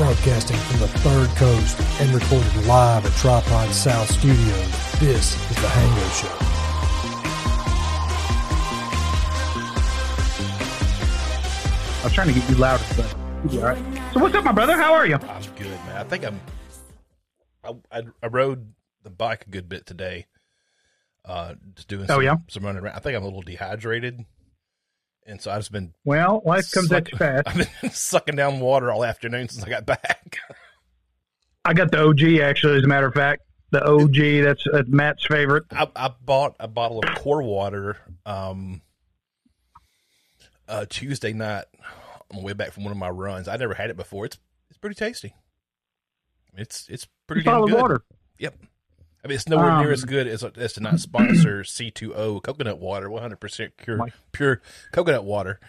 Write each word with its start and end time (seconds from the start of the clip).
Broadcasting 0.00 0.56
from 0.56 0.80
the 0.80 0.88
third 0.88 1.28
coast 1.36 1.78
and 2.00 2.10
recorded 2.14 2.64
live 2.64 3.04
at 3.04 3.12
Tripod 3.18 3.70
South 3.70 4.10
Studios, 4.10 4.98
this 4.98 5.34
is 5.50 5.56
The 5.56 5.68
Hango 5.68 6.22
Show. 6.22 6.36
I 12.00 12.04
was 12.04 12.14
trying 12.14 12.28
to 12.28 12.32
get 12.32 12.48
you 12.48 12.56
louder, 12.56 12.82
but 12.96 13.14
all 13.52 13.60
right. 13.60 13.76
So 14.14 14.20
what's 14.20 14.34
up, 14.34 14.42
my 14.42 14.52
brother? 14.52 14.72
How 14.72 14.94
are 14.94 15.06
you? 15.06 15.16
I'm 15.16 15.42
good, 15.58 15.66
man. 15.66 15.98
I 15.98 16.04
think 16.04 16.24
I'm. 16.24 16.40
I, 17.62 17.74
I, 17.92 18.02
I 18.22 18.26
rode 18.28 18.72
the 19.02 19.10
bike 19.10 19.48
a 19.48 19.50
good 19.50 19.68
bit 19.68 19.84
today. 19.84 20.24
Uh, 21.26 21.56
just 21.74 21.88
doing. 21.88 22.06
Oh, 22.08 22.20
yeah? 22.20 22.36
some 22.48 22.64
running 22.64 22.82
around. 22.82 22.96
I 22.96 23.00
think 23.00 23.18
I'm 23.18 23.22
a 23.22 23.26
little 23.26 23.42
dehydrated, 23.42 24.24
and 25.26 25.40
so 25.40 25.50
I've 25.50 25.60
just 25.60 25.72
been. 25.72 25.92
Well, 26.04 26.42
life 26.44 26.70
comes 26.70 26.90
at 26.92 27.10
you 27.10 27.18
fast. 27.18 27.42
I've 27.46 27.56
been 27.80 27.90
sucking 27.90 28.36
down 28.36 28.60
water 28.60 28.90
all 28.90 29.04
afternoon 29.04 29.48
since 29.48 29.64
I 29.64 29.68
got 29.68 29.86
back. 29.86 30.38
I 31.64 31.74
got 31.74 31.90
the 31.90 32.02
OG 32.06 32.40
actually, 32.42 32.78
as 32.78 32.84
a 32.84 32.88
matter 32.88 33.06
of 33.06 33.14
fact. 33.14 33.42
The 33.70 33.84
OG, 33.84 34.42
that's, 34.44 34.64
that's 34.72 34.88
Matt's 34.88 35.24
favorite. 35.26 35.64
I, 35.70 35.86
I 35.94 36.10
bought 36.24 36.56
a 36.58 36.66
bottle 36.66 36.98
of 36.98 37.14
core 37.14 37.42
water 37.42 37.98
um, 38.26 38.80
uh, 40.68 40.86
Tuesday 40.88 41.32
night 41.32 41.66
on 42.32 42.38
the 42.38 42.42
way 42.42 42.52
back 42.52 42.72
from 42.72 42.84
one 42.84 42.90
of 42.90 42.98
my 42.98 43.10
runs. 43.10 43.46
I 43.46 43.56
never 43.56 43.74
had 43.74 43.90
it 43.90 43.96
before. 43.96 44.24
It's 44.24 44.38
it's 44.70 44.78
pretty 44.78 44.96
tasty. 44.96 45.34
It's 46.56 46.88
it's 46.88 47.06
pretty 47.26 47.42
Solid 47.44 47.70
good. 47.70 47.80
water. 47.80 48.02
Yep. 48.38 48.56
I 49.24 49.28
mean, 49.28 49.34
it's 49.34 49.48
nowhere 49.48 49.76
near 49.78 49.88
Um, 49.88 49.92
as 49.92 50.04
good 50.04 50.26
as 50.26 50.42
as 50.42 50.72
to 50.74 50.80
not 50.80 50.98
sponsor 51.00 51.60
C2O 51.64 52.42
coconut 52.42 52.78
water, 52.78 53.08
100% 53.08 53.70
pure 53.76 53.96
My- 53.98 54.12
pure 54.32 54.62
coconut 54.92 55.24
water 55.24 55.60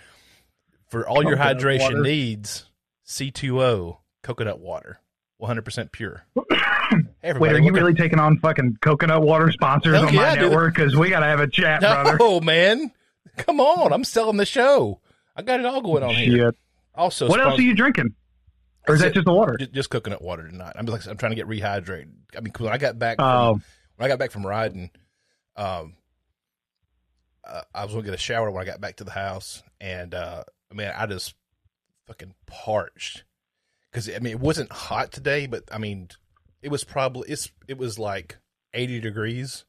for 0.87 1.07
all 1.07 1.23
your 1.23 1.37
hydration 1.37 1.79
water. 1.81 2.01
needs. 2.01 2.65
C2O 3.05 3.97
coconut 4.23 4.59
water, 4.59 4.99
100% 5.41 5.91
pure. 5.91 6.25
Hey, 7.21 7.33
Wait, 7.37 7.51
are 7.51 7.59
you 7.59 7.71
really 7.73 7.93
taking 7.93 8.19
on 8.19 8.37
fucking 8.37 8.77
coconut 8.81 9.21
water 9.21 9.51
sponsors 9.51 9.95
Hell 9.95 10.07
on 10.07 10.13
yeah, 10.13 10.19
my 10.21 10.35
dude. 10.35 10.43
network? 10.49 10.75
Because 10.75 10.95
we 10.95 11.09
got 11.09 11.19
to 11.19 11.25
have 11.25 11.39
a 11.41 11.47
chat, 11.47 11.81
brother. 11.81 12.17
Oh 12.21 12.39
man. 12.39 12.91
Come 13.37 13.59
on. 13.59 13.91
I'm 13.93 14.03
selling 14.03 14.37
the 14.37 14.45
show. 14.45 14.99
I 15.35 15.41
got 15.41 15.59
it 15.59 15.65
all 15.65 15.81
going 15.81 16.03
on 16.03 16.13
here. 16.15 16.51
Shit. 16.51 16.55
Also, 16.95 17.27
What 17.29 17.39
else 17.41 17.57
are 17.59 17.61
you 17.63 17.73
drinking? 17.73 18.15
Or 18.87 18.95
is 18.95 19.01
that 19.01 19.13
just 19.13 19.25
the 19.25 19.33
water? 19.33 19.57
Ju- 19.57 19.67
just 19.67 19.89
coconut 19.89 20.21
water 20.21 20.47
tonight. 20.49 20.73
I'm 20.75 20.85
like 20.85 21.05
I'm 21.07 21.17
trying 21.17 21.31
to 21.31 21.35
get 21.35 21.47
rehydrated. 21.47 22.09
I 22.35 22.39
mean, 22.41 22.51
'cause 22.51 22.63
when 22.65 22.73
I 22.73 22.77
got 22.77 22.97
back, 22.97 23.17
from, 23.17 23.25
Oh, 23.25 23.51
when 23.95 24.05
I 24.05 24.07
got 24.07 24.17
back 24.19 24.31
from 24.31 24.45
riding, 24.45 24.89
um, 25.55 25.95
uh, 27.43 27.61
I 27.73 27.83
was 27.85 27.93
gonna 27.93 28.05
get 28.05 28.13
a 28.13 28.17
shower 28.17 28.49
when 28.51 28.61
I 28.61 28.65
got 28.65 28.81
back 28.81 28.97
to 28.97 29.03
the 29.03 29.11
house, 29.11 29.63
and 29.79 30.13
uh, 30.13 30.43
man, 30.73 30.93
I 30.95 31.05
just 31.05 31.35
fucking 32.07 32.33
parched 32.47 33.23
because 33.91 34.09
I 34.09 34.19
mean 34.19 34.31
it 34.33 34.39
wasn't 34.39 34.71
hot 34.71 35.11
today, 35.11 35.47
but 35.47 35.63
I 35.71 35.77
mean 35.77 36.09
it 36.61 36.69
was 36.69 36.83
probably 36.83 37.29
it's 37.29 37.51
it 37.67 37.77
was 37.77 37.97
like 37.99 38.37
80 38.73 38.99
degrees, 38.99 39.65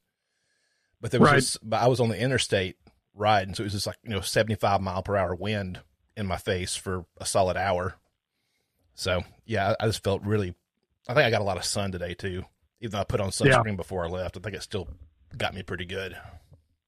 but 1.01 1.11
there 1.11 1.19
was 1.19 1.29
Right. 1.29 1.35
just, 1.37 1.57
but 1.67 1.81
I 1.81 1.87
was 1.87 1.99
on 1.99 2.09
the 2.09 2.19
interstate 2.19 2.77
riding, 3.13 3.53
so 3.53 3.61
it 3.63 3.65
was 3.65 3.73
just 3.73 3.87
like 3.87 3.97
you 4.03 4.09
know 4.11 4.21
75 4.21 4.81
mile 4.81 5.03
per 5.03 5.15
hour 5.17 5.35
wind 5.35 5.81
in 6.15 6.25
my 6.27 6.37
face 6.37 6.75
for 6.75 7.05
a 7.17 7.25
solid 7.25 7.57
hour. 7.57 7.95
So 8.95 9.23
yeah, 9.45 9.73
I 9.79 9.83
I 9.83 9.87
just 9.87 10.03
felt 10.03 10.21
really. 10.23 10.53
I 11.07 11.13
think 11.13 11.25
I 11.25 11.29
got 11.31 11.41
a 11.41 11.45
lot 11.45 11.57
of 11.57 11.65
sun 11.65 11.91
today 11.91 12.13
too. 12.13 12.43
Even 12.79 12.91
though 12.91 12.99
I 12.99 13.03
put 13.03 13.19
on 13.21 13.29
sunscreen 13.29 13.75
before 13.77 14.05
I 14.05 14.09
left, 14.09 14.37
I 14.37 14.39
think 14.39 14.55
it 14.55 14.63
still 14.63 14.87
got 15.37 15.53
me 15.53 15.63
pretty 15.63 15.85
good. 15.85 16.17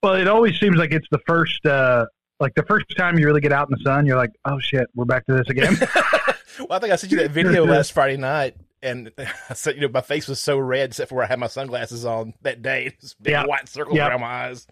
well, 0.03 0.16
it 0.16 0.28
always 0.28 0.59
seems 0.59 0.78
like 0.78 0.92
it's 0.92 1.08
the 1.09 1.20
first, 1.26 1.66
uh, 1.66 2.06
like 2.39 2.53
the 2.56 2.64
first 2.64 2.86
time 2.98 3.17
you 3.17 3.26
really 3.26 3.42
get 3.42 3.52
out 3.53 3.67
in 3.70 3.76
the 3.78 3.83
sun, 3.83 4.06
you're 4.06 4.17
like, 4.17 4.31
oh 4.45 4.59
shit, 4.59 4.88
we're 4.94 5.06
back 5.06 5.26
to 5.28 5.33
this 5.33 5.50
again. 5.50 5.78
well, 6.59 6.67
I 6.72 6.80
think 6.80 6.92
I 6.94 6.95
sent 6.98 7.11
you 7.11 7.17
that 7.20 7.31
video 7.31 7.66
last 7.67 7.92
Friday 7.94 8.17
night, 8.17 8.56
and 8.83 9.11
I 9.17 9.53
said, 9.53 9.76
you 9.76 9.81
know, 9.81 9.88
my 9.88 10.02
face 10.02 10.28
was 10.28 10.42
so 10.42 10.58
red 10.59 10.89
except 10.89 11.09
for 11.09 11.16
where 11.16 11.23
I 11.26 11.28
had 11.28 11.39
my 11.39 11.48
sunglasses 11.48 12.06
on 12.06 12.33
that 12.42 12.61
day. 12.61 12.94
This 13.02 13.14
big 13.15 13.32
Yeah. 13.32 13.45
white 13.45 13.67
circle 13.70 13.95
Yeah. 13.95 14.10
around 14.10 14.21
my 14.21 14.48
eyes. 14.48 14.67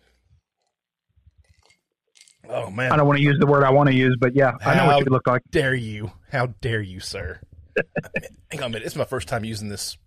Oh 2.49 2.69
man! 2.69 2.91
I 2.91 2.97
don't 2.97 3.07
want 3.07 3.17
to 3.17 3.23
use 3.23 3.37
the 3.39 3.45
word 3.45 3.63
I 3.63 3.69
want 3.71 3.89
to 3.89 3.95
use, 3.95 4.17
but 4.19 4.35
yeah, 4.35 4.53
I 4.65 4.75
know 4.75 4.85
what 4.87 5.05
you 5.05 5.11
look 5.11 5.27
like. 5.27 5.41
dare 5.49 5.73
you? 5.73 6.11
How 6.31 6.47
dare 6.61 6.81
you, 6.81 6.99
sir? 6.99 7.39
Hang 8.51 8.61
on 8.61 8.63
a 8.63 8.69
minute. 8.69 8.85
It's 8.85 8.95
my 8.95 9.05
first 9.05 9.27
time 9.27 9.45
using 9.45 9.69
this. 9.69 9.97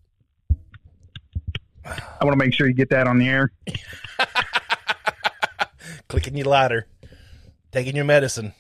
I 1.85 2.25
want 2.25 2.33
to 2.33 2.45
make 2.45 2.53
sure 2.53 2.67
you 2.67 2.75
get 2.75 2.91
that 2.91 3.07
on 3.07 3.19
the 3.19 3.29
air. 3.29 3.53
Clicking 6.09 6.37
your 6.37 6.47
lighter, 6.47 6.87
taking 7.73 7.97
your 7.97 8.05
medicine. 8.05 8.53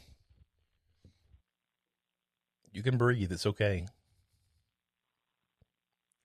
You 2.73 2.83
can 2.83 2.97
breathe. 2.97 3.33
It's 3.33 3.47
okay. 3.47 3.87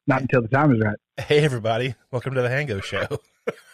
Not 0.08 0.22
until 0.22 0.42
the 0.42 0.48
time 0.48 0.74
is 0.74 0.82
right. 0.82 0.98
Hey 1.18 1.40
everybody, 1.40 1.96
welcome 2.12 2.34
to 2.34 2.42
the 2.42 2.50
Hango 2.50 2.82
Show. 2.84 3.08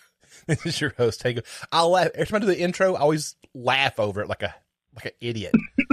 this 0.64 0.66
is 0.66 0.82
your 0.82 0.94
host 0.98 1.22
Hango. 1.24 1.44
I'll 1.72 1.90
laugh 1.92 2.10
every 2.16 2.26
time 2.28 2.38
I 2.38 2.40
do 2.40 2.46
the 2.48 2.60
intro. 2.60 2.96
I 2.96 3.00
always 3.02 3.36
laugh 3.54 4.00
over 4.00 4.22
it 4.22 4.28
like 4.30 4.44
a 4.44 4.56
like 4.96 5.06
an 5.06 5.12
idiot. 5.22 5.54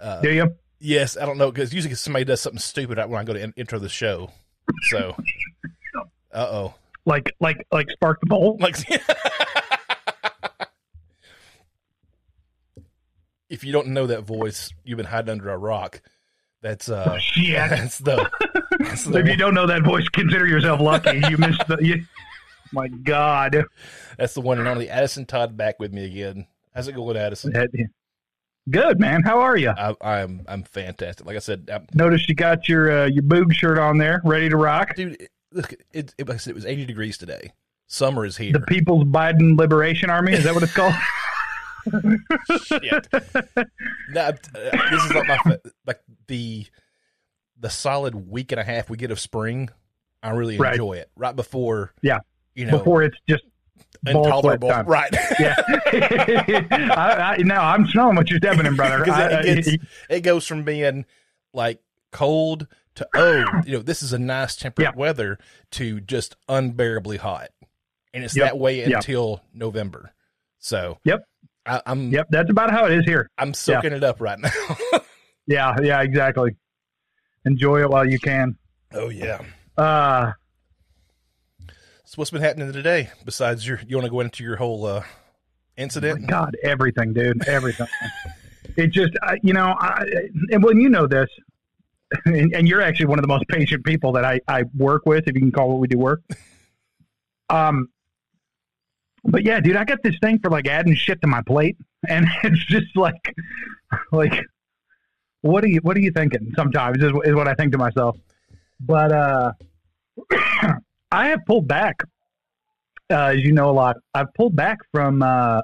Uh, 0.00 0.20
Do 0.20 0.32
you? 0.32 0.56
yes, 0.80 1.16
I 1.16 1.24
don't 1.26 1.38
know 1.38 1.52
because 1.52 1.72
usually 1.72 1.94
somebody 1.94 2.24
does 2.24 2.40
something 2.40 2.58
stupid 2.58 2.98
when 2.98 3.20
I 3.20 3.22
go 3.22 3.34
to 3.34 3.40
in- 3.40 3.52
intro 3.56 3.78
the 3.78 3.88
show. 3.88 4.32
So, 4.90 5.14
uh 6.32 6.48
oh, 6.50 6.74
Like, 7.06 7.32
like, 7.38 7.64
like 7.70 7.88
spark 7.90 8.18
the 8.20 8.26
bowl? 8.26 8.56
like 8.58 8.74
if 13.48 13.62
you 13.64 13.72
don't 13.72 13.88
know 13.88 14.06
that 14.06 14.22
voice, 14.22 14.72
you've 14.84 14.96
been 14.96 15.06
hiding 15.06 15.30
under 15.30 15.50
a 15.50 15.56
rock. 15.56 16.00
That's 16.62 16.88
uh, 16.88 17.18
Shit. 17.18 17.54
that's 17.70 17.98
the 17.98 18.28
that's 18.78 19.04
the 19.04 19.18
if 19.18 19.26
you 19.28 19.36
don't 19.36 19.54
know 19.54 19.66
that 19.66 19.82
voice, 19.84 20.08
consider 20.08 20.46
yourself 20.46 20.80
lucky. 20.80 21.20
You 21.28 21.36
missed 21.38 21.66
the. 21.68 21.76
You, 21.80 22.04
my 22.72 22.88
God. 22.88 23.64
that's 24.18 24.34
the 24.34 24.40
one 24.40 24.58
and 24.58 24.68
only 24.68 24.88
Addison 24.90 25.26
Todd 25.26 25.56
back 25.56 25.78
with 25.78 25.92
me 25.92 26.04
again. 26.04 26.46
How's 26.74 26.88
it 26.88 26.94
going, 26.94 27.16
Addison? 27.16 27.52
Good 28.70 29.00
man. 29.00 29.22
How 29.24 29.40
are 29.40 29.56
you? 29.56 29.70
I, 29.70 29.94
I'm 30.00 30.44
I'm 30.46 30.62
fantastic. 30.62 31.26
Like 31.26 31.36
I 31.36 31.40
said, 31.40 31.68
I'm, 31.72 31.86
Noticed 31.94 32.28
you 32.28 32.34
got 32.34 32.68
your 32.68 33.02
uh, 33.02 33.06
your 33.06 33.24
boog 33.24 33.52
shirt 33.52 33.76
on 33.78 33.98
there, 33.98 34.20
ready 34.24 34.48
to 34.48 34.56
rock. 34.56 34.94
dude. 34.94 35.20
It, 35.20 35.30
look, 35.52 35.72
it, 35.92 36.14
it, 36.16 36.28
like 36.28 36.36
I 36.36 36.38
said, 36.38 36.52
it 36.52 36.54
was 36.54 36.64
80 36.66 36.86
degrees 36.86 37.18
today. 37.18 37.52
Summer 37.88 38.24
is 38.24 38.36
here. 38.36 38.52
The 38.52 38.60
People's 38.60 39.04
Biden 39.04 39.58
Liberation 39.58 40.08
Army 40.10 40.32
is 40.32 40.44
that 40.44 40.54
what 40.54 40.62
it's 40.62 40.72
called? 40.72 40.94
Shit. 42.64 43.08
No, 44.10 44.20
uh, 44.20 44.32
this 44.90 45.04
is 45.04 45.12
like 45.12 45.44
my 45.46 45.58
like 45.86 46.00
the 46.28 46.66
the 47.58 47.68
solid 47.70 48.14
week 48.30 48.52
and 48.52 48.60
a 48.60 48.64
half 48.64 48.88
we 48.88 48.96
get 48.96 49.10
of 49.10 49.18
spring. 49.20 49.68
I 50.22 50.30
really 50.30 50.56
Right. 50.56 50.72
enjoy 50.74 50.94
it. 50.94 51.10
Right 51.16 51.34
before, 51.34 51.92
Yeah. 52.00 52.18
You 52.54 52.66
know, 52.66 52.78
Before 52.78 53.02
it's 53.02 53.16
just 53.28 53.44
intolerable. 54.06 54.68
Right. 54.84 55.12
yeah. 55.38 55.54
I, 56.96 57.34
I, 57.38 57.42
no, 57.42 57.54
I'm 57.56 57.86
smelling 57.86 58.16
what 58.16 58.30
you're 58.30 58.38
stepping 58.38 58.66
in, 58.66 58.76
brother. 58.76 59.04
I- 59.10 59.40
it, 59.44 59.64
gets, 59.64 59.84
it 60.10 60.20
goes 60.20 60.46
from 60.46 60.64
being 60.64 61.04
like 61.54 61.80
cold 62.10 62.66
to 62.96 63.06
oh, 63.14 63.44
you 63.64 63.72
know, 63.74 63.82
this 63.82 64.02
is 64.02 64.12
a 64.12 64.18
nice 64.18 64.54
temperate 64.56 64.88
Yeah. 64.92 64.98
weather 64.98 65.38
to 65.72 66.00
just 66.00 66.36
unbearably 66.48 67.16
hot, 67.16 67.48
and 68.12 68.22
it's 68.24 68.36
Yep. 68.36 68.44
that 68.46 68.58
way 68.58 68.80
Yep. 68.80 68.90
until 68.96 69.42
November. 69.54 70.12
So 70.58 70.98
Yep. 71.04 71.24
I, 71.64 71.80
I'm 71.86 72.10
Yep, 72.10 72.26
that's 72.30 72.50
about 72.50 72.70
how 72.70 72.84
it 72.86 72.92
is 72.92 73.04
here. 73.06 73.30
I'm 73.38 73.54
soaking 73.54 73.92
it 73.92 74.04
up 74.04 74.20
right 74.20 74.38
now. 74.38 74.50
Yeah, 75.46 75.76
yeah, 75.82 76.00
exactly. 76.02 76.54
Enjoy 77.44 77.80
it 77.80 77.90
while 77.90 78.08
you 78.08 78.20
can. 78.20 78.56
oh 78.94 79.08
yeah. 79.08 79.40
Uh, 79.76 80.32
So 82.12 82.16
what's 82.18 82.30
been 82.30 82.42
happening 82.42 82.70
today 82.74 83.08
besides 83.24 83.66
your? 83.66 83.80
You 83.88 83.96
want 83.96 84.04
to 84.04 84.10
go 84.10 84.20
into 84.20 84.44
your 84.44 84.56
whole 84.56 84.84
uh, 84.84 85.02
incident? 85.78 86.26
God, 86.26 86.54
everything, 86.62 87.14
dude, 87.14 87.48
everything. 87.48 87.86
it 88.76 88.88
just, 88.88 89.14
I, 89.22 89.38
you 89.42 89.54
know, 89.54 89.74
I, 89.80 90.04
and 90.50 90.62
when 90.62 90.78
you 90.78 90.90
know 90.90 91.06
this, 91.06 91.30
and, 92.26 92.54
and 92.54 92.68
you're 92.68 92.82
actually 92.82 93.06
one 93.06 93.18
of 93.18 93.22
the 93.22 93.28
most 93.28 93.48
patient 93.48 93.86
people 93.86 94.12
that 94.12 94.26
I, 94.26 94.40
I 94.46 94.64
work 94.76 95.06
with, 95.06 95.26
if 95.26 95.34
you 95.34 95.40
can 95.40 95.52
call 95.52 95.70
what 95.70 95.78
we 95.78 95.88
do 95.88 95.96
work. 95.96 96.20
Um, 97.48 97.88
but 99.24 99.42
yeah, 99.42 99.60
dude, 99.60 99.76
I 99.76 99.84
got 99.84 100.02
this 100.02 100.16
thing 100.20 100.38
for 100.38 100.50
like 100.50 100.68
adding 100.68 100.94
shit 100.94 101.18
to 101.22 101.26
my 101.26 101.40
plate, 101.40 101.78
and 102.06 102.26
it's 102.44 102.62
just 102.66 102.94
like, 102.94 103.34
like, 104.12 104.44
what 105.40 105.64
are 105.64 105.68
you, 105.68 105.80
what 105.80 105.96
are 105.96 106.00
you 106.00 106.10
thinking? 106.10 106.52
Sometimes 106.56 106.98
is, 106.98 107.10
is 107.24 107.34
what 107.34 107.48
I 107.48 107.54
think 107.54 107.72
to 107.72 107.78
myself. 107.78 108.18
But 108.80 109.12
uh, 109.12 109.52
I 111.12 111.28
have 111.28 111.40
pulled 111.46 111.68
back, 111.68 111.96
uh, 113.10 113.26
as 113.34 113.40
you 113.40 113.52
know 113.52 113.70
a 113.70 113.72
lot. 113.72 113.96
I've 114.14 114.32
pulled 114.34 114.56
back 114.56 114.78
from 114.90 115.22
uh, 115.22 115.60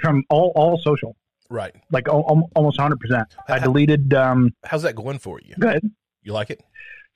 from 0.00 0.22
all 0.30 0.52
all 0.54 0.78
social, 0.78 1.16
Right. 1.50 1.74
like 1.90 2.08
al- 2.08 2.48
almost 2.54 2.78
hundred 2.78 3.00
percent. 3.00 3.26
I 3.48 3.58
deleted. 3.58 4.12
Um, 4.14 4.52
How's 4.64 4.82
that 4.82 4.94
going 4.94 5.18
for 5.18 5.40
you? 5.40 5.54
good. 5.58 5.90
You 6.22 6.32
like 6.32 6.50
it? 6.50 6.62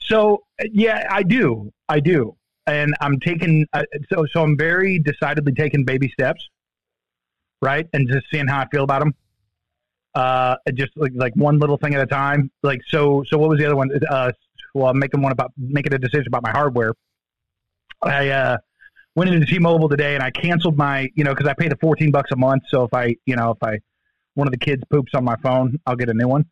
So 0.01 0.43
yeah, 0.73 1.07
I 1.11 1.23
do. 1.23 1.71
I 1.89 2.01
do, 2.01 2.37
and 2.67 2.95
I'm 3.01 3.21
taking. 3.21 3.67
Uh, 3.73 3.83
so 4.13 4.25
so 4.33 4.43
I'm 4.43 4.57
very 4.57 4.99
decidedly 4.99 5.53
taking 5.53 5.85
baby 5.85 6.09
steps, 6.09 6.49
right, 7.61 7.87
and 7.93 8.09
just 8.09 8.27
seeing 8.31 8.47
how 8.49 8.61
I 8.61 8.67
feel 8.73 8.85
about 8.85 9.01
them. 9.01 9.15
uh, 10.15 10.57
just 10.75 10.93
like, 10.97 11.13
like 11.15 11.35
one 11.37 11.59
little 11.59 11.77
thing 11.77 11.95
at 11.95 12.01
a 12.01 12.07
time. 12.07 12.51
Like 12.63 12.81
so, 12.89 13.23
so 13.29 13.37
what 13.39 13.51
was 13.51 13.59
the 13.59 13.67
other 13.67 13.77
one? 13.77 13.91
Uh, 14.09 14.33
well, 14.75 14.89
I'm 14.89 14.99
making 14.99 15.23
one 15.23 15.33
about 15.33 15.53
making 15.57 15.93
a 15.95 15.99
decision 15.99 16.27
about 16.29 16.43
my 16.43 16.51
hardware. 16.51 16.93
I 18.03 18.29
uh, 18.31 18.59
went 19.15 19.31
into 19.33 19.47
T-Mobile 19.47 19.89
today 19.89 20.15
and 20.15 20.23
I 20.23 20.31
canceled 20.31 20.77
my, 20.77 21.09
you 21.15 21.25
know, 21.25 21.35
because 21.35 21.49
I 21.49 21.55
pay 21.55 21.69
the 21.69 21.77
fourteen 21.77 22.11
bucks 22.11 22.31
a 22.33 22.37
month. 22.37 22.65
So 22.69 22.85
if 22.85 22.95
I, 22.95 23.17
you 23.27 23.37
know, 23.37 23.51
if 23.53 23.63
I 23.63 23.81
one 24.35 24.47
of 24.47 24.53
the 24.53 24.59
kids 24.59 24.83
poops 24.91 25.13
on 25.15 25.25
my 25.25 25.37
phone, 25.37 25.79
I'll 25.87 25.97
get 25.97 26.09
a 26.09 26.15
new 26.15 26.29
one. 26.29 26.47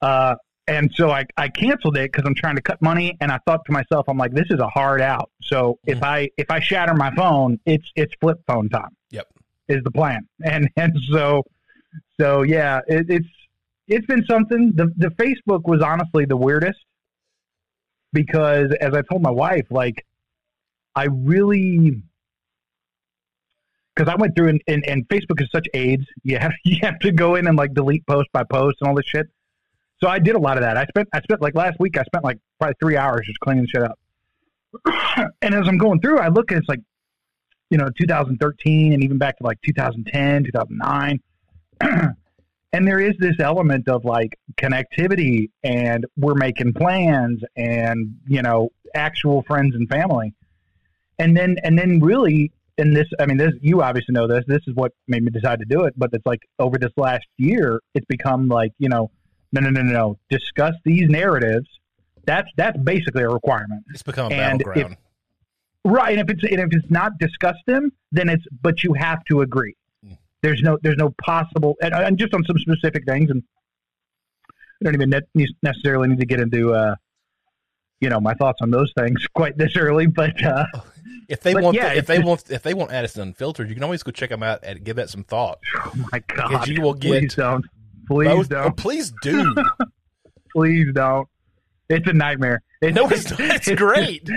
Uh, 0.00 0.36
and 0.66 0.90
so 0.94 1.10
I, 1.10 1.24
I 1.36 1.48
canceled 1.48 1.96
it 1.98 2.10
because 2.12 2.24
I'm 2.26 2.34
trying 2.34 2.56
to 2.56 2.62
cut 2.62 2.80
money. 2.80 3.16
And 3.20 3.30
I 3.30 3.38
thought 3.46 3.60
to 3.66 3.72
myself, 3.72 4.06
I'm 4.08 4.16
like, 4.16 4.32
this 4.32 4.46
is 4.50 4.60
a 4.60 4.68
hard 4.68 5.00
out. 5.02 5.30
So 5.42 5.78
if 5.86 5.98
Mhm. 5.98 6.04
I 6.04 6.30
if 6.36 6.50
I 6.50 6.60
shatter 6.60 6.94
my 6.94 7.14
phone, 7.14 7.58
it's 7.66 7.90
it's 7.96 8.14
flip 8.20 8.40
phone 8.46 8.68
time. 8.68 8.96
Yep. 9.10 9.26
is 9.68 9.82
the 9.82 9.90
plan. 9.90 10.26
And 10.44 10.68
and 10.76 10.92
so 11.10 11.42
so 12.20 12.42
yeah, 12.42 12.80
it, 12.86 13.06
it's 13.08 13.28
it's 13.88 14.06
been 14.06 14.24
something. 14.26 14.72
The 14.74 14.92
the 14.96 15.08
Facebook 15.08 15.64
was 15.64 15.82
honestly 15.82 16.24
the 16.24 16.36
weirdest 16.36 16.78
because 18.14 18.72
as 18.80 18.94
I 18.94 19.02
told 19.02 19.20
my 19.20 19.30
wife, 19.30 19.66
like 19.70 20.06
I 20.94 21.04
really 21.04 22.00
because 23.94 24.12
I 24.12 24.16
went 24.16 24.34
through 24.34 24.48
and, 24.48 24.62
and, 24.66 24.84
and 24.88 25.08
Facebook 25.08 25.40
is 25.40 25.48
such 25.52 25.66
AIDS. 25.74 26.04
You 26.22 26.38
have 26.38 26.52
you 26.64 26.78
have 26.82 26.98
to 27.00 27.12
go 27.12 27.34
in 27.34 27.46
and 27.46 27.58
like 27.58 27.74
delete 27.74 28.06
post 28.06 28.28
by 28.32 28.44
post 28.44 28.78
and 28.80 28.88
all 28.88 28.94
this 28.94 29.06
shit. 29.06 29.26
So 30.02 30.08
I 30.08 30.18
did 30.18 30.34
a 30.34 30.38
lot 30.38 30.56
of 30.56 30.62
that. 30.62 30.76
I 30.76 30.86
spent 30.86 31.08
I 31.12 31.20
spent 31.20 31.42
like 31.42 31.54
last 31.54 31.78
week 31.78 31.98
I 31.98 32.04
spent 32.04 32.24
like 32.24 32.38
probably 32.58 32.74
three 32.80 32.96
hours 32.96 33.26
just 33.26 33.40
cleaning 33.40 33.66
shit 33.66 33.82
up. 33.82 33.98
and 35.42 35.54
as 35.54 35.68
I'm 35.68 35.78
going 35.78 36.00
through, 36.00 36.18
I 36.18 36.28
look 36.28 36.50
and 36.50 36.60
it's 36.60 36.68
like, 36.68 36.80
you 37.70 37.78
know, 37.78 37.88
2013 37.98 38.92
and 38.92 39.04
even 39.04 39.18
back 39.18 39.38
to 39.38 39.44
like 39.44 39.60
2010, 39.62 40.44
2009. 40.44 41.20
and 42.74 42.88
there 42.88 42.98
is 42.98 43.14
this 43.20 43.36
element 43.38 43.88
of 43.88 44.04
like 44.04 44.36
connectivity 44.60 45.48
and 45.62 46.04
we're 46.16 46.34
making 46.34 46.72
plans 46.72 47.40
and, 47.56 48.16
you 48.26 48.42
know, 48.42 48.70
actual 48.96 49.44
friends 49.44 49.76
and 49.76 49.88
family. 49.88 50.34
And 51.20 51.36
then 51.36 51.56
and 51.62 51.78
then 51.78 52.00
really 52.00 52.50
and 52.76 52.96
this 52.96 53.06
I 53.20 53.26
mean 53.26 53.36
this 53.36 53.52
you 53.60 53.80
obviously 53.80 54.12
know 54.12 54.26
this, 54.26 54.42
this 54.48 54.62
is 54.66 54.74
what 54.74 54.90
made 55.06 55.22
me 55.22 55.30
decide 55.30 55.60
to 55.60 55.64
do 55.64 55.84
it, 55.84 55.94
but 55.96 56.10
it's 56.12 56.26
like 56.26 56.40
over 56.58 56.76
this 56.76 56.90
last 56.96 57.26
year 57.36 57.80
it's 57.94 58.06
become 58.06 58.48
like, 58.48 58.72
you 58.78 58.88
know, 58.88 59.08
no 59.52 59.60
no 59.60 59.70
no 59.70 59.82
no 59.82 59.92
no. 59.92 60.18
Discuss 60.28 60.74
these 60.84 61.08
narratives. 61.08 61.68
That's 62.26 62.48
that's 62.56 62.76
basically 62.78 63.22
a 63.22 63.28
requirement. 63.28 63.84
It's 63.90 64.02
become 64.02 64.32
a 64.32 64.34
And 64.34 64.60
if- 64.60 64.66
battleground. 64.66 64.96
Right, 65.86 66.18
and 66.18 66.28
if 66.28 66.34
it's 66.34 66.42
and 66.50 66.60
if 66.60 66.68
it's 66.72 66.90
not 66.90 67.18
discuss 67.20 67.56
them, 67.66 67.92
then 68.10 68.28
it's 68.30 68.44
but 68.62 68.82
you 68.82 68.94
have 68.94 69.22
to 69.26 69.42
agree. 69.42 69.76
There's 70.44 70.60
no 70.60 70.76
there's 70.82 70.98
no 70.98 71.08
possible 71.24 71.74
and, 71.80 71.94
and 71.94 72.18
just 72.18 72.34
on 72.34 72.44
some 72.44 72.58
specific 72.58 73.06
things, 73.06 73.30
and 73.30 73.42
I 74.46 74.84
don't 74.84 74.94
even 74.94 75.08
ne- 75.34 75.46
necessarily 75.62 76.06
need 76.08 76.20
to 76.20 76.26
get 76.26 76.38
into 76.38 76.74
uh, 76.74 76.96
you 78.00 78.10
know 78.10 78.20
my 78.20 78.34
thoughts 78.34 78.58
on 78.60 78.70
those 78.70 78.92
things 78.94 79.26
quite 79.34 79.56
this 79.56 79.74
early, 79.74 80.06
but 80.06 80.44
uh, 80.44 80.66
if 81.30 81.40
they 81.40 81.54
want, 81.54 81.74
yeah, 81.76 81.94
if 81.94 82.06
they 82.06 82.16
just- 82.16 82.28
want, 82.28 82.50
if 82.50 82.62
they 82.62 82.74
want 82.74 82.92
Addison 82.92 83.22
Unfiltered, 83.22 83.70
you 83.70 83.74
can 83.74 83.82
always 83.84 84.02
go 84.02 84.10
check 84.10 84.28
them 84.28 84.42
out 84.42 84.60
and 84.62 84.84
give 84.84 84.96
that 84.96 85.08
some 85.08 85.24
thought. 85.24 85.60
oh 85.76 85.92
my 86.12 86.18
god, 86.36 86.68
you 86.68 86.82
will 86.82 86.92
get 86.92 87.08
please 87.22 87.34
don't, 87.36 87.64
please 88.06 88.28
Both- 88.28 88.52
oh, 88.52 88.62
don't, 88.64 88.76
please 88.76 89.14
do. 89.22 89.54
please 90.54 90.88
don't. 90.92 91.26
It's 91.88 92.06
a 92.06 92.12
nightmare. 92.12 92.60
It- 92.82 92.92
no, 92.94 93.08
it's, 93.08 93.32
it's 93.38 93.70
great. 93.80 94.28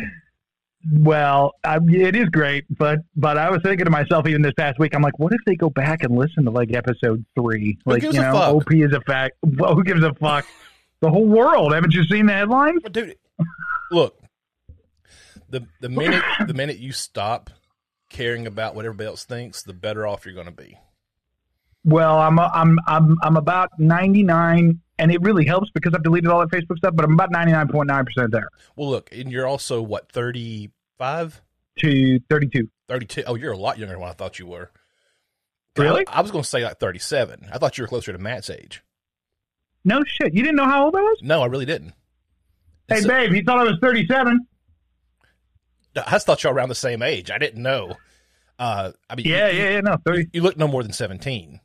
Well, 0.90 1.54
I, 1.64 1.80
it 1.90 2.16
is 2.16 2.30
great, 2.30 2.66
but 2.70 3.00
but 3.16 3.38
I 3.38 3.50
was 3.50 3.62
thinking 3.64 3.86
to 3.86 3.92
myself 3.92 4.28
even 4.28 4.42
this 4.42 4.54
past 4.54 4.80
week, 4.80 4.96
I'm 4.96 5.02
like, 5.02 5.20
what 5.20 5.34
if 5.34 5.40
they 5.46 5.56
go 5.56 5.70
back 5.70 6.04
and 6.04 6.16
listen 6.16 6.46
to 6.46 6.52
like 6.52 6.74
episode 6.74 7.26
three? 7.36 7.78
Like, 7.86 8.04
you 8.04 8.14
know? 8.14 8.36
OP 8.36 8.74
is 8.74 8.94
a 8.94 9.02
fact. 9.02 9.38
Well, 9.44 9.76
who 9.76 9.84
gives 9.84 10.04
a 10.04 10.14
fuck? 10.14 10.46
The 11.02 11.10
whole 11.10 11.26
world. 11.26 11.74
Haven't 11.74 11.94
you 11.94 12.04
seen 12.06 12.28
the 12.28 12.34
headlines? 12.34 12.80
But 12.84 12.94
dude, 12.94 13.16
look, 13.92 14.22
the 15.50 15.66
the 15.82 15.90
minute 15.90 16.24
the 16.46 16.54
minute 16.54 16.78
you 16.78 16.92
stop 16.92 17.50
caring 18.10 18.48
about 18.48 18.76
what 18.76 18.86
everybody 18.86 19.08
else 19.08 19.26
thinks, 19.26 19.64
the 19.64 19.74
better 19.74 20.08
off 20.08 20.26
you're 20.26 20.34
going 20.34 20.48
to 20.48 20.52
be. 20.52 20.78
Well, 21.84 22.18
I'm 22.18 22.40
I'm 22.40 22.80
I'm 22.88 23.18
I'm 23.22 23.38
about 23.38 23.72
99, 23.78 24.82
and 25.00 25.12
it 25.12 25.22
really 25.22 25.46
helps 25.46 25.70
because 25.72 25.94
I've 25.94 26.04
deleted 26.04 26.30
all 26.30 26.40
that 26.40 26.50
Facebook 26.50 26.78
stuff. 26.78 26.96
But 26.96 27.06
I'm 27.06 27.14
about 27.14 27.32
99.9 27.32 28.06
percent 28.06 28.32
there 28.32 28.50
Well, 28.76 28.90
look, 28.90 29.10
and 29.12 29.32
you're 29.32 29.48
also 29.48 29.82
what 29.82 30.12
35, 31.00 31.42
to 31.80 32.20
32. 32.30 32.70
32. 32.88 33.24
Oh, 33.28 33.36
you're 33.36 33.52
a 33.52 33.58
lot 33.58 33.78
younger 33.78 33.94
than 33.94 34.02
what 34.02 34.10
I 34.10 34.14
thought 34.14 34.40
you 34.40 34.48
were. 34.48 34.72
Really? 35.78 36.06
I, 36.08 36.20
I 36.20 36.22
was 36.22 36.32
going 36.32 36.44
to 36.44 36.50
say 36.50 36.64
like 36.64 36.80
37. 36.80 37.50
I 37.52 37.58
thought 37.58 37.78
you 37.78 37.84
were 37.84 37.88
closer 37.88 38.12
to 38.12 38.18
Matt's 38.18 38.50
age. 38.50 38.82
No 39.86 40.04
shit. 40.06 40.34
You 40.34 40.42
didn't 40.44 40.56
know 40.56 40.66
how 40.66 40.86
old 40.86 40.96
I 40.96 41.02
was? 41.02 41.20
No, 41.22 41.42
I 41.42 41.46
really 41.46 41.66
didn't. 41.66 41.94
Hey, 42.88 43.02
So- 43.02 43.08
babe, 43.10 43.34
you 43.34 43.44
thought 43.44 43.60
I 43.60 43.64
was 43.64 43.78
37? 43.82 44.48
I 45.96 46.12
just 46.12 46.26
thought 46.28 46.44
y'all 46.44 46.54
around 46.54 46.70
the 46.70 46.76
same 46.76 47.02
age. 47.02 47.32
I 47.32 47.38
didn't 47.40 47.62
know. 47.62 47.96
Uh, 48.60 48.92
I 49.10 49.16
mean, 49.16 49.26
Yeah, 49.28 49.50
you, 49.50 49.64
yeah, 49.64 49.70
yeah. 49.72 49.82
No, 49.82 49.98
30. 50.06 50.20
You, 50.20 50.28
you 50.34 50.42
look 50.42 50.58
no 50.58 50.68
more 50.68 50.84
than 50.84 50.94
17. 50.94 51.60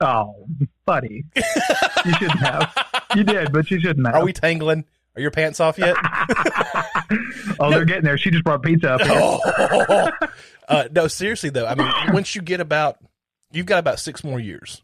Oh, 0.00 0.46
buddy, 0.84 1.24
you 1.36 2.12
shouldn't 2.14 2.40
have. 2.40 2.74
You 3.14 3.22
did, 3.24 3.52
but 3.52 3.70
you 3.70 3.78
shouldn't 3.78 4.04
have. 4.06 4.16
Are 4.16 4.24
we 4.24 4.32
tangling? 4.32 4.84
Are 5.14 5.20
your 5.20 5.30
pants 5.30 5.60
off 5.60 5.78
yet? 5.78 5.94
oh, 7.60 7.70
they're 7.70 7.84
getting 7.84 8.04
there. 8.04 8.16
She 8.16 8.30
just 8.30 8.44
brought 8.44 8.62
pizza 8.62 8.92
up. 8.94 9.00
Oh. 9.54 10.10
uh, 10.68 10.88
no, 10.92 11.06
seriously 11.08 11.50
though. 11.50 11.66
I 11.66 11.74
mean, 11.74 11.90
once 12.14 12.34
you 12.34 12.40
get 12.42 12.60
about, 12.60 12.96
you've 13.52 13.66
got 13.66 13.78
about 13.78 13.98
six 13.98 14.24
more 14.24 14.38
years. 14.40 14.82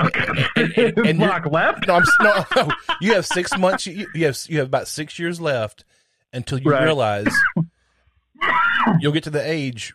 Okay. 0.00 0.24
and 0.56 0.96
you're- 0.96 1.12
Block 1.14 1.46
left. 1.46 1.86
No, 1.88 1.94
I'm 1.96 2.04
no, 2.20 2.44
no. 2.56 2.68
You 3.00 3.14
have 3.14 3.26
six 3.26 3.56
months. 3.58 3.86
You, 3.86 4.06
you 4.14 4.26
have 4.26 4.38
you 4.48 4.58
have 4.58 4.66
about 4.66 4.86
six 4.88 5.18
years 5.18 5.40
left 5.40 5.84
until 6.32 6.58
you 6.58 6.70
Right. 6.70 6.84
realize 6.84 7.32
you'll 9.00 9.12
get 9.12 9.24
to 9.24 9.30
the 9.30 9.44
age 9.44 9.94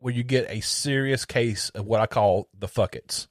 where 0.00 0.12
you 0.12 0.22
get 0.22 0.46
a 0.50 0.60
serious 0.60 1.24
case 1.24 1.70
of 1.70 1.86
what 1.86 2.00
I 2.00 2.06
call 2.06 2.48
the 2.58 2.66
fuckets. 2.66 3.26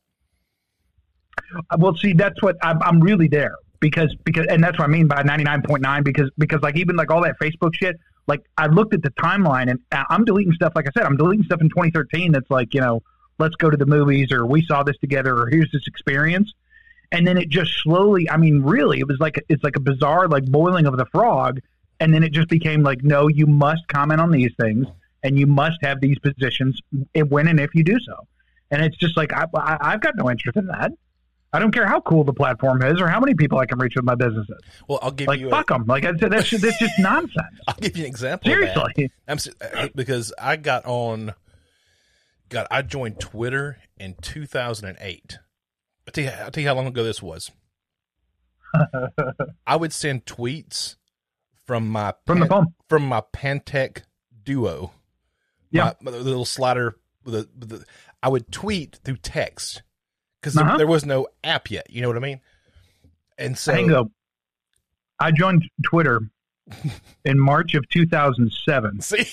Well, 1.77 1.95
see, 1.97 2.13
that's 2.13 2.41
what 2.41 2.55
I'm, 2.63 2.81
I'm 2.83 2.99
really 3.01 3.27
there 3.27 3.55
because 3.81 4.15
because 4.23 4.45
and 4.47 4.63
that's 4.63 4.79
what 4.79 4.85
I 4.85 4.91
mean 4.91 5.07
by 5.07 5.23
99.9 5.23 6.03
because 6.05 6.29
because 6.37 6.61
like 6.61 6.77
even 6.77 6.95
like 6.95 7.11
all 7.11 7.21
that 7.23 7.35
Facebook 7.41 7.75
shit. 7.75 7.99
Like 8.27 8.45
I 8.57 8.67
looked 8.67 8.93
at 8.93 9.01
the 9.01 9.09
timeline 9.11 9.69
and 9.69 9.79
I'm 9.91 10.23
deleting 10.23 10.53
stuff. 10.53 10.73
Like 10.75 10.87
I 10.87 10.91
said, 10.95 11.05
I'm 11.05 11.17
deleting 11.17 11.43
stuff 11.43 11.59
in 11.59 11.69
2013. 11.69 12.31
That's 12.31 12.49
like 12.49 12.73
you 12.73 12.79
know, 12.79 13.01
let's 13.39 13.55
go 13.55 13.69
to 13.69 13.75
the 13.75 13.85
movies 13.85 14.31
or 14.31 14.45
we 14.45 14.63
saw 14.63 14.83
this 14.83 14.95
together 14.99 15.37
or 15.37 15.49
here's 15.49 15.71
this 15.71 15.83
experience. 15.87 16.53
And 17.11 17.27
then 17.27 17.37
it 17.37 17.49
just 17.49 17.73
slowly. 17.81 18.29
I 18.29 18.37
mean, 18.37 18.61
really, 18.61 18.99
it 18.99 19.07
was 19.07 19.19
like 19.19 19.43
it's 19.49 19.63
like 19.63 19.75
a 19.75 19.81
bizarre 19.81 20.29
like 20.29 20.45
boiling 20.45 20.85
of 20.85 20.95
the 20.95 21.05
frog. 21.07 21.59
And 21.99 22.13
then 22.13 22.23
it 22.23 22.31
just 22.31 22.47
became 22.47 22.81
like, 22.81 23.03
no, 23.03 23.27
you 23.27 23.45
must 23.45 23.87
comment 23.87 24.21
on 24.21 24.31
these 24.31 24.51
things 24.59 24.87
and 25.23 25.37
you 25.37 25.45
must 25.45 25.77
have 25.83 26.01
these 26.01 26.17
positions 26.19 26.81
when 27.13 27.47
and 27.47 27.59
if 27.59 27.75
you 27.75 27.83
do 27.83 27.99
so. 27.99 28.27
And 28.71 28.81
it's 28.81 28.97
just 28.97 29.17
like 29.17 29.33
I, 29.33 29.45
I, 29.55 29.77
I've 29.81 30.01
got 30.01 30.15
no 30.15 30.29
interest 30.29 30.57
in 30.57 30.67
that. 30.67 30.91
I 31.53 31.59
don't 31.59 31.71
care 31.71 31.85
how 31.85 31.99
cool 32.01 32.23
the 32.23 32.33
platform 32.33 32.81
is 32.81 33.01
or 33.01 33.07
how 33.09 33.19
many 33.19 33.33
people 33.35 33.59
I 33.59 33.65
can 33.65 33.77
reach 33.77 33.95
with 33.95 34.05
my 34.05 34.15
businesses. 34.15 34.55
Well, 34.87 34.99
I'll 35.01 35.11
give 35.11 35.27
Like 35.27 35.39
you. 35.41 35.49
fuck 35.49 35.69
A, 35.69 35.73
them. 35.73 35.85
Like 35.85 36.05
I 36.05 36.15
said, 36.15 36.31
that's 36.31 36.47
just, 36.47 36.63
that's 36.63 36.79
just 36.79 36.93
nonsense. 36.99 37.59
I'll 37.67 37.75
give 37.75 37.97
you 37.97 38.03
an 38.05 38.09
example. 38.09 38.49
Seriously. 38.49 39.11
I'm 39.27 39.37
uh, 39.75 39.87
because 39.93 40.33
I 40.39 40.55
got 40.55 40.85
on. 40.85 41.33
God, 42.49 42.67
I 42.71 42.81
joined 42.81 43.19
Twitter 43.19 43.77
in 43.97 44.15
2008. 44.21 45.39
I'll 46.07 46.11
tell 46.13 46.23
you, 46.23 46.29
I'll 46.29 46.51
tell 46.51 46.61
you 46.61 46.67
how 46.69 46.75
long 46.75 46.87
ago 46.87 47.03
this 47.03 47.21
was. 47.21 47.51
I 49.67 49.75
would 49.75 49.93
send 49.93 50.25
tweets 50.25 50.95
from 51.65 51.89
my 51.89 52.13
From 52.25 52.39
the 52.39 52.45
phone. 52.45 52.73
from 52.89 53.05
my 53.07 53.21
Pantech 53.33 54.03
Duo. 54.43 54.91
Yeah. 55.69 55.93
my, 56.01 56.11
my 56.11 56.17
little 56.17 56.45
slider. 56.45 56.95
The, 57.25 57.47
the, 57.57 57.85
I 58.23 58.29
would 58.29 58.51
tweet 58.51 58.99
through 59.03 59.17
text 59.17 59.83
because 60.41 60.57
Uh-huh. 60.57 60.69
there, 60.69 60.77
there 60.79 60.87
was 60.87 61.05
no 61.05 61.27
app 61.43 61.69
yet. 61.71 61.89
You 61.89 62.01
know 62.01 62.07
what 62.07 62.17
I 62.17 62.21
mean? 62.21 62.41
And 63.37 63.57
so 63.57 63.73
Bingo. 63.73 64.11
I 65.19 65.31
joined 65.31 65.69
Twitter 65.85 66.21
in 67.25 67.39
March 67.39 67.75
of 67.75 67.87
2007 67.89 69.01
see, 69.01 69.25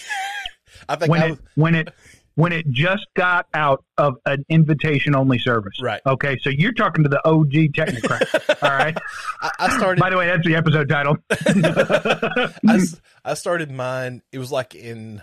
I 0.88 0.96
think 0.96 1.10
when 1.10 1.22
I 1.22 1.26
it 1.30 1.38
when 1.54 1.74
it 1.74 1.88
when 2.34 2.52
it 2.52 2.70
just 2.70 3.04
got 3.14 3.46
out 3.52 3.84
of 3.96 4.14
an 4.24 4.44
invitation 4.48 5.16
only 5.16 5.38
service. 5.40 5.80
right. 5.82 6.00
Okay, 6.06 6.38
so 6.40 6.50
you're 6.50 6.72
talking 6.72 7.02
to 7.02 7.08
the 7.08 7.20
OG 7.26 7.50
technocrat. 7.74 8.62
all 8.62 8.70
right. 8.76 8.96
I, 9.42 9.50
I 9.58 9.76
started. 9.76 10.00
By 10.00 10.10
the 10.10 10.16
way, 10.16 10.26
that's 10.26 10.46
the 10.46 10.54
episode 10.54 10.88
title. 10.88 11.16
I 13.24 13.34
started 13.34 13.70
mine. 13.72 14.22
It 14.30 14.38
was 14.38 14.52
like 14.52 14.74
in 14.76 15.20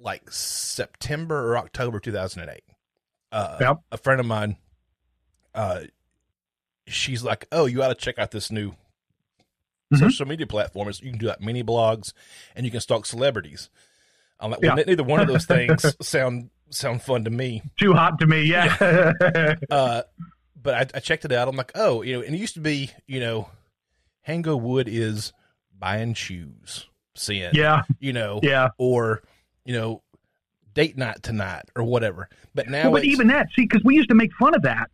like 0.00 0.30
September 0.30 1.50
or 1.52 1.58
October 1.58 2.00
2008. 2.00 2.62
Uh, 3.30 3.56
Yep. 3.60 3.76
A 3.92 3.96
friend 3.98 4.20
of 4.20 4.26
mine, 4.26 4.56
uh, 5.54 5.80
she's 6.86 7.22
like, 7.22 7.46
"Oh, 7.52 7.66
you 7.66 7.82
ought 7.82 7.88
to 7.88 7.94
check 7.94 8.18
out 8.18 8.30
this 8.30 8.50
new 8.50 8.72
Mhm. 9.92 9.98
social 10.00 10.26
media 10.26 10.46
platform. 10.46 10.88
It's, 10.88 11.00
you 11.02 11.10
can 11.10 11.18
do 11.18 11.26
like 11.26 11.40
mini 11.40 11.62
blogs, 11.64 12.12
and 12.54 12.64
you 12.66 12.70
can 12.72 12.80
stalk 12.80 13.06
celebrities." 13.06 13.70
I'm 14.40 14.50
like, 14.52 14.60
well, 14.60 14.78
Yeah. 14.78 14.84
neither 14.84 15.02
one 15.02 15.20
of 15.20 15.26
those 15.26 15.46
things 15.46 15.84
sound 16.00 16.50
sound 16.70 17.02
fun 17.02 17.24
to 17.24 17.30
me. 17.30 17.62
Too 17.78 17.92
hot 17.94 18.18
to 18.20 18.26
me. 18.26 18.42
Yeah. 18.44 19.12
Uh, 19.70 20.02
but 20.60 20.74
I, 20.74 20.98
I 20.98 21.00
checked 21.00 21.24
it 21.24 21.32
out. 21.32 21.48
I'm 21.48 21.56
like, 21.56 21.72
oh, 21.74 22.02
you 22.02 22.14
know, 22.16 22.22
and 22.22 22.34
it 22.34 22.38
used 22.38 22.54
to 22.54 22.60
be, 22.60 22.90
you 23.06 23.20
know, 23.20 23.48
Hango 24.26 24.60
Wood 24.60 24.88
is 24.88 25.32
buying 25.78 26.14
shoes, 26.14 26.86
sin, 27.14 27.52
yeah. 27.54 27.82
you 28.00 28.12
know, 28.12 28.40
Yeah. 28.42 28.68
or 28.78 29.22
you 29.64 29.72
know, 29.74 30.02
date 30.78 30.96
night 30.96 31.20
tonight 31.24 31.64
or 31.74 31.82
whatever. 31.82 32.28
But 32.54 32.68
now, 32.68 32.84
Well, 32.84 33.02
but 33.02 33.04
even 33.04 33.26
that, 33.26 33.48
see, 33.56 33.62
because 33.62 33.82
we 33.82 33.96
used 33.96 34.10
to 34.10 34.14
make 34.14 34.32
fun 34.34 34.54
of 34.54 34.62
that 34.62 34.88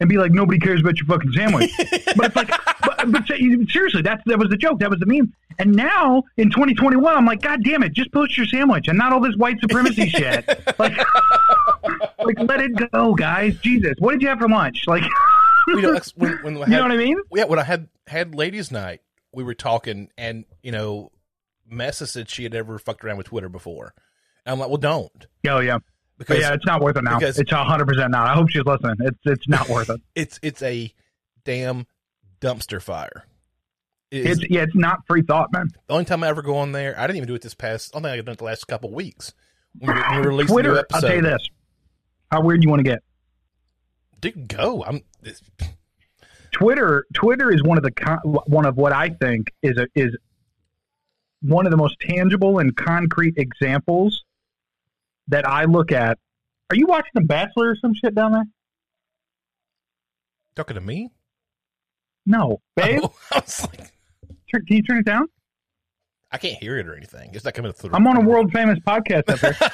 and 0.00 0.08
be 0.08 0.18
like, 0.18 0.32
nobody 0.32 0.58
cares 0.58 0.80
about 0.80 0.98
your 0.98 1.06
fucking 1.06 1.30
sandwich. 1.30 1.70
but 2.16 2.26
it's 2.26 2.36
like, 2.36 2.48
but, 2.82 3.12
but 3.12 3.24
seriously, 3.28 4.02
that's 4.02 4.20
that 4.26 4.36
was 4.36 4.48
the 4.48 4.56
joke. 4.56 4.80
That 4.80 4.90
was 4.90 4.98
the 4.98 5.06
meme. 5.06 5.32
And 5.60 5.76
now 5.76 6.24
in 6.38 6.50
2021, 6.50 7.16
I'm 7.16 7.24
like, 7.24 7.40
God 7.40 7.62
damn 7.62 7.84
it, 7.84 7.92
just 7.92 8.10
post 8.10 8.36
your 8.36 8.46
sandwich 8.46 8.88
and 8.88 8.98
not 8.98 9.12
all 9.12 9.20
this 9.20 9.36
white 9.36 9.60
supremacy 9.60 10.08
shit. 10.08 10.44
Like, 10.76 10.96
like 12.24 12.40
let 12.40 12.60
it 12.60 12.90
go, 12.90 13.14
guys. 13.14 13.56
Jesus, 13.58 13.94
what 14.00 14.12
did 14.12 14.22
you 14.22 14.28
have 14.28 14.40
for 14.40 14.48
lunch? 14.48 14.88
Like, 14.88 15.04
you 15.68 15.80
know, 15.80 16.00
when, 16.16 16.42
when 16.42 16.56
I 16.56 16.66
you 16.66 16.72
know 16.72 16.82
what 16.82 16.92
I 16.92 16.96
mean? 16.96 17.20
yeah, 17.32 17.44
when 17.44 17.60
I 17.60 17.64
had 17.64 17.88
had 18.08 18.34
ladies' 18.34 18.72
night, 18.72 19.02
we 19.32 19.44
were 19.44 19.54
talking, 19.54 20.10
and 20.18 20.46
you 20.64 20.72
know, 20.72 21.12
Messa 21.70 22.08
said 22.08 22.28
she 22.28 22.42
had 22.42 22.56
ever 22.56 22.80
fucked 22.80 23.04
around 23.04 23.18
with 23.18 23.28
Twitter 23.28 23.48
before. 23.48 23.94
And 24.48 24.54
I'm 24.54 24.58
like, 24.60 24.68
well, 24.68 24.78
don't 24.78 25.26
Oh 25.46 25.60
yeah. 25.60 25.78
But 26.16 26.26
because 26.26 26.40
yeah, 26.42 26.54
it's 26.54 26.64
not 26.66 26.80
worth 26.80 26.96
it 26.96 27.04
now. 27.04 27.18
because- 27.18 27.38
it's 27.38 27.50
hundred 27.52 27.86
percent 27.86 28.10
not. 28.10 28.26
I 28.26 28.34
hope 28.34 28.48
she's 28.48 28.64
listening. 28.64 28.96
It's 29.00 29.18
it's 29.24 29.46
not 29.46 29.68
worth 29.74 29.90
it. 29.90 30.00
it's 30.14 30.40
it's 30.42 30.62
a 30.62 30.92
damn 31.44 31.86
dumpster 32.40 32.80
fire. 32.82 33.24
It 34.10 34.26
is- 34.26 34.38
It's 34.40 34.50
yeah, 34.50 34.62
it's 34.62 34.74
not 34.74 35.00
free 35.06 35.20
thought, 35.22 35.52
man. 35.52 35.68
the 35.86 35.92
only 35.92 36.06
time 36.06 36.24
I 36.24 36.28
ever 36.28 36.40
go 36.42 36.56
on 36.56 36.72
there, 36.72 36.98
I 36.98 37.06
didn't 37.06 37.18
even 37.18 37.28
do 37.28 37.34
it 37.34 37.42
this 37.42 37.52
past. 37.54 37.94
I 37.94 37.98
don't 37.98 38.04
think 38.04 38.18
I've 38.18 38.24
done 38.24 38.32
it 38.32 38.38
the 38.38 38.44
last 38.44 38.66
couple 38.66 38.90
weeks. 38.92 39.32
When 39.78 39.94
we, 39.94 40.00
when 40.02 40.20
we 40.22 40.26
released 40.26 40.50
a 40.50 40.54
new 40.54 40.62
Twitter. 40.62 40.78
episode, 40.78 40.96
I'll 40.96 41.00
tell 41.02 41.16
you 41.16 41.22
this: 41.22 41.48
how 42.32 42.40
weird 42.40 42.62
do 42.62 42.64
you 42.64 42.70
want 42.70 42.80
to 42.80 42.90
get. 42.90 43.00
dude, 44.20 44.48
go. 44.48 44.82
I'm. 44.84 45.02
It's, 45.22 45.42
Twitter 46.52 47.04
Twitter 47.14 47.52
is 47.52 47.62
one 47.62 47.76
of 47.78 47.84
the 47.84 48.42
one 48.46 48.64
of 48.64 48.76
what 48.76 48.92
I 48.92 49.10
think 49.10 49.52
is 49.62 49.76
a, 49.76 49.86
is 49.94 50.16
one 51.42 51.66
of 51.66 51.70
the 51.70 51.76
most 51.76 51.96
tangible 52.00 52.58
and 52.58 52.74
concrete 52.74 53.34
examples 53.36 54.24
that 55.28 55.46
I 55.46 55.64
look 55.64 55.92
at. 55.92 56.18
Are 56.70 56.76
you 56.76 56.86
watching 56.86 57.12
The 57.14 57.22
Bachelor 57.22 57.70
or 57.70 57.76
some 57.76 57.94
shit 57.94 58.14
down 58.14 58.32
there? 58.32 58.44
talking 60.58 60.74
to 60.74 60.80
me, 60.80 61.08
No, 62.26 62.58
oh, 62.58 62.60
babe. 62.74 63.00
Oh, 63.02 63.14
I 63.32 63.38
was 63.38 63.66
like, 63.68 63.92
can 64.50 64.64
you 64.68 64.82
turn 64.82 64.98
it 64.98 65.06
down? 65.06 65.28
I 66.32 66.38
can't 66.38 66.60
hear 66.60 66.76
it 66.78 66.86
or 66.88 66.96
anything. 66.96 67.30
It's 67.32 67.44
not 67.44 67.54
coming 67.54 67.72
through. 67.72 67.92
I'm 67.94 68.06
on 68.08 68.16
a 68.16 68.20
world 68.20 68.52
famous 68.52 68.78
podcast 68.80 69.30
up 69.30 69.38
there. 69.38 69.54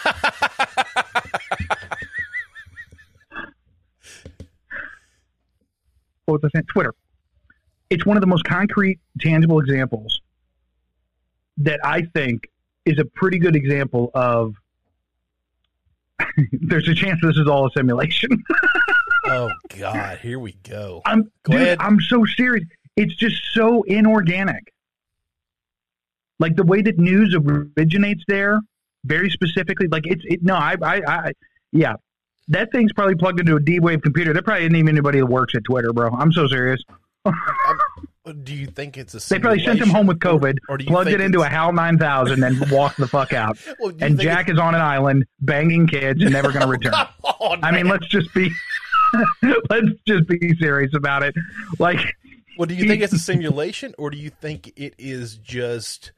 what 6.26 6.42
was 6.42 6.50
I 6.54 6.58
saying? 6.58 6.66
Twitter. 6.72 6.94
It's 7.90 8.06
one 8.06 8.16
of 8.16 8.20
the 8.20 8.26
most 8.26 8.44
concrete, 8.44 9.00
tangible 9.20 9.58
examples 9.60 10.20
that 11.56 11.80
I 11.82 12.02
think 12.14 12.42
is 12.84 12.98
a 12.98 13.04
pretty 13.04 13.38
good 13.38 13.56
example 13.56 14.10
of. 14.14 14.54
there's 16.52 16.88
a 16.88 16.94
chance 16.94 17.20
this 17.22 17.36
is 17.36 17.48
all 17.48 17.66
a 17.66 17.70
simulation. 17.76 18.30
oh 19.26 19.50
God, 19.78 20.18
here 20.18 20.38
we 20.38 20.52
go. 20.62 21.02
I'm 21.04 21.30
Go 21.44 21.58
dude. 21.58 21.78
I'm 21.80 22.00
so 22.00 22.24
serious. 22.36 22.64
It's 22.96 23.14
just 23.16 23.36
so 23.52 23.82
inorganic. 23.82 24.72
Like 26.38 26.56
the 26.56 26.64
way 26.64 26.82
that 26.82 26.98
news 26.98 27.36
originates 27.36 28.22
there, 28.28 28.60
very 29.04 29.30
specifically. 29.30 29.88
Like 29.88 30.06
it's 30.06 30.22
it. 30.24 30.42
No, 30.42 30.54
I, 30.54 30.76
I, 30.82 31.00
I, 31.06 31.32
yeah. 31.72 31.94
That 32.48 32.70
thing's 32.72 32.92
probably 32.92 33.14
plugged 33.14 33.40
into 33.40 33.56
a 33.56 33.60
D-Wave 33.60 34.02
computer. 34.02 34.34
There 34.34 34.42
probably 34.42 34.64
isn't 34.64 34.76
even 34.76 34.88
anybody 34.88 35.20
that 35.20 35.26
works 35.26 35.54
at 35.54 35.64
Twitter, 35.64 35.94
bro. 35.94 36.10
I'm 36.10 36.30
so 36.30 36.46
serious. 36.46 36.82
Do 38.42 38.54
you 38.54 38.66
think 38.66 38.96
it's 38.96 39.12
a? 39.12 39.20
Simulation? 39.20 39.38
They 39.38 39.42
probably 39.42 39.64
sent 39.80 39.88
him 39.88 39.94
home 39.94 40.06
with 40.06 40.18
COVID, 40.18 40.56
or, 40.68 40.74
or 40.74 40.78
do 40.78 40.84
you 40.84 40.90
plugged 40.90 41.10
it 41.10 41.20
into 41.20 41.42
a 41.42 41.46
HAL 41.48 41.74
9000, 41.74 42.42
and 42.42 42.70
walked 42.70 42.96
the 42.96 43.06
fuck 43.06 43.32
out. 43.34 43.58
Well, 43.78 43.92
And 44.00 44.18
Jack 44.18 44.48
is 44.48 44.58
on 44.58 44.74
an 44.74 44.80
island 44.80 45.26
banging 45.40 45.86
kids 45.86 46.22
and 46.22 46.32
never 46.32 46.50
going 46.50 46.62
to 46.64 46.66
return. 46.68 46.94
I 47.62 47.70
mean, 47.70 47.86
let's 47.86 48.06
just 48.08 48.32
be 48.32 48.50
let's 49.68 49.88
just 50.06 50.26
be 50.26 50.56
serious 50.56 50.92
about 50.94 51.22
it. 51.22 51.34
Like, 51.78 51.98
Well, 52.58 52.64
do 52.66 52.74
you 52.74 52.88
think 52.88 53.02
it's 53.02 53.12
a 53.12 53.18
simulation, 53.18 53.94
or 53.98 54.08
do 54.10 54.16
you 54.16 54.30
think 54.30 54.72
it 54.76 54.94
is 54.98 55.36
just? 55.36 56.12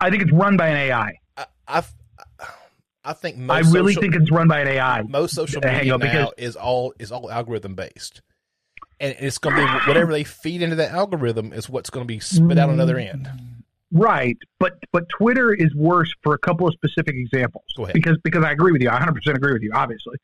I 0.00 0.10
think 0.10 0.22
it's 0.22 0.32
run 0.32 0.56
by 0.56 0.68
an 0.68 0.76
AI. 0.76 1.12
I, 1.36 1.46
I, 1.66 1.82
I 3.04 3.12
think 3.14 3.36
most 3.36 3.66
I 3.66 3.70
really 3.72 3.94
social, 3.94 4.02
think 4.12 4.22
it's 4.22 4.30
run 4.30 4.46
by 4.46 4.60
an 4.60 4.68
AI. 4.68 5.02
most 5.02 5.34
social 5.34 5.60
media 5.60 5.84
now 5.92 5.98
because- 5.98 6.28
is 6.38 6.54
all 6.54 6.94
is 7.00 7.10
all 7.10 7.28
algorithm 7.32 7.74
based, 7.74 8.22
and 9.02 9.16
it's 9.18 9.38
going 9.38 9.56
to 9.56 9.62
be 9.62 9.68
whatever 9.88 10.12
they 10.12 10.24
feed 10.24 10.62
into 10.62 10.76
that 10.76 10.92
algorithm 10.92 11.52
is 11.52 11.68
what's 11.68 11.90
going 11.90 12.06
to 12.06 12.08
be 12.08 12.20
spit 12.20 12.56
out 12.56 12.70
on 12.70 12.76
the 12.76 12.82
other 12.82 12.96
mm. 12.96 13.12
end. 13.12 13.28
Right, 13.90 14.38
but 14.58 14.78
but 14.90 15.06
Twitter 15.10 15.52
is 15.52 15.74
worse 15.74 16.10
for 16.22 16.32
a 16.32 16.38
couple 16.38 16.66
of 16.66 16.72
specific 16.72 17.14
examples. 17.14 17.64
Go 17.76 17.82
ahead. 17.82 17.92
Because 17.92 18.16
because 18.24 18.42
I 18.42 18.52
agree 18.52 18.72
with 18.72 18.80
you, 18.80 18.88
I 18.88 18.94
100 18.94 19.14
percent 19.14 19.36
agree 19.36 19.52
with 19.52 19.62
you, 19.62 19.72
obviously. 19.74 20.16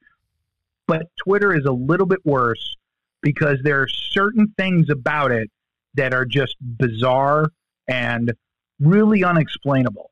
But 0.86 1.08
Twitter 1.16 1.54
is 1.54 1.66
a 1.66 1.72
little 1.72 2.06
bit 2.06 2.24
worse 2.24 2.76
because 3.20 3.58
there 3.62 3.82
are 3.82 3.88
certain 3.88 4.54
things 4.56 4.88
about 4.88 5.32
it 5.32 5.50
that 5.94 6.14
are 6.14 6.24
just 6.24 6.56
bizarre 6.78 7.50
and 7.88 8.32
really 8.80 9.22
unexplainable. 9.22 10.10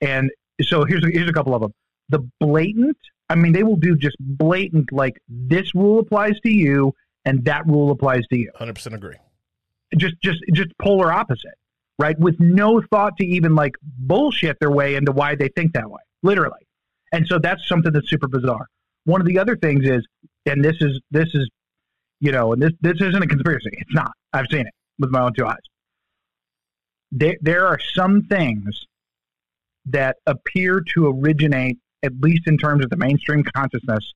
And 0.00 0.32
so 0.62 0.84
here's 0.84 1.04
a, 1.04 1.08
here's 1.08 1.28
a 1.28 1.32
couple 1.32 1.54
of 1.54 1.60
them. 1.60 1.74
The 2.08 2.26
blatant, 2.40 2.96
I 3.28 3.36
mean, 3.36 3.52
they 3.52 3.62
will 3.62 3.76
do 3.76 3.94
just 3.94 4.16
blatant 4.18 4.90
like 4.90 5.20
this 5.28 5.72
rule 5.72 6.00
applies 6.00 6.40
to 6.40 6.50
you 6.50 6.94
and 7.24 7.44
that 7.44 7.66
rule 7.66 7.90
applies 7.90 8.26
to 8.28 8.36
you 8.38 8.50
Hundred 8.56 8.74
percent 8.74 8.94
agree. 8.94 9.16
just 9.96 10.14
just 10.22 10.38
just 10.52 10.68
polar 10.80 11.12
opposite, 11.12 11.54
right? 11.98 12.18
With 12.18 12.38
no 12.38 12.80
thought 12.90 13.16
to 13.18 13.26
even 13.26 13.54
like 13.54 13.74
bullshit 13.82 14.58
their 14.60 14.70
way 14.70 14.94
into 14.96 15.12
why 15.12 15.34
they 15.34 15.48
think 15.48 15.72
that 15.74 15.90
way, 15.90 16.00
literally. 16.22 16.66
And 17.12 17.26
so 17.26 17.38
that's 17.38 17.66
something 17.66 17.92
that's 17.92 18.08
super 18.10 18.28
bizarre. 18.28 18.66
One 19.04 19.20
of 19.20 19.26
the 19.26 19.38
other 19.38 19.56
things 19.56 19.86
is, 19.86 20.06
and 20.46 20.62
this 20.64 20.76
is 20.80 21.00
this 21.10 21.28
is, 21.34 21.48
you 22.20 22.32
know, 22.32 22.52
and 22.52 22.60
this 22.62 22.72
this 22.80 23.00
isn't 23.00 23.22
a 23.22 23.26
conspiracy. 23.26 23.70
It's 23.72 23.94
not. 23.94 24.12
I've 24.32 24.46
seen 24.50 24.66
it 24.66 24.74
with 24.98 25.10
my 25.10 25.22
own 25.22 25.32
two 25.34 25.46
eyes. 25.46 25.56
There 27.10 27.36
there 27.40 27.66
are 27.66 27.78
some 27.94 28.22
things 28.24 28.86
that 29.86 30.16
appear 30.26 30.82
to 30.94 31.06
originate, 31.08 31.78
at 32.02 32.12
least 32.20 32.42
in 32.46 32.58
terms 32.58 32.84
of 32.84 32.90
the 32.90 32.96
mainstream 32.98 33.42
consciousness, 33.42 34.12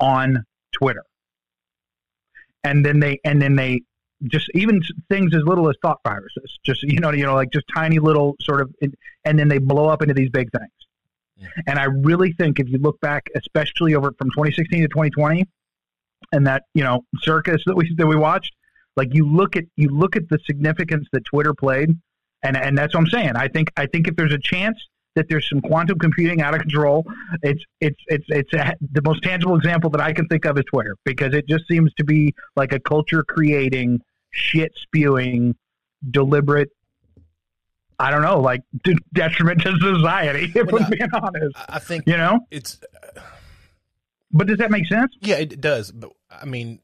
on 0.00 0.42
Twitter. 0.72 1.04
And 2.64 2.84
then 2.84 2.98
they 2.98 3.20
and 3.24 3.40
then 3.40 3.56
they 3.56 3.82
just 4.24 4.50
even 4.54 4.80
things 5.10 5.34
as 5.34 5.42
little 5.44 5.68
as 5.68 5.76
thought 5.82 5.98
viruses, 6.06 6.58
just 6.64 6.82
you 6.82 6.98
know, 7.00 7.12
you 7.12 7.24
know, 7.24 7.34
like 7.34 7.50
just 7.52 7.66
tiny 7.74 7.98
little 7.98 8.36
sort 8.40 8.60
of, 8.60 8.74
and 9.24 9.38
then 9.38 9.48
they 9.48 9.58
blow 9.58 9.88
up 9.88 10.02
into 10.02 10.14
these 10.14 10.30
big 10.30 10.50
things. 10.50 10.70
Yeah. 11.36 11.48
And 11.66 11.78
I 11.78 11.84
really 11.84 12.32
think 12.32 12.60
if 12.60 12.68
you 12.68 12.78
look 12.78 13.00
back, 13.00 13.28
especially 13.34 13.94
over 13.94 14.12
from 14.18 14.30
2016 14.30 14.82
to 14.82 14.88
2020, 14.88 15.46
and 16.32 16.46
that 16.46 16.62
you 16.74 16.82
know 16.82 17.04
circus 17.18 17.62
that 17.66 17.76
we 17.76 17.92
that 17.96 18.06
we 18.06 18.16
watched, 18.16 18.52
like 18.96 19.08
you 19.12 19.26
look 19.28 19.56
at 19.56 19.64
you 19.76 19.88
look 19.88 20.16
at 20.16 20.28
the 20.28 20.38
significance 20.46 21.06
that 21.12 21.24
Twitter 21.24 21.52
played, 21.52 21.90
and 22.42 22.56
and 22.56 22.78
that's 22.78 22.94
what 22.94 23.00
I'm 23.00 23.08
saying. 23.08 23.36
I 23.36 23.48
think 23.48 23.72
I 23.76 23.86
think 23.86 24.08
if 24.08 24.16
there's 24.16 24.32
a 24.32 24.38
chance 24.38 24.78
that 25.14 25.28
there's 25.28 25.48
some 25.48 25.60
quantum 25.60 25.98
computing 25.98 26.40
out 26.42 26.54
of 26.54 26.60
control, 26.60 27.04
it's 27.42 27.62
it's 27.80 28.00
it's 28.08 28.24
it's 28.28 28.52
a, 28.52 28.74
the 28.92 29.02
most 29.02 29.22
tangible 29.22 29.56
example 29.56 29.90
that 29.90 30.00
I 30.00 30.12
can 30.12 30.26
think 30.28 30.44
of 30.44 30.58
is 30.58 30.64
Twitter 30.64 30.96
because 31.04 31.34
it 31.34 31.48
just 31.48 31.66
seems 31.68 31.92
to 31.94 32.04
be 32.04 32.34
like 32.56 32.72
a 32.72 32.80
culture 32.80 33.22
creating, 33.22 34.00
shit 34.30 34.72
spewing, 34.76 35.54
deliberate. 36.10 36.70
I 37.98 38.10
don't 38.10 38.22
know, 38.22 38.40
like 38.40 38.62
de- 38.82 38.96
detriment 39.14 39.60
to 39.62 39.76
society. 39.78 40.50
If 40.54 40.66
Well, 40.72 40.82
we're 40.82 40.96
being 40.96 41.08
honest, 41.14 41.56
I 41.56 41.76
I 41.76 41.78
think 41.78 42.04
you 42.06 42.16
know. 42.16 42.40
it's 42.50 42.80
But 44.32 44.48
does 44.48 44.58
that 44.58 44.70
make 44.72 44.86
sense? 44.86 45.12
yeah, 45.20 45.36
it 45.36 45.60
does. 45.60 45.92
But 45.92 46.10
I 46.30 46.44
mean, 46.44 46.80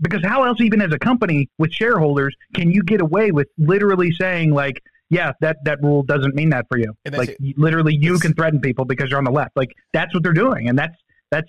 Because 0.00 0.24
how 0.24 0.42
else, 0.42 0.60
even 0.60 0.82
as 0.82 0.92
a 0.92 0.98
company 0.98 1.48
with 1.56 1.72
shareholders, 1.72 2.34
can 2.52 2.70
you 2.72 2.82
get 2.82 3.00
away 3.00 3.30
with 3.30 3.46
literally 3.56 4.10
saying 4.10 4.50
like, 4.52 4.82
"Yeah, 5.10 5.32
that 5.40 5.56
that 5.64 5.82
rule 5.82 6.02
doesn't 6.02 6.34
mean 6.34 6.50
that 6.50 6.66
for 6.68 6.78
you"? 6.78 6.94
Like 7.10 7.30
it. 7.40 7.58
literally, 7.58 7.94
you 7.94 8.14
It's- 8.14 8.22
can 8.22 8.34
threaten 8.34 8.60
people 8.60 8.84
because 8.84 9.10
you're 9.10 9.18
on 9.18 9.24
the 9.24 9.30
left. 9.30 9.56
Like 9.56 9.70
that's 9.92 10.12
what 10.14 10.22
they're 10.22 10.32
doing, 10.32 10.68
and 10.68 10.78
that's 10.78 10.96
that's. 11.30 11.48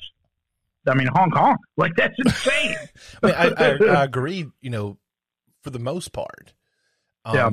I 0.88 0.94
mean, 0.94 1.08
Hong 1.14 1.32
Kong. 1.32 1.58
Like 1.78 1.96
that's 1.96 2.14
insane. 2.24 2.76
I, 3.24 3.26
mean, 3.26 3.36
I, 3.36 3.48
I, 3.48 3.78
I 4.02 4.04
agree. 4.06 4.46
You 4.62 4.70
know, 4.70 4.98
for 5.64 5.70
the 5.72 5.80
most 5.80 6.12
part. 6.14 6.54
Um, 7.26 7.36
Yeah. 7.36 7.50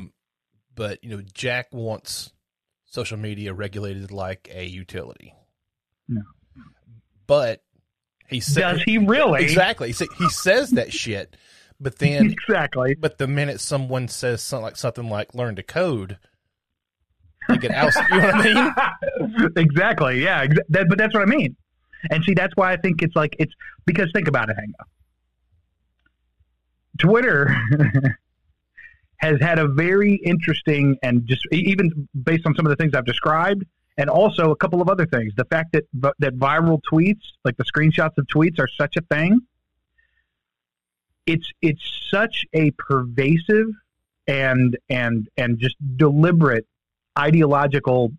But 0.74 1.02
you 1.04 1.10
know, 1.10 1.22
Jack 1.34 1.68
wants 1.72 2.32
social 2.86 3.16
media 3.18 3.52
regulated 3.54 4.10
like 4.10 4.50
a 4.54 4.64
utility. 4.66 5.34
No. 6.08 6.22
But 7.26 7.62
he 8.28 8.40
said 8.40 8.72
Does 8.72 8.82
he 8.82 8.98
really? 8.98 9.42
exactly. 9.42 9.92
He 9.92 10.28
says 10.28 10.70
that 10.72 10.92
shit, 10.94 11.36
but 11.82 11.98
then 11.98 12.26
Exactly. 12.30 12.94
but 12.94 13.18
the 13.18 13.26
minute 13.26 13.60
someone 13.60 14.08
says 14.08 14.42
something 14.42 14.64
like 14.64 14.76
something 14.76 15.08
like 15.10 15.34
learn 15.34 15.56
to 15.56 15.62
code, 15.62 16.18
Like 17.48 17.64
it 17.64 17.70
outs, 17.72 17.96
you 18.10 18.18
know 18.18 18.26
what 18.30 18.34
I 18.46 19.42
mean? 19.44 19.52
exactly. 19.56 20.22
Yeah. 20.22 20.46
That, 20.68 20.88
but 20.88 20.96
that's 20.98 21.12
what 21.12 21.22
I 21.22 21.26
mean. 21.26 21.56
And 22.10 22.24
see, 22.24 22.34
that's 22.34 22.54
why 22.56 22.72
I 22.72 22.76
think 22.76 23.02
it's 23.02 23.14
like 23.16 23.36
it's 23.38 23.52
because 23.86 24.10
think 24.14 24.28
about 24.28 24.48
it, 24.50 24.56
Hang 24.56 24.68
Hango. 24.68 24.86
Twitter 26.98 27.54
has 29.18 29.40
had 29.40 29.58
a 29.58 29.68
very 29.68 30.16
interesting 30.24 30.96
and 31.02 31.26
just 31.26 31.46
even 31.52 32.08
based 32.22 32.44
on 32.46 32.54
some 32.54 32.66
of 32.66 32.70
the 32.70 32.76
things 32.76 32.92
I've 32.94 33.04
described, 33.06 33.64
and 33.98 34.08
also 34.10 34.50
a 34.50 34.56
couple 34.56 34.80
of 34.82 34.88
other 34.88 35.06
things. 35.06 35.32
The 35.36 35.44
fact 35.44 35.72
that 35.74 35.84
that 36.18 36.36
viral 36.38 36.80
tweets, 36.90 37.22
like 37.44 37.56
the 37.56 37.64
screenshots 37.64 38.18
of 38.18 38.26
tweets, 38.26 38.58
are 38.58 38.68
such 38.68 38.96
a 38.96 39.00
thing. 39.14 39.40
It's 41.26 41.50
it's 41.60 41.82
such 42.10 42.46
a 42.52 42.72
pervasive 42.72 43.68
and 44.26 44.76
and 44.88 45.28
and 45.36 45.58
just 45.58 45.76
deliberate 45.96 46.66
ideological 47.18 48.12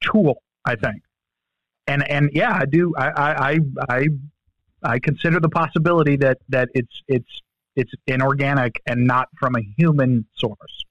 tool, 0.00 0.42
I 0.64 0.76
think. 0.76 1.02
And 1.86 2.08
and 2.10 2.30
yeah, 2.32 2.54
I 2.54 2.64
do. 2.66 2.94
I 2.96 3.08
I 3.52 3.60
I 3.88 4.08
I 4.82 4.98
consider 4.98 5.40
the 5.40 5.48
possibility 5.48 6.16
that 6.16 6.38
that 6.48 6.68
it's 6.74 7.02
it's 7.08 7.42
it's 7.76 7.92
inorganic 8.06 8.80
and 8.86 9.06
not 9.06 9.28
from 9.38 9.56
a 9.56 9.60
human 9.76 10.26
source. 10.36 10.84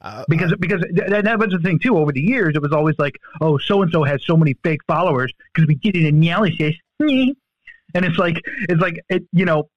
Uh, 0.00 0.24
because 0.28 0.54
because 0.60 0.80
that, 0.92 1.24
that, 1.24 1.38
was 1.40 1.50
the 1.50 1.58
thing 1.58 1.78
too. 1.78 1.98
Over 1.98 2.12
the 2.12 2.20
years, 2.20 2.54
it 2.54 2.62
was 2.62 2.70
always 2.72 2.94
like, 2.98 3.18
oh, 3.40 3.58
so 3.58 3.82
and 3.82 3.90
so 3.90 4.04
has 4.04 4.24
so 4.24 4.36
many 4.36 4.54
fake 4.62 4.80
followers 4.86 5.32
because 5.52 5.66
we 5.66 5.74
did 5.74 5.96
an 5.96 6.06
analysis, 6.06 6.74
and 7.94 8.04
it's 8.04 8.18
like 8.18 8.40
it's 8.68 8.80
like 8.80 9.00
it, 9.08 9.24
you 9.32 9.44
know, 9.44 9.68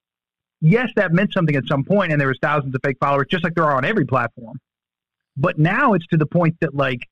yes, 0.61 0.89
that 0.95 1.11
meant 1.13 1.33
something 1.33 1.55
at 1.55 1.65
some 1.67 1.83
point, 1.83 2.11
and 2.11 2.19
there 2.19 2.27
was 2.27 2.39
thousands 2.41 2.75
of 2.75 2.81
fake 2.83 2.97
followers, 2.99 3.27
just 3.29 3.43
like 3.43 3.55
there 3.55 3.65
are 3.65 3.75
on 3.75 3.85
every 3.85 4.05
platform. 4.05 4.59
But 5.37 5.57
now 5.57 5.93
it's 5.93 6.05
to 6.07 6.17
the 6.17 6.25
point 6.25 6.55
that 6.61 6.75
like, 6.75 7.07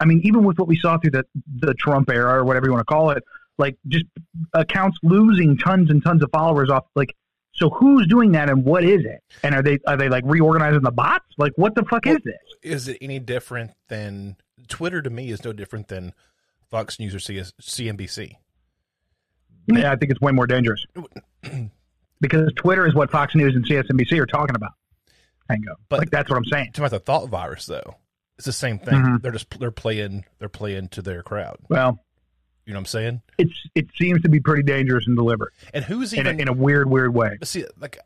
I 0.00 0.04
mean, 0.04 0.20
even 0.24 0.44
with 0.44 0.58
what 0.58 0.68
we 0.68 0.76
saw 0.76 0.98
through 0.98 1.12
the 1.12 1.24
the 1.58 1.74
Trump 1.74 2.10
era 2.10 2.34
or 2.34 2.44
whatever 2.44 2.66
you 2.66 2.72
want 2.72 2.86
to 2.86 2.92
call 2.92 3.10
it, 3.10 3.22
like 3.58 3.76
just 3.88 4.04
accounts 4.52 4.98
losing 5.02 5.56
tons 5.56 5.90
and 5.90 6.02
tons 6.02 6.22
of 6.22 6.30
followers 6.32 6.70
off 6.70 6.84
like 6.94 7.14
so 7.52 7.70
who's 7.70 8.06
doing 8.06 8.32
that 8.32 8.50
and 8.50 8.64
what 8.64 8.84
is 8.84 9.04
it? 9.04 9.22
And 9.42 9.54
are 9.54 9.62
they 9.62 9.78
are 9.86 9.96
they 9.96 10.08
like 10.08 10.24
reorganizing 10.26 10.82
the 10.82 10.92
bots? 10.92 11.26
Like 11.38 11.52
what 11.56 11.74
the 11.74 11.84
fuck 11.84 12.04
well, 12.04 12.16
is 12.16 12.22
this? 12.22 12.36
Is 12.62 12.88
it 12.88 12.98
any 13.00 13.18
different 13.18 13.72
than 13.88 14.36
Twitter 14.68 15.02
to 15.02 15.10
me 15.10 15.30
is 15.30 15.44
no 15.44 15.52
different 15.52 15.88
than 15.88 16.12
Fox 16.68 16.98
News 16.98 17.14
or 17.14 17.20
CS, 17.20 17.52
CNBC. 17.60 18.36
Yeah, 19.66 19.92
I 19.92 19.96
think 19.96 20.12
it's 20.12 20.20
way 20.20 20.32
more 20.32 20.46
dangerous. 20.46 20.84
because 22.20 22.52
Twitter 22.56 22.86
is 22.86 22.94
what 22.94 23.10
Fox 23.10 23.34
News 23.34 23.54
and 23.54 23.66
CSNBC 23.66 24.18
are 24.20 24.26
talking 24.26 24.56
about. 24.56 24.72
Hango. 25.50 25.74
But 25.88 26.00
like 26.00 26.10
that's 26.10 26.28
what 26.28 26.36
I'm 26.36 26.44
saying. 26.44 26.72
To 26.72 26.82
about 26.82 26.90
the 26.90 26.98
thought 26.98 27.28
virus 27.28 27.66
though. 27.66 27.96
It's 28.36 28.46
the 28.46 28.52
same 28.52 28.78
thing. 28.78 28.94
Mm-hmm. 28.94 29.16
They're 29.22 29.32
just 29.32 29.58
they're 29.58 29.70
playing 29.70 30.24
they're 30.38 30.48
playing 30.48 30.88
to 30.88 31.02
their 31.02 31.22
crowd. 31.22 31.56
Well, 31.68 31.98
you 32.66 32.72
know 32.72 32.78
what 32.78 32.82
I'm 32.82 32.86
saying? 32.86 33.22
It's 33.38 33.54
it 33.74 33.86
seems 33.96 34.22
to 34.22 34.28
be 34.28 34.40
pretty 34.40 34.62
dangerous 34.62 35.06
and 35.06 35.16
deliberate. 35.16 35.52
And 35.72 35.84
who's 35.84 36.12
even 36.14 36.26
in 36.26 36.38
a, 36.38 36.42
in 36.42 36.48
a 36.48 36.52
weird, 36.52 36.90
weird 36.90 37.14
way? 37.14 37.38
See, 37.44 37.64
like 37.80 37.98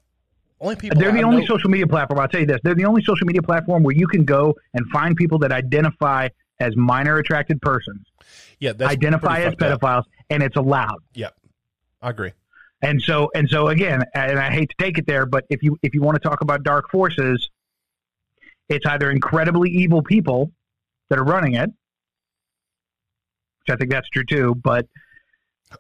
only 0.60 0.76
people. 0.76 1.00
They're 1.00 1.12
the 1.12 1.20
I 1.20 1.22
only 1.22 1.40
know, 1.40 1.46
social 1.46 1.70
media 1.70 1.86
platform. 1.86 2.20
I'll 2.20 2.28
tell 2.28 2.40
you 2.40 2.46
this: 2.46 2.60
they're 2.62 2.74
the 2.74 2.84
only 2.84 3.02
social 3.02 3.26
media 3.26 3.42
platform 3.42 3.82
where 3.82 3.94
you 3.94 4.06
can 4.06 4.24
go 4.24 4.54
and 4.74 4.86
find 4.90 5.16
people 5.16 5.38
that 5.40 5.52
identify 5.52 6.28
as 6.60 6.76
minor 6.76 7.16
attracted 7.16 7.60
persons. 7.62 8.06
Yeah, 8.58 8.72
identify 8.80 9.40
as 9.40 9.54
pedophiles, 9.54 10.00
up. 10.00 10.06
and 10.28 10.42
it's 10.42 10.56
allowed. 10.56 10.98
Yep, 11.14 11.34
I 12.02 12.10
agree. 12.10 12.32
And 12.82 13.02
so, 13.02 13.30
and 13.34 13.48
so 13.48 13.68
again, 13.68 14.04
and 14.14 14.38
I 14.38 14.50
hate 14.50 14.70
to 14.70 14.76
take 14.78 14.96
it 14.96 15.06
there, 15.06 15.26
but 15.26 15.44
if 15.50 15.62
you 15.62 15.78
if 15.82 15.94
you 15.94 16.00
want 16.00 16.20
to 16.20 16.26
talk 16.26 16.40
about 16.40 16.62
dark 16.62 16.90
forces, 16.90 17.50
it's 18.68 18.86
either 18.86 19.10
incredibly 19.10 19.70
evil 19.70 20.02
people 20.02 20.50
that 21.10 21.18
are 21.18 21.24
running 21.24 21.54
it, 21.54 21.68
which 23.60 23.74
I 23.74 23.76
think 23.76 23.90
that's 23.90 24.08
true 24.08 24.24
too. 24.24 24.54
But 24.54 24.86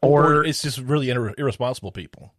or, 0.02 0.34
or 0.34 0.44
it's 0.44 0.60
just 0.60 0.78
really 0.78 1.08
ir- 1.08 1.34
irresponsible 1.38 1.90
people. 1.90 2.34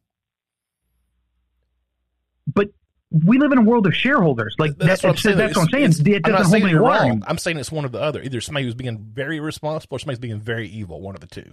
But 2.46 2.68
we 3.10 3.40
live 3.40 3.52
in 3.52 3.58
a 3.58 3.64
world 3.64 3.88
of 3.88 3.96
shareholders. 3.96 4.56
Like 4.60 4.78
that's, 4.78 5.02
that, 5.02 5.08
what, 5.08 5.12
I'm 5.12 5.18
saying. 5.18 5.38
that's 5.38 5.56
what 5.56 5.64
I'm 5.64 5.92
saying. 5.92 6.14
It 6.14 6.24
doesn't 6.24 6.62
hold 6.62 6.70
any 6.70 6.76
wrong. 6.76 7.24
I'm 7.26 7.40
saying 7.40 7.58
it's 7.58 7.72
one 7.72 7.84
or 7.84 7.90
the 7.90 8.02
other. 8.02 8.22
Either 8.22 8.42
somebody 8.42 8.66
who's 8.66 8.76
being 8.76 8.98
very 8.98 9.38
irresponsible 9.38 9.96
or 9.96 10.00
somebody's 10.00 10.20
being 10.20 10.40
very 10.40 10.70
evil. 10.70 11.02
One 11.02 11.16
of 11.16 11.22
the 11.22 11.28
two. 11.28 11.52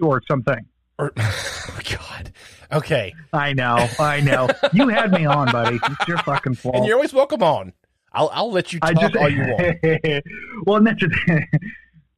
Or 0.00 0.22
something. 0.28 0.66
Or 0.98 1.12
oh 1.16 1.78
God. 1.90 2.32
Okay. 2.72 3.14
I 3.32 3.52
know. 3.52 3.88
I 3.98 4.20
know. 4.20 4.48
you 4.72 4.88
had 4.88 5.12
me 5.12 5.26
on, 5.26 5.50
buddy. 5.50 5.78
It's 5.82 6.08
your 6.08 6.18
fucking 6.18 6.54
fault. 6.54 6.76
And 6.76 6.86
you're 6.86 6.96
always 6.96 7.12
welcome 7.12 7.42
on. 7.42 7.72
I'll 8.12 8.30
I'll 8.32 8.52
let 8.52 8.72
you 8.72 8.80
talk 8.80 8.90
I 8.90 8.94
just, 8.94 9.16
all 9.16 9.28
you 9.28 9.40
want. 9.40 10.24
well, 10.66 10.76
and 10.76 10.86
that's 10.86 11.02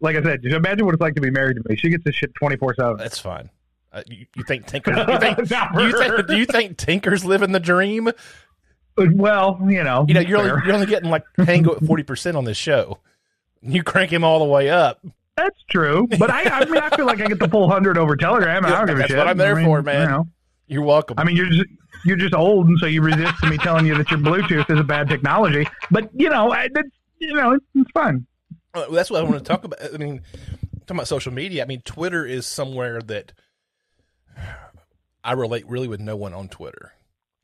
like 0.01 0.17
I 0.17 0.23
said, 0.23 0.43
just 0.43 0.55
imagine 0.55 0.85
what 0.85 0.95
it's 0.95 1.01
like 1.01 1.15
to 1.15 1.23
be 1.23 1.31
married 1.31 1.57
to 1.57 1.63
me. 1.69 1.77
She 1.77 1.89
gets 1.89 2.05
this 2.05 2.15
shit 2.15 2.35
twenty 2.35 2.57
four 2.57 2.75
seven. 2.75 2.99
That's 2.99 3.19
fine. 3.19 3.49
Uh, 3.93 4.03
you, 4.07 4.27
you, 4.37 4.45
think 4.45 4.67
Tinkers? 4.67 4.95
You 4.95 5.19
think, 5.19 5.39
you 5.39 5.47
think, 5.47 6.27
do 6.27 6.37
you 6.37 6.45
think 6.45 6.77
Tinkers 6.77 7.25
living 7.25 7.53
the 7.53 7.61
dream? 7.61 8.11
Well, 8.99 9.59
you 9.67 9.83
know, 9.83 10.05
you 10.07 10.13
know, 10.13 10.21
you're 10.21 10.39
only, 10.39 10.51
you're 10.67 10.75
only 10.75 10.87
getting 10.87 11.09
like 11.09 11.25
Tango 11.43 11.77
at 11.77 11.85
forty 11.85 12.03
percent 12.03 12.37
on 12.37 12.45
this 12.45 12.59
show. 12.59 12.99
You 13.63 13.83
crank 13.83 14.13
him 14.13 14.23
all 14.23 14.39
the 14.39 14.45
way 14.45 14.69
up. 14.69 15.01
That's 15.37 15.63
true, 15.69 16.09
but 16.19 16.31
I, 16.31 16.45
I 16.45 16.65
mean, 16.65 16.83
I 16.83 16.89
feel 16.97 17.05
like 17.05 17.21
I 17.21 17.27
get 17.27 17.39
the 17.39 17.49
full 17.49 17.69
hundred 17.69 17.99
over 17.99 18.17
Telegram. 18.17 18.65
I 18.65 18.71
don't 18.71 18.87
give 18.87 18.99
a 18.99 19.03
shit. 19.03 19.11
That's 19.11 19.19
what 19.19 19.29
I'm 19.29 19.37
there 19.37 19.53
I 19.53 19.57
mean, 19.57 19.65
for, 19.67 19.83
man. 19.83 20.01
You 20.03 20.09
know. 20.09 20.29
You're 20.69 20.83
welcome. 20.83 21.19
I 21.19 21.25
mean, 21.25 21.37
you're 21.37 21.47
just 21.47 21.65
you're 22.05 22.17
just 22.17 22.35
old, 22.35 22.69
and 22.69 22.79
so 22.79 22.87
you 22.87 23.03
resist 23.03 23.43
me 23.45 23.59
telling 23.59 23.87
you 23.87 23.97
that 23.97 24.11
your 24.11 24.19
Bluetooth 24.19 24.69
is 24.71 24.81
a 24.81 24.85
bad 24.85 25.09
technology. 25.09 25.67
But 25.91 26.11
you 26.15 26.29
know, 26.29 26.53
it's 26.53 26.91
you 27.19 27.35
know, 27.35 27.59
it's 27.75 27.91
fun. 27.93 28.27
Uh, 28.75 28.87
that's 28.91 29.11
what 29.11 29.21
I 29.21 29.23
want 29.23 29.39
to 29.39 29.45
talk 29.45 29.65
about. 29.65 29.79
I 29.83 29.97
mean, 29.97 30.23
talking 30.87 30.97
about 30.97 31.09
social 31.09 31.33
media. 31.33 31.63
I 31.63 31.67
mean, 31.67 31.83
Twitter 31.83 32.25
is 32.25 32.47
somewhere 32.47 33.01
that 33.03 33.33
I 35.23 35.33
relate 35.33 35.69
really 35.69 35.89
with 35.89 36.01
no 36.01 36.17
one 36.17 36.35
on 36.35 36.49
Twitter. 36.49 36.93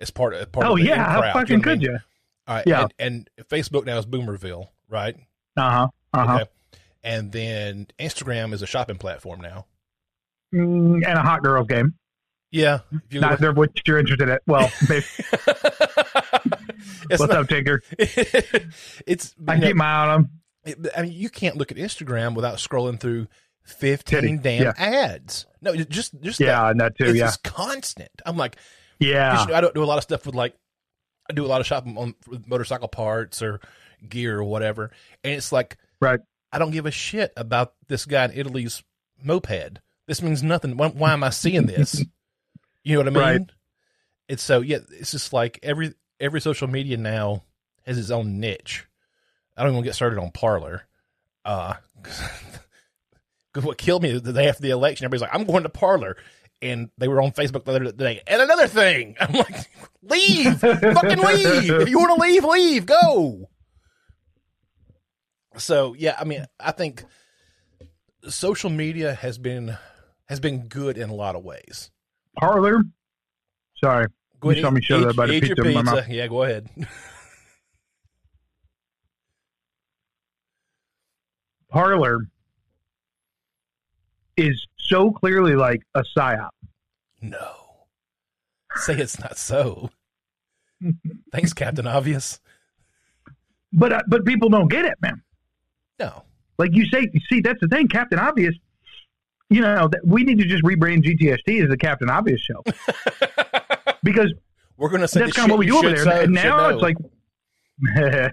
It's 0.00 0.10
part 0.10 0.34
of 0.34 0.50
part. 0.50 0.66
Oh 0.66 0.76
of 0.76 0.80
yeah, 0.80 1.04
how 1.04 1.32
fucking 1.32 1.58
you 1.58 1.62
could 1.62 1.82
you? 1.82 1.98
All 2.48 2.56
right, 2.56 2.66
yeah. 2.66 2.86
And, 2.98 3.30
and, 3.38 3.48
Facebook 3.48 3.86
now 3.86 3.98
is 3.98 4.06
Boomerville, 4.06 4.68
right? 4.88 5.14
Uh 5.56 5.70
huh. 5.70 5.88
Uh 6.12 6.26
huh. 6.26 6.34
Okay. 6.34 6.50
And 7.02 7.32
then 7.32 7.88
Instagram 7.98 8.52
is 8.52 8.62
a 8.62 8.66
shopping 8.66 8.96
platform 8.96 9.40
now. 9.40 9.66
Mm, 10.54 11.06
and 11.06 11.18
a 11.18 11.22
hot 11.22 11.42
girls 11.42 11.66
game. 11.66 11.94
Yeah. 12.50 12.80
Neither 13.10 13.50
of 13.50 13.56
which 13.56 13.82
you're 13.86 13.98
interested 13.98 14.28
in. 14.28 14.38
Well, 14.46 14.70
what's 17.08 17.20
not, 17.20 17.30
up, 17.30 17.48
Tinker? 17.48 17.82
it's 17.98 19.34
I 19.48 19.58
keep 19.58 19.74
my 19.74 19.84
eye 19.84 20.08
on 20.08 20.28
them. 20.64 20.90
I 20.96 21.02
mean, 21.02 21.12
you 21.12 21.30
can't 21.30 21.56
look 21.56 21.72
at 21.72 21.78
Instagram 21.78 22.34
without 22.34 22.56
scrolling 22.56 23.00
through 23.00 23.26
fifteen 23.64 24.40
damn 24.40 24.62
yeah. 24.62 24.72
ads. 24.76 25.46
No, 25.60 25.74
just 25.74 26.20
just 26.20 26.38
yeah, 26.38 26.68
that, 26.68 26.78
that 26.78 26.98
too. 26.98 27.10
It's 27.10 27.18
yeah, 27.18 27.26
just 27.26 27.42
constant. 27.42 28.10
I'm 28.24 28.36
like, 28.36 28.56
yeah. 28.98 29.46
I 29.52 29.60
don't 29.60 29.74
do 29.74 29.82
a 29.82 29.86
lot 29.86 29.98
of 29.98 30.04
stuff 30.04 30.26
with 30.26 30.34
like, 30.34 30.54
I 31.28 31.32
do 31.32 31.44
a 31.44 31.48
lot 31.48 31.60
of 31.60 31.66
shopping 31.66 31.96
on 31.96 32.14
motorcycle 32.46 32.88
parts 32.88 33.42
or 33.42 33.60
gear 34.08 34.38
or 34.38 34.44
whatever, 34.44 34.90
and 35.24 35.32
it's 35.32 35.52
like, 35.52 35.78
right. 36.00 36.20
I 36.52 36.58
don't 36.58 36.70
give 36.70 36.86
a 36.86 36.90
shit 36.90 37.32
about 37.36 37.74
this 37.88 38.04
guy 38.04 38.24
in 38.26 38.32
Italy's 38.32 38.82
moped. 39.22 39.80
This 40.06 40.20
means 40.20 40.42
nothing. 40.42 40.76
Why, 40.76 40.88
why 40.88 41.12
am 41.12 41.24
I 41.24 41.30
seeing 41.30 41.66
this? 41.66 42.04
you 42.84 42.94
know 42.94 43.00
what 43.00 43.08
I 43.08 43.10
mean? 43.10 43.40
Right. 43.40 43.50
It's 44.28 44.42
so 44.42 44.60
yeah. 44.60 44.78
It's 44.90 45.12
just 45.12 45.32
like 45.32 45.58
every 45.62 45.94
every 46.20 46.40
social 46.40 46.68
media 46.68 46.96
now 46.96 47.44
has 47.86 47.98
its 47.98 48.10
own 48.10 48.40
niche. 48.40 48.86
I 49.56 49.62
don't 49.62 49.72
even 49.72 49.84
get 49.84 49.94
started 49.94 50.18
on 50.18 50.30
Parler. 50.30 50.86
Uh, 51.44 51.74
what 53.60 53.78
killed 53.78 54.02
me 54.02 54.18
the 54.18 54.32
day 54.32 54.48
after 54.48 54.62
the 54.62 54.70
election, 54.70 55.04
everybody's 55.04 55.22
like, 55.22 55.34
I'm 55.34 55.46
going 55.46 55.64
to 55.64 55.68
Parler. 55.68 56.16
And 56.60 56.90
they 56.96 57.08
were 57.08 57.20
on 57.20 57.32
Facebook 57.32 57.64
the 57.64 57.72
other 57.72 57.92
day. 57.92 58.22
And 58.26 58.40
another 58.40 58.68
thing. 58.68 59.16
I'm 59.20 59.34
like, 59.34 59.68
leave. 60.02 60.60
fucking 60.60 61.18
leave. 61.18 61.70
If 61.70 61.88
you 61.88 61.98
want 61.98 62.16
to 62.16 62.22
leave, 62.22 62.44
leave. 62.44 62.86
Go. 62.86 63.48
So, 65.56 65.94
yeah, 65.94 66.16
I 66.18 66.24
mean, 66.24 66.46
I 66.58 66.72
think 66.72 67.04
social 68.28 68.70
media 68.70 69.14
has 69.14 69.38
been 69.38 69.76
has 70.26 70.40
been 70.40 70.68
good 70.68 70.96
in 70.96 71.10
a 71.10 71.14
lot 71.14 71.36
of 71.36 71.44
ways. 71.44 71.90
Parler? 72.38 72.82
Sorry. 73.76 74.06
Go 74.40 74.50
ahead. 74.50 74.58
You 74.58 74.62
saw 74.64 74.70
me 74.70 74.82
show 74.82 75.00
that 75.00 75.10
about 75.10 75.30
a 75.30 75.40
pizza, 75.40 75.62
pizza. 75.62 76.06
Yeah, 76.08 76.26
go 76.26 76.42
ahead. 76.42 76.68
Parler 81.68 82.28
is 84.36 84.66
so 84.78 85.10
clearly 85.10 85.54
like 85.54 85.82
a 85.94 86.04
psyop. 86.16 86.50
No. 87.20 87.54
Say 88.76 88.98
it's 88.98 89.18
not 89.18 89.36
so. 89.38 89.90
Thanks, 91.32 91.52
Captain 91.52 91.86
Obvious. 91.86 92.40
But 93.72 93.92
uh, 93.92 94.02
but 94.06 94.24
people 94.26 94.48
don't 94.48 94.68
get 94.68 94.84
it, 94.84 94.94
man. 95.00 95.22
No. 96.02 96.24
Like 96.58 96.74
you 96.74 96.86
say, 96.86 97.10
see, 97.28 97.40
that's 97.40 97.60
the 97.60 97.68
thing, 97.68 97.88
Captain 97.88 98.18
Obvious. 98.18 98.54
You 99.50 99.60
know, 99.60 99.90
we 100.04 100.24
need 100.24 100.38
to 100.38 100.46
just 100.46 100.62
rebrand 100.62 101.02
GTST 101.02 101.62
as 101.62 101.68
the 101.68 101.76
Captain 101.76 102.08
Obvious 102.08 102.40
show 102.40 102.62
because 104.02 104.32
we're 104.76 104.88
going 104.88 105.02
to 105.02 105.08
say 105.08 105.20
that's 105.20 105.32
kind 105.34 105.50
of 105.50 105.58
what 105.58 105.58
we 105.58 105.66
do 105.66 105.76
over 105.76 105.90
there. 105.90 106.26
Know, 106.26 106.42
now 106.42 106.68
it's 106.68 106.82
like 106.82 106.96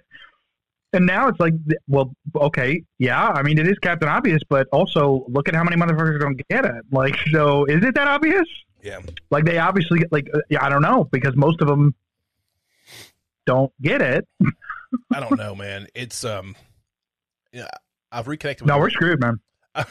And 0.91 1.05
now 1.05 1.27
it's 1.27 1.39
like, 1.39 1.53
well, 1.88 2.15
okay, 2.36 2.84
yeah. 2.97 3.27
I 3.27 3.43
mean, 3.43 3.60
it 3.60 3.67
is 3.67 3.77
Captain 3.77 4.10
Obvious, 4.10 4.41
but 4.49 4.67
also 4.71 5.23
look 5.27 5.47
at 5.47 5.53
how 5.53 5.63
many 5.63 5.75
motherfuckers 5.75 6.19
don't 6.19 6.41
get 6.49 6.65
it. 6.65 6.84
Like, 6.91 7.15
so 7.32 7.65
is 7.65 7.84
it 7.84 7.93
that 7.93 8.08
obvious? 8.08 8.47
Yeah. 8.82 8.99
Like, 9.29 9.45
they 9.45 9.60
obviously 9.60 10.03
like, 10.10 10.27
uh, 10.34 10.39
I 10.60 10.69
don't 10.69 10.82
know 10.82 11.03
because 11.12 11.36
most 11.36 11.62
of 11.62 11.67
them 11.67 11.93
don't 13.45 13.71
get 13.82 14.01
it. 14.01 14.27
I 15.13 15.19
don't 15.19 15.38
know, 15.38 15.53
man. 15.53 15.88
It's 15.93 16.25
um, 16.25 16.55
yeah. 17.51 17.67
I've 18.12 18.27
reconnected. 18.27 18.65
With 18.65 18.69
No, 18.69 18.79
we're 18.79 18.89
screwed, 18.89 19.19
man. 19.19 19.39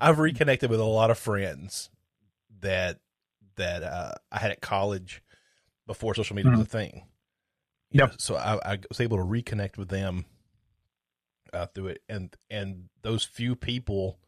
I've 0.00 0.18
reconnected 0.18 0.70
with 0.70 0.80
a 0.80 0.84
lot 0.84 1.10
of 1.10 1.18
friends 1.18 1.90
that 2.60 3.00
that 3.56 3.82
uh, 3.82 4.12
I 4.32 4.38
had 4.38 4.50
at 4.52 4.60
college 4.60 5.22
before 5.86 6.14
social 6.14 6.36
media 6.36 6.50
was 6.52 6.60
a 6.60 6.64
thing. 6.64 7.06
You 7.90 7.98
Yep. 7.98 8.08
know, 8.10 8.14
so 8.18 8.36
I, 8.36 8.74
I 8.74 8.78
was 8.88 9.00
able 9.00 9.16
to 9.16 9.24
reconnect 9.24 9.76
with 9.76 9.88
them 9.88 10.24
uh, 11.52 11.66
through 11.66 11.88
it, 11.88 12.02
and 12.08 12.34
and 12.48 12.88
those 13.02 13.24
few 13.24 13.56
people 13.56 14.18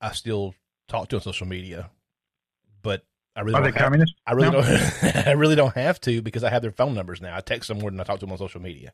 I 0.00 0.12
still 0.12 0.54
talk 0.88 1.08
to 1.08 1.16
on 1.16 1.22
social 1.22 1.46
media, 1.46 1.90
but 2.82 3.04
I 3.34 3.40
really 3.40 3.56
Are 3.58 3.62
they 3.62 3.68
have, 3.68 3.76
communists? 3.78 4.14
I 4.26 4.32
really 4.32 4.50
No? 4.50 4.62
don't 4.62 4.66
I 5.26 5.32
really 5.32 5.56
don't 5.56 5.74
have 5.74 6.00
to 6.02 6.20
because 6.22 6.44
I 6.44 6.50
have 6.50 6.62
their 6.62 6.70
phone 6.72 6.94
numbers 6.94 7.20
now. 7.22 7.34
I 7.36 7.40
text 7.40 7.68
them 7.68 7.78
more 7.78 7.90
than 7.90 7.98
I 8.00 8.04
talk 8.04 8.20
to 8.20 8.26
them 8.26 8.32
on 8.32 8.38
social 8.38 8.60
media. 8.60 8.92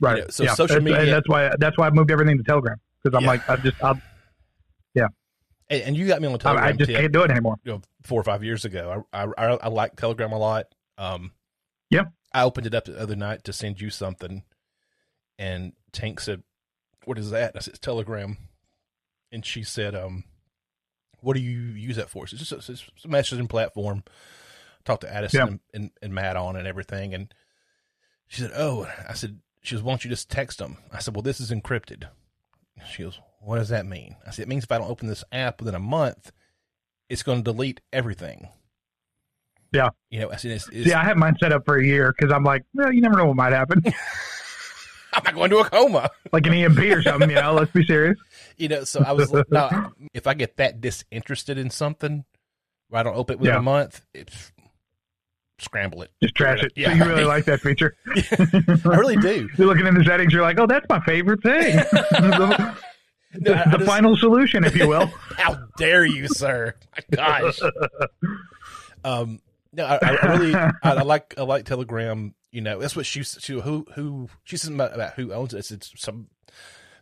Right. 0.00 0.18
know, 0.22 0.26
so 0.30 0.44
yeah. 0.44 0.50
social 0.54 0.76
That's- 0.76 0.76
and 0.76 0.84
media- 0.84 1.14
that's 1.14 1.28
why 1.28 1.50
that's 1.58 1.76
why 1.78 1.86
I 1.86 1.90
moved 1.90 2.10
everything 2.10 2.36
to 2.38 2.44
Telegram 2.44 2.76
because 3.02 3.16
I'm 3.16 3.22
Yeah. 3.22 3.28
like 3.28 3.48
I 3.50 3.56
just 3.56 3.82
I'll, 3.82 4.00
And, 5.68 5.82
and 5.82 5.96
you 5.96 6.06
got 6.06 6.22
me 6.22 6.28
on 6.28 6.38
Telegram 6.38 6.64
I 6.64 6.72
just 6.72 6.88
tip, 6.88 7.00
can't 7.00 7.12
do 7.12 7.22
it 7.24 7.30
anymore. 7.32 7.56
you 7.64 7.72
know, 7.72 7.82
four 8.04 8.20
or 8.20 8.22
five 8.24 8.44
years 8.44 8.64
ago. 8.64 9.04
I 9.12 9.24
I, 9.24 9.26
I, 9.36 9.46
I 9.62 9.68
like 9.68 9.96
Telegram 9.96 10.30
a 10.32 10.38
lot. 10.38 10.66
Um, 10.96 11.32
Yeah. 11.90 12.04
I 12.32 12.44
opened 12.44 12.66
it 12.68 12.74
up 12.74 12.84
the 12.84 12.96
other 12.96 13.16
night 13.16 13.42
to 13.44 13.52
send 13.52 13.80
you 13.80 13.90
something, 13.90 14.44
and 15.38 15.72
Tank 15.90 16.20
said, 16.20 16.42
"What 17.04 17.18
is 17.18 17.30
that?" 17.30 17.52
I 17.56 17.60
said, 17.60 17.70
"It's 17.74 17.78
Telegram," 17.80 18.36
and 19.32 19.44
she 19.44 19.62
said, 19.64 19.94
"Um, 19.96 20.22
what 21.20 21.34
do 21.34 21.40
you 21.40 21.58
use 21.58 21.96
that 21.96 22.10
for?" 22.10 22.24
It's 22.24 22.32
just 22.34 22.52
a, 22.52 22.56
it's 22.72 22.84
a 23.04 23.08
messaging 23.08 23.48
platform. 23.48 24.04
Talked 24.84 25.00
to 25.00 25.12
Addison 25.12 25.38
Yeah. 25.40 25.46
and, 25.46 25.60
and, 25.74 25.90
and 26.02 26.14
Matt 26.14 26.36
on 26.36 26.54
and 26.56 26.66
everything, 26.68 27.12
and 27.14 27.32
she 28.28 28.40
said, 28.42 28.52
"Oh," 28.54 28.86
I 29.08 29.14
said, 29.14 29.40
"She 29.66 29.74
goes, 29.74 29.82
why 29.82 29.92
don't 29.92 30.04
you 30.04 30.10
just 30.10 30.30
text 30.30 30.58
them?" 30.58 30.78
I 30.92 30.98
said, 31.00 31.14
"Well, 31.14 31.22
this 31.22 31.40
is 31.40 31.50
encrypted." 31.50 32.08
She 32.90 33.02
goes, 33.02 33.18
"What 33.40 33.56
does 33.58 33.68
that 33.70 33.86
mean?" 33.86 34.16
I 34.26 34.30
said, 34.30 34.42
"It 34.42 34.48
means 34.48 34.64
if 34.64 34.72
I 34.72 34.78
don't 34.78 34.90
open 34.90 35.08
this 35.08 35.24
app 35.32 35.60
within 35.60 35.74
a 35.74 35.80
month, 35.80 36.30
it's 37.08 37.22
going 37.22 37.38
to 37.38 37.44
delete 37.44 37.80
everything." 37.92 38.48
Yeah. 39.72 39.88
You 40.10 40.20
know, 40.20 40.30
I 40.30 40.36
said, 40.36 40.52
it's, 40.52 40.68
it's, 40.68 40.86
Yeah, 40.86 41.00
I 41.00 41.04
have 41.04 41.16
mine 41.16 41.36
set 41.40 41.52
up 41.52 41.64
for 41.66 41.76
a 41.76 41.84
year 41.84 42.14
because 42.16 42.32
I'm 42.32 42.44
like, 42.44 42.64
well, 42.72 42.92
you 42.92 43.00
never 43.02 43.16
know 43.16 43.26
what 43.26 43.36
might 43.36 43.52
happen, 43.52 43.82
I'm 45.12 45.22
not 45.24 45.34
going 45.34 45.50
to 45.50 45.58
a 45.58 45.64
coma. 45.68 46.08
like 46.32 46.46
an 46.46 46.54
EMP 46.54 46.78
or 46.78 47.02
something. 47.02 47.28
You 47.30 47.36
know, 47.36 47.52
let's 47.54 47.72
be 47.72 47.84
serious. 47.84 48.16
You 48.58 48.68
know, 48.68 48.84
so 48.84 49.02
I 49.06 49.12
was 49.12 49.30
like, 49.34 49.50
no, 49.50 49.68
if 50.14 50.26
I 50.26 50.32
get 50.32 50.56
that 50.56 50.80
disinterested 50.80 51.58
in 51.58 51.68
something, 51.68 52.24
where 52.88 53.00
I 53.00 53.02
don't 53.02 53.14
open 53.14 53.34
it 53.34 53.38
within 53.40 53.52
Yeah. 53.52 53.58
a 53.58 53.62
month, 53.62 54.00
it's 54.14 54.50
scramble 55.58 56.02
it. 56.02 56.10
Just 56.22 56.34
trash 56.34 56.62
it. 56.62 56.72
Yeah. 56.76 56.90
So 56.90 56.94
you 56.96 57.04
really 57.10 57.24
like 57.34 57.44
that 57.46 57.60
feature? 57.60 57.96
I 58.14 58.96
really 58.96 59.16
do. 59.16 59.48
You're 59.58 59.66
looking 59.66 59.86
in 59.86 59.94
the 59.94 60.04
settings. 60.04 60.32
You're 60.32 60.42
like, 60.42 60.58
oh, 60.58 60.66
that's 60.66 60.86
my 60.88 61.00
favorite 61.00 61.42
thing. 61.42 61.76
the 61.92 62.76
No, 63.38 63.52
I 63.54 63.70
the 63.70 63.78
just- 63.78 63.84
final 63.84 64.16
solution, 64.16 64.64
if 64.64 64.76
you 64.76 64.88
will. 64.88 65.06
How 65.36 65.58
dare 65.78 66.04
you, 66.06 66.28
sir? 66.28 66.74
My 67.10 67.16
gosh. 67.16 67.58
Um, 69.04 69.40
no, 69.72 69.84
I, 69.84 69.98
I 70.02 70.36
really, 70.36 70.54
I, 70.54 70.72
I 70.82 71.02
like, 71.02 71.34
I 71.38 71.42
like 71.42 71.64
Telegram. 71.64 72.34
You 72.50 72.60
know, 72.62 72.78
that's 72.78 72.96
what 72.96 73.04
she, 73.06 73.22
she 73.22 73.60
who, 73.60 73.86
who, 73.94 74.28
she 74.44 74.56
said 74.56 74.72
about, 74.72 74.94
about 74.94 75.14
who 75.14 75.32
owns 75.32 75.52
it. 75.52 75.70
It's 75.70 75.92
some, 75.96 76.28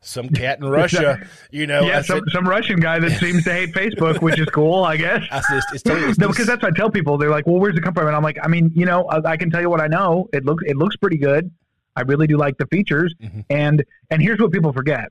some 0.05 0.29
cat 0.29 0.59
in 0.61 0.67
Russia. 0.69 1.27
You 1.51 1.67
know, 1.69 1.83
yeah, 1.87 1.99
I 1.99 2.03
some, 2.03 2.19
said, 2.21 2.25
some 2.33 2.49
Russian 2.49 2.81
guy 2.81 2.99
that 2.99 3.19
seems 3.21 3.45
to 3.45 3.53
hate 3.53 3.73
Facebook, 3.73 4.21
which 4.21 4.39
is 4.41 4.47
cool, 4.47 4.83
I 4.85 4.97
guess. 4.97 5.23
I 5.31 5.41
said, 5.41 5.61
it's, 5.73 5.83
totally- 5.83 6.07
it's 6.11 6.19
No, 6.19 6.29
because 6.29 6.47
that's 6.47 6.63
what 6.63 6.73
I 6.73 6.77
tell 6.77 6.91
people. 6.91 7.17
They're 7.17 7.31
like, 7.31 7.47
"Well, 7.47 7.61
where's 7.61 7.77
it 7.77 7.83
come 7.83 7.95
from?" 7.95 8.07
And 8.09 8.17
I'm 8.17 8.23
like, 8.23 8.39
"I 8.43 8.49
mean, 8.49 8.73
you 8.75 8.87
know, 8.87 9.05
I, 9.05 9.33
I 9.33 9.37
can 9.37 9.51
tell 9.51 9.61
you 9.61 9.71
what 9.71 9.81
I 9.81 9.87
know. 9.87 10.29
It 10.33 10.45
looks 10.45 10.65
it 10.67 10.77
looks 10.77 10.97
pretty 10.97 11.17
good. 11.19 11.51
I 11.97 12.03
really 12.03 12.27
do 12.27 12.37
like 12.37 12.59
the 12.59 12.67
features. 12.67 13.15
Mhm. 13.23 13.45
And 13.51 13.85
and 14.11 14.21
here's 14.21 14.41
what 14.41 14.51
people 14.51 14.73
forget, 14.73 15.11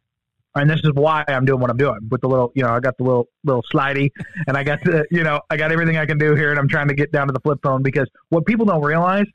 and 0.55 0.69
this 0.69 0.81
is 0.83 0.91
why 0.93 1.23
I'm 1.29 1.45
doing 1.45 1.61
what 1.61 1.69
I'm 1.69 1.77
doing 1.77 1.99
with 2.11 2.19
the 2.19 2.27
little, 2.27 2.51
you 2.53 2.63
know, 2.63 2.69
I 2.69 2.79
got 2.81 2.97
the 2.97 3.03
little 3.05 3.29
little 3.45 3.63
slidey, 3.73 4.09
and 4.47 4.57
I 4.57 4.63
got 4.63 4.83
the, 4.83 5.05
you 5.11 5.23
know, 5.23 5.39
I 5.49 5.55
got 5.55 5.71
everything 5.71 5.95
I 5.97 6.05
can 6.05 6.17
do 6.17 6.35
here, 6.35 6.51
and 6.51 6.59
I'm 6.59 6.67
trying 6.67 6.89
to 6.89 6.93
get 6.93 7.11
down 7.13 7.27
to 7.27 7.33
the 7.33 7.39
flip 7.39 7.59
phone 7.63 7.83
because 7.83 8.09
what 8.29 8.45
people 8.45 8.65
don't 8.65 8.83
realize 8.83 9.27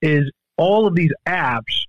is 0.00 0.30
all 0.56 0.86
of 0.86 0.94
these 0.94 1.10
apps. 1.26 1.82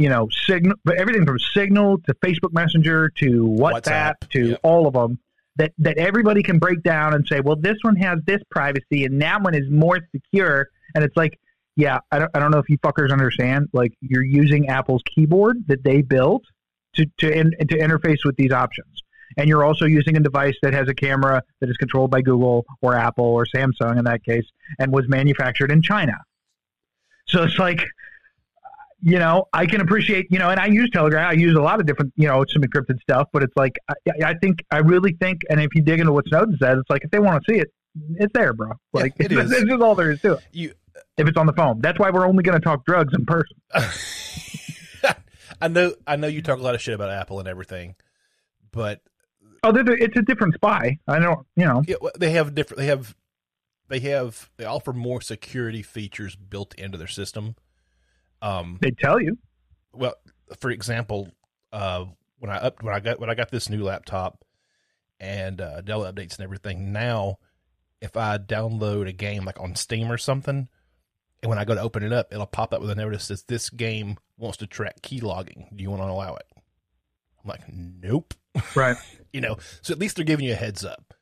You 0.00 0.08
know, 0.08 0.28
signal, 0.46 0.76
but 0.82 0.96
everything 0.96 1.26
from 1.26 1.38
Signal 1.38 1.98
to 2.06 2.14
Facebook 2.24 2.54
Messenger 2.54 3.10
to 3.18 3.54
WhatsApp, 3.60 3.82
WhatsApp, 3.82 4.28
to 4.30 4.48
yep. 4.52 4.60
all 4.62 4.86
of 4.86 4.94
them 4.94 5.18
that 5.56 5.72
that 5.76 5.98
everybody 5.98 6.42
can 6.42 6.58
break 6.58 6.82
down 6.82 7.12
and 7.12 7.26
say, 7.26 7.40
well, 7.40 7.56
this 7.56 7.76
one 7.82 7.96
has 7.96 8.18
this 8.24 8.40
privacy 8.50 9.04
and 9.04 9.20
that 9.20 9.42
one 9.42 9.54
is 9.54 9.68
more 9.70 9.98
secure. 10.10 10.68
And 10.94 11.04
it's 11.04 11.14
like, 11.18 11.38
yeah, 11.76 11.98
I 12.10 12.18
don't, 12.18 12.30
I 12.34 12.38
don't 12.38 12.50
know 12.50 12.60
if 12.60 12.70
you 12.70 12.78
fuckers 12.78 13.12
understand. 13.12 13.68
Like, 13.74 13.92
you're 14.00 14.24
using 14.24 14.68
Apple's 14.68 15.02
keyboard 15.04 15.58
that 15.66 15.84
they 15.84 16.00
built 16.00 16.44
to 16.94 17.04
to 17.18 17.30
in, 17.30 17.50
to 17.50 17.76
interface 17.76 18.24
with 18.24 18.36
these 18.36 18.52
options, 18.52 19.02
and 19.36 19.50
you're 19.50 19.64
also 19.64 19.84
using 19.84 20.16
a 20.16 20.20
device 20.20 20.56
that 20.62 20.72
has 20.72 20.88
a 20.88 20.94
camera 20.94 21.42
that 21.60 21.68
is 21.68 21.76
controlled 21.76 22.10
by 22.10 22.22
Google 22.22 22.64
or 22.80 22.94
Apple 22.94 23.26
or 23.26 23.44
Samsung 23.44 23.98
in 23.98 24.04
that 24.06 24.24
case, 24.24 24.46
and 24.78 24.90
was 24.90 25.06
manufactured 25.08 25.70
in 25.70 25.82
China. 25.82 26.16
So 27.28 27.42
it's 27.42 27.58
like. 27.58 27.82
You 29.02 29.18
know, 29.18 29.46
I 29.52 29.64
can 29.66 29.80
appreciate, 29.80 30.26
you 30.30 30.38
know, 30.38 30.50
and 30.50 30.60
I 30.60 30.66
use 30.66 30.90
Telegram. 30.92 31.26
I 31.28 31.32
use 31.32 31.56
a 31.56 31.60
lot 31.62 31.80
of 31.80 31.86
different, 31.86 32.12
you 32.16 32.28
know, 32.28 32.44
some 32.48 32.62
encrypted 32.62 33.00
stuff, 33.00 33.28
but 33.32 33.42
it's 33.42 33.56
like, 33.56 33.78
I, 33.88 33.94
I 34.26 34.34
think, 34.34 34.62
I 34.70 34.78
really 34.78 35.12
think, 35.20 35.40
and 35.48 35.58
if 35.60 35.74
you 35.74 35.80
dig 35.82 36.00
into 36.00 36.12
what 36.12 36.26
Snowden 36.28 36.58
says, 36.58 36.76
it's 36.78 36.90
like, 36.90 37.04
if 37.04 37.10
they 37.10 37.18
want 37.18 37.42
to 37.42 37.52
see 37.52 37.58
it, 37.58 37.72
it's 38.16 38.32
there, 38.34 38.52
bro. 38.52 38.68
Yeah, 38.68 39.00
Like, 39.00 39.14
it 39.18 39.32
it's, 39.32 39.50
is. 39.52 39.62
it's 39.62 39.82
all 39.82 39.94
there 39.94 40.10
is 40.10 40.20
to 40.20 40.34
it. 40.34 40.40
you, 40.52 40.74
If 41.16 41.26
it's 41.28 41.38
on 41.38 41.46
the 41.46 41.54
phone, 41.54 41.80
that's 41.80 41.98
why 41.98 42.10
we're 42.10 42.26
only 42.26 42.42
going 42.42 42.58
to 42.60 42.64
talk 42.64 42.84
drugs 42.84 43.14
in 43.14 43.24
person. 43.24 43.56
I 45.60 45.68
know, 45.68 45.94
I 46.06 46.16
know 46.16 46.26
you 46.26 46.42
talk 46.42 46.58
a 46.58 46.62
lot 46.62 46.74
of 46.74 46.80
shit 46.80 46.94
about 46.94 47.10
Apple 47.10 47.38
and 47.38 47.48
everything, 47.48 47.94
but 48.72 49.00
Oh, 49.62 49.72
it's 49.74 50.16
a 50.16 50.22
different 50.22 50.54
spy. 50.54 50.98
I 51.06 51.18
don't, 51.18 51.46
you 51.54 51.66
know, 51.66 51.82
Yeah, 51.86 51.96
well, 52.00 52.12
they 52.18 52.30
have 52.30 52.54
different. 52.54 52.78
They 52.78 52.86
have, 52.86 53.14
they 53.88 54.00
have, 54.00 54.48
they 54.56 54.64
offer 54.64 54.92
more 54.94 55.20
security 55.20 55.82
features 55.82 56.34
built 56.34 56.74
into 56.76 56.96
their 56.96 57.06
system. 57.06 57.56
Um, 58.42 58.78
they 58.80 58.90
tell 58.90 59.20
you. 59.20 59.38
well, 59.92 60.14
for 60.58 60.70
example, 60.70 61.30
uh, 61.72 62.04
when 62.38 62.50
I 62.50 62.56
up 62.56 62.82
when 62.82 62.94
I 62.94 63.00
got 63.00 63.20
when 63.20 63.30
I 63.30 63.34
got 63.34 63.50
this 63.50 63.68
new 63.68 63.82
laptop 63.84 64.44
and 65.18 65.60
uh, 65.60 65.80
Dell 65.82 66.00
updates 66.02 66.36
and 66.36 66.40
everything, 66.44 66.92
now 66.92 67.36
if 68.00 68.16
I 68.16 68.38
download 68.38 69.08
a 69.08 69.12
game 69.12 69.44
like 69.44 69.60
on 69.60 69.76
Steam 69.76 70.10
or 70.10 70.16
something, 70.16 70.68
and 71.42 71.48
when 71.50 71.58
I 71.58 71.64
go 71.64 71.74
to 71.74 71.82
open 71.82 72.02
it 72.02 72.12
up, 72.12 72.32
it'll 72.32 72.46
pop 72.46 72.72
up 72.72 72.80
with 72.80 72.90
a 72.90 72.94
notice 72.94 73.28
that 73.28 73.36
says 73.36 73.44
this 73.44 73.70
game 73.70 74.16
wants 74.38 74.56
to 74.58 74.66
track 74.66 75.02
key 75.02 75.20
logging. 75.20 75.68
Do 75.76 75.82
you 75.82 75.90
want 75.90 76.00
to 76.02 76.06
allow 76.06 76.34
it? 76.36 76.46
I'm 77.42 77.48
like, 77.48 77.62
nope. 77.68 78.34
Right. 78.74 78.96
You 79.32 79.40
know, 79.40 79.58
so 79.80 79.92
at 79.92 80.00
least 80.00 80.16
they're 80.16 80.24
giving 80.24 80.44
you 80.44 80.54
a 80.54 80.56
heads 80.56 80.84
up. 80.84 81.14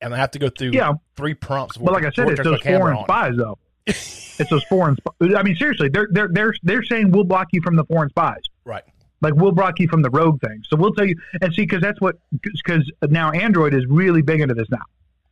And 0.00 0.14
I 0.14 0.16
have 0.16 0.30
to 0.30 0.38
go 0.38 0.48
through 0.48 0.70
Yeah. 0.72 0.94
three 1.18 1.34
prompts. 1.34 1.76
But 1.76 1.92
like 1.92 2.02
I 2.06 2.10
said, 2.10 2.30
it's 2.30 2.40
those 2.42 2.60
camera 2.62 2.94
foreign 2.94 3.04
spies, 3.04 3.34
though. 3.36 3.58
It's 3.86 4.50
those 4.50 4.64
foreign. 4.64 4.96
Sp- 4.96 5.36
I 5.36 5.42
mean, 5.42 5.56
seriously, 5.56 5.88
they're 5.88 6.08
they're 6.10 6.28
they're 6.28 6.54
they're 6.62 6.82
saying 6.82 7.10
we'll 7.10 7.24
block 7.24 7.48
you 7.52 7.60
from 7.62 7.76
the 7.76 7.84
foreign 7.84 8.10
spies. 8.10 8.42
Right. 8.64 8.84
Like 9.20 9.34
we'll 9.34 9.52
block 9.52 9.78
you 9.78 9.88
from 9.88 10.02
the 10.02 10.10
rogue 10.10 10.40
thing. 10.40 10.62
So 10.68 10.76
we'll 10.76 10.92
tell 10.92 11.06
you 11.06 11.16
and 11.40 11.54
see 11.54 11.62
because 11.62 11.80
that's 11.80 12.00
what 12.00 12.16
because 12.32 12.90
now 13.08 13.30
Android 13.30 13.72
is 13.72 13.86
really 13.86 14.20
big 14.20 14.40
into 14.40 14.54
this 14.54 14.68
now. 14.70 14.82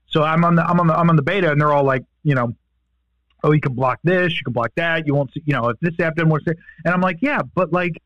So 0.07 0.23
I'm 0.23 0.45
on 0.45 0.55
the 0.55 0.65
I'm 0.65 0.79
on 0.81 0.87
the 0.87 0.95
I'm 0.95 1.11
on 1.11 1.17
the 1.17 1.23
beta 1.23 1.51
and 1.51 1.61
they're 1.61 1.73
all 1.73 1.85
like 1.85 2.05
you 2.23 2.35
know, 2.35 2.55
oh 3.43 3.53
you 3.53 3.61
can 3.61 3.75
block 3.75 3.99
this, 4.05 4.33
you 4.33 4.45
can 4.45 4.53
block 4.53 4.71
that, 4.77 5.07
you 5.07 5.15
won't 5.15 5.33
see 5.33 5.43
you 5.45 5.55
know 5.55 5.69
if 5.71 5.81
this 5.81 5.99
app 6.01 6.15
doesn't 6.15 6.31
work, 6.31 6.43
and 6.47 6.95
I'm 6.95 7.01
like 7.01 7.19
yeah, 7.21 7.43
but 7.55 7.73
like 7.73 8.01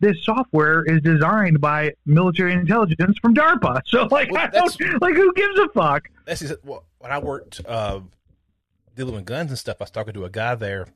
this 0.00 0.22
software 0.24 0.82
is 0.84 1.00
designed 1.02 1.60
by 1.60 1.92
military 2.04 2.52
intelligence 2.52 3.18
from 3.20 3.34
DARPA. 3.34 3.80
So 3.86 4.04
like 4.10 4.30
Well, 4.30 4.42
I 4.42 4.48
don't 4.48 5.02
like 5.02 5.14
who 5.14 5.32
gives 5.34 5.58
a 5.58 5.68
fuck? 5.68 6.08
That's 6.24 6.40
just, 6.40 6.64
well, 6.64 6.84
when 6.98 7.12
I 7.12 7.18
worked 7.18 7.60
uh, 7.66 8.00
dealing 8.96 9.14
with 9.14 9.24
guns 9.26 9.50
and 9.50 9.58
stuff. 9.58 9.76
I 9.80 9.84
was 9.84 9.90
talking 9.90 10.14
to 10.14 10.24
a 10.24 10.30
guy 10.30 10.54
there. 10.56 10.88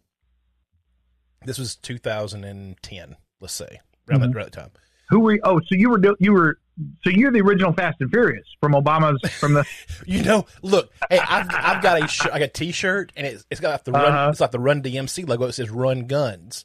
This 1.44 1.58
was 1.58 1.76
2010, 1.76 3.16
let's 3.40 3.54
say, 3.54 3.80
around, 4.08 4.22
Mhm. 4.22 4.34
that, 4.34 4.52
time. 4.52 4.70
Who 5.10 5.20
were 5.20 5.32
you? 5.34 5.40
Oh, 5.44 5.58
so 5.60 5.66
you 5.74 5.90
were 5.90 6.00
you 6.20 6.32
were 6.32 6.58
so 7.02 7.10
you're 7.10 7.32
the 7.32 7.40
original 7.40 7.72
Fast 7.72 8.00
and 8.00 8.10
Furious 8.10 8.46
from 8.60 8.72
Obama's 8.72 9.20
from 9.32 9.54
the 9.54 9.64
You 10.06 10.22
know, 10.22 10.46
look, 10.62 10.92
hey, 11.10 11.18
I've, 11.18 11.48
I've 11.52 11.82
got 11.82 12.02
a 12.02 12.06
sh- 12.08 12.26
I 12.26 12.38
got 12.38 12.42
a 12.42 12.48
T-shirt, 12.48 13.12
and 13.16 13.26
it's 13.26 13.44
it's 13.50 13.60
got 13.60 13.84
the 13.84 13.92
run. 13.92 14.04
Uh-huh. 14.12 14.28
It's 14.30 14.40
like 14.40 14.50
the 14.52 14.60
Run 14.60 14.82
DMC 14.82 15.26
logo. 15.28 15.46
It 15.46 15.52
says 15.52 15.68
Run 15.70 16.06
Guns, 16.06 16.64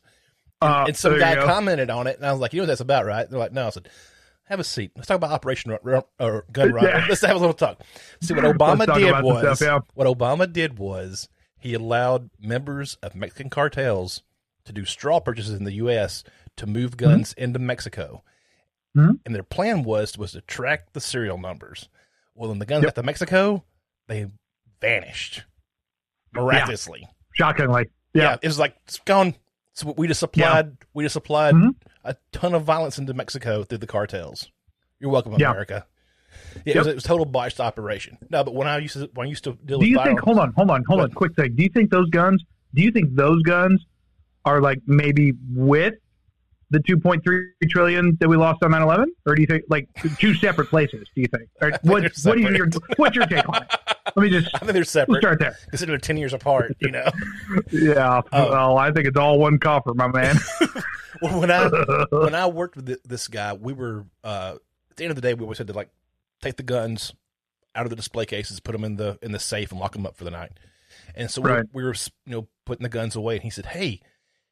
uh, 0.62 0.86
and 0.88 0.96
some 0.96 1.18
guy 1.20 1.36
commented 1.38 1.90
on 1.90 2.08
it, 2.08 2.18
and 2.18 2.26
I 2.26 2.32
was 2.32 2.40
like, 2.42 2.54
you 2.54 2.60
know 2.60 2.64
what 2.64 2.68
that's 2.68 2.82
about, 2.82 3.06
right? 3.06 3.30
They're 3.30 3.40
like, 3.40 3.52
no. 3.54 3.68
I 3.68 3.70
said, 3.72 3.90
have 4.46 4.60
a 4.60 4.64
seat. 4.64 4.92
Let's 4.96 5.08
talk 5.08 5.16
about 5.16 5.32
Operation 5.32 5.72
Ru- 5.72 5.80
Ru- 5.82 6.02
or 6.20 6.46
Gun 6.52 6.72
Run. 6.74 6.86
Yeah. 6.86 7.06
Let's 7.10 7.22
have 7.22 7.36
a 7.36 7.40
little 7.40 7.54
talk. 7.54 7.82
See 8.22 8.34
what 8.34 8.44
Obama 8.58 8.86
did 8.98 9.24
was 9.24 9.58
stuff, 9.58 9.62
yeah. 9.62 9.80
what 9.96 10.08
Obama 10.08 10.52
did 10.52 10.78
was 10.80 11.30
he 11.58 11.74
allowed 11.74 12.30
members 12.40 12.96
of 13.02 13.16
Mexican 13.16 13.50
cartels 13.50 14.22
to 14.66 14.74
do 14.74 14.86
straw 14.86 15.20
purchases 15.20 15.54
in 15.56 15.64
the 15.64 15.74
U.S. 15.74 16.24
to 16.58 16.66
move 16.68 16.98
guns 16.98 17.34
into 17.34 17.60
Mexico, 17.60 18.24
Mhm. 18.96 19.20
and 19.26 19.36
their 19.36 19.44
plan 19.44 19.84
was 19.84 20.18
was 20.18 20.32
to 20.34 20.42
track 20.42 20.94
the 20.94 21.02
serial 21.02 21.38
numbers. 21.38 21.90
Well, 22.34 22.50
when 22.50 22.60
the 22.60 22.66
guns 22.66 22.84
Yep. 22.84 22.96
got 22.96 23.02
to 23.02 23.06
Mexico, 23.06 23.64
they 24.08 24.28
vanished 24.82 25.44
miraculously. 26.34 27.08
Shockingly. 27.34 27.90
Yeah, 28.14 28.22
Yeah. 28.24 28.38
it 28.42 28.48
was 28.48 28.60
like 28.60 28.76
it's 28.86 29.00
gone. 29.00 29.36
So 29.74 29.94
we 29.98 30.08
just 30.08 30.20
supplied 30.20 30.78
we 30.94 31.04
just 31.04 31.14
supplied 31.14 31.54
Mhm. 31.56 31.76
A 32.06 32.16
ton 32.32 32.54
of 32.54 32.64
violence 32.64 32.98
into 32.98 33.14
Mexico 33.14 33.64
through 33.64 33.80
the 33.80 33.88
cartels. 33.88 34.50
You're 35.00 35.12
welcome, 35.12 35.34
Yeah. 35.38 35.52
America. 35.52 35.86
Yeah, 36.66 36.74
it, 36.76 36.78
was, 36.80 36.88
it 36.88 36.96
was 36.96 37.06
a 37.06 37.08
total 37.08 37.26
botched 37.26 37.60
operation. 37.60 38.18
No, 38.30 38.44
but 38.44 38.54
when 38.54 38.68
I 38.68 38.78
used 38.80 38.94
to 38.94 39.10
when 39.14 39.28
I 39.28 39.30
used 39.30 39.44
to 39.46 39.54
deal 39.54 39.80
Do 39.80 39.84
with 39.84 39.88
you 39.90 40.04
think? 40.04 40.20
Hold 40.22 40.40
on, 40.40 40.54
hold 40.54 40.70
on, 40.70 40.84
hold 40.88 41.02
on. 41.02 41.12
Quick 41.12 41.36
thing. 41.36 41.56
Do 41.56 41.64
you 41.64 41.70
think 41.70 41.92
those 41.92 42.10
guns? 42.10 42.44
Do 42.74 42.82
you 42.82 42.92
think 42.92 43.16
those 43.16 43.42
guns 43.44 43.86
are 44.44 44.62
like 44.62 44.80
maybe 44.86 45.34
with 45.54 45.96
the 46.72 46.80
2.3 46.80 47.22
trillion 47.70 48.18
that 48.20 48.28
we 48.28 48.36
lost 48.36 48.64
on 48.64 48.72
9/11, 48.72 49.06
or 49.26 49.36
do 49.36 49.42
you 49.42 49.48
think 49.48 49.64
like 49.70 49.88
two 50.18 50.34
separate 50.34 50.68
places? 50.70 51.08
Do 51.16 51.22
you 51.22 51.28
think? 51.28 51.50
Or 51.62 51.72
what? 51.84 52.12
What 52.24 52.38
is 52.40 52.58
your. 52.58 52.68
What's 52.98 53.16
your 53.16 53.28
take 53.28 53.48
on 53.48 53.64
it? 53.64 53.95
Let 54.16 54.18
me 54.24 54.30
just 54.30 54.50
I 54.56 54.60
think 54.60 54.72
they're 54.74 54.80
we'll 54.82 54.86
separate. 54.86 55.22
start 55.22 55.40
there. 55.40 55.58
Consider 55.70 55.92
they're 55.94 55.98
ten 56.00 56.18
years 56.18 56.34
apart. 56.34 56.76
You 56.80 56.92
know, 56.92 57.06
Yeah. 57.72 58.22
Oh. 58.32 58.50
Well, 58.52 58.78
I 58.78 58.92
think 58.92 59.08
it's 59.08 59.18
all 59.18 59.40
one 59.40 59.58
coffer, 59.60 59.94
my 59.94 60.08
man. 60.08 60.36
well, 61.22 61.40
when 61.40 61.52
I 61.52 61.68
when 62.12 62.36
I 62.36 62.48
worked 62.48 62.76
with 62.76 63.02
this 63.04 63.28
guy, 63.28 63.54
we 63.54 63.74
were 63.74 64.06
uh, 64.24 64.56
at 64.92 64.98
the 64.98 65.04
end 65.06 65.12
of 65.12 65.16
the 65.16 65.22
day, 65.22 65.34
we 65.34 65.44
always 65.44 65.58
had 65.58 65.68
to 65.68 65.74
like 65.74 65.90
take 66.42 66.58
the 66.58 66.64
guns 66.64 67.14
out 67.76 67.86
of 67.86 67.90
the 67.90 67.96
display 67.96 68.26
cases, 68.26 68.60
put 68.60 68.72
them 68.74 68.84
in 68.84 68.96
the 68.98 69.18
in 69.22 69.32
the 69.32 69.40
safe, 69.40 69.72
and 69.72 69.80
lock 69.80 69.94
them 69.94 70.06
up 70.06 70.16
for 70.16 70.24
the 70.24 70.32
night. 70.32 70.52
And 71.16 71.30
so 71.30 71.42
we, 71.42 71.50
Right. 71.52 71.66
we 71.74 71.84
were 71.84 71.96
you 72.26 72.32
know 72.32 72.48
putting 72.66 72.84
the 72.84 72.90
guns 72.90 73.16
away, 73.16 73.36
and 73.36 73.44
he 73.44 73.50
said, 73.50 73.66
"Hey, 73.68 74.02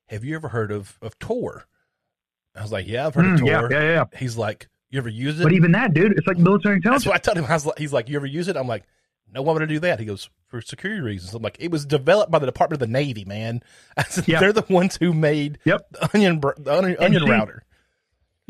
have 0.07 0.23
you 0.23 0.35
ever 0.35 0.49
heard 0.49 0.71
of 0.71 0.97
of 1.01 1.17
Tor?" 1.19 1.65
I 2.55 2.61
was 2.61 2.71
like, 2.71 2.87
"Yeah, 2.87 3.07
I've 3.07 3.15
heard 3.15 3.25
Mm, 3.25 3.33
of 3.35 3.39
Tor." 3.39 3.47
yeah, 3.71 3.81
yeah, 3.81 3.91
yeah. 3.93 4.05
He's 4.19 4.37
like, 4.37 4.67
"You 4.89 4.97
ever 4.99 5.09
use 5.09 5.39
it?" 5.39 5.43
But 5.43 5.53
even 5.53 5.71
that, 5.73 5.93
dude, 5.93 6.11
it's 6.17 6.27
like 6.27 6.37
military 6.37 6.75
That's 6.75 6.85
intelligence. 7.05 7.05
what 7.07 7.15
I 7.15 7.19
told 7.19 7.37
him. 7.37 7.45
I 7.45 7.53
was 7.53 7.65
like, 7.65 7.77
he's 7.79 7.93
like, 7.93 8.09
"You 8.09 8.15
ever 8.17 8.25
use 8.25 8.47
it?" 8.47 8.57
I'm 8.57 8.67
like, 8.67 8.83
"No, 9.33 9.41
why 9.41 9.53
would 9.53 9.61
I 9.63 9.65
do 9.65 9.79
that?" 9.79 9.99
He 9.99 10.05
goes, 10.05 10.29
"For 10.47 10.61
security 10.61 11.01
reasons." 11.01 11.33
I'm 11.33 11.41
like, 11.43 11.57
"It 11.59 11.71
was 11.71 11.85
developed 11.85 12.31
by 12.31 12.39
the 12.39 12.45
Department 12.45 12.81
of 12.81 12.87
the 12.87 12.91
Navy, 12.93 13.25
man. 13.25 13.61
Said, 14.07 14.27
Yeah. 14.27 14.39
They're 14.39 14.53
the 14.53 14.65
ones 14.69 14.97
who 14.97 15.13
made 15.13 15.59
Yep. 15.65 15.87
the 15.91 16.09
onion 16.13 16.39
the 16.39 16.73
onion, 16.77 16.97
onion 16.99 17.23
see- 17.23 17.29
router." 17.29 17.63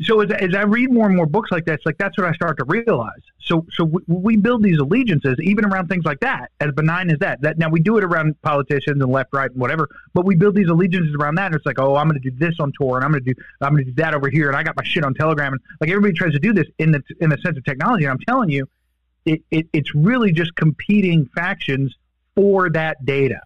so 0.02 0.20
as, 0.20 0.30
as 0.32 0.52
I 0.56 0.62
read 0.62 0.90
more 0.92 1.06
and 1.06 1.14
more 1.14 1.24
books 1.24 1.52
like 1.52 1.66
that, 1.66 1.74
it's 1.74 1.86
like 1.86 1.98
that's 1.98 2.18
what 2.18 2.26
I 2.26 2.32
start 2.32 2.58
to 2.58 2.64
realize. 2.64 3.20
So 3.40 3.64
so 3.72 3.84
we, 3.84 4.00
we 4.08 4.36
build 4.36 4.62
these 4.64 4.78
allegiances 4.78 5.36
even 5.40 5.64
around 5.64 5.86
things 5.86 6.04
like 6.04 6.18
that, 6.20 6.50
as 6.60 6.72
benign 6.72 7.10
as 7.10 7.20
that. 7.20 7.40
That 7.42 7.58
now 7.58 7.68
we 7.68 7.78
do 7.78 7.96
it 7.96 8.02
around 8.04 8.34
politicians 8.42 9.00
and 9.00 9.12
left, 9.12 9.30
right, 9.32 9.48
and 9.50 9.60
whatever. 9.60 9.88
But 10.12 10.24
we 10.24 10.34
build 10.34 10.56
these 10.56 10.66
allegiances 10.68 11.14
around 11.14 11.36
that, 11.36 11.46
and 11.46 11.54
it's 11.54 11.64
like, 11.64 11.78
oh, 11.78 11.94
I'm 11.94 12.08
going 12.08 12.20
to 12.20 12.30
do 12.30 12.36
this 12.36 12.56
on 12.58 12.72
Tor, 12.72 12.96
and 12.96 13.04
I'm 13.04 13.12
going 13.12 13.22
to 13.24 13.34
do 13.34 13.40
I'm 13.60 13.72
going 13.72 13.84
to 13.84 13.90
do 13.92 14.02
that 14.02 14.14
over 14.14 14.28
here, 14.28 14.48
and 14.48 14.56
I 14.56 14.64
got 14.64 14.76
my 14.76 14.82
shit 14.84 15.04
on 15.04 15.14
Telegram, 15.14 15.52
and 15.52 15.62
like 15.80 15.90
everybody 15.90 16.12
tries 16.12 16.32
to 16.32 16.40
do 16.40 16.52
this 16.52 16.66
in 16.78 16.90
the 16.90 17.00
in 17.20 17.30
the 17.30 17.38
sense 17.38 17.56
of 17.56 17.64
technology. 17.64 18.04
And 18.04 18.10
I'm 18.10 18.20
telling 18.26 18.50
you, 18.50 18.68
it, 19.24 19.42
it 19.50 19.66
it's 19.72 19.94
really 19.94 20.32
just 20.32 20.54
competing 20.54 21.28
factions 21.34 21.94
for 22.34 22.70
that 22.70 23.04
data. 23.04 23.40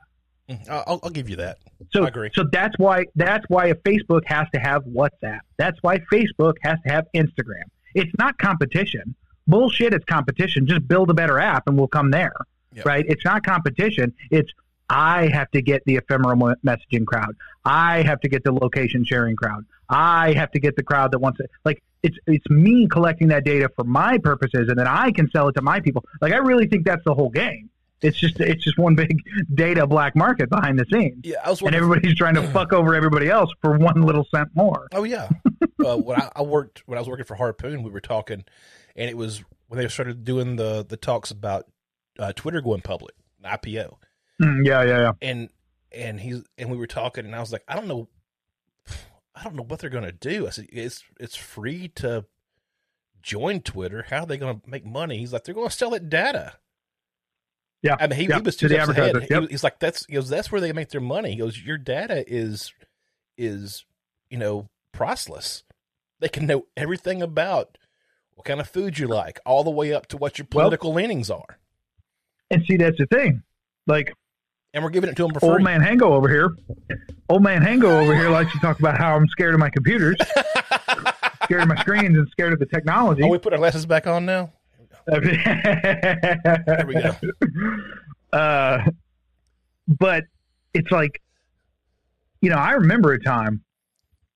Mm, 0.49 0.69
I'll, 0.69 1.01
I'll 1.03 1.11
give 1.11 1.29
you 1.29 1.37
that. 1.37 1.59
So, 1.93 2.05
I 2.05 2.09
agree. 2.09 2.31
so 2.35 2.45
that's 2.51 2.77
why 2.79 3.05
that's 3.15 3.45
why 3.49 3.67
a 3.67 3.75
Facebook 3.75 4.23
has 4.27 4.47
to 4.55 4.61
have 4.61 4.85
WhatsApp. 4.85 5.41
That's 5.57 5.79
why 5.83 5.99
Facebook 6.13 6.55
has 6.63 6.79
to 6.87 6.93
have 6.93 7.07
Instagram. 7.15 7.65
It's 7.95 8.11
not 8.19 8.39
competition. 8.39 9.15
Bullshit. 9.47 9.95
It's 9.95 10.05
competition. 10.05 10.67
Just 10.67 10.87
build 10.89 11.11
a 11.11 11.15
better 11.15 11.39
app 11.39 11.65
and 11.67 11.77
we'll 11.77 11.89
come 11.89 12.11
there. 12.11 12.35
Yep. 12.75 12.87
Right? 12.87 13.05
It's 13.09 13.25
not 13.25 13.45
competition. 13.45 14.13
It's 14.31 14.51
I 14.91 15.29
have 15.29 15.51
to 15.53 15.63
get 15.63 15.85
the 15.85 15.97
ephemeral 15.97 16.37
messaging 16.65 17.07
crowd. 17.07 17.37
I 17.65 18.03
have 18.03 18.21
to 18.21 18.29
get 18.29 18.45
the 18.45 18.53
location 18.53 19.05
sharing 19.05 19.37
crowd. 19.37 19.67
I 19.89 20.33
have 20.33 20.51
to 20.53 20.61
get 20.61 20.77
the 20.77 20.83
crowd 20.83 21.13
that 21.13 21.19
wants 21.19 21.41
it. 21.41 21.51
Like 21.65 21.83
it's 22.03 22.17
it's 22.27 22.49
me 22.49 22.87
collecting 22.89 23.29
that 23.29 23.45
data 23.45 23.71
for 23.75 23.85
my 23.85 24.19
purposes, 24.19 24.69
and 24.69 24.79
then 24.79 24.87
I 24.87 25.11
can 25.11 25.31
sell 25.31 25.49
it 25.49 25.53
to 25.55 25.63
my 25.63 25.81
people. 25.81 26.05
Like 26.21 26.33
I 26.33 26.39
really 26.39 26.67
think 26.67 26.85
that's 26.85 27.05
the 27.05 27.15
whole 27.15 27.31
game. 27.31 27.71
It's 28.01 28.17
just 28.17 28.39
it's 28.41 28.63
just 28.63 28.79
one 28.79 28.95
big 28.97 29.19
data 29.55 29.87
black 29.87 30.15
market 30.15 30.49
behind 30.49 30.79
the 30.79 30.87
scenes 30.93 31.21
Yeah, 31.25 31.39
I 31.45 31.51
was 31.51 31.61
and 31.63 31.75
everybody's 31.75 32.15
trying 32.15 32.35
to 32.35 32.43
fuck 32.53 32.73
over 32.73 32.95
everybody 32.95 33.29
else 33.29 33.51
for 33.61 33.77
one 33.77 34.03
little 34.03 34.27
cent 34.35 34.49
more. 34.55 34.89
oh 34.93 35.05
yeah, 35.05 35.29
uh, 35.85 35.97
when 35.97 36.21
I, 36.21 36.31
I 36.37 36.43
worked 36.43 36.83
when 36.87 36.99
I 36.99 37.01
was 37.01 37.09
working 37.09 37.25
for 37.25 37.35
Harpoon, 37.35 37.83
we 37.83 37.91
were 37.91 38.01
talking, 38.01 38.45
and 38.97 39.11
it 39.11 39.17
was 39.17 39.43
when 39.67 39.79
they 39.79 39.89
started 39.89 40.25
doing 40.25 40.57
the 40.57 40.85
the 40.89 40.97
talks 40.97 41.31
about 41.31 41.67
uh, 42.19 42.33
Twitter 42.35 42.61
going 42.61 42.83
public, 42.83 43.15
IPO. 43.45 43.97
Mm, 44.41 44.65
yeah, 44.67 44.83
yeah, 44.83 44.99
yeah. 45.01 45.13
and 45.23 45.49
and 45.93 46.21
he's 46.21 46.43
and 46.57 46.71
we 46.71 46.77
were 46.77 46.87
talking 46.87 47.25
and 47.25 47.35
I 47.35 47.41
was 47.41 47.53
like, 47.53 47.65
I 47.67 47.75
don't 47.75 47.89
know 47.89 48.09
I 49.35 49.45
don't 49.45 49.55
know 49.57 49.63
what 49.65 49.81
they're 49.81 49.91
gonna 49.91 50.13
do. 50.13 50.47
I 50.47 50.51
said 50.51 50.67
it's 50.73 51.03
it's 51.19 51.37
free 51.37 51.89
to 51.97 52.25
join 53.23 53.61
Twitter. 53.63 54.07
How 54.09 54.21
are 54.21 54.27
they 54.27 54.37
gonna 54.37 54.61
make 54.67 54.85
money? 54.85 55.19
He's 55.19 55.33
like, 55.33 55.45
they're 55.45 55.55
gonna 55.55 55.71
sell 55.71 55.95
it 55.95 56.09
data. 56.09 56.55
Yeah, 57.83 57.97
I 58.01 58.07
mean 58.09 58.19
he, 58.19 58.27
yeah, 58.27 58.37
he 58.37 58.43
was 58.43 58.57
to 58.57 58.69
two 58.69 58.69
the 58.69 58.75
steps 58.85 58.89
ahead. 58.91 59.17
advertisers, 59.17 59.47
He 59.49 59.53
he's 59.53 59.65
like, 59.65 59.79
that's 59.79 60.05
he 60.07 60.15
goes, 60.15 60.29
that's 60.29 60.51
where 60.51 60.61
they 60.61 60.73
make 60.73 60.89
their 60.91 61.01
money. 61.01 61.31
He 61.31 61.37
goes, 61.37 61.59
Your 61.61 61.79
data 61.79 62.25
is 62.27 62.73
is, 63.37 63.85
you 64.31 64.39
know, 64.39 64.69
priceless. 64.93 65.63
They 66.21 66.29
can 66.29 66.47
know 66.47 66.67
everything 66.77 67.23
about 67.23 67.79
what 68.35 68.45
kind 68.45 68.59
of 68.61 68.69
food 68.69 68.99
you 68.99 69.07
like, 69.07 69.39
all 69.47 69.63
the 69.63 69.71
way 69.71 69.93
up 69.93 70.07
to 70.09 70.17
what 70.17 70.39
your 70.39 70.47
Well- 70.53 70.65
political 70.65 70.93
leanings 70.93 71.31
are. 71.31 71.59
And 72.51 72.65
see, 72.67 72.77
that's 72.77 72.99
the 72.99 73.07
thing. 73.07 73.43
Like 73.87 74.13
And 74.75 74.85
we're 74.85 74.91
giving 74.91 75.09
it 75.09 75.17
to 75.17 75.23
them 75.23 75.33
for 75.33 75.45
old 75.45 75.55
free. 75.55 75.65
man 75.65 75.81
Hango 75.81 76.03
over 76.03 76.29
here, 76.29 76.55
old 77.29 77.43
man 77.43 77.63
Hango 77.63 78.03
over 78.03 78.15
here 78.15 78.29
likes 78.29 78.53
to 78.53 78.59
talk 78.59 78.79
about 78.79 78.99
how 78.99 79.17
I'm 79.17 79.27
scared 79.29 79.55
of 79.55 79.61
my 79.61 79.71
computers, 79.71 80.17
scared 81.45 81.63
of 81.63 81.69
my 81.69 81.77
screens, 81.81 82.19
and 82.19 82.29
scared 82.31 82.53
of 82.53 82.59
the 82.59 82.67
technology. 82.67 83.23
oh, 83.23 83.29
we 83.29 83.39
put 83.39 83.53
our 83.55 83.59
glasses 83.59 83.87
back 83.87 84.07
on 84.07 84.27
now? 84.27 84.53
there 85.07 86.85
we 86.87 86.95
go. 86.95 87.17
Uh, 88.31 88.85
but 89.87 90.25
it's 90.75 90.91
like, 90.91 91.23
you 92.43 92.51
know, 92.51 92.59
I 92.59 92.73
remember 92.73 93.13
a 93.13 93.23
time. 93.23 93.63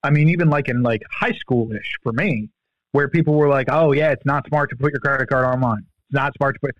I 0.02 0.08
mean, 0.10 0.30
even 0.30 0.48
like 0.48 0.68
in 0.68 0.82
like 0.82 1.02
high 1.10 1.32
schoolish 1.32 1.92
for 2.02 2.12
me, 2.12 2.48
where 2.92 3.08
people 3.08 3.34
were 3.34 3.48
like, 3.48 3.68
"Oh 3.70 3.92
yeah, 3.92 4.12
it's 4.12 4.24
not 4.24 4.46
smart 4.48 4.70
to 4.70 4.76
put 4.76 4.92
your 4.92 5.00
credit 5.00 5.28
card 5.28 5.44
online. 5.44 5.84
It's 6.08 6.14
not 6.14 6.32
smart 6.36 6.54
to 6.54 6.60
put." 6.60 6.74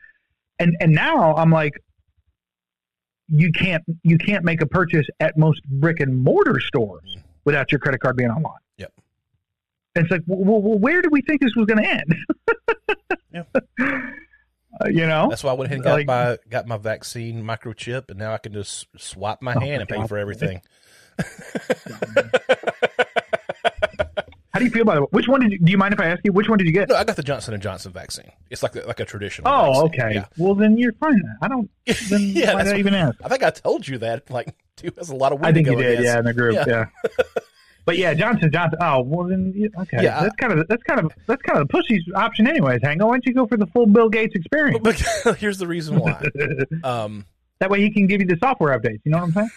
And 0.59 0.75
and 0.81 0.93
now 0.93 1.35
I'm 1.37 1.51
like, 1.51 1.75
you 3.35 3.51
can't 3.51 3.83
you 4.03 4.19
can't 4.19 4.45
make 4.45 4.61
a 4.61 4.67
purchase 4.67 5.07
at 5.21 5.39
most 5.39 5.63
brick 5.65 6.01
and 6.01 6.23
mortar 6.23 6.61
stores 6.61 7.17
without 7.45 7.73
your 7.73 7.79
credit 7.79 7.99
card 8.01 8.15
being 8.17 8.29
online. 8.31 8.59
Yep. 8.77 8.93
And 9.97 10.05
it's 10.05 10.13
like, 10.13 10.21
well, 10.27 10.61
well 10.61 10.79
where 10.79 11.01
did 11.01 11.11
we 11.11 11.23
think 11.23 11.41
this 11.41 11.55
was 11.57 11.65
going 11.67 11.83
to 11.83 11.91
end? 11.91 12.15
Yeah. 13.33 13.45
Uh, 14.81 14.89
you 14.89 15.07
know, 15.07 15.29
That's 15.29 15.45
why 15.45 15.51
I 15.51 15.53
went 15.53 15.67
ahead 15.67 15.77
and 15.77 15.85
got 15.85 15.93
Like- 15.93 16.07
my 16.07 16.39
got 16.49 16.67
my 16.67 16.79
vaccine 16.79 17.45
microchip, 17.45 18.09
and 18.09 18.19
now 18.19 18.33
I 18.33 18.39
can 18.39 18.55
just 18.55 18.87
swipe 18.97 19.43
my 19.43 19.53
Oh, 19.55 19.61
hand 19.61 19.83
and 19.83 19.89
pay 19.89 19.97
God. 19.97 20.09
for 20.09 20.17
everything. 20.17 20.63
How 24.53 24.59
do 24.59 24.67
you 24.67 24.71
feel 24.71 24.83
about 24.83 25.03
it? 25.03 25.13
Which 25.13 25.29
one 25.29 25.41
did 25.41 25.53
you, 25.53 25.59
do 25.59 25.73
you 25.73 25.79
mind 25.79 25.95
if 25.95 26.01
I 26.01 26.07
ask 26.07 26.21
you? 26.25 26.33
Which 26.33 26.47
one 26.49 26.59
did 26.59 26.67
you 26.67 26.75
get? 26.75 26.91
No, 26.91 26.97
I 26.97 27.05
got 27.05 27.17
the 27.17 27.23
Johnson 27.23 27.55
and 27.55 27.63
Johnson 27.63 27.91
vaccine. 27.91 28.31
It's 28.51 28.63
like 28.63 28.77
a, 28.77 28.81
like 28.81 29.01
a 29.01 29.05
traditional. 29.07 29.51
Oh, 29.51 29.87
vaccine. 29.89 30.01
okay. 30.03 30.15
Yeah. 30.15 30.27
Well, 30.37 30.55
then 30.55 30.77
you're 30.77 30.93
fine. 30.95 31.23
I 31.41 31.49
don't. 31.49 31.71
Then 32.11 32.21
Yeah, 32.21 32.53
why 32.55 32.65
did 32.65 32.75
I 32.75 32.79
even 32.79 32.95
ask? 32.95 33.17
I 33.25 33.29
think 33.29 33.43
I 33.43 33.51
told 33.51 33.89
you 33.89 33.97
that. 33.99 34.31
Like, 34.31 34.55
dude, 34.77 34.95
that's 34.95 35.09
a 35.09 35.17
lot 35.17 35.33
of. 35.33 35.43
I 35.43 35.53
think 35.53 35.69
you 35.69 35.77
did. 35.77 35.87
against. 35.93 36.05
Yeah, 36.05 36.19
in 36.19 36.25
the 36.27 36.35
group. 36.35 36.55
Yeah. 36.55 36.65
Yeah. 36.67 37.25
but 37.87 37.97
yeah, 37.97 38.13
Johnson 38.13 38.51
Johnson. 38.53 38.79
Oh, 38.83 39.01
well 39.01 39.27
then. 39.27 39.71
Okay. 39.81 40.03
Yeah, 40.03 40.21
that's 40.23 40.37
kind 40.37 40.53
of 40.53 40.69
that's 40.69 40.83
kind 40.83 41.01
of 41.01 41.13
that's 41.27 41.43
kind 41.43 41.59
of 41.59 41.69
the 41.69 41.73
pushy 41.73 41.99
option, 42.15 42.47
anyways. 42.47 42.81
Hango, 42.81 43.07
why 43.07 43.13
don't 43.13 43.25
you 43.25 43.33
go 43.33 43.47
for 43.47 43.57
the 43.57 43.67
full 43.69 43.87
Bill 43.87 44.11
Gates 44.11 44.35
experience? 44.35 44.81
But, 44.83 45.03
but 45.25 45.39
here's 45.39 45.57
the 45.57 45.67
reason 45.67 45.99
why. 45.99 46.23
Um, 46.85 47.25
that 47.61 47.71
way, 47.71 47.81
he 47.81 47.91
can 47.91 48.07
give 48.07 48.21
you 48.21 48.27
the 48.27 48.37
software 48.37 48.79
updates. 48.79 49.01
You 49.05 49.13
know 49.13 49.19
what 49.19 49.25
I'm 49.25 49.33
saying? 49.33 49.51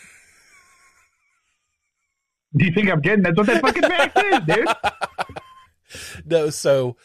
Do 2.58 2.66
you 2.66 2.72
think 2.72 2.90
I'm 2.90 3.02
kidding? 3.02 3.24
That's 3.24 3.38
what 3.38 3.48
that 3.48 3.62
fucking 3.62 3.82
vaccine 3.82 4.34
is, 4.34 4.40
dude. 4.46 6.26
no, 6.26 6.50
so 6.50 6.98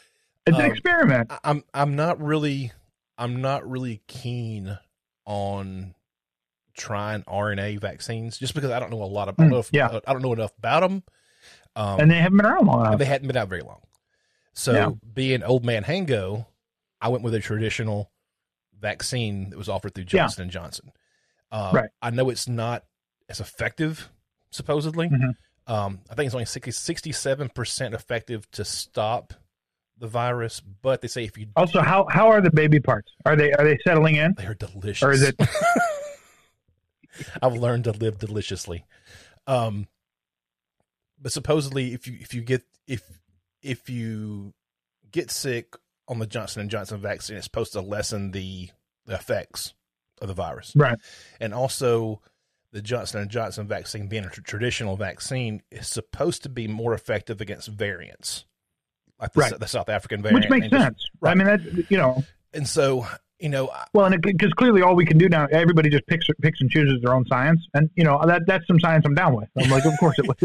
It's 0.47 0.57
an 0.57 0.65
Um, 0.65 0.71
experiment. 0.71 1.31
I- 1.33 1.39
I'm 1.45 1.65
I'm 1.75 1.97
not 1.97 2.21
really 2.21 2.73
I'm 3.19 3.41
not 3.43 3.69
really 3.69 4.01
keen 4.09 4.79
on 5.27 5.95
trying 6.75 7.23
RNA 7.25 7.79
vaccines 7.81 8.39
just 8.39 8.55
because 8.55 8.71
I 8.71 8.81
don't 8.81 8.91
know 8.91 9.03
a 9.03 9.05
lot 9.05 9.27
don't 9.37 9.49
Mm, 9.49 9.51
know 9.51 9.65
yeah. 9.73 9.99
I 10.07 10.13
don't 10.13 10.23
know 10.23 10.33
enough 10.33 10.53
about 10.59 10.81
them. 10.81 11.03
Um, 11.77 12.01
and 12.01 12.11
they 12.11 12.17
haven't 12.17 12.39
been 12.39 12.47
around 12.47 12.67
long 12.67 12.81
enough. 12.87 12.99
they 12.99 13.05
hadn't 13.05 13.27
been 13.27 13.37
out 13.37 13.49
very 13.49 13.61
long. 13.63 13.81
So 14.55 14.73
Yeah. 14.73 14.91
being 15.15 15.43
old 15.43 15.65
man 15.65 15.85
Hango, 15.85 16.47
I 17.01 17.09
went 17.09 17.23
with 17.23 17.35
a 17.35 17.41
traditional 17.41 18.11
vaccine 18.79 19.51
that 19.51 19.59
was 19.59 19.69
offered 19.69 19.95
through 19.95 20.05
Yeah. 20.05 20.23
Johnson 20.23 20.43
and 20.45 20.51
Johnson. 20.51 20.91
Uh, 21.53 21.71
Right. 21.75 21.91
I 22.01 22.11
know 22.11 22.31
it's 22.31 22.49
not 22.49 22.85
as 23.29 23.41
effective, 23.41 24.09
supposedly. 24.51 25.09
Mhm. 25.09 25.35
Um, 25.67 26.01
I 26.11 26.15
think 26.15 26.27
it's 26.27 26.35
only 26.35 26.47
67 26.47 27.49
percent 27.51 27.95
effective 27.95 28.51
to 28.53 28.65
stop 28.65 29.35
the 29.99 30.09
virus, 30.09 30.61
but 30.61 31.01
they 31.03 31.09
say 31.09 31.25
if 31.25 31.37
you 31.39 31.47
Also, 31.57 31.81
how 31.83 32.07
how 32.11 32.29
are 32.29 32.41
the 32.41 32.51
baby 32.51 32.81
parts? 32.81 33.13
Are 33.27 33.37
they 33.37 33.53
are 33.53 33.65
they 33.65 33.79
settling 33.87 34.17
in? 34.17 34.35
they 34.37 34.47
are 34.47 34.55
delicious. 34.55 35.03
Or 35.03 35.13
is 35.13 35.23
it- 35.23 35.37
I've 37.43 37.55
learned 37.57 37.85
to 37.85 37.93
live 37.93 38.19
deliciously. 38.19 38.85
Um, 39.47 39.89
but 41.21 41.33
supposedly 41.33 41.93
if 41.93 42.07
you 42.07 42.17
if 42.21 42.35
you 42.35 42.41
get 42.41 42.63
if 42.87 43.03
if 43.63 43.91
you 43.91 44.55
get 45.11 45.31
sick 45.31 45.75
on 46.09 46.19
the 46.19 46.27
Johnson 46.27 46.63
and 46.63 46.71
Johnson 46.71 47.01
vaccine, 47.01 47.37
it's 47.37 47.45
supposed 47.45 47.73
to 47.75 47.81
lessen 47.81 48.31
the, 48.31 48.71
the 49.07 49.15
effects 49.15 49.75
of 50.21 50.29
the 50.29 50.35
virus, 50.35 50.73
Right. 50.75 50.99
and 51.41 51.55
also 51.55 52.21
the 52.73 52.83
Johnson 52.83 53.21
and 53.21 53.31
Johnson 53.31 53.67
vaccine 53.67 54.07
being 54.07 54.25
a 54.25 54.31
tr- 54.31 54.41
traditional 54.43 54.97
vaccine 54.97 55.63
is 55.71 55.89
supposed 55.89 56.43
to 56.45 56.49
be 56.49 56.69
more 56.69 56.95
effective 56.95 57.41
against 57.41 57.69
variants, 57.69 58.45
like 59.21 59.33
the, 59.33 59.41
Right. 59.41 59.59
the 59.59 59.67
South 59.67 59.89
African 59.89 60.23
variant, 60.23 60.45
Which 60.45 60.51
makes 60.51 60.65
and 60.65 60.73
just- 60.73 60.85
sense. 60.85 61.07
right. 61.21 61.33
I 61.33 61.35
mean, 61.35 61.47
that 61.47 61.91
you 61.91 61.97
know, 61.99 62.23
and 62.55 62.67
so 62.69 63.07
you 63.41 63.49
know, 63.49 63.71
well, 63.95 64.05
and 64.07 64.21
because 64.21 64.53
clearly 64.53 64.83
all 64.83 64.95
we 64.95 65.07
can 65.07 65.17
do 65.17 65.27
now, 65.29 65.47
everybody 65.51 65.89
just 65.89 66.07
picks 66.07 66.27
picks 66.43 66.61
and 66.61 66.71
chooses 66.71 67.01
their 67.03 67.15
own 67.15 67.25
science, 67.27 67.67
and 67.75 67.89
you 67.97 68.05
know 68.05 68.21
that 68.27 68.43
that's 68.47 68.67
some 68.67 68.79
science 68.79 69.05
I'm 69.07 69.15
down 69.15 69.35
with. 69.35 69.49
I'm 69.59 69.71
like, 69.71 69.85
of 69.87 69.95
course 69.99 70.19
it 70.19 70.27
was. 70.29 70.37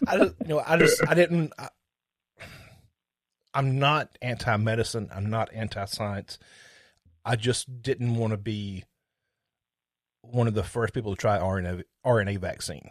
I 0.08 0.16
just, 0.18 0.34
you 0.42 0.48
know, 0.48 0.62
I 0.66 0.76
just, 0.76 1.08
I 1.08 1.14
didn't. 1.14 1.52
I, 1.58 1.68
I'm 3.54 3.78
not 3.78 4.16
anti-medicine. 4.22 5.10
I'm 5.14 5.28
not 5.28 5.52
anti-science. 5.52 6.38
I 7.24 7.36
just 7.36 7.82
didn't 7.82 8.16
want 8.16 8.32
to 8.32 8.36
be 8.38 8.84
one 10.22 10.48
of 10.48 10.54
the 10.54 10.62
first 10.62 10.94
people 10.94 11.14
to 11.14 11.20
try 11.20 11.38
RNA 11.38 11.82
RNA 12.06 12.38
vaccine. 12.38 12.90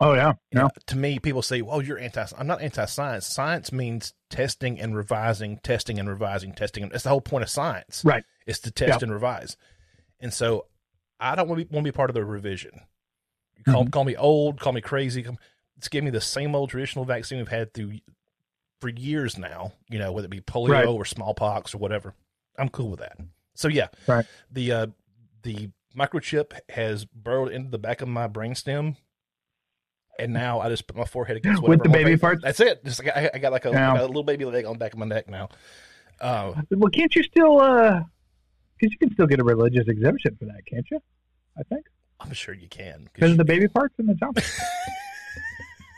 oh 0.00 0.12
yeah, 0.14 0.34
You 0.52 0.58
no, 0.58 0.62
know, 0.64 0.70
to 0.88 0.96
me, 0.96 1.18
people 1.18 1.42
say, 1.42 1.62
"Well, 1.62 1.82
you're 1.82 1.98
anti." 1.98 2.24
I'm 2.38 2.46
not 2.46 2.60
anti-science. 2.62 3.26
Science 3.26 3.72
means 3.72 4.12
testing 4.30 4.78
and 4.80 4.94
revising, 4.96 5.58
testing 5.62 5.98
and 5.98 6.08
revising, 6.08 6.52
testing. 6.52 6.88
That's 6.88 7.04
the 7.04 7.10
whole 7.10 7.20
point 7.20 7.42
of 7.44 7.48
science, 7.50 8.02
right. 8.04 8.24
It's 8.46 8.60
to 8.60 8.70
test 8.70 8.90
Yep. 8.96 9.02
and 9.02 9.12
revise. 9.12 9.56
And 10.20 10.32
so, 10.32 10.66
I 11.20 11.34
don't 11.34 11.48
want 11.48 11.60
to 11.60 11.64
be, 11.66 11.74
want 11.74 11.84
to 11.86 11.92
be 11.92 11.96
part 11.96 12.10
of 12.10 12.14
the 12.14 12.24
revision. 12.24 12.80
Call 13.66 13.82
Mm-hmm. 13.84 13.90
call 13.90 14.04
me 14.04 14.16
old, 14.16 14.60
call 14.60 14.72
me 14.72 14.80
crazy. 14.82 15.22
Come, 15.22 15.38
just 15.78 15.90
give 15.90 16.04
me 16.04 16.10
the 16.10 16.20
same 16.20 16.54
old 16.54 16.70
traditional 16.70 17.04
vaccine 17.04 17.38
we've 17.38 17.48
had 17.48 17.72
through 17.74 17.94
for 18.80 18.88
years 18.90 19.38
now. 19.38 19.72
You 19.90 19.98
know, 19.98 20.12
whether 20.12 20.26
it 20.26 20.30
be 20.30 20.40
polio 20.40 20.68
Right. 20.70 20.86
or 20.86 21.04
smallpox 21.04 21.74
or 21.74 21.78
whatever. 21.78 22.14
I'm 22.58 22.68
cool 22.68 22.90
with 22.90 23.00
that. 23.00 23.16
So 23.54 23.68
yeah, 23.68 23.88
Right. 24.06 24.26
The 24.50 24.72
uh, 24.72 24.86
the 25.42 25.70
microchip 25.96 26.52
has 26.70 27.04
burrowed 27.04 27.52
into 27.52 27.70
the 27.70 27.78
back 27.78 28.00
of 28.02 28.08
my 28.08 28.28
brainstem, 28.28 28.96
and 30.18 30.32
now 30.32 30.60
I 30.60 30.68
just 30.68 30.86
put 30.86 30.96
my 30.96 31.04
forehead 31.04 31.36
against 31.36 31.62
With 31.62 31.82
the 31.82 31.88
baby 31.88 32.16
parts? 32.16 32.42
That's 32.42 32.60
it. 32.60 32.84
Just 32.84 33.04
like 33.04 33.16
I, 33.16 33.30
I 33.34 33.38
got 33.38 33.52
like 33.52 33.64
a. 33.64 33.72
Got 33.72 34.00
a 34.00 34.06
little 34.06 34.22
baby 34.24 34.44
leg 34.44 34.64
on 34.64 34.74
the 34.74 34.78
back 34.78 34.92
of 34.92 34.98
my 34.98 35.06
neck 35.06 35.28
now. 35.28 35.48
Uh, 36.20 36.54
Well, 36.70 36.90
can't 36.90 37.14
you 37.14 37.22
still? 37.22 37.60
uh 37.60 38.02
Because 38.78 38.92
you 38.92 38.98
can 38.98 39.12
still 39.12 39.26
get 39.26 39.40
a 39.40 39.44
religious 39.44 39.86
exemption 39.88 40.36
for 40.38 40.46
that, 40.46 40.64
can't 40.66 40.86
you? 40.90 41.00
I 41.58 41.62
think 41.64 41.84
I'm 42.20 42.32
sure 42.32 42.54
you 42.54 42.68
can 42.68 43.00
'cause 43.00 43.10
because 43.14 43.36
the 43.36 43.44
baby 43.44 43.68
parts 43.68 43.94
in 43.98 44.06
the 44.06 44.14
top. 44.14 44.38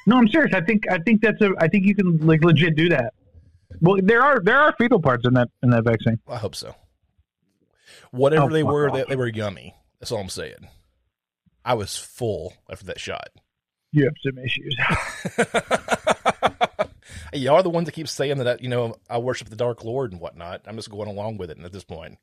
no, 0.07 0.17
I'm 0.19 0.29
serious. 0.29 0.53
I 0.55 0.61
think 0.63 0.91
I 0.91 0.99
think 0.99 1.21
that's 1.23 1.41
a. 1.41 1.51
I 1.59 1.69
think 1.69 1.85
you 1.87 1.95
can 1.95 2.19
like 2.27 2.43
legit 2.43 2.75
do 2.77 2.89
that. 2.89 3.15
Well, 3.81 3.99
there 4.03 4.23
are 4.23 4.41
there 4.41 4.59
are 4.59 4.75
fetal 4.79 5.01
parts 5.01 5.25
in 5.27 5.35
that 5.35 5.49
in 5.63 5.71
that 5.71 5.85
vaccine. 5.85 6.19
I 6.27 6.37
hope 6.39 6.55
so. 6.57 6.75
Whatever 8.11 8.47
Oh, 8.47 8.49
they 8.49 8.63
were, 8.63 8.91
they, 8.91 9.05
they 9.05 9.17
were 9.17 9.29
yummy. 9.29 9.75
That's 10.01 10.13
all 10.13 10.21
I'm 10.21 10.29
saying. 10.29 10.69
I 11.65 11.75
was 11.75 11.97
full 11.97 12.55
after 12.71 12.87
that 12.87 13.01
shot. 13.01 13.29
You 13.93 14.05
have 14.05 14.15
some 14.25 14.39
issues. 14.39 14.77
Y'all 17.33 17.57
are 17.57 17.63
the 17.63 17.71
ones 17.71 17.87
that 17.87 17.93
keep 17.93 18.09
saying 18.09 18.39
that, 18.39 18.63
you 18.63 18.69
know, 18.69 18.97
I 19.09 19.19
worship 19.19 19.49
the 19.49 19.57
Dark 19.57 19.85
Lord 19.85 20.13
and 20.13 20.21
whatnot. 20.21 20.63
I'm 20.67 20.77
just 20.77 20.91
going 20.91 21.09
along 21.09 21.39
with 21.39 21.51
it 21.51 21.59
at 21.59 21.73
this 21.73 21.85
point. 21.85 22.19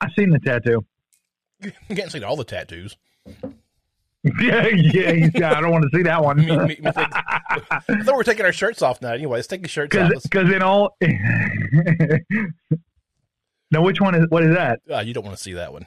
I've 0.00 0.12
seen 0.16 0.30
the 0.30 0.38
tattoo. 0.38 0.84
You 1.60 1.96
can't 1.96 2.12
see 2.12 2.22
all 2.22 2.36
the 2.36 2.44
tattoos. 2.44 2.96
yeah, 4.40 4.66
yeah, 4.68 5.28
yeah. 5.34 5.56
I 5.56 5.60
don't 5.60 5.72
want 5.72 5.84
to 5.90 5.96
see 5.96 6.04
that 6.04 6.22
one. 6.22 6.36
Me- 6.36 6.46
me- 6.46 6.56
me 6.66 6.74
think- 6.74 6.94
I 6.96 7.60
thought 7.80 8.06
we 8.06 8.12
were 8.12 8.24
taking 8.24 8.44
our 8.44 8.52
shirts 8.52 8.80
off 8.80 9.02
now. 9.02 9.12
Anyway, 9.12 9.38
let's 9.38 9.48
take 9.48 9.62
the 9.62 9.68
shirts 9.68 9.96
off. 9.96 10.10
Because 10.22 10.52
in 10.52 10.62
all. 10.62 10.96
No, 13.70 13.82
which 13.82 14.00
one 14.00 14.14
is 14.14 14.26
what 14.28 14.44
is 14.44 14.54
that? 14.54 14.80
Ah, 14.90 15.00
you 15.00 15.14
don't 15.14 15.24
want 15.24 15.36
to 15.36 15.42
see 15.42 15.54
that 15.54 15.72
one. 15.72 15.86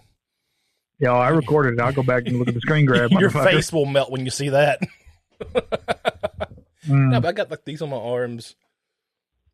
Yeah, 1.00 1.14
I 1.14 1.30
recorded 1.30 1.74
it. 1.74 1.80
I'll 1.82 1.94
go 1.94 2.04
back 2.04 2.28
and 2.28 2.38
look 2.38 2.48
at 2.48 2.54
the 2.54 2.62
screen 2.62 2.86
grab. 2.86 3.12
Your 3.20 3.30
face 3.32 3.74
will 3.74 3.86
melt 3.88 4.12
when 4.12 4.24
you 4.26 4.32
see 4.32 4.50
that. 4.50 4.80
Mm. 6.88 7.12
No, 7.12 7.22
but 7.22 7.28
I 7.28 7.32
got 7.34 7.52
like 7.52 7.64
these 7.64 7.82
on 7.84 7.90
my 7.92 7.98
arms. 7.98 8.56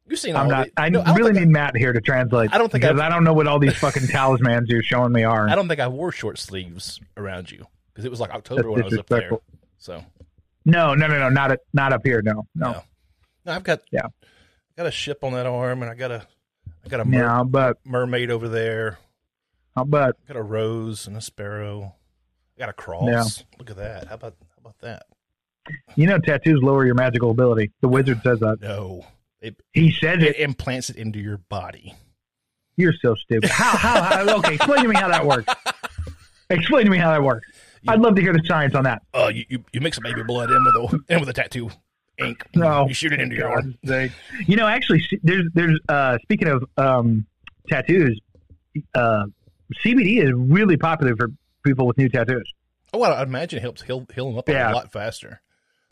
You've 0.08 0.18
seen 0.18 0.34
I'm 0.38 0.48
not. 0.48 0.70
I 0.78 0.88
No, 0.88 1.04
don't 1.04 1.16
really 1.18 1.34
need 1.34 1.50
Matt 1.50 1.76
here 1.76 1.92
to 1.92 2.00
translate. 2.00 2.54
I 2.54 2.58
don't 2.58 2.72
think 2.72 2.84
because 2.84 2.98
I've- 3.00 3.02
I 3.06 3.10
don't 3.10 3.26
know 3.26 3.34
what 3.34 3.48
all 3.48 3.60
these 3.60 3.76
fucking 3.78 4.08
talismans 4.08 4.70
you're 4.70 4.82
showing 4.82 5.12
me 5.12 5.24
are. 5.26 5.50
I 5.50 5.56
don't 5.56 5.68
think 5.68 5.82
I 5.82 5.90
wore 5.90 6.13
short 6.13 6.40
sleeves 6.40 7.02
around 7.18 7.52
you 7.52 7.66
because 7.92 8.06
it 8.06 8.12
was 8.12 8.22
like 8.22 8.30
October 8.32 8.62
That's 8.63 8.72
when 8.74 8.82
I 8.82 8.86
was 8.86 8.98
up 8.98 9.08
there. 9.08 9.32
So 9.78 10.06
No, 10.63 10.94
no, 10.96 11.08
no, 11.08 11.20
no, 11.20 11.28
not 11.30 11.58
not 11.74 11.92
up 11.92 12.06
here. 12.06 12.22
No, 12.22 12.48
no, 12.56 12.72
no, 12.72 12.84
no 13.46 13.52
I've 13.52 13.63
got 13.63 13.82
Yeah. 13.92 14.06
I 14.06 14.78
got 14.78 14.86
a 14.88 14.92
ship 14.92 15.22
on 15.26 15.34
that 15.34 15.46
arm, 15.46 15.82
and 15.82 15.92
I 15.92 15.96
got 15.96 16.12
a 16.12 16.26
I 16.86 16.90
got 16.90 17.00
a 17.02 17.06
mer- 17.06 17.20
yeah. 17.24 17.44
But, 17.44 17.78
mermaid 17.86 18.32
over 18.32 18.48
there. 18.48 19.00
but 19.86 20.16
I 20.24 20.28
got 20.34 20.38
a 20.38 20.44
rose 20.44 21.08
and 21.08 21.18
a 21.18 21.22
sparrow. 21.22 21.96
I 22.56 22.60
got 22.60 22.70
a 22.70 22.74
cross. 22.74 23.04
Yeah. 23.40 23.44
Look 23.60 23.70
at 23.70 23.78
that. 23.78 24.08
How 24.08 24.16
about 24.16 24.36
how 24.40 24.60
about 24.62 24.78
that? 24.80 25.06
you 25.96 26.08
know, 26.08 26.18
tattoos 26.18 26.62
lower 26.63 26.86
your 26.86 26.96
magical 26.96 27.32
ability. 27.32 27.72
The 27.82 27.88
wizard 27.90 28.22
says 28.24 28.40
that. 28.40 28.60
No, 28.62 29.06
it 29.42 29.56
He 29.74 29.92
says 29.92 30.18
it 30.24 30.36
it. 30.36 30.40
implants 30.40 30.90
it 30.90 30.96
into 30.96 31.20
your 31.20 31.38
body. 31.50 31.94
You're 32.78 32.94
so 32.94 33.16
stupid. 33.16 33.50
How? 33.50 33.76
How? 33.78 34.02
how 34.26 34.36
okay, 34.38 34.56
explain 34.56 34.84
to 34.84 34.88
me 34.88 34.96
how 34.96 35.10
that 35.10 35.26
works. 35.26 35.54
Explain 36.50 36.86
to 36.86 36.92
me 36.92 36.98
how 36.98 37.12
that 37.12 37.22
works. 37.24 37.48
I'd 37.88 38.00
love 38.00 38.16
to 38.16 38.22
hear 38.22 38.34
the 38.34 38.42
science 38.46 38.76
on 38.76 38.84
that. 38.86 39.02
Uh, 39.13 39.30
you, 39.34 39.46
you, 39.50 39.63
you 39.74 39.82
mix 39.82 39.98
a 39.98 40.02
baby 40.02 40.24
blood 40.24 40.50
in 40.52 40.63
with 40.63 40.76
a 40.76 41.13
in 41.13 41.20
with 41.20 41.30
a 41.30 41.34
tattoo 41.34 41.70
ink. 42.20 42.44
No. 42.56 42.88
you 42.88 42.94
shoot 42.94 43.14
it 43.14 43.20
into 43.20 43.36
your 43.36 43.50
arm. 43.50 43.78
sake. 43.86 44.12
You 44.46 44.56
know, 44.56 44.68
actually, 44.68 45.04
there's 45.24 45.46
there's 45.54 45.80
uh, 45.90 46.18
speaking 46.24 46.48
of 46.48 46.64
um, 46.78 47.26
tattoos, 47.70 48.20
uh, 48.96 49.26
CBD 49.84 50.24
is 50.24 50.32
really 50.34 50.78
popular 50.78 51.16
for 51.16 51.30
people 51.66 51.86
with 51.88 51.98
new 51.98 52.10
tattoos. 52.10 52.52
Oh, 52.94 53.00
well, 53.00 53.14
I 53.14 53.24
imagine 53.24 53.58
it 53.58 53.62
helps 53.62 53.82
heal 53.82 54.06
heal 54.14 54.30
them 54.30 54.38
up 54.38 54.48
Yeah. 54.50 54.72
a 54.72 54.74
lot 54.74 54.92
faster. 54.92 55.42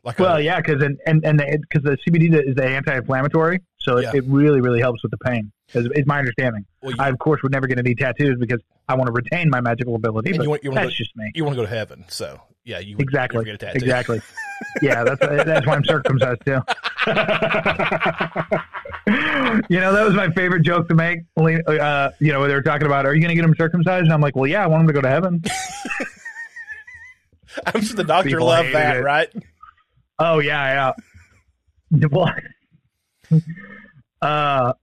Like 0.03 0.19
Well, 0.19 0.37
a, 0.37 0.41
yeah, 0.41 0.61
because 0.61 0.81
and 0.83 0.99
and 1.05 1.25
and 1.25 1.37
because 1.61 1.83
the, 1.83 1.97
CBD 2.07 2.47
is 2.47 2.55
the 2.55 2.63
anti-inflammatory, 2.63 3.59
so 3.79 3.97
it, 3.97 4.03
Yeah. 4.03 4.11
it 4.15 4.23
really 4.27 4.61
really 4.61 4.79
helps 4.79 5.01
with 5.03 5.11
the 5.11 5.17
pain. 5.17 5.51
Is, 5.73 5.87
is 5.95 6.05
my 6.05 6.19
understanding. 6.19 6.63
well, 6.83 6.91
you, 6.91 6.97
I 6.99 7.09
of 7.09 7.17
course 7.17 7.41
would 7.41 7.51
never 7.51 7.65
get 7.65 7.79
any 7.79 7.95
tattoos 7.95 8.37
because 8.39 8.61
I 8.87 8.93
want 8.95 9.07
to 9.07 9.11
retain 9.11 9.49
my 9.49 9.61
magical 9.61 9.95
ability. 9.95 10.33
But 10.33 10.43
you 10.43 10.49
want- 10.49 10.63
you 10.63 10.69
want 10.69 10.81
to 10.81 10.85
that's 10.87 10.95
just 10.95 11.15
me. 11.15 11.31
you 11.33 11.43
want 11.43 11.55
to 11.55 11.61
go 11.63 11.67
to 11.67 11.75
heaven, 11.75 12.05
so 12.07 12.39
yeah, 12.65 12.79
you 12.79 12.97
would 12.97 13.03
Exactly. 13.03 13.45
get 13.45 13.55
a 13.55 13.57
tattoo. 13.57 13.77
Exactly. 13.77 14.21
yeah, 14.81 15.03
that's 15.03 15.19
that's 15.45 15.65
why 15.67 15.75
I'm 15.75 15.83
circumcised 15.85 16.41
too. 16.45 16.59
you 19.69 19.79
know, 19.79 19.93
that 19.93 20.03
was 20.05 20.13
my 20.15 20.29
favorite 20.31 20.63
joke 20.63 20.87
to 20.89 20.95
make. 20.95 21.19
Uh, 21.37 22.09
you 22.19 22.31
know, 22.33 22.45
they 22.47 22.53
were 22.53 22.61
talking 22.61 22.87
about, 22.87 23.05
"Are 23.05 23.13
you 23.13 23.21
going 23.21 23.29
to 23.29 23.35
get 23.35 23.43
him 23.45 23.53
circumcised?" 23.57 24.05
And 24.05 24.13
I'm 24.13 24.21
like, 24.21 24.35
"Well, 24.35 24.47
yeah, 24.47 24.63
I 24.63 24.67
want 24.67 24.81
him 24.81 24.87
to 24.87 24.93
go 24.93 25.01
to 25.01 25.09
heaven." 25.09 25.43
I'm 27.67 27.81
sure 27.81 27.95
the 27.95 28.03
doctor 28.03 28.29
People 28.31 28.47
loved 28.47 28.73
that, 28.73 28.97
it. 28.97 29.03
right? 29.03 29.29
Oh 30.19 30.39
yeah, 30.39 30.93
yeah. 31.91 32.07
Well, 32.11 32.31
uh, 34.21 34.73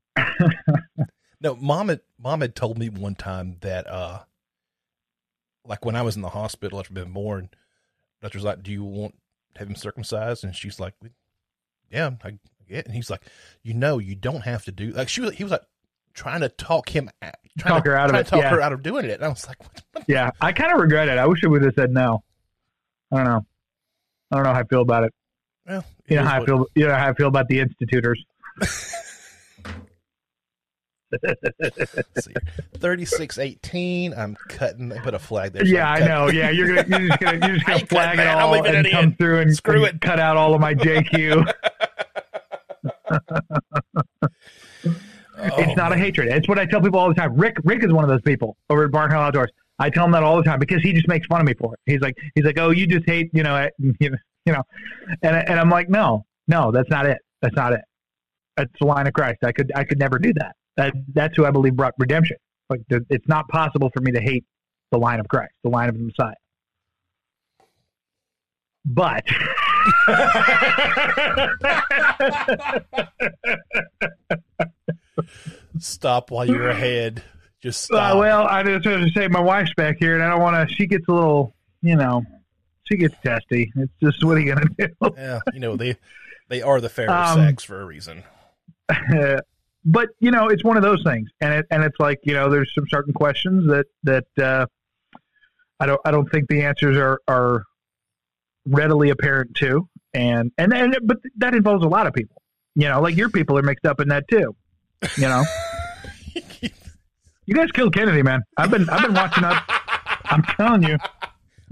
No, 1.41 1.57
mom 1.57 1.89
had 1.89 2.01
mom 2.19 2.41
had 2.41 2.55
told 2.55 2.79
me 2.79 2.89
one 2.89 3.15
time 3.17 3.57
that 3.63 3.87
uh 3.89 4.21
like 5.67 5.85
when 5.85 5.97
I 5.97 6.03
was 6.03 6.17
in 6.17 6.23
the 6.23 6.29
hospital 6.31 6.79
after 6.79 6.93
being 6.95 7.13
born, 7.13 7.51
doctor's 8.23 8.45
like, 8.45 8.63
Do 8.63 8.73
you 8.73 8.85
want 8.85 9.15
to 9.55 9.59
have 9.61 9.69
him 9.69 9.77
circumcised? 9.77 10.45
And 10.45 10.55
she's 10.55 10.81
like, 10.81 10.95
Yeah, 11.91 12.11
I 12.25 12.39
get 12.69 12.87
and 12.87 12.95
he's 12.95 13.11
like, 13.11 13.23
You 13.63 13.75
know, 13.75 13.99
you 13.99 14.15
don't 14.15 14.43
have 14.43 14.65
to 14.65 14.73
do 14.73 14.93
like 14.93 15.09
she 15.09 15.21
was 15.21 15.35
he 15.35 15.45
was 15.45 15.51
like 15.51 15.63
trying 16.15 16.41
to 16.41 16.49
talk 16.49 16.89
him 16.89 17.11
out 17.23 17.35
trying 17.59 17.75
Talk 17.75 17.85
to, 17.85 17.91
her 17.91 17.97
out 17.97 18.11
of 18.11 18.17
it, 18.17 18.27
talk 18.27 18.41
yeah. 18.41 18.51
her 18.51 18.61
out 18.61 18.73
of 18.73 18.83
doing 18.83 19.05
it. 19.05 19.15
And 19.15 19.25
I 19.25 19.29
was 19.29 19.47
like, 19.47 19.61
what, 19.61 19.83
what? 19.93 20.05
yeah, 20.09 20.31
I 20.41 20.53
kind 20.53 20.73
of 20.73 20.81
regret 20.81 21.09
it. 21.09 21.19
I 21.19 21.27
wish 21.27 21.45
I 21.45 21.49
would 21.49 21.63
have 21.63 21.75
said 21.75 21.91
no. 21.91 22.23
I 23.13 23.17
don't 23.17 23.27
know. 23.27 23.47
I 24.31 24.37
don't 24.37 24.45
know 24.45 24.55
how 24.55 24.61
I 24.61 24.65
feel 24.65 24.81
about 24.81 25.05
it. 25.05 25.15
Well, 25.67 25.85
You 26.09 26.17
know 26.17 26.25
how 26.25 26.43
I 26.43 26.45
feel. 26.47 26.67
You 26.75 26.87
know 26.87 26.95
how 26.95 27.09
I 27.09 27.15
feel 27.15 27.29
about 27.29 27.49
the 27.49 27.61
institutors. 27.61 28.25
Thirty-six 32.75 33.39
eighteen. 33.39 34.15
I'm 34.17 34.37
cutting. 34.49 34.89
They 34.89 34.99
put 34.99 35.15
a 35.15 35.19
flag 35.19 35.53
there. 35.53 35.65
so 35.65 35.73
yeah, 35.73 35.91
I 35.91 36.01
know. 36.07 36.29
Yeah, 36.31 36.51
you're 36.51 36.69
gonna 36.75 36.87
you're 36.99 37.09
just 37.09 37.21
gonna 37.21 37.47
you're 37.47 37.57
just 37.57 37.67
gonna 37.67 37.87
flag 37.87 38.17
cutting 38.17 38.21
it 38.21 38.29
all 38.29 38.55
and 38.55 38.87
it 38.87 38.91
come 38.91 39.05
in. 39.05 39.15
through 39.17 39.41
and 39.41 39.55
Screw 39.55 39.85
and 39.85 39.97
it. 39.97 40.01
cut 40.01 40.19
out 40.21 40.37
all 40.37 40.55
of 40.55 40.61
my 40.61 40.75
JQ. 40.75 41.53
Oh, 45.45 45.49
it's 45.61 45.77
not 45.77 45.91
a 45.93 45.97
hatred. 45.97 46.29
It's 46.29 46.47
what 46.47 46.59
I 46.59 46.67
tell 46.67 46.81
people 46.81 47.01
all 47.01 47.09
the 47.09 47.15
time. 47.15 47.35
Rick 47.37 47.57
Rick 47.65 47.83
is 47.83 47.93
one 47.93 48.05
of 48.05 48.11
those 48.11 48.21
people 48.23 48.57
over 48.71 48.85
at 48.85 48.93
Barn 48.93 49.11
Hill 49.11 49.19
Outdoors. 49.19 49.51
I 49.79 49.91
tell 49.91 50.05
him 50.05 50.13
that 50.13 50.23
all 50.23 50.37
the 50.37 50.45
time 50.45 50.61
because 50.61 50.83
he 50.83 50.93
just 50.93 51.09
makes 51.09 51.27
fun 51.27 51.41
of 51.41 51.47
me 51.47 51.55
for 51.55 51.75
it. 51.75 51.81
He's 51.85 52.01
like 52.01 52.17
he's 52.37 52.45
like, 52.45 52.59
oh, 52.61 52.71
you 52.71 52.87
just 52.87 53.05
hate 53.07 53.29
you 53.33 53.43
know 53.43 53.69
you 53.79 53.93
know 54.11 54.17
you 54.47 54.53
know, 54.53 54.63
and 55.23 55.35
and 55.37 55.59
I'm 55.59 55.69
like, 55.71 55.89
no, 55.89 56.25
no, 56.47 56.71
that's 56.71 56.89
not 56.91 57.07
it. 57.07 57.19
That's 57.41 57.57
not 57.57 57.73
it. 57.73 57.81
That's 58.57 58.71
the 58.79 58.87
line 58.87 59.09
of 59.09 59.15
Christ. 59.15 59.39
I 59.43 59.51
could 59.51 59.73
I 59.75 59.83
could 59.83 59.99
never 59.99 60.19
do 60.21 60.33
that. 60.35 60.55
That 60.77 60.95
that's 61.13 61.37
who 61.37 61.45
I 61.45 61.51
believe 61.51 61.77
brought 61.77 61.95
redemption. 61.99 62.37
Like 62.71 62.81
the, 62.89 63.05
it's 63.11 63.29
not 63.29 63.47
possible 63.49 63.91
for 63.95 64.01
me 64.01 64.13
to 64.13 64.21
hate 64.21 64.45
the 64.91 64.99
line 64.99 65.21
of 65.21 65.29
Christ, 65.29 65.53
the 65.63 65.71
line 65.71 65.89
of 65.89 65.97
the 65.97 66.03
Messiah. 66.05 66.35
but 68.85 69.25
Stop 75.79 76.31
while 76.31 76.45
you're 76.47 76.69
ahead. 76.69 77.23
Just 77.63 77.91
Uh, 77.93 78.15
well, 78.19 78.47
I 78.47 78.63
just 78.63 78.85
have 78.87 79.01
to 79.01 79.11
say 79.13 79.29
my 79.29 79.41
wife's 79.41 79.73
back 79.75 79.97
here, 79.99 80.15
and 80.15 80.23
I 80.25 80.31
don't 80.31 80.41
want 80.41 80.69
to. 80.69 80.75
She 80.75 80.87
gets 80.87 81.07
a 81.09 81.13
little, 81.13 81.55
you 81.81 81.97
know, 81.97 82.25
she 82.85 82.97
gets 82.97 83.15
testy. 83.25 83.73
It's 83.77 83.93
just 84.03 84.25
what 84.25 84.37
are 84.37 84.41
you 84.41 84.55
gonna 84.55 84.67
do? 84.79 84.89
yeah, 85.17 85.41
you 85.53 85.61
know 85.61 85.77
they 85.77 85.97
they 86.49 86.63
are 86.63 86.81
the 86.81 86.89
fair 86.89 87.11
Um, 87.11 87.39
sex 87.39 87.63
for 87.65 87.81
a 87.81 87.85
reason. 87.85 88.25
but 89.85 90.11
you 90.21 90.31
know, 90.31 90.49
it's 90.49 90.65
one 90.65 90.77
of 90.77 90.83
those 90.83 91.03
things, 91.03 91.29
and 91.41 91.53
it 91.55 91.67
and 91.71 91.83
it's 91.83 91.99
like 91.99 92.21
you 92.23 92.35
know, 92.35 92.49
there's 92.51 92.73
some 92.75 92.85
certain 92.89 93.13
questions 93.13 93.69
that 93.69 93.87
that 94.05 94.43
uh, 94.43 94.67
I 95.81 95.87
don't 95.87 96.01
I 96.05 96.11
don't 96.11 96.31
think 96.31 96.49
the 96.49 96.63
answers 96.63 96.97
are 96.97 97.21
are 97.27 97.65
readily 98.67 99.11
apparent 99.11 99.57
to, 99.57 99.89
and 100.15 100.53
and 100.57 100.73
and 100.73 100.97
but 101.03 101.19
that 101.39 101.55
involves 101.55 101.85
a 101.85 101.89
lot 101.89 102.07
of 102.07 102.15
people. 102.15 102.41
You 102.75 102.89
know, 102.89 103.01
like 103.01 103.17
your 103.17 103.29
people 103.29 103.59
are 103.59 103.63
mixed 103.63 103.85
up 103.85 104.01
in 104.01 104.09
that 104.09 104.29
too. 104.29 104.55
You 105.17 105.29
know, 105.29 105.43
you 107.47 107.55
guys 107.55 107.73
killed 107.73 107.95
Kennedy, 107.95 108.23
man. 108.23 108.43
I've 108.57 108.71
been 108.71 108.89
I've 108.89 109.03
been 109.03 109.15
watching 109.15 109.45
up. 109.45 109.65
I'm 110.27 110.43
telling 110.43 110.85
you, 110.85 110.97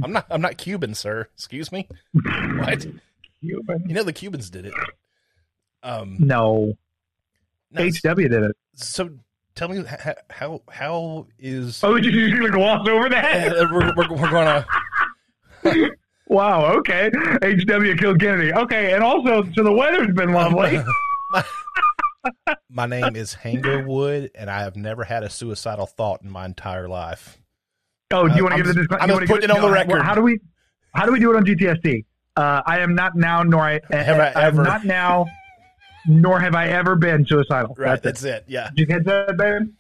I'm 0.03 0.13
not 0.13 0.27
I'm 0.31 0.41
not 0.41 0.57
Cuban, 0.59 0.95
sir. 0.95 1.29
Excuse 1.35 1.71
me. 1.71 1.89
What? 2.61 2.87
Cuban. 3.41 3.85
You 3.89 3.95
know 3.95 4.03
the 4.03 4.13
Cubans 4.13 4.51
did 4.51 4.67
it. 4.67 4.75
Um, 5.83 6.17
no, 6.19 6.75
HW 7.77 8.15
did 8.17 8.33
it. 8.33 8.57
so 8.75 9.11
tell 9.55 9.69
me 9.69 9.85
how 9.85 10.15
how, 10.31 10.63
how 10.71 11.27
is 11.39 11.83
Oh, 11.85 11.97
you 11.97 12.11
just 12.11 12.35
gonna 12.41 12.51
gloss 12.51 12.87
over 12.89 13.09
that? 13.09 13.57
Uh, 13.57 13.69
we're, 13.71 13.93
we're, 13.97 14.11
we're 14.17 14.31
gonna 14.31 14.67
Wow. 16.31 16.77
Okay. 16.77 17.11
HW 17.43 17.99
killed 17.99 18.21
Kennedy. 18.21 18.55
Okay, 18.55 18.95
and 18.95 19.03
also, 19.03 19.43
so 19.53 19.65
the 19.65 19.73
weather's 19.73 20.15
been 20.15 20.33
lovely. 20.33 20.81
my, 21.33 21.45
my 22.71 22.87
name 22.87 23.17
is 23.17 23.35
Hangerwood, 23.35 24.31
and 24.37 24.49
I 24.49 24.63
have 24.63 24.77
never 24.77 25.03
had 25.03 25.25
a 25.25 25.29
suicidal 25.29 25.87
thought 25.87 26.23
in 26.23 26.31
my 26.31 26.45
entire 26.45 26.89
life. 26.89 27.37
Oh, 28.13 28.29
do 28.29 28.37
you 28.37 28.45
want 28.45 28.57
to 28.57 28.63
give 28.63 28.75
the 28.75 28.75
just-? 28.75 29.03
I'm 29.03 29.09
just 29.09 29.27
putting 29.27 29.51
it 29.51 29.51
on 29.51 29.61
the 29.61 29.71
record. 29.71 30.03
How 30.03 30.15
do 30.15 30.23
we? 30.23 30.39
How 30.95 31.05
do 31.05 31.11
we 31.13 31.19
do 31.19 31.33
it 31.33 31.37
on 31.37 31.45
GTSD? 31.45 32.05
Uh, 32.37 32.63
I 32.65 32.79
am 32.79 32.95
not 32.95 33.17
now, 33.17 33.43
nor 33.43 33.63
I 33.63 33.81
Have 33.91 34.21
I 34.21 34.41
I 34.41 34.47
am 34.47 34.57
not 34.57 34.85
now, 34.85 35.27
nor 36.07 36.41
have 36.41 36.55
I 36.55 36.69
ever 36.69 36.97
been 36.97 37.27
suicidal. 37.27 37.75
Right, 37.79 38.03
That's 38.03 38.23
that's 38.23 38.25
it. 38.25 38.45
Yeah. 38.49 38.69
it. 38.69 38.75
Did 38.75 38.81
you 38.81 38.87
catch 38.95 39.05
that, 39.05 39.37
Ben? 39.37 39.75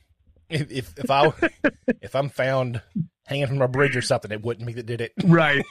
If 0.48 0.70
if, 0.70 0.98
if 0.98 1.10
I 1.10 1.32
if 2.02 2.14
I'm 2.14 2.28
found 2.28 2.82
hanging 3.26 3.46
from 3.46 3.62
a 3.62 3.68
bridge 3.68 3.96
or 3.96 4.02
something, 4.02 4.30
it 4.32 4.42
wouldn't 4.42 4.66
be 4.66 4.72
that 4.74 4.86
did 4.86 5.00
it. 5.00 5.12
Right. 5.24 5.64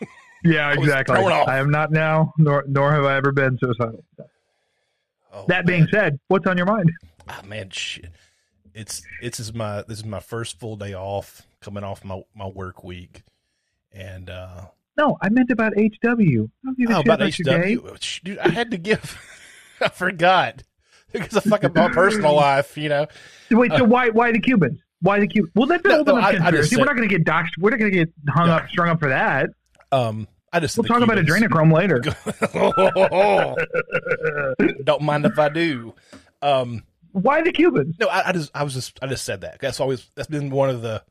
Yeah, 0.44 0.72
exactly. 0.78 1.18
I 1.18 1.58
am 1.58 1.70
not 1.70 1.92
now, 1.92 2.34
nor 2.38 2.64
nor 2.68 2.92
have 2.92 3.06
I 3.06 3.18
ever 3.18 3.32
been 3.32 3.58
suicidal. 3.60 4.04
Oh, 5.32 5.46
That 5.48 5.66
being 5.66 5.88
said, 5.92 6.20
what's 6.28 6.48
on 6.48 6.58
your 6.58 6.66
mind? 6.66 6.92
Ah, 7.28 7.42
man, 7.46 7.70
shit. 7.70 8.10
It's 8.74 9.04
it's 9.22 9.40
is 9.40 9.54
my 9.54 9.84
this 9.88 10.00
is 10.00 10.06
my 10.06 10.20
first 10.20 10.60
full 10.60 10.76
day 10.76 10.94
off 10.94 11.44
coming 11.60 11.84
off 11.84 12.04
my 12.06 12.22
my 12.34 12.48
work 12.48 12.84
week, 12.84 13.24
and 13.92 14.30
uh 14.30 14.66
No, 14.98 15.18
I 15.22 15.30
meant 15.30 15.52
about 15.52 15.74
HW. 15.74 15.80
I 15.82 16.14
don't 16.14 16.78
give 16.78 16.90
a 16.90 16.96
oh, 16.96 16.98
shit 16.98 17.06
about 17.06 17.22
about. 17.22 18.04
HW, 18.04 18.20
dude, 18.24 18.38
I 18.40 18.50
had 18.50 18.72
to 18.72 18.78
give. 18.78 19.20
I 19.82 19.90
forgot 19.90 20.64
because 21.12 21.36
of 21.38 21.44
fucking 21.46 21.74
my 21.74 21.90
personal 21.90 22.36
life, 22.48 22.78
you 22.78 22.90
know. 22.90 23.08
Wait, 23.52 23.72
so 23.74 23.84
why 23.84 24.10
why 24.10 24.32
the 24.32 24.40
Cubans? 24.40 24.80
Why 25.02 25.20
the 25.20 25.28
Cubans? 25.28 25.52
Well, 25.56 25.68
that's 25.68 25.84
a 25.86 25.88
No, 25.88 25.96
whole 25.96 26.04
no, 26.06 26.16
other 26.18 26.22
I- 26.22 26.30
I 26.30 26.34
just 26.34 26.44
conspiracy. 26.72 26.78
We're 26.78 26.86
not 26.86 26.96
going 26.96 27.10
to 27.10 27.18
get 27.18 27.26
doxxed. 27.26 27.58
We're 27.58 27.70
not 27.72 27.80
going 27.80 27.92
to 27.92 27.98
get 27.98 28.14
hung 28.30 28.48
Yeah. 28.48 28.56
up, 28.58 28.70
strung 28.70 28.90
up 28.90 29.00
for 29.00 29.10
that. 29.10 29.50
Um, 29.92 30.28
I 30.52 30.60
just 30.60 30.78
We'll 30.78 30.86
talk 30.86 31.02
about 31.02 31.18
adrenochrome 31.18 31.74
later. 31.74 32.00
Don't 34.84 35.02
mind 35.02 35.26
if 35.26 35.38
I 35.38 35.50
do. 35.50 35.94
Um, 36.42 36.84
Why 37.12 37.42
the 37.42 37.52
Cubans? 37.52 37.96
no, 38.00 38.08
I, 38.08 38.30
I 38.30 38.32
just 38.32 38.52
I 38.56 38.64
was 38.64 38.74
just 38.74 38.98
I 39.02 39.08
just 39.08 39.26
said 39.26 39.42
that. 39.42 39.60
That's 39.60 39.80
always 39.80 40.08
that's 40.16 40.28
been 40.28 40.50
one 40.50 40.70
of 40.70 40.82
the 40.82 41.04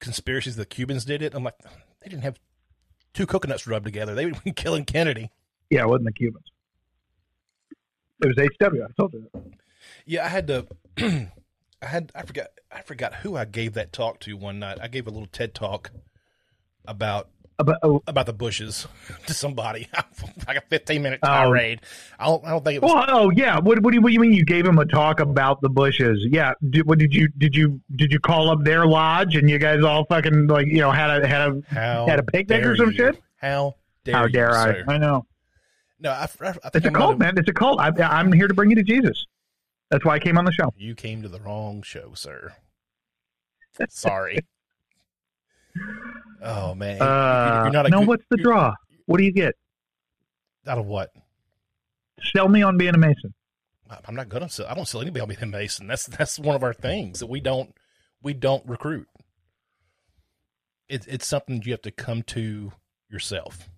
conspiracies. 0.00 0.56
The 0.56 0.66
Cubans 0.66 1.04
did 1.04 1.22
it. 1.22 1.34
I'm 1.34 1.44
like, 1.44 1.54
they 2.02 2.08
didn't 2.08 2.24
have 2.24 2.38
two 3.14 3.26
coconuts 3.26 3.66
rubbed 3.66 3.84
together. 3.86 4.14
They 4.14 4.26
been 4.30 4.54
killing 4.54 4.84
Kennedy. 4.84 5.30
Yeah, 5.70 5.82
it 5.82 5.88
wasn't 5.88 6.06
the 6.06 6.12
Cubans. 6.12 6.44
It 8.22 8.26
was 8.28 8.36
HW. 8.38 8.82
I 8.82 8.86
told 8.96 9.12
you. 9.12 9.26
That. 9.32 9.42
Yeah, 10.06 10.24
I 10.24 10.28
had 10.28 10.46
to. 10.48 10.66
I 11.82 11.86
had 11.86 12.10
I 12.14 12.22
forgot 12.22 12.46
I 12.72 12.82
forgot 12.82 13.14
who 13.16 13.36
I 13.36 13.44
gave 13.44 13.74
that 13.74 13.92
talk 13.92 14.20
to 14.20 14.36
one 14.36 14.58
night. 14.58 14.78
I 14.80 14.88
gave 14.88 15.06
a 15.06 15.10
little 15.10 15.28
TED 15.30 15.54
talk 15.54 15.90
about 16.86 17.28
About, 17.58 17.76
oh, 17.82 18.02
about 18.06 18.26
the 18.26 18.32
Bushes 18.32 18.86
to 19.26 19.34
somebody, 19.34 19.88
like 20.48 20.56
a 20.56 20.62
fifteen 20.62 21.02
minute 21.02 21.20
Oh. 21.22 21.26
tirade. 21.26 21.80
I 22.18 22.26
don't 22.26 22.44
I 22.44 22.50
don't 22.50 22.64
think 22.64 22.76
it 22.76 22.82
was. 22.82 22.92
well, 22.92 23.04
oh 23.08 23.30
yeah. 23.30 23.58
What, 23.58 23.80
what 23.82 23.90
do 23.92 23.96
you 23.96 24.00
what 24.02 24.08
do 24.08 24.14
you 24.14 24.20
mean? 24.20 24.32
You 24.32 24.44
gave 24.44 24.66
him 24.66 24.78
a 24.78 24.86
talk 24.86 25.20
about 25.20 25.60
the 25.60 25.68
Bushes? 25.68 26.26
Yeah. 26.30 26.52
Did, 26.70 26.86
what 26.86 26.98
did 26.98 27.12
you 27.14 27.28
did 27.36 27.54
you 27.54 27.80
did 27.94 28.10
you 28.12 28.20
call 28.20 28.48
up 28.50 28.64
their 28.64 28.86
lodge 28.86 29.36
and 29.36 29.48
you 29.50 29.58
guys 29.58 29.82
all 29.84 30.06
fucking 30.06 30.46
like 30.46 30.66
you 30.68 30.78
know 30.80 30.90
had 30.90 31.22
a 31.22 31.26
had 31.26 31.40
a 31.50 31.62
how 31.68 32.06
had 32.06 32.18
a 32.18 32.22
picnic 32.22 32.64
or 32.64 32.76
some 32.76 32.90
you. 32.90 32.96
shit? 32.96 33.20
How 33.36 33.74
dare 34.04 34.14
How 34.16 34.24
you, 34.24 34.32
dare 34.32 34.54
I? 34.54 34.64
sir. 34.64 34.84
I 34.88 34.98
know. 34.98 35.26
No, 35.98 36.10
I, 36.10 36.22
I, 36.22 36.26
I 36.48 36.52
think 36.52 36.74
It's 36.74 36.86
a 36.86 36.90
cult, 36.90 37.10
have- 37.12 37.18
man. 37.18 37.38
It's 37.38 37.48
a 37.48 37.52
cult. 37.52 37.80
I, 37.80 37.90
I'm 38.02 38.32
here 38.32 38.48
to 38.48 38.54
bring 38.54 38.70
you 38.70 38.76
to 38.76 38.82
Jesus. 38.82 39.24
That's 39.90 40.04
why 40.04 40.14
I 40.16 40.18
came 40.18 40.36
on 40.36 40.44
the 40.44 40.52
show. 40.52 40.72
You 40.76 40.94
came 40.94 41.22
to 41.22 41.28
the 41.28 41.40
wrong 41.40 41.82
show, 41.82 42.12
sir. 42.14 42.54
Sorry. 43.88 44.38
Oh 46.42 46.74
man, 46.74 47.00
Uh, 47.02 47.62
you're 47.64 47.72
not 47.72 47.86
a 47.86 47.90
no, 47.90 47.98
good- 48.00 48.08
what's 48.08 48.24
the 48.30 48.36
draw? 48.38 48.72
What 49.06 49.18
do 49.18 49.24
you 49.24 49.32
get? 49.32 49.54
Out 50.66 50.78
of 50.78 50.86
what? 50.86 51.10
Sell 52.34 52.48
me 52.48 52.62
on 52.62 52.78
being 52.78 52.94
a 52.94 52.98
Mason. 52.98 53.34
I'm 54.06 54.14
not 54.14 54.28
gonna 54.28 54.48
sell. 54.48 54.66
I 54.66 54.74
don't 54.74 54.86
sell 54.88 55.00
anybody 55.02 55.20
on 55.20 55.28
being 55.28 55.42
a 55.42 55.46
Mason. 55.46 55.86
That's 55.86 56.06
that's 56.06 56.38
one 56.38 56.56
of 56.56 56.62
our 56.62 56.72
things 56.74 57.20
that 57.20 57.26
we 57.26 57.40
don't 57.40 57.74
we 58.22 58.32
don't 58.32 58.66
recruit. 58.66 59.06
It's 60.88 61.06
it's 61.06 61.26
something 61.26 61.62
you 61.64 61.72
have 61.72 61.82
to 61.82 61.90
come 61.90 62.22
to 62.24 62.72
yourself. 63.10 63.68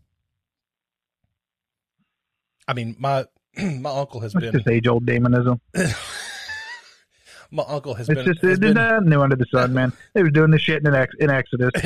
I 2.69 2.75
mean, 2.75 2.95
my 2.99 3.25
my 3.57 3.91
uncle 3.91 4.21
has 4.21 4.35
It's 4.35 4.41
been 4.43 4.53
just 4.53 4.69
age 4.69 4.87
old 4.87 5.07
demonism. 5.07 5.61
my 7.51 7.65
uncle 7.67 7.95
has 7.95 8.09
It's 8.09 8.17
been, 8.17 8.27
just 8.27 8.43
has 8.43 8.51
it's 8.53 8.61
been 8.61 8.75
nothing 8.75 9.09
new 9.09 9.23
under 9.23 9.37
the 9.37 9.47
sun, 9.47 9.73
man. 9.73 9.93
They 10.13 10.23
was 10.23 10.33
doing 10.33 10.51
this 10.51 10.61
shit 10.61 10.87
in, 10.87 10.95
Ex- 10.95 11.15
in 11.19 11.31
Exodus. 11.31 11.71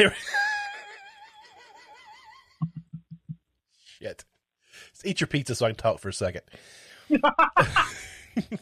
Shit. 3.84 4.24
Just 4.92 5.06
eat 5.06 5.20
your 5.20 5.28
pizza 5.28 5.54
so 5.54 5.66
I 5.66 5.68
can 5.68 5.76
talk 5.76 6.00
for 6.00 6.08
a 6.08 6.12
second. 6.12 6.42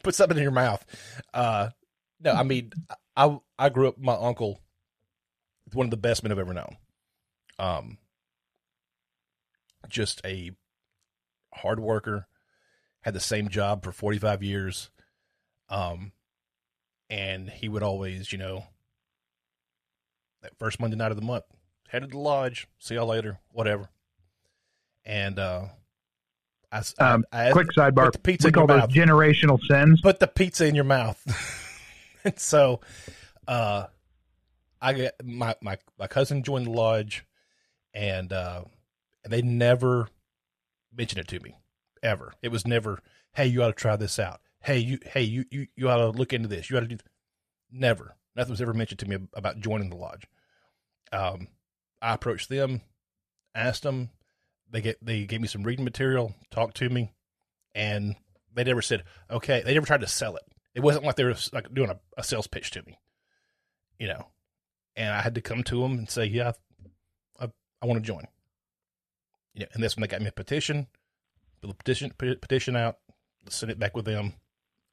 Put 0.03 0.15
something 0.15 0.37
in 0.37 0.43
your 0.43 0.53
mouth. 0.53 0.85
Uh, 1.33 1.71
no, 2.21 2.33
I 2.33 2.43
mean, 2.43 2.73
I 3.17 3.39
I 3.59 3.71
grew 3.71 3.89
up. 3.89 3.99
My 3.99 4.13
uncle, 4.15 4.61
one 5.73 5.87
of 5.87 5.91
the 5.91 5.97
best 5.97 6.23
men 6.23 6.31
I've 6.33 6.39
ever 6.39 6.53
known. 6.53 6.77
Um, 7.59 7.97
just 9.89 10.21
a 10.27 10.51
hard 11.55 11.81
worker. 11.81 12.27
Had 13.03 13.15
the 13.15 13.21
same 13.21 13.49
job 13.49 13.83
for 13.85 13.93
forty 13.93 14.19
five 14.19 14.43
years. 14.43 14.91
Um, 15.69 16.13
and 17.09 17.49
he 17.49 17.69
would 17.69 17.83
always, 17.83 18.31
you 18.33 18.39
know, 18.39 18.65
that 20.43 20.53
first 20.59 20.81
Monday 20.81 20.97
night 20.97 21.11
of 21.11 21.17
the 21.17 21.25
month, 21.25 21.45
headed 21.89 22.11
to 22.11 22.13
the 22.17 22.19
lodge. 22.23 22.67
See 22.79 22.95
y'all 22.95 23.07
later. 23.07 23.39
Whatever. 23.53 23.89
And 25.05 25.39
uh, 25.39 25.67
I, 26.73 26.83
I- 26.99 27.11
Um, 27.13 27.25
I 27.33 27.45
asked- 27.45 27.53
Quick 27.55 27.69
sidebar. 27.77 28.05
put 28.07 28.13
the 28.15 28.19
pizza 28.21 28.47
we 28.47 28.49
in 28.51 28.55
call 28.55 28.63
your 28.69 28.81
those 28.81 28.89
mouth. 28.89 28.91
generational 29.09 29.59
sins. 29.69 30.01
put 30.01 30.19
the 30.21 30.27
pizza 30.29 30.67
in 30.67 30.75
your 30.75 30.85
mouth. 30.85 31.21
and 32.25 32.39
so, 32.39 32.81
uh, 33.49 33.87
I 34.81 34.93
get 34.93 35.15
my, 35.25 35.55
my, 35.63 35.79
my 35.99 36.07
cousin 36.07 36.43
joined 36.43 36.67
the 36.67 36.71
lodge 36.71 37.25
and, 37.95 38.33
uh, 38.33 38.63
and 39.25 39.33
they 39.33 39.43
never 39.43 40.09
mentioned 41.01 41.21
it 41.21 41.29
to 41.29 41.41
me 41.41 41.57
ever. 42.03 42.35
It 42.43 42.53
was 42.53 42.67
never, 42.67 43.01
Hey, 43.33 43.47
you 43.47 43.63
ought 43.63 43.69
to 43.69 43.73
try 43.73 43.97
this 43.97 44.19
out. 44.19 44.41
Hey, 44.61 44.79
you, 44.79 44.99
hey, 45.03 45.23
you, 45.23 45.47
you, 45.51 45.67
you 45.75 45.89
ought 45.89 45.97
to 45.97 46.11
look 46.11 46.35
into 46.35 46.49
this. 46.49 46.69
You 46.69 46.77
ought 46.77 46.81
to 46.81 46.87
do, 46.87 46.97
th-" 46.97 47.07
never, 47.73 48.17
nothing 48.37 48.51
was 48.51 48.61
ever 48.61 48.75
mentioned 48.75 48.99
to 49.01 49.09
me 49.09 49.17
about 49.33 49.61
joining 49.61 49.89
the 49.89 49.97
lodge. 49.97 50.27
Um, 51.11 51.49
I 52.03 52.13
approached 52.13 52.51
them, 52.51 52.83
asked 53.55 53.83
them, 53.83 54.11
they 54.71 54.83
get, 54.83 55.03
they 55.03 55.25
gave 55.25 55.41
me 55.41 55.49
some 55.49 55.63
reading 55.63 55.85
material, 55.87 56.35
talked 56.51 56.77
to 56.77 56.91
me, 56.91 57.13
and 57.75 58.15
they 58.55 58.65
never 58.65 58.83
said, 58.83 59.05
okay, 59.31 59.63
they 59.65 59.73
never 59.73 59.87
tried 59.87 60.03
to 60.03 60.07
sell 60.07 60.37
it. 60.37 60.45
It 60.75 60.81
wasn't 60.81 61.07
like 61.07 61.17
they 61.17 61.25
were 61.25 61.35
like 61.53 61.73
doing 61.73 61.91
a, 61.91 61.99
a 62.19 62.23
sales 62.23 62.47
pitch 62.47 62.71
to 62.73 62.83
me, 62.83 62.99
you 63.99 64.07
know. 64.07 64.27
And 64.97 65.13
I 65.13 65.23
had 65.23 65.35
to 65.37 65.41
come 65.41 65.63
to 65.65 65.81
them 65.81 65.93
and 65.93 66.11
say, 66.11 66.27
yeah, 66.27 66.53
I, 67.41 67.51
I 67.81 67.87
want 67.87 68.03
to 68.03 68.07
join. 68.07 68.27
You 69.55 69.61
know, 69.61 69.67
and 69.75 69.83
that's 69.83 69.97
when 69.97 70.03
they 70.03 70.09
got 70.09 70.21
me 70.21 70.29
a 70.29 70.33
petition, 70.33 70.87
the 71.61 71.75
petition 71.75 72.13
petition 72.17 72.77
out, 72.77 72.99
send 73.49 73.71
it 73.73 73.79
back 73.79 73.97
with 73.97 74.05
them, 74.05 74.35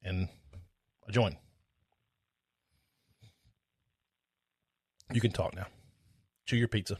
and 0.03 0.27
I 1.07 1.11
joined. 1.11 1.37
You 5.13 5.21
can 5.21 5.31
talk 5.31 5.55
now. 5.55 5.67
Chew 6.45 6.57
your 6.57 6.67
pizza. 6.67 6.97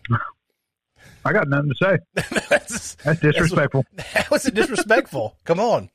I 1.26 1.34
got 1.34 1.48
nothing 1.48 1.70
to 1.70 1.76
say. 1.76 1.98
that's, 2.50 2.96
That's 2.96 3.20
disrespectful. 3.20 3.86
how 4.00 4.36
is 4.36 4.46
it 4.46 4.54
disrespectful? 4.54 5.38
Come 5.46 5.60
on. 5.60 5.90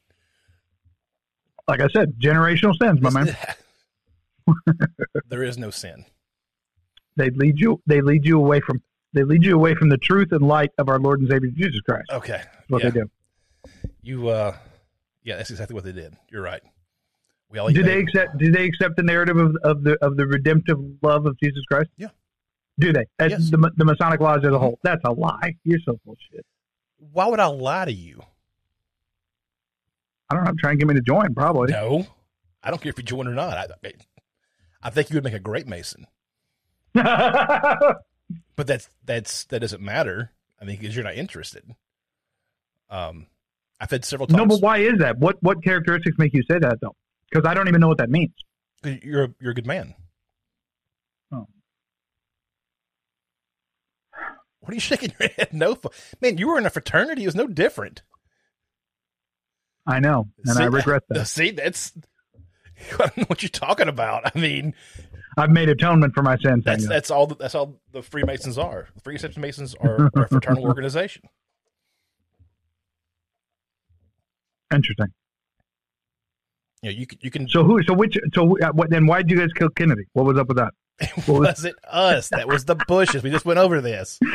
like 1.69 1.81
I 1.81 1.89
said, 1.89 2.15
generational 2.19 2.77
sins, 2.79 3.01
my 3.01 3.11
man. 3.11 3.37
there 5.29 5.43
is 5.43 5.59
no 5.59 5.71
sin. 5.71 6.05
They 7.17 7.31
lead 7.31 7.59
you. 7.59 7.81
They 7.87 8.01
lead 8.01 8.25
you 8.25 8.39
away 8.39 8.61
from. 8.61 8.83
They 9.15 9.23
lead 9.25 9.45
you 9.45 9.55
away 9.55 9.75
from 9.75 9.89
the 9.91 9.99
truth 9.99 10.33
and 10.33 10.47
light 10.47 10.71
of 10.79 10.89
our 10.89 10.99
Lord 10.99 11.21
and 11.21 11.29
Savior 11.29 11.51
Jesus 11.51 11.81
Christ. 11.83 12.11
Okay. 12.11 12.41
That's 12.43 12.69
what 12.69 12.83
yeah. 12.85 12.91
they 12.91 13.01
do. 13.01 13.11
You 14.03 14.29
uh 14.29 14.57
yeah, 15.25 15.37
that's 15.37 15.51
exactly 15.51 15.75
what 15.75 15.85
they 15.85 15.93
did. 15.93 16.17
You're 16.31 16.43
right. 16.43 16.63
We 17.51 17.59
all 17.59 17.69
Do 17.69 17.83
they 17.83 17.99
accept? 18.01 18.39
Do 18.39 18.51
they 18.51 18.65
accept 18.65 18.97
the 18.97 19.03
narrative 19.03 19.37
of, 19.37 19.57
of 19.63 19.83
the 19.85 19.97
of 20.05 20.17
the 20.17 20.27
redemptive 20.27 20.79
love 21.03 21.27
of 21.27 21.39
Jesus 21.39 21.63
Christ? 21.71 21.91
Yeah. 21.97 22.09
Do 22.79 22.93
they? 22.93 23.05
That's 23.19 23.33
Yes. 23.33 23.51
the 23.51 23.71
the 23.77 23.85
Masonic 23.85 24.21
lodge 24.21 24.45
as 24.45 24.53
a 24.53 24.59
whole. 24.59 24.79
That's 24.83 25.03
a 25.05 25.13
lie. 25.13 25.57
You're 25.65 25.79
so 25.85 25.99
full 26.05 26.15
of 26.15 26.19
shit. 26.31 26.45
Why 27.13 27.27
would 27.27 27.41
I 27.41 27.47
lie 27.47 27.85
to 27.85 27.93
you? 27.93 28.21
I 30.31 30.35
don't 30.35 30.45
know. 30.45 30.51
I'm 30.51 30.57
trying 30.57 30.79
to 30.79 30.85
get 30.85 30.89
me 30.89 30.95
to 30.95 31.03
join. 31.03 31.35
Probably. 31.35 31.71
No. 31.71 32.07
I 32.63 32.71
don't 32.71 32.81
care 32.81 32.91
if 32.91 32.97
you 32.99 33.05
join 33.05 33.27
or 33.29 33.35
not. 33.35 33.57
I, 33.59 33.67
I- 33.87 33.93
I 34.85 34.91
think 34.91 35.11
you 35.11 35.15
would 35.15 35.23
make 35.25 35.33
a 35.35 35.39
great 35.39 35.69
Mason. 35.69 36.09
But 38.57 38.67
that's 38.67 38.89
that's 39.05 39.45
that 39.47 39.61
doesn't 39.61 39.83
matter. 39.83 40.33
I 40.61 40.65
mean, 40.65 40.79
because 40.79 40.95
you're 40.95 41.05
not 41.05 41.17
interested. 41.17 41.65
Um 42.91 43.27
I've 43.81 43.91
had 43.91 44.05
several 44.05 44.27
times 44.27 44.39
no, 44.39 44.47
but 44.47 44.61
why 44.61 44.79
is 44.79 44.99
that? 44.99 45.19
What 45.19 45.43
what 45.43 45.63
characteristics 45.63 46.17
make 46.19 46.33
you 46.35 46.43
say 46.51 46.59
that 46.59 46.81
though? 46.81 46.95
Because 47.31 47.49
I 47.49 47.55
don't 47.55 47.69
even 47.69 47.81
know 47.81 47.89
what 47.89 47.99
that 47.99 48.11
means. 48.11 48.33
you're 48.85 49.25
a, 49.25 49.35
you're 49.41 49.53
a 49.53 49.55
good 49.55 49.67
man. 49.67 49.95
Oh. 51.33 51.47
What 54.61 54.71
are 54.71 54.75
you 54.75 54.81
shaking 54.91 55.13
your 55.19 55.29
head 55.31 55.49
no 55.53 55.75
for? 55.75 55.91
Man, 56.21 56.39
you 56.39 56.49
were 56.49 56.59
in 56.59 56.67
a 56.67 56.71
fraternity. 56.71 57.23
It 57.23 57.27
was 57.27 57.35
no 57.35 57.47
different. 57.47 58.03
I 59.87 59.99
know, 59.99 60.29
and 60.45 60.55
See, 60.57 60.63
I 60.63 60.67
regret 60.67 61.03
that. 61.09 61.27
See, 61.27 61.51
that's 61.51 61.93
I 62.93 62.97
don't 62.99 63.17
know 63.17 63.25
what 63.27 63.43
you're 63.43 63.51
talking 63.51 63.89
about. 63.89 64.31
I 64.35 64.39
mean, 64.39 64.75
I've 65.37 65.51
made 65.51 65.69
atonement 65.69 66.15
for 66.15 66.23
my 66.23 66.37
sins. 66.39 66.65
that's 66.65 66.87
that's 66.87 67.11
all. 67.11 67.27
The, 67.27 67.37
that's 67.37 67.55
all 67.55 67.81
the 67.93 68.03
Freemasons 68.03 68.59
are. 68.59 68.89
The 68.95 69.01
Freemasons 69.01 69.75
are, 69.77 70.11
are 70.15 70.25
a 70.25 70.29
fraternal 70.29 70.65
organization. 70.69 71.23
Interesting. 74.73 75.09
Yeah, 76.83 76.91
you 76.91 77.07
can, 77.07 77.19
you 77.23 77.31
can. 77.31 77.49
So 77.49 77.63
who? 77.65 77.83
So 77.85 77.95
which? 77.95 78.19
So 78.35 78.57
uh, 78.59 78.73
what? 78.73 78.91
Then 78.91 79.07
why 79.07 79.19
did 79.23 79.31
you 79.31 79.39
guys 79.39 79.53
kill 79.55 79.69
Kennedy? 79.71 80.05
What 80.15 80.27
was 80.27 80.39
up 80.39 80.49
with 80.49 80.57
that? 80.57 80.73
what 81.27 81.41
was- 81.41 81.49
was 81.49 81.65
it 81.67 81.77
us? 81.89 82.29
That 82.31 82.49
was 82.49 82.65
the 82.65 82.75
Bushes. 82.75 83.23
We 83.23 83.31
just 83.31 83.45
went 83.45 83.59
over 83.59 83.81
this. 83.81 84.19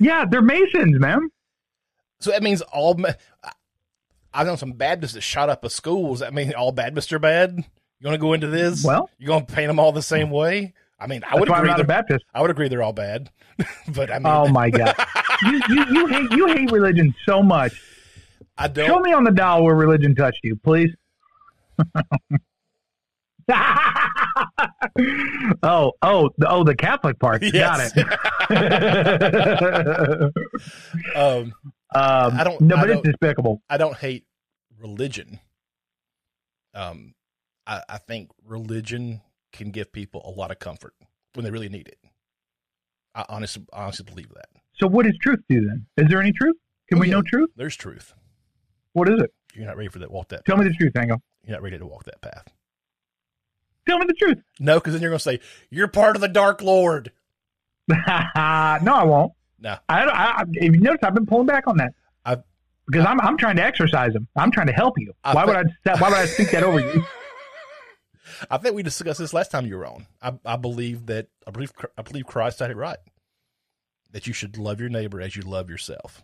Yeah, 0.00 0.24
they're 0.28 0.42
Masons, 0.42 0.98
man. 0.98 1.28
So 2.18 2.32
that 2.32 2.42
means 2.42 2.60
all. 2.60 3.00
I- 3.06 3.14
I've 4.34 4.48
known 4.48 4.56
some 4.56 4.72
Baptists 4.72 5.12
that 5.12 5.20
shot 5.20 5.48
up 5.48 5.64
a 5.64 5.70
school. 5.70 6.10
Does 6.10 6.20
that 6.20 6.34
mean 6.34 6.52
all 6.54 6.72
Baptists 6.72 7.12
are 7.12 7.20
bad? 7.20 7.64
You 8.02 8.08
want 8.08 8.14
to 8.20 8.20
go 8.20 8.32
into 8.32 8.48
this? 8.48 8.82
Well- 8.84 9.08
you're 9.16 9.28
going 9.28 9.46
to 9.46 9.52
paint 9.54 9.68
them 9.68 9.78
all 9.78 9.92
the 9.92 10.02
same 10.02 10.30
way. 10.30 10.74
I 10.98 11.06
mean, 11.06 11.22
I 11.24 11.38
would 11.38 11.48
why 11.48 11.58
I'm 11.58 11.64
agree. 11.64 11.76
not 11.76 11.86
Baptist. 11.86 12.24
I 12.34 12.40
would 12.42 12.50
agree 12.50 12.66
they're 12.68 12.82
all 12.82 12.92
bad, 12.92 13.30
but 13.94 14.10
I 14.10 14.18
mean, 14.18 14.26
Oh 14.26 14.48
my 14.48 14.70
god, 14.70 14.94
you, 15.42 15.60
you 15.68 15.84
you 15.90 16.06
hate 16.08 16.30
you 16.32 16.46
hate 16.48 16.70
religion 16.72 17.14
so 17.26 17.42
much. 17.42 17.80
I 18.58 18.66
don't. 18.68 18.86
Show 18.88 18.98
me 19.00 19.12
on 19.12 19.22
the 19.24 19.30
dial 19.32 19.62
where 19.64 19.74
religion 19.76 20.14
touched 20.16 20.40
you, 20.44 20.54
please. 20.56 20.90
oh, 25.62 25.92
oh, 26.02 26.30
the, 26.38 26.48
oh, 26.48 26.64
the 26.64 26.74
Catholic 26.76 27.18
part. 27.18 27.42
Yes. 27.42 27.92
Got 27.92 28.06
it. 28.50 30.32
Um, 31.16 31.52
um, 31.94 32.38
I 32.38 32.44
don't- 32.44 32.60
No, 32.60 32.76
but 32.76 32.90
it's 32.90 33.02
despicable. 33.02 33.60
I 33.68 33.76
don't 33.76 33.96
hate 33.96 34.24
religion. 34.78 35.40
Um, 36.74 37.14
I, 37.72 37.82
I 37.88 37.98
think 37.98 38.30
religion 38.44 39.22
can 39.52 39.70
give 39.70 39.92
people 39.92 40.22
a 40.24 40.30
lot 40.30 40.50
of 40.50 40.58
comfort 40.58 40.94
when 41.34 41.44
they 41.44 41.50
really 41.50 41.68
need 41.68 41.88
it. 41.88 41.98
I 43.14 43.24
honestly, 43.28 43.64
honestly 43.72 44.04
believe 44.04 44.28
that. 44.34 44.48
So, 44.74 44.86
what 44.86 45.06
is 45.06 45.14
truth 45.20 45.40
to 45.48 45.54
you 45.54 45.66
then? 45.68 45.86
Is 45.96 46.08
there 46.10 46.20
any 46.20 46.32
truth? 46.32 46.56
Can 46.88 46.98
Oh, 46.98 47.00
we 47.00 47.08
yeah. 47.08 47.14
know 47.14 47.22
truth? 47.22 47.50
There's 47.56 47.76
truth. 47.76 48.14
What 48.92 49.08
is 49.08 49.20
it? 49.22 49.32
You're 49.54 49.66
not 49.66 49.76
ready 49.76 49.88
for 49.88 49.98
that. 50.00 50.10
Walk 50.10 50.28
that. 50.28 50.44
Tell 50.44 50.56
me 50.56 50.64
the 50.64 50.74
truth, 50.74 50.92
Hango. 50.94 51.18
You're 51.44 51.56
not 51.56 51.62
ready 51.62 51.78
to 51.78 51.86
walk 51.86 52.04
that 52.04 52.20
path. 52.20 52.48
Tell 53.88 53.98
me 53.98 54.06
the 54.06 54.14
truth. 54.14 54.38
No, 54.60 54.74
because 54.78 54.92
then 54.92 55.02
you're 55.02 55.10
going 55.10 55.18
to 55.18 55.22
say 55.24 55.40
you're 55.70 55.88
part 55.88 56.14
of 56.16 56.22
the 56.22 56.28
Dark 56.28 56.62
Lord. 56.62 57.10
no, 57.88 57.96
I 57.96 58.78
won't. 59.04 59.32
No, 59.58 59.76
I, 59.88 60.04
I, 60.04 60.44
if 60.52 60.74
you 60.74 60.80
notice, 60.80 61.00
I've 61.02 61.14
been 61.14 61.26
pulling 61.26 61.46
back 61.46 61.66
on 61.66 61.76
that. 61.78 61.94
I've- 62.24 62.42
because 62.90 63.06
I'm, 63.06 63.20
I'm 63.20 63.38
trying 63.38 63.56
to 63.56 63.62
exercise 63.64 64.12
him. 64.12 64.26
I'm 64.34 64.50
trying 64.50 64.66
to 64.66 64.72
help 64.72 64.98
you. 64.98 65.12
I 65.22 65.34
why 65.34 65.44
would 65.44 65.56
I? 65.56 65.62
Why 65.98 66.08
would 66.08 66.18
I 66.18 66.26
speak 66.26 66.50
that 66.50 66.64
over 66.64 66.80
you? 66.80 67.04
I 68.50 68.58
think 68.58 68.74
we 68.74 68.82
discussed 68.82 69.18
this 69.18 69.32
last 69.32 69.50
time 69.50 69.66
you 69.66 69.76
were 69.76 69.86
on. 69.86 70.06
I, 70.20 70.32
I 70.44 70.56
believe 70.56 71.06
that 71.06 71.28
I 71.46 71.50
believe 71.50 71.72
I 71.96 72.02
believe 72.02 72.26
Christ 72.26 72.58
had 72.60 72.70
it 72.70 72.76
right. 72.76 72.98
That 74.10 74.26
you 74.26 74.32
should 74.32 74.58
love 74.58 74.80
your 74.80 74.88
neighbor 74.90 75.20
as 75.20 75.36
you 75.36 75.42
love 75.42 75.70
yourself, 75.70 76.22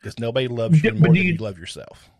because 0.00 0.18
nobody 0.18 0.48
loves 0.48 0.82
you 0.82 0.90
But 0.90 0.98
more 1.00 1.08
do 1.14 1.18
than 1.20 1.26
you- 1.26 1.32
you 1.34 1.38
love 1.38 1.58
yourself. 1.58 2.10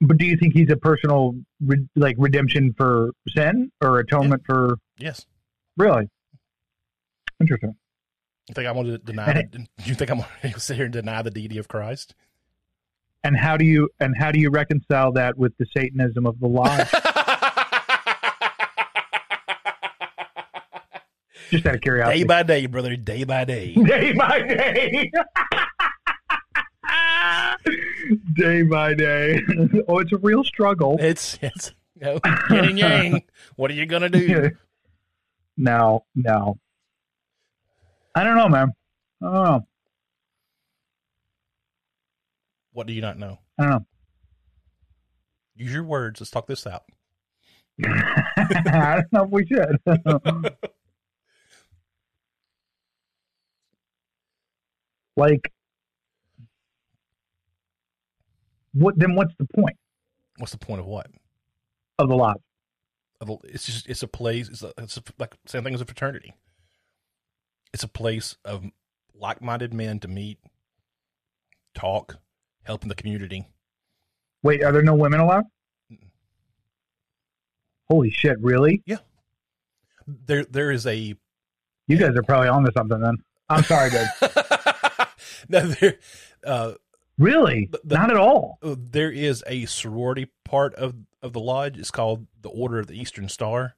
But 0.00 0.18
do 0.18 0.26
you 0.26 0.36
think 0.36 0.52
he's 0.54 0.68
a 0.68 0.76
personal, 0.76 1.36
re, 1.60 1.78
like 1.94 2.16
redemption 2.18 2.74
for 2.76 3.10
sin 3.28 3.70
or 3.80 4.00
atonement 4.00 4.42
for 4.44 4.78
Yes. 4.98 5.26
really? 5.76 6.08
Interesting. 7.40 7.76
You 8.48 8.54
think 8.54 8.66
I 8.66 8.72
want 8.72 8.88
to 8.88 8.98
deny? 8.98 9.32
The, 9.32 9.58
do 9.58 9.64
you 9.84 9.94
think 9.94 10.10
I'm 10.10 10.18
going 10.18 10.28
to 10.54 10.58
sit 10.60 10.74
here 10.76 10.86
and 10.86 10.92
deny 10.92 11.22
the 11.22 11.30
deity 11.30 11.56
of 11.58 11.68
Christ? 11.68 12.16
And 13.22 13.36
how 13.36 13.56
do 13.56 13.64
you 13.64 13.88
and 14.00 14.16
how 14.18 14.32
do 14.32 14.40
you 14.40 14.50
reconcile 14.50 15.12
that 15.12 15.38
with 15.38 15.56
the 15.58 15.66
Satanism 15.76 16.26
of 16.26 16.40
the 16.40 16.48
lie? 16.48 16.88
Just 21.52 21.66
out 21.66 21.74
of 21.74 21.80
curiosity. 21.82 22.20
day 22.20 22.24
by 22.24 22.42
day, 22.42 22.64
brother. 22.64 22.96
Day 22.96 23.24
by 23.24 23.44
day. 23.44 23.74
day 23.86 24.14
by 24.14 24.40
day. 24.40 25.10
day 28.34 28.62
by 28.62 28.94
day. 28.94 29.38
oh, 29.86 29.98
it's 29.98 30.12
a 30.12 30.16
real 30.16 30.42
struggle. 30.44 30.96
It's 30.98 31.38
it's 31.42 31.74
you 32.00 32.06
know, 32.06 32.20
yin 32.48 32.64
and 32.64 32.78
yang. 32.78 33.22
What 33.56 33.70
are 33.70 33.74
you 33.74 33.84
gonna 33.84 34.08
do? 34.08 34.48
no, 35.58 36.06
no. 36.14 36.58
I 38.14 38.24
don't 38.24 38.38
know, 38.38 38.48
man. 38.48 38.72
I 39.22 39.26
don't 39.26 39.34
know. 39.34 39.66
What 42.72 42.86
do 42.86 42.94
you 42.94 43.02
not 43.02 43.18
know? 43.18 43.40
I 43.58 43.62
don't 43.64 43.72
know. 43.72 43.86
Use 45.56 45.74
your 45.74 45.84
words. 45.84 46.18
Let's 46.18 46.30
talk 46.30 46.46
this 46.46 46.66
out. 46.66 46.84
I 47.84 49.02
don't 49.02 49.12
know 49.12 49.24
if 49.24 49.30
we 49.30 49.44
should. 49.44 49.78
Like, 55.16 55.52
what? 58.72 58.98
Then 58.98 59.14
what's 59.14 59.34
the 59.38 59.46
point 59.54 59.76
What's 60.38 60.52
the 60.52 60.58
point 60.58 60.80
of 60.80 60.86
what? 60.86 61.08
of 61.98 62.08
the 62.08 62.16
lodge? 62.16 62.38
Of 63.20 63.28
the- 63.28 63.38
It's 63.44 63.66
just 63.66 63.88
it's 63.88 64.02
a 64.02 64.08
place. 64.08 64.48
It's, 64.48 64.62
a, 64.62 64.72
it's 64.78 64.96
a, 64.96 65.02
like 65.18 65.34
same 65.46 65.62
thing 65.62 65.74
as 65.74 65.80
a 65.80 65.84
fraternity. 65.84 66.34
It's 67.72 67.82
a 67.84 67.88
place 67.88 68.36
of 68.44 68.64
like-minded 69.14 69.72
men 69.72 69.98
to 70.00 70.08
meet, 70.08 70.38
talk, 71.74 72.16
help 72.64 72.82
in 72.82 72.88
the 72.88 72.94
community. 72.94 73.46
Wait, 74.42 74.62
are 74.64 74.72
there 74.72 74.82
no 74.82 74.94
women 74.94 75.20
allowed? 75.20 75.44
Holy 77.88 78.10
shit! 78.10 78.38
Really? 78.40 78.82
Yeah. 78.86 78.98
There 80.06 80.44
there 80.44 80.70
is 80.72 80.86
a 80.86 81.14
You 81.86 81.96
guys 81.98 82.16
are 82.16 82.22
probably 82.22 82.48
on 82.48 82.64
to 82.64 82.72
something 82.72 83.00
then. 83.00 83.16
I'm 83.48 83.62
sorry, 83.64 83.90
dude. 83.90 84.08
no, 85.48 85.66
there, 85.68 85.98
uh, 86.44 86.72
Really? 87.18 87.68
The- 87.84 87.94
Not 87.96 88.10
at 88.10 88.16
all. 88.16 88.58
there 88.62 89.10
is 89.10 89.44
a 89.46 89.66
sorority 89.66 90.30
part 90.44 90.74
of 90.74 90.94
of 91.22 91.32
the 91.32 91.40
lodge. 91.40 91.78
It's 91.78 91.90
called 91.90 92.26
the 92.40 92.48
Order 92.48 92.78
of 92.80 92.86
the 92.88 92.98
Eastern 93.00 93.28
Star, 93.28 93.76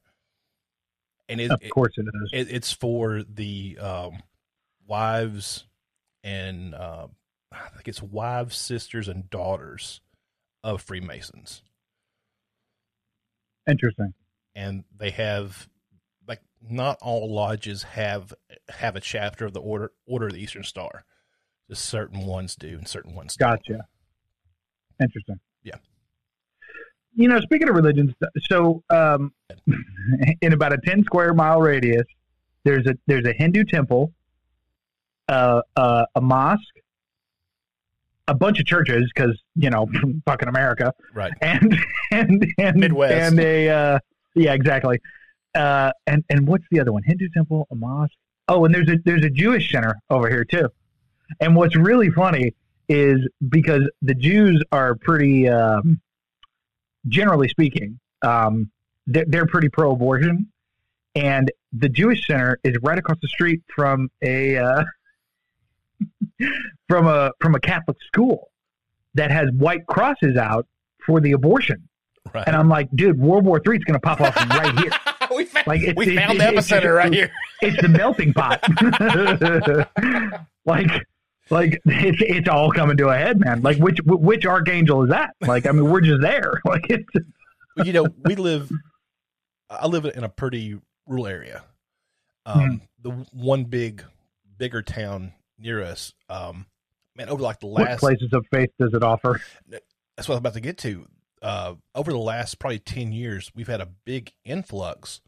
and 1.29 1.39
it, 1.39 1.51
Of 1.51 1.61
course 1.69 1.93
it 1.97 2.05
is. 2.23 2.29
it, 2.33 2.55
it's 2.55 2.71
for 2.71 3.21
the 3.23 3.77
um, 3.79 4.23
wives 4.87 5.65
and 6.23 6.73
uh, 6.73 7.07
I 7.51 7.69
think 7.69 7.87
it's 7.87 8.01
wives, 8.01 8.57
sisters, 8.57 9.07
and 9.07 9.29
daughters 9.29 10.01
of 10.63 10.81
Freemasons, 10.81 11.61
Interesting. 13.69 14.13
and 14.55 14.83
they 14.97 15.11
have 15.11 15.67
like 16.27 16.41
not 16.67 16.97
all 17.01 17.31
lodges 17.33 17.83
have 17.83 18.33
have 18.69 18.95
a 18.95 19.01
chapter 19.01 19.45
of 19.45 19.53
the 19.53 19.61
order 19.61 19.91
Order 20.07 20.27
of 20.27 20.33
the 20.33 20.41
Eastern 20.41 20.63
Star. 20.63 21.05
Just 21.69 21.85
certain 21.85 22.25
ones 22.25 22.55
do, 22.55 22.67
and 22.69 22.87
certain 22.87 23.15
ones 23.15 23.35
don't. 23.35 23.49
Gotcha. 23.57 23.85
Interesting. 25.01 25.39
Yeah. 25.63 25.75
You 27.15 27.27
know, 27.27 27.39
speaking 27.39 27.69
of 27.69 27.75
religions, 27.75 28.13
so 28.49 28.83
um, 28.89 29.33
in 30.41 30.53
about 30.53 30.73
a 30.73 30.77
ten 30.77 31.03
square 31.03 31.33
mile 31.33 31.61
radius, 31.61 32.05
there's 32.63 32.85
a 32.87 32.95
there's 33.07 33.25
a 33.25 33.33
Hindu 33.33 33.63
temple, 33.63 34.11
uh, 35.29 35.61
uh, 35.75 36.05
a 36.15 36.21
mosque, 36.21 36.61
a 38.27 38.35
bunch 38.35 38.59
of 38.59 38.65
churches 38.65 39.09
because 39.15 39.41
you 39.55 39.69
know 39.69 39.87
fucking 40.25 40.47
America, 40.49 40.93
Right. 41.13 41.31
and 41.41 41.75
and 42.11 42.45
and 42.59 42.75
Midwest. 42.77 43.13
and 43.13 43.39
a 43.39 43.69
uh, 43.69 43.99
yeah 44.35 44.53
exactly, 44.53 44.99
uh, 45.55 45.91
and 46.05 46.23
and 46.29 46.47
what's 46.47 46.65
the 46.69 46.79
other 46.79 46.91
one? 46.93 47.03
Hindu 47.03 47.29
temple, 47.33 47.65
a 47.71 47.75
mosque. 47.75 48.13
Oh, 48.47 48.65
and 48.65 48.75
there's 48.75 48.89
a 48.89 48.97
there's 49.05 49.23
a 49.23 49.29
Jewish 49.29 49.71
center 49.71 49.95
over 50.09 50.29
here 50.29 50.43
too. 50.45 50.69
And 51.39 51.55
what's 51.55 51.75
really 51.75 52.09
funny 52.11 52.53
is 52.89 53.27
because 53.49 53.83
the 54.01 54.13
Jews 54.13 54.63
are 54.71 54.95
pretty, 54.95 55.47
um, 55.49 55.99
generally 57.07 57.47
speaking, 57.49 57.99
um, 58.21 58.69
they're, 59.07 59.25
they're 59.27 59.45
pretty 59.45 59.69
pro-abortion, 59.69 60.51
and 61.15 61.51
the 61.73 61.89
Jewish 61.89 62.25
center 62.27 62.59
is 62.63 62.75
right 62.81 62.97
across 62.97 63.17
the 63.21 63.27
street 63.27 63.61
from 63.75 64.09
a 64.21 64.57
uh, 64.57 64.83
from 66.89 67.07
a 67.07 67.31
from 67.41 67.55
a 67.55 67.59
Catholic 67.59 67.97
school 68.07 68.49
that 69.13 69.31
has 69.31 69.49
white 69.51 69.85
crosses 69.87 70.37
out 70.37 70.67
for 71.05 71.21
the 71.21 71.31
abortion. 71.33 71.87
Right. 72.33 72.43
And 72.47 72.55
I'm 72.55 72.67
like, 72.69 72.89
dude, 72.95 73.19
World 73.19 73.45
War 73.45 73.59
Three 73.59 73.77
is 73.77 73.83
going 73.83 73.93
to 73.93 73.99
pop 73.99 74.19
off 74.21 74.35
right 74.49 74.77
here. 74.79 74.91
we 75.35 75.45
found, 75.45 75.67
Like, 75.67 75.81
it's- 75.81 75.95
we 75.95 76.07
it's- 76.11 76.25
found 76.25 76.39
the 76.39 76.43
epicenter 76.45 76.95
right 76.95 77.13
here. 77.13 77.31
It's 77.61 77.79
the 77.81 77.87
melting 77.87 78.33
pot. 78.33 78.61
like, 80.65 80.89
like 81.49 81.81
it's 81.85 82.17
it's 82.21 82.49
all 82.49 82.71
coming 82.71 82.97
to 82.97 83.09
a 83.09 83.17
head, 83.17 83.39
man. 83.39 83.61
Like, 83.61 83.77
which 83.77 83.99
which 84.05 84.45
archangel 84.45 85.03
is 85.03 85.09
that? 85.09 85.35
Like, 85.41 85.65
I 85.65 85.71
mean, 85.71 85.89
we're 85.89 86.01
just 86.01 86.21
there. 86.21 86.61
Like, 86.65 86.85
it's 86.89 87.09
you 87.83 87.93
know, 87.93 88.07
we 88.23 88.35
live. 88.35 88.71
I 89.69 89.87
live 89.87 90.05
in 90.05 90.23
a 90.23 90.29
pretty 90.29 90.79
rural 91.07 91.27
area. 91.27 91.63
Um, 92.45 92.81
The 93.01 93.11
one 93.33 93.65
big, 93.65 94.03
bigger 94.57 94.81
town 94.81 95.33
near 95.57 95.81
us. 95.83 96.13
Um, 96.29 96.67
man, 97.15 97.29
over 97.29 97.41
like 97.41 97.59
the 97.59 97.67
what 97.67 97.83
last. 97.83 97.99
places 97.99 98.31
of 98.33 98.45
faith 98.51 98.69
does 98.79 98.93
it 98.93 99.03
offer? 99.03 99.41
That's 99.69 100.29
what 100.29 100.35
I'm 100.35 100.39
about 100.39 100.53
to 100.53 100.61
get 100.61 100.77
to. 100.79 101.07
Uh, 101.41 101.75
over 101.93 102.11
the 102.11 102.17
last 102.17 102.59
probably 102.59 102.79
ten 102.79 103.11
years, 103.11 103.51
we've 103.53 103.67
had 103.67 103.81
a 103.81 103.89
big 104.05 104.31
influx 104.45 105.21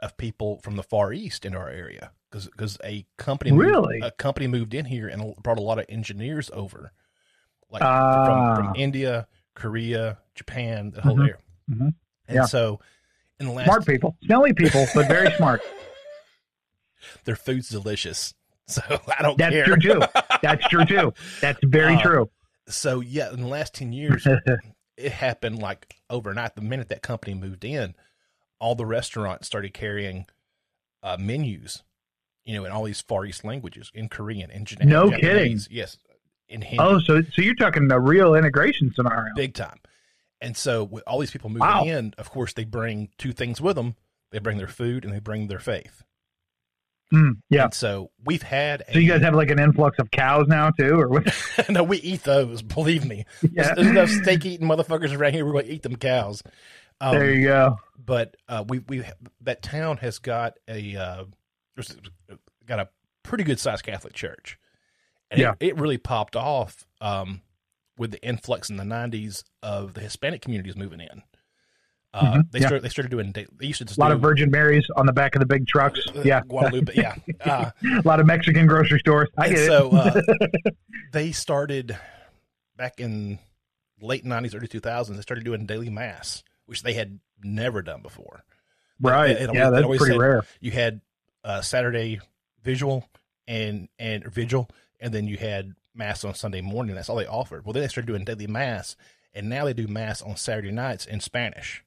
of 0.00 0.16
people 0.16 0.58
from 0.62 0.76
the 0.76 0.82
far 0.82 1.12
east 1.12 1.44
into 1.44 1.58
our 1.58 1.68
area 1.68 2.12
because 2.30 2.78
a 2.84 3.04
company 3.18 3.50
moved- 3.50 3.66
Really? 3.66 4.00
a 4.00 4.10
company 4.12 4.46
moved 4.46 4.72
in 4.74 4.84
here 4.84 5.08
and 5.08 5.34
brought 5.42 5.58
a 5.58 5.62
lot 5.62 5.78
of 5.78 5.86
engineers 5.88 6.50
over, 6.52 6.92
like 7.70 7.82
Ah. 7.82 8.54
from 8.56 8.64
from 8.66 8.76
India, 8.76 9.26
Korea, 9.54 10.18
Japan, 10.34 10.90
the 10.90 11.02
whole 11.02 11.16
Mhm. 11.16 11.22
area. 11.22 11.38
Mhm. 11.70 11.94
And 12.28 12.34
Yeah. 12.36 12.44
so, 12.44 12.80
in 13.40 13.46
the 13.46 13.52
last 13.52 13.66
Smart 13.66 13.86
people, 13.86 14.16
smelly 14.24 14.52
people, 14.52 14.86
but 14.94 15.08
very 15.08 15.30
smart. 15.36 15.60
their 17.24 17.36
food's 17.36 17.68
delicious. 17.68 18.34
So 18.66 18.82
I 19.18 19.22
don't 19.22 19.38
That's 19.38 19.52
care. 19.54 19.64
true 19.64 19.76
too. 19.76 20.00
That's 20.42 20.66
true 20.68 20.84
too. 20.84 21.12
That's 21.40 21.58
very 21.64 21.96
Uh, 21.96 22.02
true. 22.02 22.30
So 22.68 23.00
yeah, 23.00 23.32
in 23.32 23.40
the 23.40 23.46
last 23.48 23.74
ten 23.74 23.92
years, 23.92 24.26
it 24.96 25.12
happened 25.12 25.58
like 25.60 25.96
overnight. 26.08 26.54
The 26.54 26.60
minute 26.62 26.88
that 26.88 27.02
company 27.02 27.34
moved 27.34 27.64
in, 27.64 27.94
all 28.60 28.74
the 28.74 28.86
restaurants 28.86 29.46
started 29.46 29.74
carrying 29.74 30.26
uh, 31.02 31.16
menus, 31.18 31.82
you 32.44 32.54
know, 32.54 32.64
in 32.64 32.72
all 32.72 32.84
these 32.84 33.00
Far 33.00 33.24
East 33.26 33.44
languages, 33.44 33.90
in 33.94 34.08
Korean, 34.08 34.50
in 34.50 34.64
Jap- 34.64 34.84
No 34.84 35.10
Japanese, 35.10 35.68
yes, 35.70 35.96
in 36.48 36.62
Hindi, 36.62 36.78
Oh, 36.82 36.98
so 36.98 37.22
so 37.22 37.42
you're 37.42 37.54
talking 37.54 37.90
a 37.92 38.00
real 38.00 38.34
integration 38.34 38.92
scenario. 38.94 39.32
big 39.36 39.54
time. 39.54 39.78
And 40.40 40.56
so 40.56 40.84
with 40.84 41.04
all 41.06 41.18
these 41.18 41.30
people 41.30 41.50
moving 41.50 41.60
Wow. 41.60 41.84
in, 41.84 42.14
of 42.16 42.30
course, 42.30 42.52
they 42.54 42.64
bring 42.64 43.10
two 43.18 43.32
things 43.32 43.60
with 43.60 43.76
them: 43.76 43.94
they 44.32 44.38
bring 44.38 44.56
their 44.58 44.66
food 44.68 45.04
and 45.04 45.12
they 45.14 45.18
bring 45.20 45.48
their 45.48 45.58
faith. 45.58 46.02
Mm, 47.12 47.38
yeah. 47.50 47.64
And 47.64 47.74
so 47.74 48.10
we've 48.24 48.42
had. 48.42 48.82
A, 48.88 48.92
So 48.92 48.98
you 49.00 49.08
guys 49.10 49.20
have 49.22 49.34
like 49.34 49.50
an 49.50 49.58
influx 49.58 49.98
of 49.98 50.10
cows 50.12 50.46
now 50.46 50.70
too, 50.70 50.94
or 51.00 51.08
what? 51.08 51.34
no, 51.68 51.82
we 51.82 51.98
eat 51.98 52.22
those. 52.22 52.62
Believe 52.62 53.04
me. 53.04 53.24
Yeah. 53.42 53.74
There's, 53.74 53.76
there's 53.76 53.88
enough 53.88 54.08
steak 54.10 54.46
eating 54.46 54.68
motherfuckers 54.68 55.16
around 55.16 55.34
here. 55.34 55.44
We're 55.44 55.52
going 55.52 55.66
to 55.66 55.72
eat 55.72 55.82
them 55.82 55.96
cows. 55.96 56.42
Um, 57.00 57.14
there 57.14 57.34
you 57.34 57.46
go. 57.48 57.78
but 58.04 58.36
uh, 58.48 58.64
we 58.68 58.78
we 58.80 59.02
that 59.40 59.62
town 59.62 59.96
has 59.98 60.18
got 60.18 60.54
a 60.68 60.96
uh, 60.96 61.24
there's 61.74 61.96
got 62.70 62.80
a 62.80 62.88
pretty 63.22 63.44
good 63.44 63.58
sized 63.60 63.84
Catholic 63.84 64.14
church, 64.14 64.58
and 65.30 65.40
Yeah. 65.40 65.52
it, 65.60 65.68
it 65.70 65.76
really 65.78 65.98
popped 65.98 66.36
off 66.36 66.86
um, 67.00 67.42
with 67.98 68.12
the 68.12 68.22
influx 68.26 68.70
in 68.70 68.76
the 68.76 68.84
'90s 68.84 69.44
of 69.62 69.94
the 69.94 70.00
Hispanic 70.00 70.40
communities 70.40 70.76
moving 70.76 71.00
in. 71.00 71.22
Uh, 72.12 72.32
Mhm, 72.38 72.50
They 72.50 72.58
yeah. 72.60 72.66
started. 72.66 72.82
They 72.84 72.88
started 72.88 73.10
doing. 73.10 73.32
They 73.32 73.46
used 73.60 73.78
to 73.78 73.84
just 73.84 73.98
A 73.98 74.00
lot 74.00 74.08
do, 74.08 74.14
of 74.14 74.20
Virgin 74.20 74.50
Marys 74.50 74.84
on 74.96 75.06
the 75.06 75.12
back 75.12 75.34
of 75.36 75.40
the 75.40 75.46
big 75.46 75.66
trucks. 75.68 76.00
uh, 76.14 76.22
Yeah. 76.24 76.40
Guadalupe. 76.40 76.92
Yeah. 76.94 77.14
Uh, 77.40 77.70
A 77.84 78.02
lot 78.08 78.18
of 78.20 78.26
Mexican 78.26 78.66
grocery 78.66 78.98
stores. 78.98 79.28
I 79.38 79.48
get 79.50 79.66
so 79.66 79.90
it. 79.92 80.16
uh, 80.26 80.70
they 81.12 81.30
started 81.32 81.96
back 82.76 82.98
in 83.00 83.38
late 84.00 84.24
'90s, 84.24 84.54
early 84.56 84.66
2000s. 84.68 85.14
They 85.16 85.22
started 85.22 85.44
doing 85.44 85.66
daily 85.66 85.88
mass, 85.90 86.42
which 86.66 86.82
they 86.82 86.94
had 86.94 87.20
never 87.42 87.80
done 87.82 88.02
before. 88.02 88.42
right. 89.00 89.30
it- 89.30 89.42
it 89.50 89.54
yeah, 89.54 89.68
it 89.68 89.70
that's 89.72 89.98
pretty 89.98 90.18
rare. 90.18 90.44
you 90.60 90.70
had 90.72 91.00
uh, 91.44 91.60
Saturday 91.62 92.20
visual 92.62 93.08
and 93.46 93.88
and 93.98 94.24
vigil, 94.24 94.68
and 95.00 95.12
then 95.12 95.26
you 95.26 95.36
had 95.36 95.74
mass 95.94 96.24
on 96.24 96.34
Sunday 96.34 96.60
morning. 96.60 96.94
That's 96.94 97.08
all 97.08 97.16
they 97.16 97.26
offered. 97.26 97.64
Well, 97.64 97.72
then 97.72 97.82
they 97.82 97.88
started 97.88 98.06
doing 98.06 98.24
daily 98.24 98.46
mass, 98.46 98.96
and 99.34 99.48
now 99.48 99.64
they 99.64 99.72
do 99.72 99.88
mass 99.88 100.22
on 100.22 100.36
Saturday 100.36 100.70
nights 100.70 101.04
in 101.06 101.20
Spanish. 101.20 101.82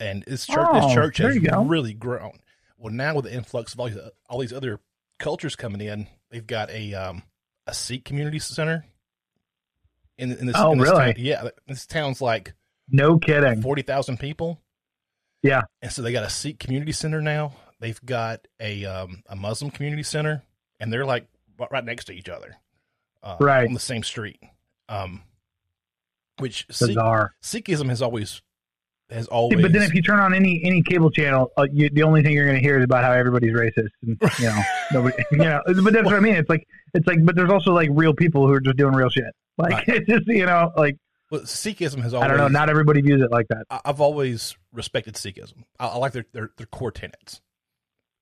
And 0.00 0.24
this 0.26 0.46
church, 0.46 0.66
Oh, 0.68 0.80
this 0.86 0.94
church 0.94 1.18
has 1.18 1.36
really 1.66 1.94
grown. 1.94 2.38
Well, 2.76 2.92
now 2.92 3.14
with 3.14 3.26
the 3.26 3.34
influx 3.34 3.72
of 3.74 3.80
all 3.80 3.86
these, 3.86 3.98
all 4.28 4.40
these 4.40 4.52
other 4.52 4.80
cultures 5.20 5.54
coming 5.54 5.80
in, 5.80 6.08
they've 6.30 6.46
got 6.46 6.70
a 6.70 6.92
um, 6.94 7.22
a 7.66 7.74
Sikh 7.74 8.04
community 8.04 8.40
center. 8.40 8.84
In, 10.18 10.32
in 10.32 10.46
this, 10.46 10.56
Oh, 10.58 10.72
in 10.72 10.78
this 10.78 10.90
really? 10.90 11.14
town. 11.14 11.24
yeah, 11.24 11.48
this 11.66 11.86
town's 11.86 12.20
like 12.20 12.54
No 12.88 13.18
kidding. 13.18 13.62
forty 13.62 13.82
thousand 13.82 14.18
people. 14.18 14.60
Yeah. 15.42 15.62
And 15.80 15.90
so 15.92 16.02
they 16.02 16.12
got 16.12 16.24
a 16.24 16.30
Sikh 16.30 16.58
community 16.58 16.92
center 16.92 17.20
now. 17.22 17.54
They've 17.82 18.00
got 18.06 18.46
a 18.60 18.84
um, 18.84 19.22
a 19.26 19.34
Muslim 19.36 19.70
community 19.72 20.04
center, 20.04 20.42
and 20.80 20.92
they're 20.92 21.04
like 21.04 21.26
right- 21.70 21.84
next 21.84 22.04
to 22.06 22.12
each 22.12 22.28
other, 22.28 22.54
uh, 23.24 23.36
Right. 23.40 23.66
on 23.66 23.74
the 23.74 23.80
same 23.80 24.02
street. 24.04 24.40
Um, 24.88 25.22
which 26.38 26.64
Sikh, 26.70 26.88
Bizarre. 26.88 27.34
Sikhism 27.42 27.88
has 27.88 28.00
always 28.00 28.40
has 29.10 29.24
See, 29.24 29.30
always. 29.30 29.60
but 29.60 29.72
then 29.72 29.82
if 29.82 29.94
you 29.94 30.00
turn 30.02 30.20
on 30.20 30.32
any 30.32 30.62
any 30.64 30.82
cable 30.82 31.10
channel, 31.10 31.50
uh, 31.58 31.66
you, 31.72 31.90
the 31.90 32.04
only 32.04 32.22
thing 32.22 32.32
you're 32.34 32.46
going 32.46 32.56
to 32.56 32.62
hear 32.62 32.78
is 32.78 32.84
about 32.84 33.04
how 33.04 33.12
everybody's 33.12 33.52
racist, 33.52 33.88
and 34.02 34.16
you 34.38 34.46
know, 34.46 34.62
nobody, 34.92 35.16
you 35.32 35.38
know. 35.38 35.60
But 35.66 35.92
that's 35.92 36.04
what 36.06 36.14
I 36.14 36.20
mean. 36.20 36.34
It's 36.36 36.48
like 36.48 36.66
it's 36.94 37.06
like, 37.06 37.24
but 37.24 37.34
there's 37.36 37.50
also 37.50 37.72
like 37.72 37.88
real 37.92 38.14
people 38.14 38.46
who 38.46 38.52
are 38.52 38.60
just 38.60 38.76
doing 38.76 38.94
real 38.94 39.10
shit. 39.10 39.24
Like 39.58 39.72
Right. 39.72 39.88
it's 39.88 40.06
just 40.08 40.26
you 40.28 40.46
know, 40.46 40.72
like 40.76 40.96
well, 41.32 41.40
Sikhism 41.42 42.00
has 42.02 42.14
always. 42.14 42.26
I 42.26 42.28
don't 42.28 42.38
know. 42.38 42.48
Not 42.48 42.70
everybody 42.70 43.00
views 43.02 43.20
it 43.22 43.30
like 43.32 43.48
that. 43.48 43.64
I- 43.70 43.80
I've 43.84 44.00
always 44.00 44.56
respected 44.72 45.14
Sikhism. 45.14 45.64
I, 45.80 45.88
I 45.88 45.96
like 45.96 46.12
their, 46.12 46.26
their 46.32 46.50
their 46.56 46.66
core 46.66 46.92
tenets. 46.92 47.40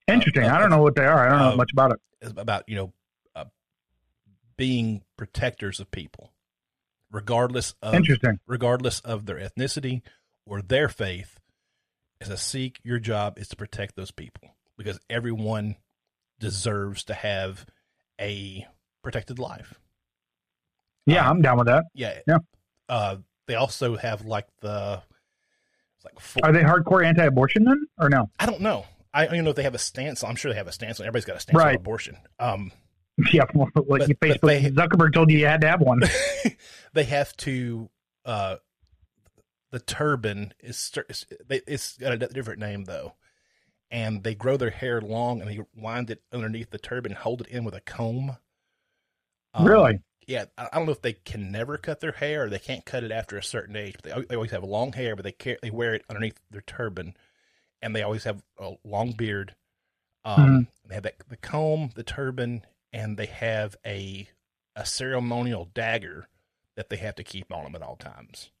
Interesting. 0.07 0.43
uh, 0.45 0.55
I 0.55 0.59
don't 0.59 0.69
know 0.69 0.81
what 0.81 0.95
they 0.95 1.05
are. 1.05 1.27
I 1.27 1.29
don't 1.29 1.39
know 1.39 1.53
uh, 1.53 1.55
much 1.55 1.71
about 1.71 1.93
it. 1.93 1.99
About 2.37 2.67
you 2.67 2.75
know 2.75 2.93
uh, 3.35 3.45
being 4.57 5.03
protectors 5.17 5.79
of 5.79 5.89
people, 5.91 6.31
regardless 7.11 7.73
of 7.81 7.93
Interesting. 7.95 8.39
regardless 8.47 8.99
of 9.01 9.25
their 9.25 9.37
ethnicity 9.37 10.01
or 10.45 10.61
their 10.61 10.89
faith. 10.89 11.37
As 12.19 12.29
a 12.29 12.37
Sikh, 12.37 12.79
your 12.83 12.99
job 12.99 13.39
is 13.39 13.47
to 13.47 13.55
protect 13.55 13.95
those 13.95 14.11
people 14.11 14.55
because 14.77 14.99
everyone 15.09 15.77
deserves 16.39 17.03
to 17.05 17.15
have 17.15 17.65
a 18.19 18.67
protected 19.01 19.39
life. 19.39 19.79
Yeah, 21.07 21.25
um, 21.27 21.37
I'm 21.37 21.41
down 21.41 21.57
with 21.57 21.65
that. 21.67 21.85
Yeah. 21.95 22.19
Yeah. 22.27 22.37
Uh, 22.87 23.15
they 23.47 23.55
also 23.55 23.95
have 23.95 24.23
like 24.23 24.45
the 24.61 25.01
like 26.03 26.19
four, 26.19 26.45
Are 26.45 26.51
they 26.51 26.61
hardcore 26.61 27.05
anti-abortion 27.05 27.63
then, 27.63 27.87
or 27.99 28.09
no? 28.09 28.29
I 28.39 28.45
don't 28.45 28.61
know. 28.61 28.85
I 29.13 29.25
don't 29.25 29.35
even 29.35 29.43
know 29.45 29.49
if 29.51 29.55
they 29.57 29.63
have 29.63 29.75
a 29.75 29.79
stance. 29.79 30.23
I'm 30.23 30.35
sure 30.35 30.51
they 30.51 30.57
have 30.57 30.67
a 30.67 30.71
stance. 30.71 30.99
on. 30.99 31.05
Everybody's 31.05 31.25
got 31.25 31.35
a 31.37 31.39
stance 31.41 31.57
on 31.61 31.75
abortion. 31.75 32.17
Um, 32.39 32.71
Yeah, 33.33 33.43
well, 33.53 33.67
like 33.87 34.07
But- 34.07 34.19
Facebook, 34.19 34.47
they- 34.47 34.71
Zuckerberg 34.71 35.13
told 35.13 35.29
you 35.29 35.37
you 35.39 35.45
had 35.45 35.61
to 35.61 35.67
have 35.67 35.81
one. 35.81 35.99
they 36.93 37.03
have 37.03 37.35
to 37.37 37.89
uh 38.25 38.55
the 39.71 39.79
turban 39.79 40.53
is 40.59 40.77
cer- 40.77 41.05
it's, 41.09 41.25
they- 41.47 41.61
it's 41.67 41.97
got 41.97 42.13
a 42.13 42.17
different 42.17 42.59
name 42.59 42.85
though 42.85 43.13
and 43.89 44.23
they 44.23 44.33
grow 44.35 44.57
their 44.57 44.69
hair 44.69 45.01
long 45.01 45.41
and 45.41 45.49
they 45.49 45.59
wind 45.75 46.09
it 46.09 46.21
underneath 46.31 46.69
the 46.71 46.77
turban 46.77 47.11
and 47.11 47.19
hold 47.19 47.41
it 47.41 47.47
in 47.47 47.63
with 47.63 47.73
a 47.75 47.81
comb 47.81 48.37
Um, 49.53 49.65
really? 49.65 49.99
yeah 50.27 50.45
I 50.57 50.69
I 50.71 50.77
don't 50.77 50.85
know 50.85 50.91
if 50.93 51.01
they 51.01 51.13
can 51.13 51.51
never 51.51 51.77
cut 51.77 51.99
their 51.99 52.11
hair 52.13 52.45
or 52.45 52.49
they 52.49 52.59
can't 52.59 52.85
cut 52.85 53.03
it 53.03 53.11
after 53.11 53.37
a 53.37 53.43
certain 53.43 53.75
age 53.75 53.95
but 54.01 54.13
they, 54.15 54.21
they 54.29 54.35
always 54.35 54.51
have 54.51 54.63
long 54.63 54.93
hair 54.93 55.15
but 55.15 55.23
they 55.23 55.31
care, 55.31 55.57
they 55.61 55.69
wear 55.71 55.93
it 55.95 56.05
underneath 56.09 56.39
their 56.49 56.61
turban 56.61 57.15
and 57.81 57.95
they 57.95 58.01
always 58.03 58.23
have 58.23 58.43
a 58.59 58.73
long 58.83 59.11
beard 59.11 59.55
um 60.23 60.39
Mhm. 60.49 60.67
they 60.87 60.95
have 60.95 61.03
that, 61.03 61.15
the 61.29 61.37
comb 61.37 61.91
the 61.95 62.03
turban 62.03 62.65
and 62.93 63.17
they 63.17 63.25
have 63.25 63.75
a 63.85 64.27
a 64.75 64.85
ceremonial 64.85 65.69
dagger 65.73 66.27
that 66.75 66.89
they 66.89 66.97
have 66.97 67.15
to 67.15 67.23
keep 67.23 67.51
on 67.51 67.63
them 67.63 67.75
at 67.75 67.81
all 67.81 67.95
times 67.95 68.51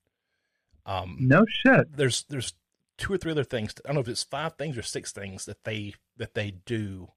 um 0.85 1.17
No 1.19 1.45
shit. 1.47 1.95
there's 1.95 2.23
there's 2.29 2.53
two 2.97 3.13
or 3.13 3.17
three 3.17 3.31
other 3.31 3.43
things 3.43 3.73
i 3.85 3.89
don't 3.89 3.95
know 3.95 4.01
if 4.01 4.07
it's 4.07 4.23
five 4.23 4.53
things 4.57 4.77
or 4.77 4.81
six 4.81 5.11
things 5.11 5.45
that 5.45 5.63
they 5.63 5.93
that 6.17 6.33
they 6.33 6.51
do 6.65 7.11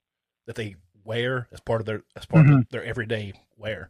that 0.47 0.57
they 0.57 0.77
wear 1.05 1.49
as 1.53 1.61
part 1.61 1.81
of 1.81 1.87
their 1.87 2.03
as 2.17 2.25
part 2.27 2.47
Mm-hmm. 2.47 2.59
of 2.61 2.69
their 2.71 2.83
everyday 2.85 3.33
wear. 3.59 3.89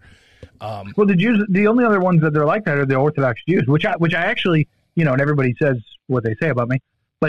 Um, 0.60 0.92
Well, 0.96 1.06
the 1.06 1.14
Jews, 1.14 1.44
the 1.48 1.66
only 1.68 1.84
other 1.84 2.00
ones 2.00 2.20
that 2.22 2.32
they're 2.32 2.44
like 2.44 2.64
that 2.64 2.76
are 2.76 2.84
the 2.84 2.96
Orthodox 2.96 3.40
Jews, 3.48 3.64
which 3.66 3.84
I, 3.86 3.96
which 3.96 4.14
I 4.14 4.24
actually, 4.24 4.68
you 4.96 5.04
know, 5.04 5.12
and 5.12 5.20
everybody 5.22 5.54
says 5.62 5.76
what 6.08 6.22
they 6.24 6.34
say 6.40 6.48
about 6.50 6.68
me, 6.68 6.80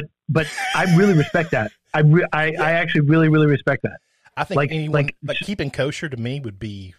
but, 0.01 0.05
but 0.29 0.47
I 0.75 0.95
really 0.95 1.13
respect 1.13 1.51
that. 1.51 1.71
I, 1.93 1.99
re- 2.01 2.25
I, 2.33 2.53
I 2.59 2.71
actually 2.71 3.01
really, 3.01 3.29
really 3.29 3.47
respect 3.47 3.83
that. 3.83 3.97
I 4.37 4.43
think 4.43 4.57
Like- 4.57 4.71
anyone 4.71 5.03
like- 5.05 5.15
like, 5.23 5.37
keeping 5.39 5.71
kosher 5.71 6.09
to 6.09 6.17
me 6.17 6.39
would 6.39 6.59
be 6.59 6.93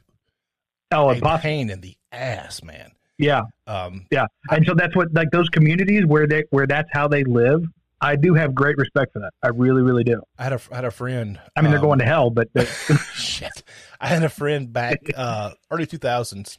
Oh, 0.93 1.11
a 1.11 1.15
impossible. 1.15 1.43
pain 1.43 1.69
in 1.71 1.81
the 1.81 1.97
ass, 2.13 2.63
man. 2.63 2.93
Yeah, 3.19 3.43
Um, 3.67 4.07
yeah. 4.11 4.27
And 4.51 4.65
so 4.67 4.75
that's 4.75 4.95
what, 4.95 5.13
like 5.13 5.31
those 5.33 5.49
communities 5.49 6.05
where 6.07 6.27
they, 6.27 6.45
where 6.51 6.67
that's 6.67 6.89
how 6.93 7.09
they 7.09 7.25
live. 7.25 7.65
I 8.01 8.15
do 8.17 8.35
have 8.35 8.55
great 8.55 8.77
respect 8.77 9.13
for 9.15 9.21
that. 9.21 9.33
I 9.43 9.49
really, 9.49 9.81
really 9.83 10.05
do. 10.05 10.23
I 10.39 10.45
had 10.45 10.53
a 10.53 10.61
I 10.71 10.75
had 10.77 10.85
a 10.85 10.91
friend. 10.91 11.41
I 11.57 11.63
mean, 11.63 11.71
they're 11.71 11.81
um, 11.81 11.87
going 11.87 11.99
to 12.01 12.05
hell, 12.05 12.29
but 12.29 12.49
shit. 13.15 13.63
I 13.99 14.09
had 14.09 14.23
a 14.23 14.29
friend 14.29 14.71
back 14.71 14.99
uh, 15.17 15.53
early 15.71 15.87
two 15.87 15.97
thousands, 15.97 16.59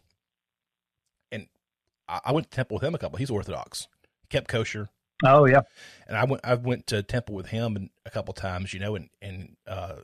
and 1.32 1.46
I, 2.10 2.20
I 2.26 2.32
went 2.32 2.50
to 2.50 2.56
temple 2.56 2.76
with 2.76 2.84
him 2.84 2.96
a 2.96 2.98
couple. 2.98 3.20
He's 3.20 3.30
Orthodox, 3.30 3.88
kept 4.32 4.48
kosher, 4.48 4.90
oh 5.26 5.46
yeah, 5.46 5.62
and 6.08 6.18
I 6.18 6.26
went 6.26 6.42
I 6.46 6.56
went 6.56 6.88
to 6.88 7.04
temple 7.04 7.36
with 7.36 7.48
him 7.48 7.76
and 7.76 7.90
a 8.06 8.10
couple 8.10 8.34
times, 8.34 8.74
you 8.74 8.80
know, 8.80 8.96
and 8.96 9.10
and 9.22 9.56
uh, 9.68 9.96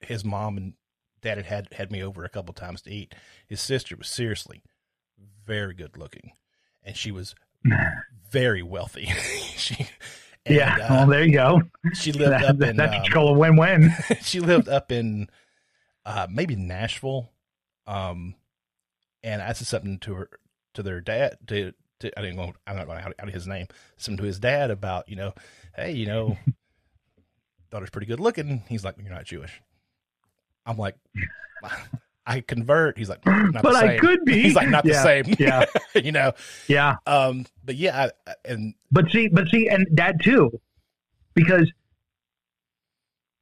his 0.00 0.24
mom 0.24 0.56
and 0.56 0.74
dad 1.22 1.38
had, 1.38 1.46
had 1.46 1.68
had 1.72 1.92
me 1.92 2.02
over 2.02 2.24
a 2.24 2.28
couple 2.28 2.54
times 2.54 2.82
to 2.82 2.90
eat. 2.90 3.14
His 3.46 3.60
sister 3.60 3.96
was 3.96 4.08
seriously 4.08 4.62
very 5.46 5.74
good 5.74 5.96
looking, 5.96 6.32
and 6.82 6.96
she 6.96 7.10
was 7.10 7.34
very 8.30 8.62
wealthy. 8.62 9.06
she 9.56 9.88
and, 10.46 10.56
yeah. 10.56 10.74
uh, 10.76 10.86
well, 10.90 11.06
there 11.08 11.24
you 11.24 11.32
go. 11.32 11.62
she 11.94 12.12
lived 12.12 12.32
That, 12.32 12.44
up 12.44 12.58
that- 12.58 12.68
in 12.70 12.76
that's 12.76 13.16
um, 13.16 13.22
a 13.22 13.32
win-win. 13.32 13.92
she 14.22 14.40
lived 14.40 14.68
up 14.68 14.92
in 14.92 15.28
uh 16.04 16.26
maybe 16.30 16.56
Nashville. 16.56 17.30
Um 17.86 18.34
and 19.22 19.42
I 19.42 19.52
said 19.52 19.66
something 19.66 19.98
to 20.00 20.14
her 20.14 20.30
to 20.74 20.82
their 20.82 21.00
dad 21.00 21.38
to, 21.48 21.72
to 22.00 22.18
I 22.18 22.22
didn't 22.22 22.36
go 22.36 22.52
I'm 22.66 22.76
not 22.76 22.86
going 22.86 22.98
out 22.98 23.14
out 23.18 23.28
of 23.28 23.34
his 23.34 23.46
name, 23.46 23.66
something 23.96 24.18
to 24.18 24.24
his 24.24 24.38
dad 24.38 24.70
about, 24.70 25.08
you 25.08 25.16
know, 25.16 25.32
hey, 25.76 25.92
you 25.92 26.06
know, 26.06 26.36
daughter's 27.70 27.90
pretty 27.90 28.06
good 28.06 28.20
looking. 28.20 28.62
He's 28.68 28.84
like, 28.84 28.96
You're 29.02 29.12
not 29.12 29.24
Jewish. 29.24 29.60
I'm 30.66 30.76
like 30.76 30.96
I 32.26 32.40
convert. 32.42 32.98
He's 32.98 33.08
like, 33.08 33.24
not 33.24 33.62
But 33.62 33.72
the 33.72 33.78
I 33.94 33.98
could 33.98 34.22
be. 34.26 34.42
He's 34.42 34.54
like, 34.54 34.68
not 34.68 34.84
Yeah, 34.84 34.92
the 34.92 35.02
same. 35.24 35.36
yeah. 35.38 35.64
you 35.94 36.12
know. 36.12 36.32
Yeah. 36.66 36.96
Um, 37.06 37.46
but 37.64 37.76
yeah, 37.76 38.08
I, 38.26 38.30
I- 38.30 38.34
and 38.44 38.74
But 38.92 39.10
see, 39.10 39.28
but 39.28 39.48
see, 39.48 39.66
and 39.68 39.86
that 39.92 40.20
too, 40.22 40.50
because 41.34 41.72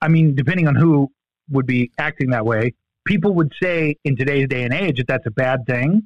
I 0.00 0.08
mean, 0.08 0.34
depending 0.34 0.68
on 0.68 0.74
who 0.76 1.10
would 1.50 1.66
be 1.66 1.90
acting 1.98 2.30
that 2.30 2.44
way, 2.46 2.74
people 3.06 3.34
would 3.34 3.52
say 3.60 3.96
in 4.04 4.16
today's 4.16 4.46
day 4.48 4.62
and 4.64 4.72
age 4.72 4.98
that 4.98 5.06
that's 5.08 5.26
a 5.26 5.30
bad 5.30 5.66
thing. 5.66 6.04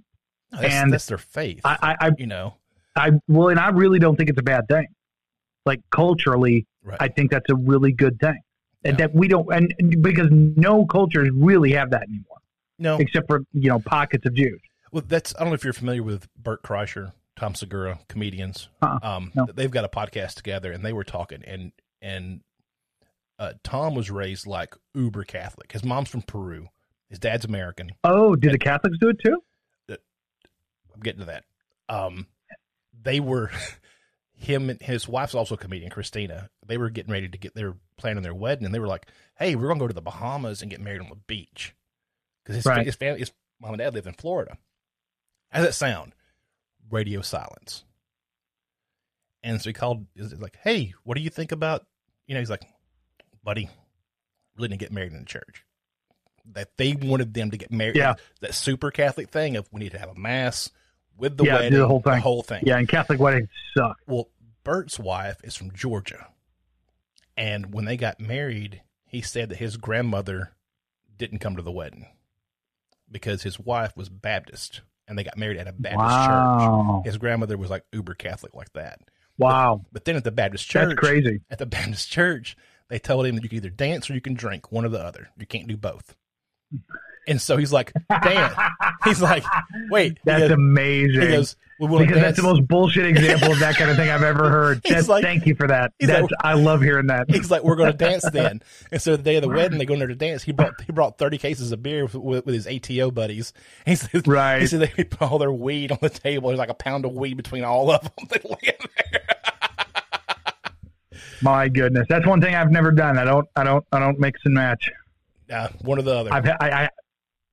That's, 0.53 0.75
And 0.75 0.93
that's 0.93 1.07
their 1.07 1.19
faith. 1.19 1.61
I, 1.65 1.97
I, 2.01 2.11
you 2.19 2.27
know, 2.27 2.55
I, 2.97 3.13
well, 3.29 3.49
and 3.49 3.59
I 3.61 3.69
really 3.69 3.99
don't 3.99 4.17
think 4.17 4.31
it's 4.31 4.39
a 4.39 4.43
bad 4.43 4.67
thing. 4.69 4.87
Like 5.67 5.81
culturally, 5.91 6.67
right? 6.83 6.97
I 7.01 7.09
think 7.09 7.31
that's 7.31 7.49
a 7.51 7.55
really 7.55 7.93
good 7.93 8.19
thing, 8.19 8.39
and 8.85 8.99
Yeah. 8.99 9.07
that 9.07 9.15
we 9.15 9.29
don't, 9.29 9.47
and 9.53 9.73
and 9.79 10.03
because 10.03 10.29
no 10.31 10.87
cultures 10.87 11.29
really 11.35 11.73
have 11.73 11.91
that 11.91 12.03
anymore, 12.03 12.39
no, 12.79 12.97
except 12.99 13.27
for 13.29 13.41
you 13.53 13.69
know 13.69 13.79
pockets 13.79 14.25
of 14.27 14.35
Jews. 14.35 14.59
Well, 14.91 15.05
that's 15.07 15.35
I 15.37 15.41
don't 15.41 15.49
know 15.51 15.55
if 15.55 15.63
you're 15.63 15.75
familiar 15.75 16.03
with 16.03 16.27
Bert 16.35 16.63
Kreischer, 16.63 17.13
Tom 17.37 17.55
Segura, 17.55 18.01
comedians. 18.09 18.69
Uh-uh. 18.81 18.99
Um, 19.03 19.33
No. 19.35 19.47
they've 19.55 19.71
got 19.71 19.85
a 19.85 19.89
podcast 19.89 20.35
together, 20.35 20.73
and 20.73 20.83
they 20.83 20.95
were 20.95 21.05
talking, 21.05 21.45
and 21.45 21.73
and 22.01 22.41
uh, 23.39 23.53
Tom 23.63 23.95
was 23.95 24.11
raised 24.11 24.47
like 24.47 24.75
uber 24.95 25.25
Catholic. 25.25 25.73
His 25.73 25.85
mom's 25.85 26.09
from 26.09 26.23
Peru, 26.23 26.69
his 27.11 27.19
dad's 27.19 27.45
American. 27.45 27.91
Oh, 28.03 28.35
do 28.35 28.51
the 28.51 28.59
Catholics 28.59 28.97
do 28.99 29.11
it 29.11 29.19
too? 29.25 29.43
I'm 30.95 31.01
getting 31.01 31.21
to 31.21 31.27
that. 31.27 31.45
Um, 31.89 32.27
they 33.03 33.21
were 33.21 33.51
him 34.35 34.71
and 34.71 34.81
his 34.81 35.09
wife's 35.09 35.35
also 35.35 35.55
a 35.55 35.59
comedian, 35.59 35.91
Christina. 35.91 36.49
They 36.67 36.79
were 36.79 36.91
getting 36.91 37.13
ready 37.13 37.29
to 37.29 37.39
get 37.39 37.55
their 37.55 37.75
planning 37.97 38.23
their 38.23 38.35
wedding, 38.35 38.65
and 38.65 38.75
they 38.75 38.79
were 38.79 38.87
like, 38.87 39.07
"Hey, 39.39 39.55
we're 39.57 39.69
gonna 39.69 39.81
go 39.81 39.89
to 39.89 39.95
the 39.95 40.01
Bahamas 40.03 40.63
and 40.63 40.71
get 40.71 40.81
married 40.81 41.01
on 41.03 41.09
the 41.09 41.17
beach," 41.27 41.75
because 42.43 42.57
his, 42.57 42.67
Right. 42.67 42.87
his 42.87 42.97
family, 42.97 43.21
his 43.21 43.33
mom 43.61 43.73
and 43.73 43.79
dad 43.79 43.95
live 43.95 44.07
in 44.07 44.15
Florida. 44.15 44.57
How's 45.51 45.65
that 45.67 45.75
sound? 45.75 46.15
Radio 46.91 47.21
silence. 47.21 47.85
And 49.43 49.61
so 49.61 49.71
he 49.71 49.75
called, 49.75 50.07
is 50.17 50.39
like, 50.41 50.57
"Hey, 50.63 50.95
what 51.05 51.17
do 51.17 51.23
you 51.23 51.31
think 51.31 51.53
about?" 51.53 51.87
You 52.27 52.35
know, 52.35 52.41
he's 52.41 52.51
like, 52.51 52.63
"Buddy, 53.43 53.69
really 54.57 54.69
didn't 54.69 54.81
get 54.81 54.93
married 54.93 55.13
in 55.13 55.19
the 55.19 55.25
church." 55.25 55.65
That 56.53 56.77
they 56.77 56.95
wanted 56.95 57.35
them 57.35 57.51
to 57.51 57.57
get 57.57 57.71
married. 57.71 57.97
Yeah. 57.97 58.15
That 58.41 58.55
super 58.55 58.91
Catholic 58.91 59.31
thing 59.31 59.57
of 59.57 59.69
we 59.73 59.81
need 59.81 59.93
to 59.93 59.99
have 59.99 60.09
a 60.11 60.15
mass 60.15 60.71
with 61.17 61.37
the 61.37 61.45
Yeah, 61.45 61.53
do 61.59 61.63
wedding, 61.65 61.79
the 61.79 61.87
whole 61.87 62.01
thing. 62.01 62.15
The 62.15 62.21
whole 62.21 62.43
thing. 62.43 62.63
Yeah, 62.67 62.79
and 62.79 62.89
Catholic 62.89 63.19
weddings 63.21 63.49
suck. 63.77 63.97
Well, 64.07 64.29
Bert's 64.65 64.99
wife 64.99 65.39
is 65.45 65.57
from 65.57 65.73
Georgia. 65.73 66.29
And 67.37 67.73
when 67.73 67.85
they 67.87 67.97
got 67.97 68.21
married, 68.21 68.83
he 69.07 69.21
said 69.23 69.49
that 69.49 69.57
his 69.59 69.77
grandmother 69.77 70.53
didn't 71.17 71.39
come 71.39 71.57
to 71.57 71.63
the 71.63 71.73
wedding 71.73 72.07
because 73.11 73.43
his 73.43 73.59
wife 73.59 73.97
was 73.97 74.09
Baptist 74.09 74.83
and 75.09 75.19
they 75.19 75.25
got 75.25 75.37
married 75.39 75.57
at 75.59 75.67
a 75.67 75.73
Baptist 75.73 75.99
Wow, 76.29 77.01
church. 77.03 77.07
His 77.13 77.19
grandmother 77.19 77.57
was 77.59 77.71
like 77.71 77.85
uber 77.93 78.15
Catholic 78.15 78.55
like 78.55 78.73
that. 78.75 79.01
wow, 79.39 79.85
But 79.93 80.05
then 80.05 80.17
at 80.17 80.25
the 80.25 80.31
Baptist 80.31 80.69
church, 80.69 80.89
that's 80.91 80.99
crazy. 81.01 81.41
at 81.51 81.59
the 81.59 81.67
Baptist 81.67 82.11
church, 82.11 82.57
they 82.89 82.99
told 82.99 83.27
him 83.27 83.35
that 83.37 83.43
you 83.43 83.49
can 83.49 83.57
either 83.57 83.71
dance 83.71 84.09
or 84.11 84.15
you 84.15 84.21
can 84.21 84.35
drink, 84.35 84.71
one 84.71 84.85
or 84.85 84.89
the 84.91 85.01
other. 85.03 85.29
You 85.39 85.47
can't 85.47 85.67
do 85.67 85.77
both. 85.77 86.15
And 87.31 87.41
so 87.41 87.57
he's 87.57 87.73
like, 87.73 87.93
damn. 88.09 88.53
He's 89.05 89.23
like, 89.23 89.45
wait. 89.89 90.19
That's 90.27 90.43
goes- 90.43 90.51
amazing. 90.51 91.21
he 91.23 91.29
goes, 91.29 91.57
we 91.79 91.87
because 91.87 92.09
dance. 92.09 92.21
that's 92.21 92.37
the 92.37 92.43
most 92.43 92.69
bullshit 92.69 93.07
example 93.07 93.53
of 93.53 93.61
that 93.61 93.77
kind 93.77 93.91
of 93.91 93.97
thing 93.97 94.11
I've 94.11 94.23
ever 94.23 94.51
heard. 94.51 94.83
That's, 94.87 95.09
like- 95.09 95.23
thank 95.25 95.47
you 95.47 95.55
for 95.55 95.67
that. 95.69 95.93
That's 95.99 96.23
like- 96.23 96.31
I 96.43 96.53
love 96.55 96.83
hearing 96.83 97.07
that. 97.07 97.31
He's 97.31 97.51
like, 97.51 97.63
we're 97.63 97.77
going 97.77 97.93
to 97.93 97.97
dance 97.97 98.29
then. 98.31 98.61
And 98.93 99.01
so 99.01 99.17
the 99.17 99.23
day 99.23 99.37
of 99.37 99.43
the 99.43 99.49
wedding, 99.49 99.79
they 99.79 99.87
go 99.87 99.95
in 99.95 100.01
there 100.01 100.09
to 100.09 100.15
dance. 100.17 100.43
He 100.43 100.51
brought 100.53 100.79
he 100.83 100.93
brought 100.93 101.17
thirty 101.17 101.39
cases 101.39 101.71
of 101.73 101.81
beer 101.83 102.03
with, 102.05 102.15
with, 102.17 102.45
with 102.47 102.55
his 102.55 102.67
ATO 102.67 103.11
buddies. 103.13 103.53
He 103.87 103.95
said, 103.95 104.27
Right. 104.27 104.61
He 104.61 104.67
said 104.67 104.81
they 104.81 105.05
put 105.05 105.23
all 105.31 105.39
their 105.39 105.53
weed 105.53 105.93
on 105.93 105.99
the 106.03 106.11
table. 106.11 106.49
There's 106.49 106.59
like 106.59 106.69
a 106.71 106.75
pound 106.75 107.05
of 107.05 107.13
weed 107.13 107.35
between 107.37 107.63
all 107.65 107.91
of 107.91 108.03
them. 108.03 108.27
They 108.29 108.41
lay 108.45 108.59
in 108.65 108.89
there. 109.13 109.21
My 111.43 111.69
goodness, 111.69 112.07
that's 112.09 112.27
one 112.27 112.41
thing 112.41 112.55
I've 112.55 112.71
never 112.71 112.91
done. 112.93 113.17
I 113.17 113.25
don't, 113.25 113.49
I 113.57 113.65
don't, 113.65 113.85
I 113.93 113.99
don't 113.99 114.19
mix 114.19 114.41
and 114.45 114.55
match. 114.55 114.91
Uh, 115.51 115.69
one 115.83 115.99
or 115.99 116.03
the 116.03 116.15
other. 116.15 116.33
I've, 116.33 116.47
I, 116.47 116.57
I, 116.61 116.89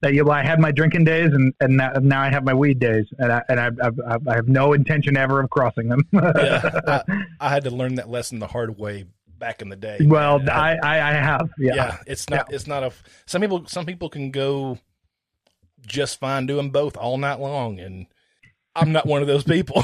uh, 0.03 0.09
yeah, 0.09 0.21
well, 0.21 0.33
I 0.37 0.43
had 0.43 0.59
my 0.59 0.71
drinking 0.71 1.05
days, 1.05 1.31
and 1.33 1.53
and 1.59 1.77
now, 1.77 2.21
I 2.21 2.29
have 2.29 2.43
my 2.43 2.53
weed 2.53 2.79
days, 2.79 3.05
and 3.17 3.31
I 3.31 3.43
and 3.49 3.59
I, 3.59 3.71
I've, 3.81 4.27
I've, 4.27 4.47
no 4.47 4.73
intention 4.73 5.17
ever 5.17 5.41
of 5.41 5.49
crossing 5.49 5.89
them. 5.89 6.01
yeah, 6.13 6.79
I, 6.87 7.25
I 7.39 7.49
had 7.49 7.63
to 7.63 7.71
learn 7.71 7.95
that 7.95 8.09
lesson 8.09 8.39
the 8.39 8.47
hard 8.47 8.77
way 8.77 9.05
back 9.39 9.61
in 9.61 9.69
the 9.69 9.75
day. 9.75 9.97
well. 10.03 10.39
I, 10.49 10.77
I, 10.83 11.09
I 11.09 11.13
have. 11.13 11.49
Yeah. 11.57 11.75
yeah, 11.75 11.97
it's 12.05 12.29
not. 12.29 12.53
It's 12.53 12.67
not 12.67 12.83
a. 12.83 12.91
Some 13.25 13.41
people. 13.41 13.65
Some 13.65 13.85
people 13.85 14.09
can 14.09 14.31
go 14.31 14.77
just 15.87 16.19
fine 16.19 16.45
doing 16.45 16.69
both 16.69 16.95
all 16.97 17.17
night 17.17 17.39
long, 17.39 17.79
and 17.79 18.05
I'm 18.75 18.91
not 18.91 19.05
one 19.05 19.21
of 19.21 19.27
those 19.27 19.43
people. 19.43 19.83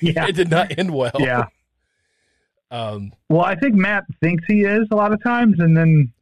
Yeah. 0.00 0.24
it 0.28 0.34
did 0.34 0.50
not 0.50 0.78
end 0.78 0.92
well. 0.92 1.12
Yeah. 1.18 1.44
Um, 2.70 3.12
Well, 3.28 3.44
I 3.44 3.54
think 3.54 3.74
Matt 3.74 4.04
thinks 4.20 4.44
he 4.46 4.62
is 4.62 4.88
a 4.90 4.96
lot 4.96 5.12
of 5.12 5.22
times, 5.22 5.60
and 5.60 5.76
then, 5.76 6.12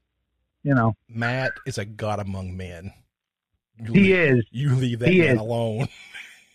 you 0.62 0.74
know, 0.74 0.94
Matt 1.08 1.52
is 1.66 1.78
a 1.78 1.84
god 1.84 2.20
among 2.20 2.56
men. 2.56 2.92
You 3.78 3.92
he 3.92 4.00
leave, 4.00 4.14
is. 4.38 4.44
You 4.50 4.74
leave 4.74 4.98
that 5.00 5.08
He 5.08 5.20
man 5.20 5.36
is. 5.36 5.40
alone. 5.40 5.88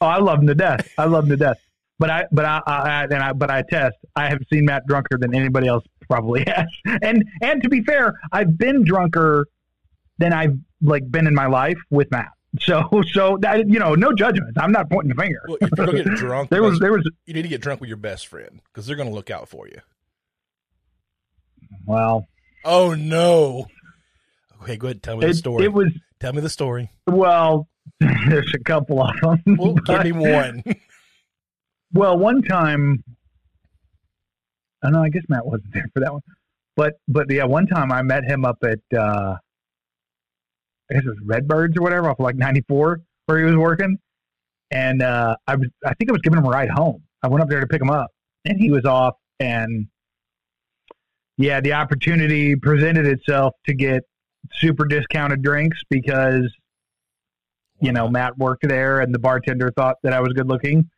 Oh, 0.01 0.05
I 0.07 0.19
love 0.19 0.39
him 0.39 0.47
to 0.47 0.55
death. 0.55 0.87
I 0.97 1.03
love 1.03 1.25
him 1.25 1.31
to 1.31 1.35
death. 1.35 1.57
But 1.99 2.09
I, 2.09 2.25
but 2.31 2.45
I, 2.45 2.61
I, 2.65 3.03
and 3.03 3.15
I, 3.15 3.33
but 3.33 3.51
I 3.51 3.63
test. 3.63 3.97
I 4.15 4.29
have 4.29 4.39
seen 4.49 4.63
Matt 4.63 4.87
drunker 4.87 5.17
than 5.17 5.35
anybody 5.35 5.67
else 5.67 5.83
probably 6.07 6.45
has. 6.47 6.67
And 7.01 7.25
and 7.41 7.61
to 7.63 7.67
be 7.67 7.81
fair, 7.83 8.13
I've 8.31 8.57
been 8.57 8.85
drunker 8.85 9.45
than 10.17 10.31
I've 10.31 10.57
like 10.81 11.11
been 11.11 11.27
in 11.27 11.35
my 11.35 11.47
life 11.47 11.77
with 11.89 12.09
Matt. 12.11 12.29
So 12.61 12.87
so 13.11 13.37
that 13.41 13.67
you 13.69 13.77
know, 13.77 13.93
no 13.93 14.13
judgment. 14.13 14.57
I'm 14.57 14.71
not 14.71 14.89
pointing 14.89 15.13
the 15.13 15.21
finger. 15.21 15.41
Well, 15.49 15.57
if 15.59 15.69
you're 15.77 15.85
gonna 15.87 16.01
get 16.03 16.13
drunk, 16.15 16.49
there 16.49 16.63
was 16.63 16.79
there 16.79 16.93
was 16.93 17.03
you 17.25 17.33
need 17.33 17.41
to 17.41 17.49
get 17.49 17.59
drunk 17.59 17.81
with 17.81 17.89
your 17.89 17.97
best 17.97 18.27
friend 18.27 18.61
because 18.71 18.87
they're 18.87 18.95
gonna 18.95 19.09
look 19.11 19.29
out 19.29 19.49
for 19.49 19.67
you. 19.67 19.81
well, 21.85 22.29
Oh 22.63 22.93
no. 22.95 23.67
Okay, 24.63 24.77
go 24.77 24.87
ahead. 24.87 25.03
Tell 25.03 25.17
me 25.17 25.25
the 25.27 25.33
story. 25.33 25.65
it 25.65 25.73
was 25.73 25.91
Tell 26.19 26.33
me 26.33 26.41
the 26.41 26.49
story. 26.49 26.89
Well. 27.13 27.67
There's 27.99 28.53
a 28.53 28.59
couple 28.59 29.01
of 29.01 29.19
them. 29.21 29.57
Well, 29.57 29.73
give 29.73 30.03
me 30.03 30.11
one. 30.11 30.63
Well, 31.91 32.19
one 32.19 32.43
time, 32.43 33.03
I 34.83 34.91
know. 34.91 35.01
I 35.01 35.09
guess 35.09 35.23
Matt 35.27 35.43
wasn't 35.43 35.73
there 35.73 35.89
for 35.91 36.01
that 36.01 36.13
one, 36.13 36.21
but 36.75 36.99
but 37.07 37.25
yeah, 37.31 37.45
one 37.45 37.65
time 37.65 37.91
I 37.91 38.03
met 38.03 38.25
him 38.25 38.45
up 38.45 38.57
at 38.63 38.79
uh, 38.95 39.37
I 40.89 40.93
guess 40.93 41.03
it 41.03 41.07
was 41.07 41.17
Redbirds 41.25 41.75
or 41.77 41.81
whatever 41.81 42.09
off 42.09 42.19
of 42.19 42.23
like 42.23 42.35
'94 42.35 43.01
where 43.25 43.39
he 43.39 43.43
was 43.43 43.55
working, 43.55 43.97
and 44.69 45.01
uh, 45.01 45.35
I 45.47 45.55
was 45.55 45.67
I 45.83 45.95
think 45.95 46.11
I 46.11 46.13
was 46.13 46.21
giving 46.21 46.37
him 46.37 46.45
a 46.45 46.49
ride 46.49 46.69
home. 46.69 47.01
I 47.23 47.27
went 47.27 47.41
up 47.41 47.49
there 47.49 47.59
to 47.59 47.65
pick 47.65 47.81
him 47.81 47.89
up, 47.89 48.11
and 48.45 48.59
he 48.59 48.69
was 48.69 48.85
off, 48.85 49.15
and 49.39 49.87
yeah, 51.39 51.59
the 51.61 51.73
opportunity 51.73 52.55
presented 52.55 53.07
itself 53.07 53.55
to 53.65 53.73
get 53.73 54.03
super 54.53 54.85
discounted 54.85 55.41
drinks 55.41 55.79
because 55.89 56.53
you 57.81 57.91
know 57.91 58.07
Matt 58.09 58.37
worked 58.37 58.67
there 58.67 58.99
and 59.01 59.13
the 59.13 59.19
bartender 59.19 59.71
thought 59.71 59.97
that 60.03 60.13
I 60.13 60.19
was 60.21 60.33
good 60.33 60.47
looking, 60.47 60.89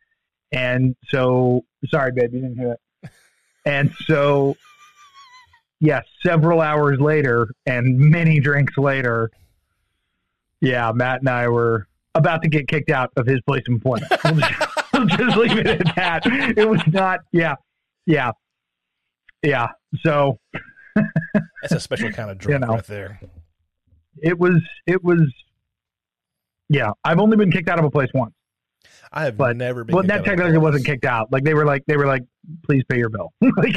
and 0.52 0.94
so 1.08 1.64
sorry, 1.86 2.12
babe, 2.12 2.32
you 2.32 2.40
didn't 2.40 2.56
hear 2.58 2.68
that. 3.02 3.10
And 3.64 3.92
so, 4.06 4.56
yeah, 5.80 6.00
several 6.24 6.60
hours 6.60 6.98
later 6.98 7.48
and 7.66 7.96
many 7.98 8.40
drinks 8.40 8.76
later, 8.76 9.30
yeah, 10.60 10.90
Matt 10.92 11.20
and 11.20 11.28
I 11.28 11.48
were 11.48 11.86
about 12.14 12.42
to 12.42 12.48
get 12.48 12.68
kicked 12.68 12.90
out 12.90 13.10
of 13.16 13.26
his 13.26 13.40
place 13.42 13.62
of 13.68 13.74
employment. 13.74 14.10
We'll 14.92 15.06
just, 15.06 15.18
we'll 15.18 15.26
just 15.26 15.36
leave 15.36 15.58
it 15.58 15.66
at 15.66 15.96
that. 15.96 16.22
It 16.56 16.68
was 16.68 16.82
not, 16.86 17.20
yeah, 17.32 17.54
yeah, 18.06 18.32
yeah. 19.42 19.68
So 20.02 20.38
That's 20.94 21.72
a 21.72 21.80
special 21.80 22.10
kind 22.12 22.30
of 22.30 22.38
drink 22.38 22.60
know. 22.60 22.68
right 22.74 22.84
there. 22.84 23.20
it 24.22 24.38
was, 24.38 24.60
it 24.86 25.02
was, 25.02 25.22
yeah. 26.72 26.90
I've 27.04 27.18
only 27.20 27.36
been 27.36 27.50
kicked 27.52 27.68
out 27.68 27.78
of 27.78 27.84
a 27.84 27.90
place 27.90 28.08
once. 28.14 28.34
I 29.12 29.24
have 29.24 29.36
But- 29.36 29.56
never 29.56 29.84
been. 29.84 29.94
Well, 29.94 30.04
that 30.04 30.10
out 30.12 30.18
of 30.20 30.24
a 30.26 30.28
technically 30.28 30.58
wasn't 30.58 30.86
kicked 30.86 31.04
out. 31.04 31.30
Like 31.30 31.44
they 31.44 31.54
were 31.54 31.66
like 31.66 31.82
they 31.86 31.96
were 31.96 32.06
like, 32.06 32.22
please 32.64 32.82
pay 32.88 32.98
your 32.98 33.10
bill. 33.10 33.32
like, 33.56 33.76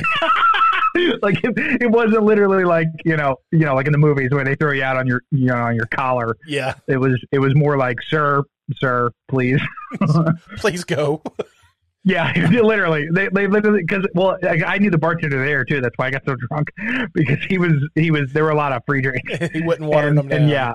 like 1.21 1.43
it, 1.43 1.81
it 1.81 1.91
wasn't 1.91 2.23
literally 2.23 2.63
like 2.63 2.87
you 3.03 3.17
know 3.17 3.35
you 3.51 3.59
know 3.59 3.75
like 3.75 3.85
in 3.85 3.91
the 3.91 3.97
movies 3.97 4.29
where 4.31 4.45
they 4.45 4.55
throw 4.55 4.71
you 4.71 4.83
out 4.83 4.95
on 4.95 5.07
your 5.07 5.21
you 5.31 5.47
know 5.47 5.55
on 5.57 5.75
your 5.75 5.87
collar. 5.87 6.37
Yeah, 6.47 6.75
It 6.87 6.97
was 6.97 7.21
it 7.33 7.39
was 7.39 7.53
more 7.55 7.77
like, 7.77 7.97
sir, 8.09 8.43
sir, 8.75 9.11
please. 9.27 9.59
please 10.57 10.85
go. 10.85 11.21
yeah, 12.05 12.31
literally. 12.49 13.09
They 13.11 13.27
they 13.27 13.47
literally 13.47 13.81
because 13.81 14.07
well 14.13 14.37
I, 14.43 14.61
I 14.65 14.77
knew 14.77 14.89
the 14.89 14.97
bartender 14.97 15.43
there 15.45 15.65
too. 15.65 15.81
That's 15.81 15.97
why 15.97 16.07
I 16.07 16.11
got 16.11 16.23
so 16.25 16.35
drunk 16.35 16.69
because 17.13 17.43
he 17.49 17.57
was 17.57 17.73
he 17.95 18.09
was 18.11 18.31
there 18.31 18.45
were 18.45 18.51
a 18.51 18.55
lot 18.55 18.71
of 18.71 18.81
free 18.87 19.01
drinks. 19.01 19.31
he 19.51 19.61
wasn't 19.63 19.89
watering 19.89 20.09
and, 20.11 20.17
them 20.17 20.27
down. 20.29 20.41
and 20.43 20.49
yeah, 20.49 20.73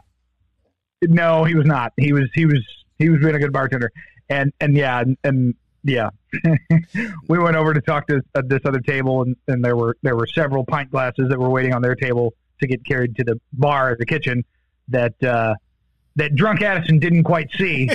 no, 1.02 1.44
he 1.44 1.54
was 1.54 1.66
not. 1.66 1.92
He 1.96 2.12
was 2.12 2.28
he 2.34 2.46
was 2.46 2.60
he 2.98 3.08
was 3.08 3.20
being 3.20 3.34
a 3.34 3.38
good 3.38 3.52
bartender, 3.52 3.90
and 4.28 4.52
and 4.60 4.76
yeah, 4.76 5.00
and, 5.00 5.16
and 5.24 5.54
yeah, 5.82 6.10
we 7.28 7.38
went 7.38 7.56
over 7.56 7.72
to 7.72 7.80
talk 7.80 8.06
to 8.08 8.22
uh, 8.34 8.42
this 8.44 8.60
other 8.64 8.80
table, 8.80 9.22
and, 9.22 9.36
and 9.48 9.64
there 9.64 9.76
were 9.76 9.96
there 10.02 10.16
were 10.16 10.26
several 10.26 10.64
pint 10.64 10.90
glasses 10.90 11.28
that 11.28 11.38
were 11.38 11.50
waiting 11.50 11.74
on 11.74 11.82
their 11.82 11.94
table 11.94 12.34
to 12.60 12.66
get 12.66 12.84
carried 12.84 13.16
to 13.16 13.24
the 13.24 13.40
bar, 13.54 13.96
the 13.98 14.06
kitchen, 14.06 14.44
that 14.88 15.22
uh, 15.22 15.54
that 16.16 16.34
drunk 16.34 16.62
Addison 16.62 16.98
didn't 16.98 17.24
quite 17.24 17.50
see, 17.52 17.88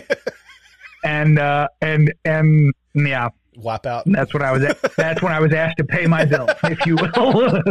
and 1.05 1.37
uh, 1.37 1.67
and 1.81 2.13
and 2.25 2.73
yeah, 2.95 3.29
wipe 3.57 3.85
out. 3.85 4.03
that's 4.05 4.33
when 4.33 4.43
I 4.43 4.51
was. 4.51 4.63
That's 4.97 5.21
when 5.21 5.31
I 5.31 5.39
was 5.39 5.53
asked 5.53 5.77
to 5.77 5.83
pay 5.83 6.07
my 6.07 6.25
bill, 6.25 6.47
if 6.63 6.85
you 6.85 6.95
will, 6.95 7.61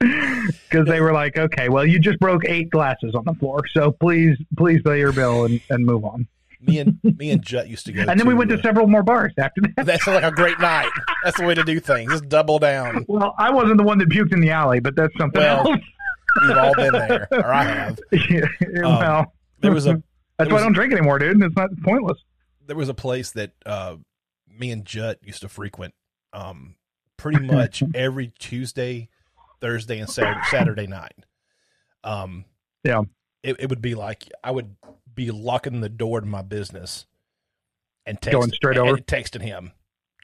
because 0.00 0.86
they 0.86 1.00
were 1.00 1.12
like, 1.12 1.36
"Okay, 1.38 1.68
well, 1.68 1.84
you 1.86 1.98
just 1.98 2.18
broke 2.20 2.44
eight 2.46 2.70
glasses 2.70 3.14
on 3.14 3.24
the 3.24 3.34
floor, 3.34 3.66
so 3.72 3.92
please, 3.92 4.36
please 4.56 4.80
pay 4.84 4.98
your 4.98 5.12
bill 5.12 5.44
and, 5.44 5.60
and 5.70 5.84
move 5.84 6.04
on." 6.04 6.26
Me 6.62 6.78
and 6.78 6.98
me 7.02 7.30
and 7.30 7.40
Jut 7.42 7.68
used 7.68 7.86
to 7.86 7.92
go. 7.92 8.02
And 8.08 8.20
then 8.20 8.26
we 8.26 8.34
went 8.34 8.50
to 8.50 8.58
uh, 8.58 8.62
several 8.62 8.86
more 8.86 9.02
bars 9.02 9.32
after 9.38 9.62
that. 9.62 9.86
That's 9.86 10.06
like 10.06 10.24
a 10.24 10.30
great 10.30 10.60
night. 10.60 10.90
That's 11.24 11.38
the 11.38 11.46
way 11.46 11.54
to 11.54 11.62
do 11.64 11.80
things. 11.80 12.12
Just 12.12 12.28
double 12.28 12.58
down. 12.58 13.06
Well, 13.08 13.34
I 13.38 13.50
wasn't 13.50 13.78
the 13.78 13.82
one 13.84 13.96
that 13.98 14.10
puked 14.10 14.32
in 14.34 14.40
the 14.40 14.50
alley, 14.50 14.78
but 14.80 14.94
that's 14.94 15.16
something 15.16 15.40
Well, 15.40 15.70
else. 15.70 15.80
We've 16.46 16.56
all 16.56 16.74
been 16.74 16.92
there, 16.92 17.26
or 17.32 17.46
I 17.52 17.64
have. 17.64 17.98
Yeah, 18.12 18.46
well, 18.82 19.32
There 19.60 19.72
was 19.72 19.86
a 19.86 20.02
that's 20.38 20.50
why 20.50 20.58
I 20.58 20.60
don't 20.62 20.72
drink 20.72 20.92
anymore, 20.92 21.18
dude. 21.18 21.42
It's 21.42 21.56
not 21.56 21.70
pointless. 21.82 22.18
there 22.66 22.76
was 22.76 22.88
a 22.88 22.94
place 22.94 23.32
that 23.32 23.50
uh, 23.66 23.96
me 24.60 24.70
and 24.70 24.84
Jut 24.84 25.18
used 25.24 25.40
to 25.40 25.48
frequent 25.48 25.94
um, 26.32 26.76
pretty 27.16 27.40
much 27.40 27.82
every 27.94 28.32
Tuesday, 28.38 29.08
Thursday, 29.60 29.98
and 29.98 30.08
Saturday, 30.08 30.40
Saturday 30.50 30.86
night. 30.86 31.14
Um, 32.04 32.44
Yeah. 32.84 33.02
it, 33.42 33.56
it 33.58 33.70
would 33.70 33.82
be 33.82 33.94
like 33.94 34.30
I 34.44 34.50
would 34.52 34.76
be 35.12 35.30
locking 35.30 35.80
the 35.80 35.88
door 35.88 36.20
to 36.20 36.26
my 36.26 36.42
business 36.42 37.06
and 38.06 38.20
text, 38.20 38.38
Going 38.38 38.52
straight 38.52 38.76
over? 38.78 38.96
texting 38.98 39.42
him, 39.42 39.72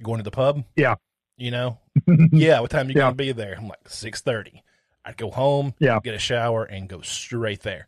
going 0.02 0.18
to 0.18 0.24
the 0.24 0.30
pub. 0.30 0.64
Yeah. 0.76 0.94
you 1.36 1.50
know, 1.50 1.78
yeah. 2.32 2.60
What 2.60 2.70
time 2.70 2.88
you 2.88 2.94
Yeah. 2.96 3.02
gonna 3.06 3.14
be 3.16 3.32
there? 3.32 3.56
I'm 3.58 3.68
like 3.68 3.88
six 3.88 4.20
thirty. 4.20 4.62
I'd 5.04 5.16
go 5.16 5.30
home, 5.30 5.74
Yeah. 5.78 5.98
get 6.02 6.14
a 6.14 6.18
shower, 6.18 6.64
and 6.64 6.88
go 6.88 7.00
straight 7.00 7.60
there. 7.62 7.86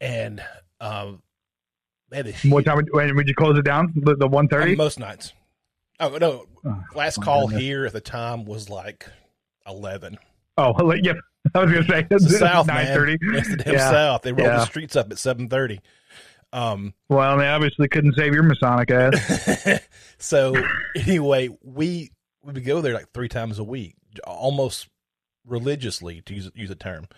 And 0.00 0.42
um, 0.80 1.22
they 2.12 2.18
had 2.18 2.26
this 2.26 2.44
what 2.44 2.64
time 2.64 2.76
would, 2.76 2.88
when 2.92 3.14
would 3.16 3.26
you 3.28 3.34
close 3.34 3.58
it 3.58 3.64
down? 3.64 3.92
The, 3.96 4.14
the 4.16 4.28
one 4.28 4.46
uh, 4.52 4.66
most 4.76 4.98
nights. 4.98 5.32
Oh 5.98 6.16
no! 6.18 6.44
Oh, 6.64 6.82
Last 6.94 7.22
call 7.22 7.46
goodness. 7.46 7.62
here 7.62 7.86
at 7.86 7.92
the 7.92 8.00
time 8.00 8.44
was 8.44 8.68
like 8.70 9.06
eleven. 9.66 10.18
Oh, 10.58 10.92
yeah. 10.94 11.14
I 11.54 11.64
was 11.64 11.72
gonna 11.72 11.86
say 11.86 12.06
It's 12.10 12.24
the 12.24 12.30
South, 12.38 12.66
nine 12.66 12.84
man. 12.86 13.16
It's 13.20 13.48
the 13.48 13.56
damn 13.56 13.74
Yeah. 13.74 13.90
South. 13.90 14.22
They 14.22 14.32
roll 14.32 14.46
Yeah. 14.46 14.56
the 14.58 14.66
streets 14.66 14.94
up 14.96 15.10
at 15.10 15.18
seven 15.18 15.48
thirty. 15.48 15.80
Um. 16.52 16.92
Well, 17.08 17.38
they 17.38 17.48
obviously 17.48 17.88
couldn't 17.88 18.14
save 18.14 18.34
your 18.34 18.42
Masonic 18.42 18.90
ass. 18.90 19.80
so 20.18 20.54
anyway, 20.94 21.48
we 21.62 22.10
we 22.42 22.52
would 22.52 22.64
go 22.64 22.80
there 22.80 22.94
like 22.94 23.10
three 23.12 23.28
times 23.28 23.58
a 23.58 23.64
week, 23.64 23.94
almost 24.24 24.88
religiously 25.46 26.20
to 26.22 26.34
use 26.34 26.50
use 26.54 26.70
a 26.70 26.74
term. 26.76 27.08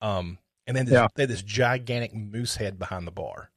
Um. 0.00 0.38
And 0.66 0.76
then 0.76 0.84
this, 0.84 0.92
Yeah. 0.92 1.08
they 1.16 1.22
had 1.22 1.30
this 1.30 1.40
gigantic 1.42 2.14
moose 2.14 2.56
head 2.56 2.78
behind 2.78 3.06
the 3.06 3.10
bar. 3.10 3.50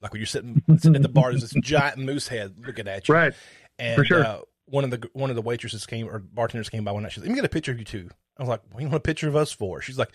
Like 0.00 0.12
when 0.12 0.20
you're 0.20 0.26
sitting, 0.26 0.62
sitting 0.78 0.96
at 0.96 1.02
the 1.02 1.08
bar, 1.08 1.30
there's 1.30 1.42
this 1.50 1.54
giant 1.62 1.98
moose 1.98 2.28
head 2.28 2.54
looking 2.64 2.86
at 2.88 3.08
you. 3.08 3.14
right. 3.14 3.32
And 3.78 3.96
For 3.96 4.04
sure. 4.04 4.24
uh, 4.24 4.38
one 4.66 4.84
of 4.84 4.90
the 4.90 5.08
one 5.12 5.30
of 5.30 5.36
the 5.36 5.42
waitresses 5.42 5.86
came 5.86 6.08
or 6.08 6.18
bartenders 6.18 6.68
came 6.68 6.84
by 6.84 6.92
one 6.92 7.02
night. 7.02 7.12
She's 7.12 7.22
like, 7.22 7.28
"Let 7.28 7.32
me 7.32 7.36
get 7.36 7.44
a 7.44 7.48
picture 7.48 7.72
of 7.72 7.78
you 7.78 7.84
two. 7.84 8.08
I 8.36 8.42
was 8.42 8.48
like, 8.48 8.60
"What 8.70 8.78
do 8.78 8.84
you 8.84 8.88
want 8.90 8.96
a 8.98 9.00
picture 9.00 9.28
of 9.28 9.34
us 9.36 9.50
for?" 9.50 9.80
She's 9.80 9.98
like, 9.98 10.12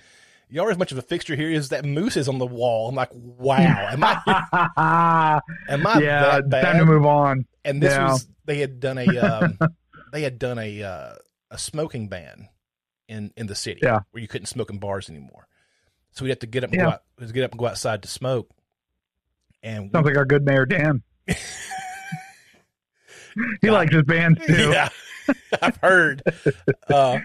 "You 0.49 0.61
are 0.63 0.69
as 0.71 0.77
much 0.77 0.91
of 0.91 0.97
a 0.97 1.01
fixture 1.01 1.35
here 1.35 1.51
as 1.57 1.69
that 1.69 1.83
moose 1.85 2.15
is 2.17 2.27
on 2.29 2.37
the 2.37 2.45
wall." 2.45 2.87
I'm 2.89 2.95
like, 2.95 3.09
"Wow, 3.13 3.57
am 3.91 4.03
I 4.03 4.21
am 5.69 5.87
I 5.87 5.99
yeah, 5.99 6.21
that 6.23 6.49
bad?" 6.49 6.63
time 6.63 6.77
to 6.79 6.85
move 6.85 7.05
on. 7.05 7.45
and 7.65 7.81
this 7.81 7.93
Yeah. 7.93 8.11
was 8.11 8.27
they 8.45 8.59
had 8.59 8.79
done 8.79 8.97
a 8.97 9.17
um, 9.17 9.57
they 10.11 10.21
had 10.21 10.39
done 10.39 10.59
a 10.59 10.83
uh, 10.83 11.15
a 11.51 11.57
smoking 11.57 12.07
ban 12.07 12.49
in 13.07 13.31
in 13.37 13.47
the 13.47 13.55
city 13.55 13.81
Yeah. 13.83 14.01
where 14.11 14.21
you 14.21 14.27
couldn't 14.27 14.47
smoke 14.47 14.69
in 14.69 14.77
bars 14.77 15.09
anymore. 15.09 15.47
So 16.11 16.23
we 16.23 16.29
had 16.29 16.41
to 16.41 16.47
get 16.47 16.63
up 16.63 16.69
and 16.71 16.79
Yeah. 16.79 16.85
go 16.85 16.91
out, 16.91 17.03
to 17.19 17.33
get 17.33 17.43
up 17.43 17.51
and 17.51 17.59
go 17.59 17.67
outside 17.67 18.01
to 18.03 18.07
smoke. 18.07 18.49
And 19.63 19.85
we- 19.85 19.89
Sounds 19.91 20.05
like 20.05 20.17
our 20.17 20.25
good 20.25 20.45
mayor 20.45 20.65
Dan. 20.65 21.01
he 23.61 23.69
likes 23.69 23.93
his 23.93 24.03
bands 24.03 24.45
too. 24.45 24.71
Yeah, 24.71 24.89
I've 25.61 25.77
heard. 25.77 26.21
Uh, 26.89 27.19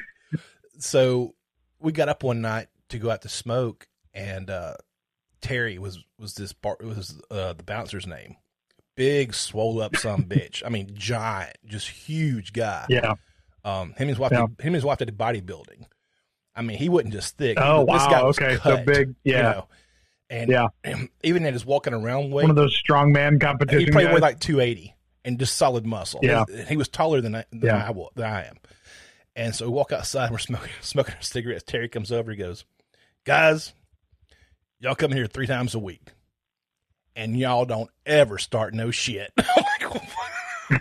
so 0.79 1.35
we 1.81 1.93
got 1.93 2.09
up 2.09 2.23
one 2.23 2.41
night 2.41 2.69
to 2.91 2.99
go 2.99 3.11
out 3.11 3.23
to 3.23 3.29
smoke, 3.29 3.87
and 4.15 4.49
uh, 4.51 4.75
Terry 5.41 5.79
was 5.79 5.99
was 6.19 6.35
this 6.35 6.53
bar 6.53 6.77
was 6.81 7.21
uh, 7.31 7.53
the 7.55 7.65
bouncer's 7.65 8.07
name. 8.07 8.37
Big, 8.97 9.35
swole 9.35 9.81
up 9.81 9.97
some 9.97 10.25
bitch. 10.29 10.63
I 10.65 10.71
mean, 10.71 10.91
giant, 10.95 11.57
just 11.67 11.89
huge 11.89 12.53
guy. 12.53 12.87
Yeah. 12.89 13.15
Um, 13.65 13.89
him 13.91 13.95
and 13.99 14.09
his 14.11 14.19
wife, 14.19 14.33
Yeah. 14.33 14.43
him 14.43 14.57
and 14.61 14.75
his 14.75 14.85
wife 14.85 14.99
did 14.99 15.17
bodybuilding. 15.17 15.85
I 16.55 16.63
mean, 16.63 16.79
he 16.79 16.89
wasn't 16.89 17.13
just 17.13 17.37
thick. 17.37 17.59
Oh 17.61 17.81
this 17.85 17.89
wow. 18.07 18.27
Okay. 18.29 18.55
So 18.57 18.61
cut, 18.61 18.87
big. 18.87 19.09
you 19.25 19.35
Yeah. 19.35 19.43
know. 19.43 19.69
And 20.31 20.51
Yeah. 20.51 20.69
even 21.23 21.45
at 21.47 21.53
his 21.53 21.65
walking 21.65 21.95
around 21.95 22.31
weight, 22.31 22.43
One 22.45 22.51
of 22.51 22.57
those 22.57 22.81
strongman 22.81 23.35
he 23.35 23.39
competition 23.39 23.93
probably 23.93 24.05
guys. 24.07 24.15
weighed 24.15 24.23
like 24.23 24.41
280 24.41 24.95
and 25.25 25.39
just 25.39 25.57
solid 25.57 25.87
muscle. 25.87 26.21
Yeah. 26.23 26.45
He, 26.49 26.63
he 26.65 26.77
was 26.77 26.89
taller 26.89 27.21
than 27.21 27.35
I, 27.35 27.45
than, 27.51 27.61
Yeah. 27.63 27.89
I, 27.89 27.93
than 28.15 28.27
I 28.27 28.45
am. 28.47 28.57
And 29.37 29.55
so 29.55 29.67
we 29.67 29.73
walk 29.73 29.93
outside 29.93 30.25
and 30.25 30.33
we're 30.33 30.39
smoking, 30.39 30.71
smoking 30.81 31.15
our 31.15 31.23
cigarettes. 31.23 31.65
Terry 31.67 31.89
comes 31.89 32.11
over. 32.13 32.31
He 32.31 32.37
goes, 32.37 32.65
Guys, 33.25 33.73
y'all 34.81 34.95
come 34.95 35.13
here 35.13 35.27
three 35.27 35.47
times 35.47 35.75
a 35.75 35.79
week. 35.79 36.03
And 37.17 37.37
y'all 37.39 37.65
don't 37.65 37.91
ever 38.07 38.39
start 38.39 38.75
no 38.75 38.91
shit. 38.91 39.33
I'm 39.39 39.65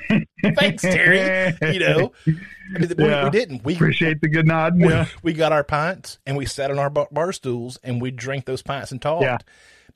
like, 0.09 0.26
Thanks, 0.55 0.81
Terry. 0.83 1.55
You 1.73 1.79
know, 1.79 2.11
I 2.27 2.79
mean, 2.79 2.93
we, 2.97 3.05
Yeah. 3.05 3.23
we 3.25 3.29
didn't. 3.31 3.63
We, 3.63 3.75
Appreciate 3.75 4.21
the 4.21 4.27
good 4.29 4.45
nod. 4.47 4.75
we, 4.77 4.89
Yeah. 4.89 5.07
we 5.23 5.33
got 5.33 5.51
our 5.51 5.63
pints 5.63 6.19
and 6.25 6.37
we 6.37 6.45
sat 6.45 6.69
on 6.71 6.77
our 6.79 6.89
bar, 6.89 7.31
stools 7.33 7.77
and 7.83 8.01
we 8.01 8.11
drank 8.11 8.45
those 8.45 8.61
pints 8.61 8.91
and 8.91 9.01
talked. 9.01 9.23
Yeah. 9.23 9.37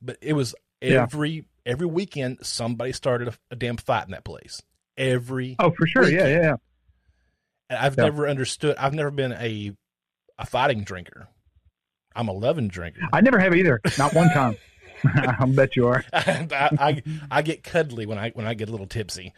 But 0.02 0.18
it 0.22 0.34
was 0.34 0.56
every 0.82 1.46
every 1.66 1.86
weekend 1.86 2.40
somebody 2.42 2.92
started 2.92 3.28
a, 3.28 3.34
a 3.52 3.56
damn 3.56 3.78
fight 3.78 4.06
in 4.06 4.12
that 4.12 4.24
place. 4.24 4.62
Every 4.98 5.56
Oh, 5.60 5.72
for 5.72 5.86
sure. 5.86 6.10
Yeah. 6.10 6.28
Yeah. 6.28 6.42
Yeah. 6.42 6.56
and 7.70 7.80
I've 7.80 7.98
never 7.98 8.28
understood. 8.28 8.76
I've 8.78 8.94
never 8.94 9.12
been 9.12 9.34
a 9.34 9.74
a 10.40 10.46
fighting 10.46 10.84
drinker. 10.84 11.28
I'm 12.16 12.28
a 12.28 12.34
loving 12.34 12.68
drinker. 12.68 13.02
I 13.14 13.22
never 13.22 13.38
have 13.40 13.56
either. 13.56 13.80
Not 13.98 14.14
one 14.16 14.30
time. 14.34 14.58
I'll 15.40 15.48
bet 15.48 15.76
you 15.76 15.88
are. 15.88 16.04
I, 16.14 16.48
I 16.80 17.04
I 17.30 17.42
get 17.42 17.64
cuddly 17.64 18.06
when 18.06 18.18
I 18.18 18.32
when 18.32 18.46
I 18.48 18.54
get 18.56 18.70
a 18.70 18.72
little 18.72 18.88
tipsy. 18.88 19.34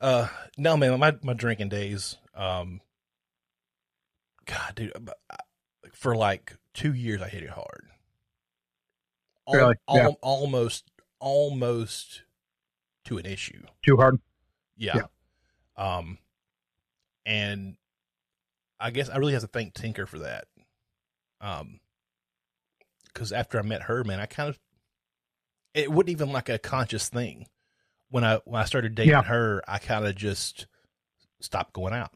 Uh, 0.00 0.28
no 0.56 0.76
man, 0.76 0.98
my 1.00 1.16
my 1.22 1.32
drinking 1.32 1.68
days. 1.68 2.16
Um, 2.34 2.80
God, 4.46 4.74
dude, 4.76 4.92
uh, 4.96 5.36
for 5.92 6.14
like 6.16 6.56
two 6.72 6.92
years 6.94 7.20
I 7.20 7.28
hit 7.28 7.42
it 7.42 7.50
hard. 7.50 7.88
Al- 9.48 9.54
Really? 9.54 9.74
Yeah. 9.92 10.04
al- 10.04 10.18
almost, 10.22 10.90
almost 11.18 12.22
to 13.04 13.18
an 13.18 13.26
issue. 13.26 13.62
Too 13.84 13.96
hard. 13.96 14.20
Yeah. 14.76 15.02
Um, 15.76 16.18
and 17.26 17.76
I 18.78 18.90
guess 18.90 19.08
I 19.08 19.16
really 19.16 19.32
have 19.32 19.42
to 19.42 19.48
thank 19.48 19.74
Tinker 19.74 20.06
for 20.06 20.20
that. 20.20 20.44
Um, 21.40 21.80
because 23.06 23.32
after 23.32 23.58
I 23.58 23.62
met 23.62 23.82
her, 23.82 24.04
man, 24.04 24.20
I 24.20 24.26
kind 24.26 24.48
of 24.48 24.58
it 25.74 25.90
wasn't 25.90 26.10
even 26.10 26.30
like 26.32 26.48
a 26.48 26.58
conscious 26.58 27.08
thing. 27.08 27.46
When 28.10 28.24
I 28.24 28.40
when 28.44 28.60
I 28.60 28.64
started 28.64 28.94
dating 28.94 29.10
Yeah. 29.12 29.22
her, 29.22 29.62
I 29.68 29.78
kind 29.78 30.06
of 30.06 30.14
just 30.16 30.66
stopped 31.40 31.72
going 31.72 31.92
out. 31.94 32.12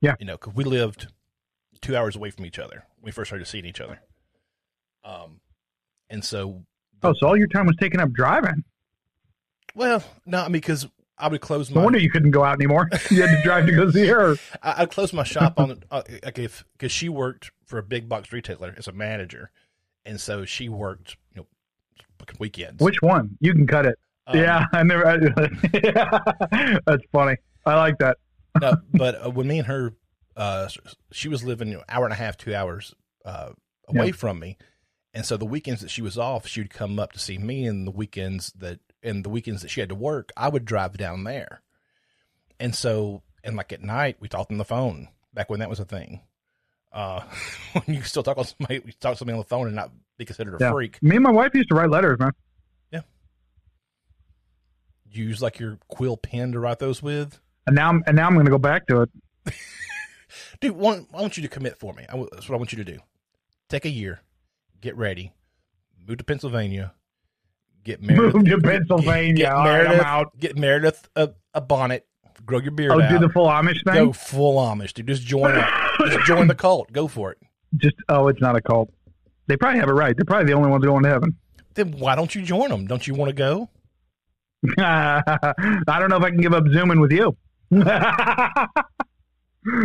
Yeah. 0.00 0.14
you 0.18 0.26
know, 0.26 0.34
because 0.34 0.54
we 0.54 0.64
lived 0.64 1.08
two 1.82 1.96
hours 1.96 2.16
away 2.16 2.30
from 2.30 2.46
each 2.46 2.58
other 2.58 2.84
when 2.98 3.08
we 3.08 3.12
first 3.12 3.28
started 3.28 3.46
seeing 3.46 3.66
each 3.66 3.80
other. 3.80 4.00
Um, 5.04 5.40
and 6.08 6.24
so 6.24 6.64
Oh, 7.02 7.14
so 7.18 7.26
all 7.28 7.36
your 7.36 7.46
time 7.48 7.66
was 7.66 7.76
taken 7.76 7.98
up 8.00 8.12
driving. 8.12 8.62
well, 9.74 10.02
no, 10.26 10.40
I 10.40 10.44
mean 10.44 10.52
because 10.52 10.86
I 11.16 11.28
would 11.28 11.40
close 11.40 11.70
my. 11.70 11.80
No 11.80 11.84
wonder 11.84 11.98
you 11.98 12.10
couldn't 12.10 12.30
go 12.30 12.44
out 12.44 12.54
anymore. 12.54 12.88
you 13.10 13.22
had 13.22 13.34
to 13.36 13.42
drive 13.42 13.66
to 13.66 13.72
go 13.72 13.90
see 13.90 14.06
her. 14.06 14.36
I, 14.62 14.86
close 14.86 15.12
my 15.12 15.22
shop 15.24 15.58
on 15.60 15.82
uh, 15.90 16.02
like 16.24 16.38
if 16.38 16.64
because 16.72 16.92
she 16.92 17.08
worked 17.08 17.50
for 17.66 17.78
a 17.78 17.82
big 17.82 18.08
box 18.08 18.32
retailer 18.32 18.74
as 18.76 18.86
a 18.88 18.92
manager, 18.92 19.50
and 20.04 20.18
so 20.20 20.44
she 20.46 20.68
worked 20.68 21.16
you 21.34 21.42
know 21.42 21.46
weekends. 22.38 22.82
Which 22.82 23.00
one? 23.02 23.36
You 23.40 23.52
can 23.54 23.66
cut 23.66 23.84
it. 23.86 23.98
Um, 24.32 24.38
yeah, 24.40 24.66
I 24.72 24.82
never. 24.82 25.06
I, 25.06 25.16
that's 26.86 27.04
funny. 27.12 27.36
I 27.66 27.74
like 27.76 27.98
that. 27.98 28.16
no, 28.60 28.76
but 28.92 29.26
uh, 29.26 29.30
when 29.30 29.46
me 29.48 29.58
and 29.58 29.66
her, 29.66 29.92
uh, 30.36 30.68
she 31.12 31.28
was 31.28 31.44
living 31.44 31.72
an 31.74 31.82
hour 31.88 32.04
and 32.04 32.12
a 32.12 32.16
half, 32.16 32.36
two 32.36 32.54
hours 32.54 32.94
uh, 33.24 33.50
away 33.88 34.06
Yeah. 34.06 34.12
from 34.12 34.38
me, 34.38 34.56
and 35.14 35.24
so 35.26 35.36
the 35.36 35.44
weekends 35.46 35.80
that 35.82 35.90
she 35.90 36.02
was 36.02 36.16
off, 36.18 36.46
she 36.46 36.60
would 36.60 36.70
come 36.70 36.98
up 36.98 37.12
to 37.12 37.18
see 37.18 37.38
me, 37.38 37.66
and 37.66 37.86
the 37.86 37.90
weekends 37.92 38.52
that 38.58 38.80
and 39.02 39.24
the 39.24 39.30
weekends 39.30 39.62
that 39.62 39.68
she 39.70 39.80
had 39.80 39.88
to 39.88 39.94
work, 39.94 40.30
I 40.36 40.48
would 40.48 40.64
drive 40.64 40.96
down 40.96 41.24
there, 41.24 41.62
and 42.58 42.74
so 42.74 43.22
and 43.44 43.56
like 43.56 43.72
at 43.72 43.82
night 43.82 44.16
we 44.20 44.28
talked 44.28 44.52
on 44.52 44.58
the 44.58 44.64
phone 44.64 45.08
back 45.32 45.48
when 45.50 45.60
that 45.60 45.70
was 45.70 45.80
a 45.80 45.84
thing. 45.84 46.20
Uh, 46.92 47.20
when 47.84 47.96
you 47.96 48.02
still 48.02 48.22
talk 48.22 48.36
on 48.36 48.44
somebody, 48.44 48.80
we 48.80 48.92
talk 48.92 49.12
to 49.12 49.18
somebody 49.18 49.34
on 49.34 49.40
the 49.40 49.44
phone 49.48 49.66
and 49.68 49.76
not 49.76 49.90
be 50.18 50.24
considered 50.24 50.54
a 50.60 50.64
Yeah. 50.64 50.72
freak. 50.72 51.00
Me 51.02 51.16
and 51.16 51.22
my 51.22 51.30
wife 51.30 51.54
used 51.54 51.68
to 51.68 51.74
write 51.76 51.88
letters, 51.88 52.18
man. 52.18 52.32
You 55.12 55.24
use 55.24 55.42
like 55.42 55.58
your 55.58 55.78
quill 55.88 56.16
pen 56.16 56.52
to 56.52 56.60
write 56.60 56.78
those 56.78 57.02
with, 57.02 57.40
And 57.66 57.74
now, 57.76 57.88
I'm, 57.88 58.02
and 58.06 58.16
now 58.16 58.26
I'm 58.26 58.34
going 58.34 58.46
to 58.46 58.50
go 58.50 58.58
back 58.58 58.86
to 58.88 59.02
it. 59.02 59.10
dude. 60.60 60.76
One, 60.76 61.06
I 61.12 61.20
want 61.20 61.36
you 61.36 61.42
to 61.42 61.48
commit 61.48 61.76
for 61.78 61.92
me. 61.94 62.04
I, 62.08 62.16
that's 62.32 62.48
what 62.48 62.54
I 62.54 62.58
want 62.58 62.72
you 62.72 62.82
to 62.82 62.92
do. 62.92 62.98
Take 63.68 63.84
a 63.84 63.90
year, 63.90 64.20
get 64.80 64.96
ready, 64.96 65.32
move 66.06 66.18
to 66.18 66.24
Pennsylvania, 66.24 66.92
get 67.84 68.02
married. 68.02 68.34
Move 68.34 68.44
to 68.46 68.58
Pennsylvania. 68.60 69.34
Get 69.44 69.52
All 69.52 69.64
right, 69.64 69.82
Meredith, 69.84 70.00
I'm 70.00 70.06
out. 70.06 70.38
Get 70.38 70.56
Meredith 70.56 71.08
a, 71.16 71.30
a 71.54 71.60
bonnet, 71.60 72.06
grow 72.44 72.58
your 72.58 72.72
beard 72.72 72.90
Oh, 72.92 73.00
out, 73.00 73.08
do 73.10 73.18
the 73.18 73.28
full 73.28 73.46
Amish 73.46 73.84
thing. 73.84 73.94
go 73.94 74.12
full 74.12 74.56
Amish, 74.58 74.92
dude. 74.92 75.06
Just 75.06 75.22
join. 75.22 75.54
Just 76.06 76.26
join 76.26 76.46
the 76.48 76.54
cult. 76.54 76.90
Go 76.92 77.06
for 77.08 77.30
it. 77.32 77.38
Just 77.76 77.96
oh, 78.08 78.26
it's 78.28 78.40
not 78.40 78.56
a 78.56 78.60
cult. 78.60 78.92
They 79.46 79.56
probably 79.56 79.78
have 79.80 79.88
it 79.88 79.92
right. 79.92 80.16
They're 80.16 80.24
probably 80.24 80.46
the 80.46 80.52
only 80.54 80.68
ones 80.70 80.84
going 80.84 81.02
to 81.04 81.08
heaven. 81.08 81.36
Then 81.74 81.92
why 81.92 82.16
don't 82.16 82.34
you 82.34 82.42
join 82.42 82.68
them? 82.70 82.86
Don't 82.86 83.06
you 83.06 83.14
want 83.14 83.28
to 83.28 83.34
go? 83.34 83.68
I 84.78 85.42
don't 85.86 86.10
know 86.10 86.16
if 86.16 86.22
I 86.22 86.30
can 86.30 86.40
give 86.40 86.54
up 86.54 86.64
zooming 86.72 87.00
with 87.00 87.12
you. 87.12 87.36
Got 87.72 88.68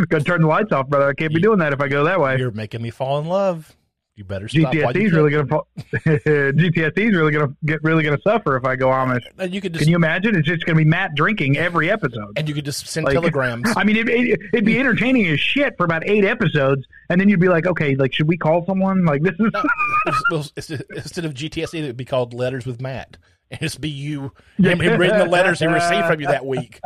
to 0.09 0.21
turn 0.23 0.41
the 0.41 0.47
lights 0.47 0.71
off, 0.71 0.87
brother. 0.87 1.09
I 1.09 1.13
can't 1.13 1.33
be 1.33 1.41
doing 1.41 1.59
that 1.59 1.73
if 1.73 1.81
I 1.81 1.87
go 1.87 2.03
that 2.05 2.19
way. 2.19 2.37
You're 2.37 2.51
making 2.51 2.81
me 2.81 2.89
fall 2.91 3.19
in 3.19 3.25
love. 3.25 3.75
You 4.17 4.23
better 4.23 4.47
stop. 4.47 4.73
is 4.73 5.11
really 5.11 5.29
gonna 5.29 5.45
fall. 5.45 5.67
GTSD 5.93 6.97
is 7.09 7.15
really 7.17 7.33
gonna 7.33 7.53
get 7.65 7.83
really 7.83 8.01
gonna 8.01 8.17
suffer 8.23 8.55
if 8.55 8.63
I 8.63 8.77
go 8.77 8.87
Amish. 8.87 9.19
And 9.37 9.53
you 9.53 9.59
could 9.59 9.73
just 9.73 9.83
Can 9.83 9.89
you 9.89 9.97
imagine? 9.97 10.37
It's 10.37 10.47
just 10.47 10.65
gonna 10.65 10.77
be 10.77 10.85
Matt 10.85 11.15
drinking 11.15 11.57
every 11.57 11.91
episode. 11.91 12.31
and 12.37 12.47
you 12.47 12.55
could 12.55 12.63
just 12.63 12.87
send 12.87 13.03
Like- 13.07 13.13
telegrams. 13.15 13.73
I 13.75 13.83
mean, 13.83 13.97
it, 13.97 14.07
it, 14.07 14.39
it'd 14.53 14.63
be 14.65 14.79
entertaining 14.79 15.27
as 15.27 15.41
shit 15.41 15.75
for 15.75 15.83
about 15.83 16.07
eight 16.07 16.23
episodes, 16.23 16.85
and 17.09 17.19
then 17.19 17.27
you'd 17.27 17.41
be 17.41 17.49
like, 17.49 17.67
okay, 17.67 17.95
like 17.95 18.13
should 18.13 18.29
we 18.29 18.37
call 18.37 18.65
someone? 18.65 19.03
Like 19.03 19.21
this 19.21 19.33
is 19.33 19.51
No, 19.53 19.59
it's- 20.07 20.21
well, 20.31 20.45
it's- 20.55 20.81
instead 20.95 21.25
of 21.25 21.33
GTSD, 21.33 21.79
it 21.83 21.87
would 21.87 21.97
be 21.97 22.05
called 22.05 22.33
Letters 22.33 22.65
with 22.65 22.79
Matt. 22.81 23.17
And 23.51 23.59
just 23.59 23.79
be 23.79 23.89
you, 23.89 24.31
him, 24.57 24.79
him 24.79 24.99
reading 24.99 25.17
the 25.19 25.25
letters 25.25 25.59
he 25.59 25.67
received 25.67 26.07
from 26.07 26.19
you 26.19 26.27
that 26.27 26.45
week. 26.45 26.79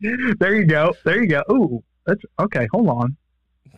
there 0.00 0.54
you 0.54 0.64
go, 0.64 0.94
there 1.04 1.20
you 1.20 1.28
go. 1.28 1.42
Ooh, 1.50 1.82
that's 2.06 2.22
okay. 2.38 2.68
Hold 2.72 2.88
on, 2.88 3.16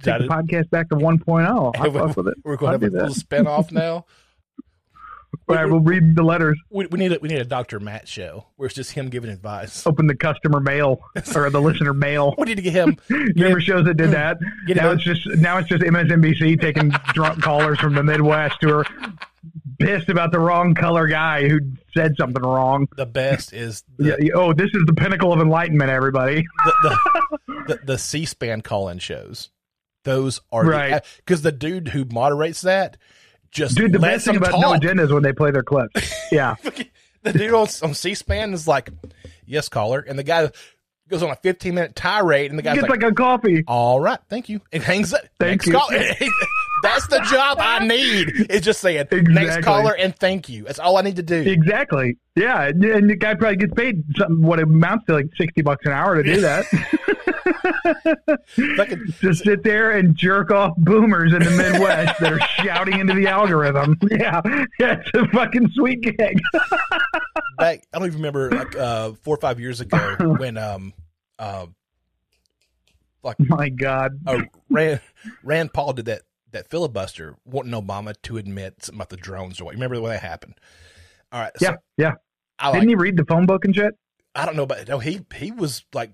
take 0.02 0.18
the 0.20 0.26
podcast 0.28 0.68
back 0.70 0.88
to 0.90 0.96
1.0. 0.96 1.72
I 1.76 1.90
fuck 1.90 2.16
with 2.16 2.28
it. 2.28 2.34
We're 2.44 2.56
going 2.56 2.72
I'll 2.74 2.78
to 2.78 2.84
have 2.86 2.92
a 2.92 2.96
that. 2.96 3.02
little 3.04 3.14
spin 3.14 3.46
off 3.46 3.72
now. 3.72 4.04
All 5.48 5.56
right, 5.56 5.64
we'll 5.64 5.80
read 5.80 6.14
the 6.14 6.22
letters. 6.22 6.60
We, 6.70 6.86
we 6.86 6.98
need 6.98 7.12
a 7.12 7.18
we 7.20 7.28
need 7.28 7.40
a 7.40 7.44
Dr. 7.44 7.80
Matt 7.80 8.06
show 8.06 8.46
where 8.56 8.66
it's 8.66 8.74
just 8.74 8.92
him 8.92 9.08
giving 9.08 9.30
advice. 9.30 9.84
Open 9.86 10.06
the 10.06 10.14
customer 10.14 10.60
mail 10.60 11.00
or 11.34 11.50
the 11.50 11.60
listener 11.60 11.92
mail. 11.94 12.34
We 12.38 12.44
need 12.46 12.56
to 12.56 12.62
get 12.62 12.72
him. 12.72 12.96
Remember 13.08 13.60
shows 13.60 13.84
that 13.86 13.96
did 13.96 14.10
that? 14.12 14.38
Now 14.68 14.90
him- 14.90 14.96
it's 14.98 15.04
just 15.04 15.26
now 15.38 15.58
it's 15.58 15.68
just 15.68 15.82
MSNBC 15.82 16.60
taking 16.60 16.90
drunk 17.14 17.42
callers 17.42 17.78
from 17.80 17.94
the 17.94 18.02
Midwest 18.02 18.58
who 18.60 18.74
are 18.78 18.86
pissed 19.80 20.08
about 20.08 20.30
the 20.30 20.38
wrong 20.38 20.74
color 20.74 21.06
guy 21.06 21.48
who 21.48 21.60
said 21.96 22.14
something 22.18 22.42
wrong. 22.42 22.86
The 22.96 23.06
best 23.06 23.52
is 23.52 23.82
the, 23.96 24.16
yeah, 24.20 24.32
oh, 24.34 24.52
this 24.52 24.70
is 24.74 24.84
the 24.86 24.94
pinnacle 24.94 25.32
of 25.32 25.40
enlightenment, 25.40 25.90
everybody. 25.90 26.44
the, 26.64 26.74
the, 26.82 27.64
the, 27.66 27.80
the 27.84 27.98
C-SPAN 27.98 28.60
call-in 28.62 28.98
shows. 28.98 29.50
Those 30.04 30.40
are 30.52 30.64
Right. 30.64 30.92
Uh, 30.92 31.00
because 31.16 31.42
the 31.42 31.52
dude 31.52 31.88
who 31.88 32.04
moderates 32.04 32.62
that 32.62 32.96
just 33.50 33.76
Dude, 33.76 33.92
the 33.92 33.98
best 33.98 34.26
thing 34.26 34.36
about 34.36 34.52
talk. 34.52 34.60
No 34.60 34.72
Agenda 34.72 35.02
is 35.02 35.12
when 35.12 35.22
they 35.22 35.32
play 35.32 35.50
their 35.50 35.62
clips. 35.62 36.14
Yeah. 36.32 36.54
the 37.22 37.32
dude 37.32 37.52
on, 37.52 37.66
on 37.82 37.94
C-SPAN 37.94 38.54
is 38.54 38.68
like, 38.68 38.90
"Yes, 39.44 39.68
caller," 39.68 39.98
and 39.98 40.16
the 40.16 40.22
guy 40.22 40.48
goes 41.08 41.24
on 41.24 41.30
a 41.30 41.36
15 41.36 41.74
minute 41.74 41.96
tirade, 41.96 42.50
and 42.50 42.58
the 42.58 42.62
guy 42.62 42.76
Gets 42.76 42.88
like, 42.88 43.02
like 43.02 43.10
a 43.10 43.14
coffee. 43.14 43.64
"All 43.66 43.98
right, 43.98 44.20
thank 44.28 44.48
you," 44.48 44.60
and 44.72 44.80
hangs 44.80 45.12
up. 45.12 45.22
Thank 45.40 45.66
next 45.66 46.20
you. 46.20 46.28
That's 46.82 47.06
the 47.08 47.20
job 47.30 47.58
I 47.60 47.78
need. 47.86 48.46
It's 48.50 48.64
just 48.64 48.80
saying 48.80 49.06
next 49.10 49.64
caller 49.64 49.94
and 49.96 50.14
thank 50.16 50.48
you. 50.48 50.64
That's 50.64 50.78
all 50.78 50.96
I 50.96 51.02
need 51.02 51.16
to 51.16 51.22
do. 51.22 51.36
Exactly. 51.36 52.16
Yeah. 52.36 52.68
And 52.68 53.10
the 53.10 53.16
guy 53.16 53.34
probably 53.34 53.56
gets 53.56 53.74
paid 53.74 54.04
something 54.16 54.42
what 54.42 54.60
amounts 54.60 55.06
to 55.06 55.14
like 55.14 55.26
60 55.36 55.62
bucks 55.62 55.84
an 55.86 55.92
hour 55.92 56.22
to 56.22 56.22
do 56.22 56.40
that. 56.40 56.64
Just 59.20 59.44
sit 59.44 59.62
there 59.62 59.92
and 59.92 60.16
jerk 60.16 60.50
off 60.50 60.76
boomers 60.78 61.32
in 61.32 61.42
the 61.42 61.50
Midwest 61.50 62.20
that 62.20 62.32
are 62.32 62.40
shouting 62.64 62.98
into 62.98 63.14
the 63.14 63.26
algorithm. 63.26 63.96
Yeah. 64.10 64.40
Yeah. 64.78 65.00
It's 65.00 65.10
a 65.14 65.26
fucking 65.28 65.70
sweet 65.74 66.00
gig. 66.02 66.40
back 67.58 67.84
I 67.92 67.98
don't 67.98 68.06
even 68.06 68.18
remember 68.18 68.50
like 68.50 68.76
uh 68.76 69.12
four 69.22 69.34
or 69.34 69.40
five 69.40 69.60
years 69.60 69.80
ago 69.80 70.16
when 70.38 70.56
um 70.56 70.92
uh, 71.38 71.66
My 73.38 73.68
God. 73.68 74.18
uh 74.26 74.42
Rand 74.70 75.00
Rand 75.42 75.72
Paul 75.72 75.92
did 75.92 76.06
that 76.06 76.22
that 76.52 76.68
filibuster 76.68 77.36
wanting 77.44 77.72
Obama 77.72 78.14
to 78.22 78.36
admit 78.38 78.84
something 78.84 78.98
about 78.98 79.10
the 79.10 79.16
drones 79.16 79.60
or 79.60 79.64
what. 79.64 79.72
You 79.72 79.76
remember 79.76 80.00
when 80.00 80.12
that 80.12 80.22
happened? 80.22 80.54
All 81.32 81.40
right. 81.40 81.52
Yeah. 81.60 81.70
So 81.70 81.76
Yeah. 81.96 82.12
I 82.58 82.72
Didn't 82.72 82.88
he 82.90 82.94
read 82.94 83.16
the 83.16 83.24
phone 83.24 83.46
book 83.46 83.64
and 83.64 83.74
shit? 83.74 83.94
I 84.34 84.44
don't 84.46 84.56
know 84.56 84.64
about 84.64 84.86
no 84.88 84.98
he 84.98 85.20
he 85.34 85.50
was 85.50 85.84
like 85.92 86.12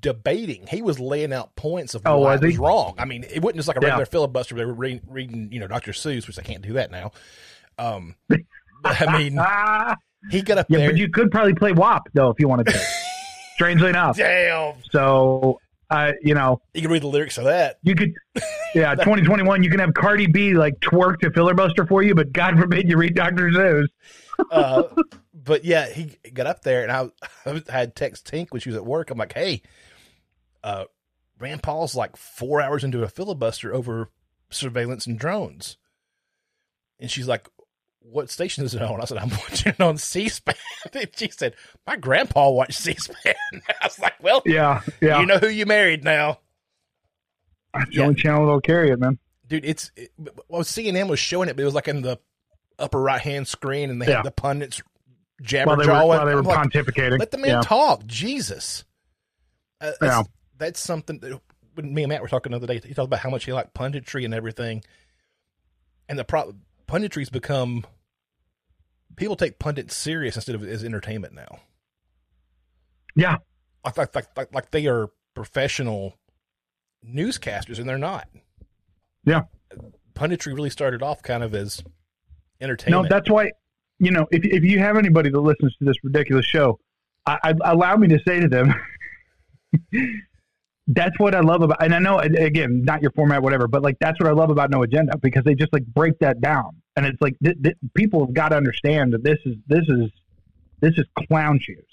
debating. 0.00 0.66
He 0.66 0.82
was 0.82 0.98
laying 1.00 1.32
out 1.32 1.54
points 1.56 1.94
of 1.94 2.02
Oh, 2.04 2.18
why 2.18 2.32
was 2.32 2.42
was 2.42 2.58
wrong. 2.58 2.94
I 2.98 3.04
mean, 3.04 3.24
it 3.24 3.40
wasn't 3.42 3.56
just 3.56 3.68
like 3.68 3.76
a 3.76 3.80
Yeah. 3.80 3.88
regular 3.88 4.06
filibuster. 4.06 4.54
They 4.54 4.64
were 4.64 4.74
reading, 4.74 5.00
reading, 5.08 5.48
you 5.52 5.60
know, 5.60 5.66
Dr. 5.68 5.92
Seuss, 5.92 6.26
which 6.26 6.38
I 6.38 6.42
can't 6.42 6.62
do 6.62 6.74
that 6.74 6.90
now. 6.90 7.12
Um, 7.78 8.16
but, 8.28 8.40
I 8.84 9.18
mean, 9.18 9.38
he 10.30 10.42
got 10.42 10.58
up 10.58 10.66
Yeah, 10.68 10.78
there. 10.78 10.90
but 10.90 10.98
you 10.98 11.08
could 11.10 11.30
probably 11.30 11.54
play 11.54 11.72
WAP, 11.72 12.08
though, 12.12 12.30
if 12.30 12.38
you 12.40 12.48
wanted 12.48 12.66
to. 12.68 12.78
Strangely 13.54 13.88
enough. 13.90 14.16
Damn, 14.16 14.74
So, 14.90 15.60
uh, 15.94 16.12
you 16.22 16.34
know, 16.34 16.60
you 16.72 16.82
can 16.82 16.90
read 16.90 17.02
the 17.02 17.08
lyrics 17.08 17.38
of 17.38 17.44
that. 17.44 17.78
you 17.82 17.94
could, 17.94 18.12
yeah, 18.74 18.94
2021, 18.94 19.62
you 19.62 19.70
can 19.70 19.78
have 19.78 19.94
Cardi 19.94 20.26
B 20.26 20.54
like 20.54 20.80
twerk 20.80 21.20
to 21.20 21.30
filibuster 21.30 21.86
for 21.86 22.02
you, 22.02 22.14
but 22.14 22.32
God 22.32 22.58
forbid 22.58 22.88
you 22.88 22.96
read 22.96 23.14
Dr. 23.14 23.50
Seuss. 23.50 23.86
uh, 24.50 24.82
but 25.32 25.64
yeah, 25.64 25.88
he 25.88 26.16
got 26.32 26.46
up 26.46 26.62
there, 26.62 26.82
and 26.82 26.90
I, 26.90 27.08
I 27.46 27.62
I 27.68 27.72
had 27.72 27.94
text 27.94 28.26
Tink 28.26 28.50
when 28.50 28.60
she 28.60 28.70
was 28.70 28.76
at 28.76 28.84
work. 28.84 29.10
I'm 29.10 29.18
like, 29.18 29.32
hey, 29.32 29.62
uh, 30.64 30.86
Rand 31.38 31.62
Paul's 31.62 31.94
like 31.94 32.16
four 32.16 32.60
hours 32.60 32.82
into 32.82 33.04
a 33.04 33.08
filibuster 33.08 33.72
over 33.72 34.10
surveillance 34.50 35.06
and 35.06 35.18
drones, 35.18 35.76
and 36.98 37.08
she's 37.08 37.28
like, 37.28 37.48
"What 38.04 38.30
station 38.30 38.64
is 38.64 38.74
it 38.74 38.82
on?" 38.82 39.00
I 39.00 39.04
said, 39.04 39.18
"I'm 39.18 39.30
watching 39.30 39.72
it 39.72 39.80
on 39.80 39.96
C-SPAN." 39.98 40.54
and 40.92 41.08
she 41.16 41.28
said, 41.30 41.54
"My 41.86 41.96
grandpa 41.96 42.50
watched 42.50 42.74
C-SPAN." 42.80 43.34
I 43.80 43.84
was 43.86 43.98
like, 43.98 44.14
"Well, 44.22 44.42
Yeah, 44.46 44.82
yeah. 45.00 45.20
you 45.20 45.26
know 45.26 45.38
who 45.38 45.48
you 45.48 45.66
married 45.66 46.04
now." 46.04 46.38
That's 47.72 47.90
the 47.90 47.96
yeah. 47.96 48.02
only 48.02 48.14
channel 48.14 48.46
that'll 48.46 48.60
carry 48.60 48.90
it, 48.90 48.98
man. 49.00 49.18
dude. 49.48 49.64
It's 49.64 49.90
it, 49.96 50.12
well, 50.48 50.62
CNN 50.62 51.08
was 51.08 51.18
showing 51.18 51.48
it, 51.48 51.56
but 51.56 51.62
it 51.62 51.66
was 51.66 51.74
like 51.74 51.88
in 51.88 52.02
the 52.02 52.18
upper 52.78 53.00
right 53.00 53.20
hand 53.20 53.48
screen, 53.48 53.90
and 53.90 54.00
they 54.00 54.06
Yeah. 54.06 54.16
had 54.16 54.24
the 54.24 54.30
pundits 54.30 54.78
While 54.80 55.46
jabber 55.46 55.70
they 55.72 55.76
were, 55.78 55.84
jawing. 55.84 56.08
while 56.08 56.26
they 56.26 56.34
were 56.34 56.42
like, 56.42 56.70
pontificating. 56.70 57.18
Let 57.18 57.30
the 57.32 57.38
man 57.38 57.50
yeah. 57.50 57.60
talk. 57.62 58.06
Jesus. 58.06 58.84
Uh, 59.80 59.92
that's, 60.00 60.02
Yeah. 60.02 60.22
that's 60.56 60.80
something 60.80 61.18
that 61.18 61.40
when 61.74 61.92
me 61.92 62.04
and 62.04 62.10
Matt 62.10 62.22
were 62.22 62.28
talking 62.28 62.52
the 62.52 62.56
other 62.56 62.66
day. 62.68 62.74
He 62.74 62.94
talked 62.94 63.06
about 63.06 63.18
how 63.20 63.30
much 63.30 63.44
he 63.44 63.52
liked 63.52 63.74
punditry 63.74 64.24
and 64.24 64.32
everything. 64.34 64.84
And 66.08 66.16
the 66.18 66.24
pro- 66.24 66.54
punditry's 66.86 67.30
become 67.30 67.84
people 69.16 69.36
take 69.36 69.58
pundits 69.58 69.94
serious 69.94 70.36
instead 70.36 70.54
of 70.54 70.62
as 70.62 70.84
entertainment 70.84 71.34
now. 71.34 71.60
Yeah. 73.14 73.36
Like 73.84 73.98
like 73.98 74.14
like 74.36 74.54
like, 74.54 74.70
they 74.70 74.86
are 74.86 75.10
professional 75.34 76.14
newscasters 77.06 77.78
and 77.78 77.88
they're 77.88 77.98
not. 77.98 78.28
Yeah. 79.24 79.42
punditry 80.14 80.54
really 80.54 80.70
started 80.70 81.02
off 81.02 81.22
kind 81.22 81.42
of 81.42 81.54
as 81.54 81.82
entertainment. 82.60 83.04
No, 83.04 83.08
that's 83.08 83.30
why, 83.30 83.50
you 83.98 84.10
know, 84.10 84.26
if, 84.30 84.44
if 84.44 84.64
you 84.64 84.78
have 84.78 84.96
anybody 84.96 85.30
that 85.30 85.40
listens 85.40 85.74
to 85.78 85.84
this 85.84 85.96
ridiculous 86.02 86.46
show, 86.46 86.78
I, 87.26 87.38
I 87.42 87.54
allow 87.72 87.96
me 87.96 88.08
to 88.08 88.18
say 88.26 88.40
to 88.40 88.48
them, 88.48 88.74
that's 90.86 91.18
what 91.18 91.34
I 91.34 91.40
love 91.40 91.62
about, 91.62 91.82
and 91.82 91.94
I 91.94 91.98
know, 91.98 92.18
again, 92.18 92.82
not 92.84 93.00
your 93.02 93.10
format, 93.12 93.42
whatever, 93.42 93.66
but 93.68 93.82
like, 93.82 93.96
that's 94.00 94.20
what 94.20 94.28
I 94.28 94.32
love 94.32 94.50
about 94.50 94.70
No 94.70 94.82
Agenda 94.82 95.16
because 95.18 95.44
they 95.44 95.54
just 95.54 95.72
like 95.72 95.86
break 95.86 96.18
that 96.18 96.40
down. 96.40 96.76
And 96.96 97.06
it's 97.06 97.20
like, 97.20 97.34
th- 97.42 97.56
th- 97.62 97.76
people 97.94 98.24
have 98.24 98.34
got 98.34 98.50
to 98.50 98.56
understand 98.56 99.12
that 99.14 99.24
this 99.24 99.38
is, 99.44 99.56
this 99.66 99.84
is, 99.88 100.10
this 100.80 100.92
is 100.98 101.06
clown 101.26 101.58
shoes. 101.58 101.86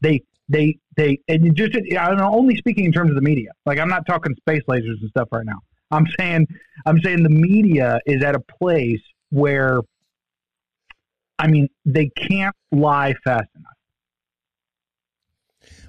They, 0.00 0.22
they, 0.48 0.78
they, 0.96 1.20
and 1.28 1.54
just, 1.54 1.74
I 1.76 2.08
don't 2.08 2.20
only 2.20 2.56
speaking 2.56 2.86
in 2.86 2.92
terms 2.92 3.10
of 3.10 3.16
the 3.16 3.22
media. 3.22 3.50
Like, 3.66 3.78
I'm 3.78 3.88
not 3.88 4.06
talking 4.06 4.34
space 4.36 4.62
lasers 4.68 5.00
and 5.00 5.10
stuff 5.10 5.28
right 5.32 5.44
now. 5.44 5.60
I'm 5.90 6.06
saying, 6.18 6.46
I'm 6.86 7.00
saying 7.02 7.22
the 7.22 7.28
media 7.28 8.00
is 8.06 8.22
at 8.22 8.34
a 8.34 8.40
place 8.40 9.02
where 9.30 9.80
I 11.40 11.46
mean, 11.46 11.68
they 11.86 12.10
can't 12.10 12.54
lie 12.70 13.14
fast 13.24 13.48
enough. 13.56 13.72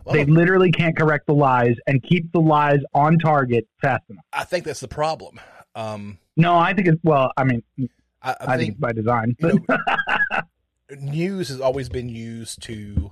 Well, 0.06 0.16
they 0.16 0.26
literally 0.26 0.72
can't 0.72 0.98
correct 0.98 1.28
the 1.28 1.34
lies 1.34 1.76
and 1.88 2.02
keep 2.02 2.32
the 2.32 2.42
lies 2.42 2.80
on 2.94 3.20
target 3.20 3.68
fast 3.82 4.04
enough. 4.10 4.26
I 4.34 4.44
think 4.44 4.66
that's 4.66 4.80
the 4.80 4.88
problem. 4.88 5.40
Um, 5.76 6.18
No, 6.36 6.58
I 6.58 6.74
think 6.74 6.88
it's 6.88 7.00
well. 7.04 7.32
I 7.38 7.44
mean, 7.44 7.64
I, 8.22 8.32
I, 8.32 8.36
I, 8.40 8.58
think 8.58 8.60
think 8.60 8.72
it's 8.72 8.80
by 8.80 8.92
design. 8.94 9.36
you 9.40 9.66
know, 9.68 10.42
news 11.00 11.50
has 11.50 11.62
always 11.62 11.90
been 11.90 12.10
used 12.10 12.62
to 12.64 13.12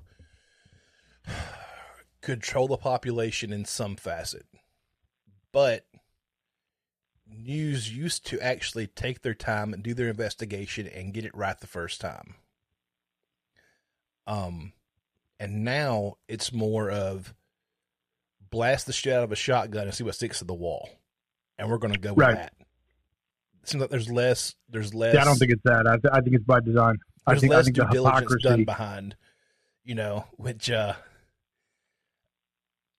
control 2.21 2.67
the 2.67 2.77
population 2.77 3.53
in 3.53 3.65
some 3.65 3.95
facet, 3.95 4.45
but 5.51 5.85
news 7.27 7.95
used 7.95 8.25
to 8.25 8.39
actually 8.41 8.87
take 8.87 9.21
their 9.21 9.33
time 9.33 9.73
and 9.73 9.83
do 9.83 9.93
their 9.93 10.09
investigation 10.09 10.87
and 10.87 11.13
get 11.13 11.25
it 11.25 11.35
right 11.35 11.59
the 11.59 11.67
first 11.67 12.01
time. 12.01 12.35
Um, 14.27 14.73
and 15.39 15.63
now 15.63 16.15
it's 16.27 16.51
more 16.51 16.89
of 16.89 17.33
blast 18.51 18.85
the 18.87 18.93
shit 18.93 19.13
out 19.13 19.23
of 19.23 19.31
a 19.31 19.35
shotgun 19.35 19.83
and 19.85 19.93
see 19.93 20.03
what 20.03 20.15
sticks 20.15 20.39
to 20.39 20.45
the 20.45 20.53
wall, 20.53 20.89
and 21.57 21.69
we're 21.69 21.77
going 21.77 21.93
to 21.93 21.99
go 21.99 22.13
with 22.13 22.25
Right. 22.25 22.35
that. 22.35 22.53
It 23.61 23.67
seems 23.69 23.81
like 23.81 23.89
there's 23.89 24.09
less. 24.09 24.55
There's 24.69 24.93
less. 24.93 25.13
Yeah, 25.13 25.21
I 25.21 25.25
don't 25.25 25.37
think 25.37 25.51
it's 25.51 25.61
that. 25.65 25.85
I, 25.87 25.97
th- 25.97 26.11
I 26.11 26.21
think 26.21 26.35
it's 26.35 26.45
by 26.45 26.59
design. 26.61 26.95
I 27.27 27.35
think, 27.37 27.51
I 27.51 27.57
less 27.57 27.65
think 27.65 27.75
due 27.75 27.87
diligence 27.91 28.35
done 28.41 28.63
behind, 28.65 29.15
you 29.83 29.93
know, 29.95 30.25
which 30.37 30.71
uh, 30.71 30.93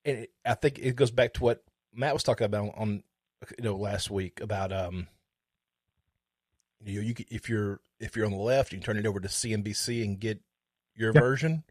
it, 0.04 0.30
I 0.44 0.54
think 0.54 0.78
it 0.78 0.96
goes 0.96 1.10
back 1.10 1.34
to 1.34 1.42
what 1.42 1.64
Matt 1.94 2.12
was 2.14 2.22
talking 2.22 2.44
about 2.44 2.74
on, 2.76 3.02
you 3.58 3.64
know, 3.64 3.76
last 3.76 4.10
week 4.10 4.40
about 4.40 4.72
um, 4.72 5.08
you 6.84 7.00
know, 7.00 7.06
you 7.06 7.14
if 7.30 7.48
you're 7.48 7.80
if 7.98 8.16
you're 8.16 8.26
on 8.26 8.32
the 8.32 8.38
left, 8.38 8.72
you 8.72 8.78
can 8.78 8.84
turn 8.84 8.98
it 8.98 9.06
over 9.06 9.18
to 9.20 9.28
CNBC 9.28 10.04
and 10.04 10.20
get 10.20 10.40
your 10.94 11.12
Yep. 11.14 11.22
version, 11.22 11.64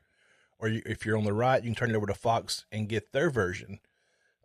or 0.59 0.67
you, 0.69 0.81
if 0.85 1.05
you're 1.05 1.17
on 1.17 1.23
the 1.23 1.33
right, 1.33 1.63
you 1.63 1.69
can 1.69 1.75
turn 1.75 1.89
it 1.89 1.95
over 1.95 2.05
to 2.07 2.13
Fox 2.13 2.65
and 2.71 2.87
get 2.89 3.11
their 3.11 3.29
version. 3.29 3.79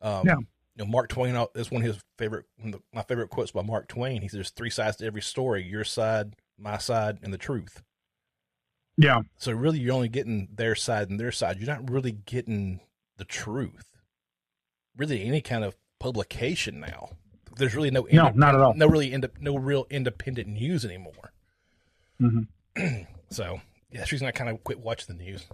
Um, 0.01 0.27
Yeah. 0.27 0.37
You 0.77 0.85
know, 0.85 0.91
Mark 0.91 1.09
Twain. 1.09 1.37
uh, 1.37 1.47
That's 1.55 1.71
one 1.71 1.83
of 1.83 1.87
his 1.87 2.03
favorite, 2.19 2.47
one 2.57 2.75
of 2.75 2.81
the- 2.81 2.85
my 2.93 3.03
favorite 3.03 3.29
quotes 3.31 3.53
by 3.53 3.63
Mark 3.63 3.87
Twain. 3.87 4.23
He 4.23 4.29
says, 4.29 4.39
"There's 4.39 4.51
three 4.51 4.71
sides 4.71 4.97
to 4.97 5.07
every 5.07 5.23
story: 5.23 5.63
your 5.63 5.85
side, 5.85 6.35
my 6.59 6.79
side, 6.79 7.19
and 7.23 7.33
the 7.33 7.39
truth." 7.39 7.83
Yeah, 8.97 9.23
So 9.37 9.53
really, 9.53 9.79
you're 9.81 9.95
only 9.95 10.09
getting 10.09 10.49
their 10.53 10.75
side 10.77 11.11
and 11.11 11.19
their 11.19 11.33
side. 11.33 11.59
You're 11.59 11.67
not 11.67 11.91
really 11.91 12.13
getting 12.13 12.81
the 13.17 13.25
truth. 13.25 13.91
Really, 14.97 15.25
any 15.25 15.41
kind 15.41 15.65
of 15.65 15.77
publication 15.99 16.79
now. 16.81 17.11
There's 17.57 17.75
really 17.75 17.91
no 17.91 18.03
No, 18.11 18.31
not 18.31 18.55
at 18.55 18.61
all. 18.61 18.75
No 18.75 18.87
really 18.87 19.13
ind- 19.13 19.31
no 19.41 19.57
real 19.57 19.87
independent 19.91 20.49
news 20.49 20.85
anymore. 20.85 21.33
Mhm. 22.21 22.47
so 23.31 23.61
yeah, 23.91 24.05
reason 24.11 24.27
I 24.27 24.33
kind 24.33 24.51
of 24.51 24.63
quit 24.65 24.79
watching 24.81 25.17
the 25.17 25.23
news. 25.25 25.45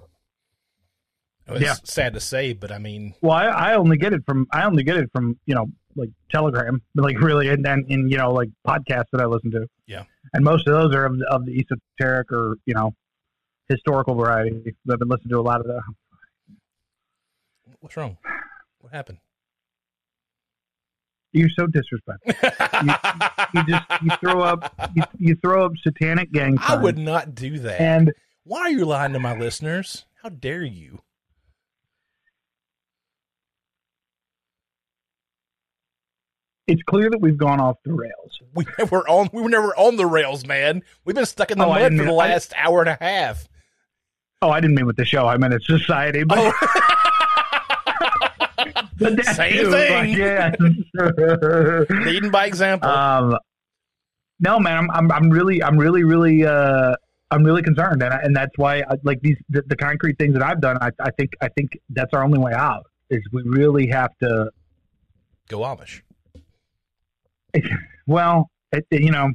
It's 1.49 1.61
Yeah. 1.61 1.75
sad 1.85 2.15
to 2.15 2.21
say, 2.21 2.53
but 2.53 2.71
I 2.71 2.79
mean, 2.79 3.15
Well, 3.23 3.33
I, 3.33 3.47
I 3.47 3.75
only 3.75 3.97
get 3.97 4.13
it 4.13 4.23
from 4.27 4.47
I 4.53 4.65
only 4.65 4.83
get 4.85 4.97
it 4.97 5.11
from 5.13 5.39
you 5.47 5.55
know 5.55 5.67
like 5.97 6.11
Telegram, 6.31 6.81
like 6.95 7.21
really, 7.21 7.49
and 7.49 7.65
then 7.65 7.85
in 7.89 8.09
you 8.09 8.17
know 8.19 8.33
like 8.33 8.49
podcasts 8.67 9.07
that 9.13 9.21
I 9.21 9.27
listen 9.27 9.51
to. 9.53 9.67
Yeah. 9.87 10.05
and 10.33 10.45
most 10.45 10.67
of 10.69 10.75
those 10.75 10.95
are 10.95 11.05
of, 11.07 11.21
of 11.31 11.47
the 11.47 11.59
esoteric 11.59 12.31
or 12.33 12.57
you 12.67 12.75
know 12.75 12.95
historical 13.69 14.15
variety. 14.15 14.75
I've 14.91 14.99
been 14.99 15.09
listening 15.09 15.31
to 15.31 15.39
a 15.39 15.43
lot 15.43 15.61
of 15.61 15.67
the. 15.67 15.81
what's 17.81 17.97
wrong? 17.97 18.17
What 18.81 18.93
happened? 18.93 19.19
You're 21.33 21.49
so 21.51 21.67
disrespectful. 21.67 22.35
You 23.53 23.65
just 23.65 23.85
you 24.03 24.11
throw 24.21 24.43
up 24.43 24.73
you, 24.95 25.03
you 25.19 25.35
throw 25.37 25.65
up 25.67 25.73
satanic 25.83 26.31
gang 26.33 26.57
I 26.61 26.77
would 26.77 26.97
not 26.97 27.35
do 27.35 27.59
that. 27.59 27.81
and 27.81 28.13
Why 28.45 28.61
are 28.61 28.71
you 28.71 28.85
lying 28.85 29.13
to 29.15 29.19
my 29.19 29.37
listeners? 29.37 30.05
How 30.23 30.29
dare 30.29 30.63
you? 30.63 31.01
It's 36.71 36.83
clear 36.85 37.11
that 37.11 37.21
we've 37.21 37.37
gone 37.37 37.61
off 37.61 37.77
the 37.85 37.93
rails. 37.93 38.41
We 38.55 38.65
were 38.91 39.09
on. 39.09 39.29
We 39.33 39.43
were 39.43 39.49
never 39.49 39.75
on 39.77 39.97
the 39.97 40.07
rails, 40.07 40.45
man. 40.47 40.83
We've 41.05 41.15
been 41.15 41.25
stuck 41.27 41.51
in 41.53 41.59
the 41.59 41.65
Oh, 41.67 41.69
mud 41.69 41.83
for 41.93 41.99
the 41.99 42.05
mean- 42.05 42.15
last 42.17 42.53
hour 42.57 42.81
and 42.81 42.89
a 42.89 42.99
half. 43.01 43.49
Oh, 44.43 44.51
I 44.51 44.61
didn't 44.61 44.75
mean 44.75 44.87
with 44.87 44.97
the 44.97 45.05
show. 45.05 45.27
I 45.29 45.37
meant 45.37 45.55
it's 45.55 45.67
society. 45.67 46.25
But, 46.25 46.39
Oh, 46.41 46.53
but 48.99 49.17
that 49.17 49.37
Same 49.37 49.53
too, 49.53 49.71
thing. 49.71 49.93
like, 49.93 50.17
yeah. 50.17 50.55
leading 52.05 52.31
by 52.31 52.47
example. 52.47 52.89
Um, 52.91 53.37
no, 54.41 54.59
man, 54.59 54.77
I'm, 54.79 54.91
I'm, 54.91 55.13
I'm 55.13 55.31
really, 55.31 55.63
I'm 55.63 55.77
really, 55.79 56.05
really, 56.05 56.45
uh, 56.45 56.95
I'm 57.31 57.45
really 57.45 57.63
concerned, 57.63 58.03
and 58.03 58.13
I, 58.13 58.19
and 58.23 58.35
that's 58.35 58.57
why, 58.57 58.79
I, 58.81 58.97
like 59.03 59.21
these, 59.21 59.37
the, 59.49 59.63
the 59.67 59.77
concrete 59.77 60.19
things 60.19 60.33
that 60.35 60.43
I've 60.43 60.61
done, 60.61 60.79
I, 60.81 60.91
I 61.01 61.11
think, 61.13 61.35
I 61.41 61.49
think 61.49 61.79
that's 61.91 62.13
our 62.15 62.25
only 62.25 62.39
way 62.39 62.53
out. 62.53 62.87
Is 63.11 63.21
we 63.33 63.43
really 63.45 63.87
have 63.89 64.11
to, 64.23 64.51
Go 65.49 65.61
Amish. 65.61 66.01
Well, 68.07 68.51
it, 68.73 68.87
you 68.91 69.11
know, 69.11 69.31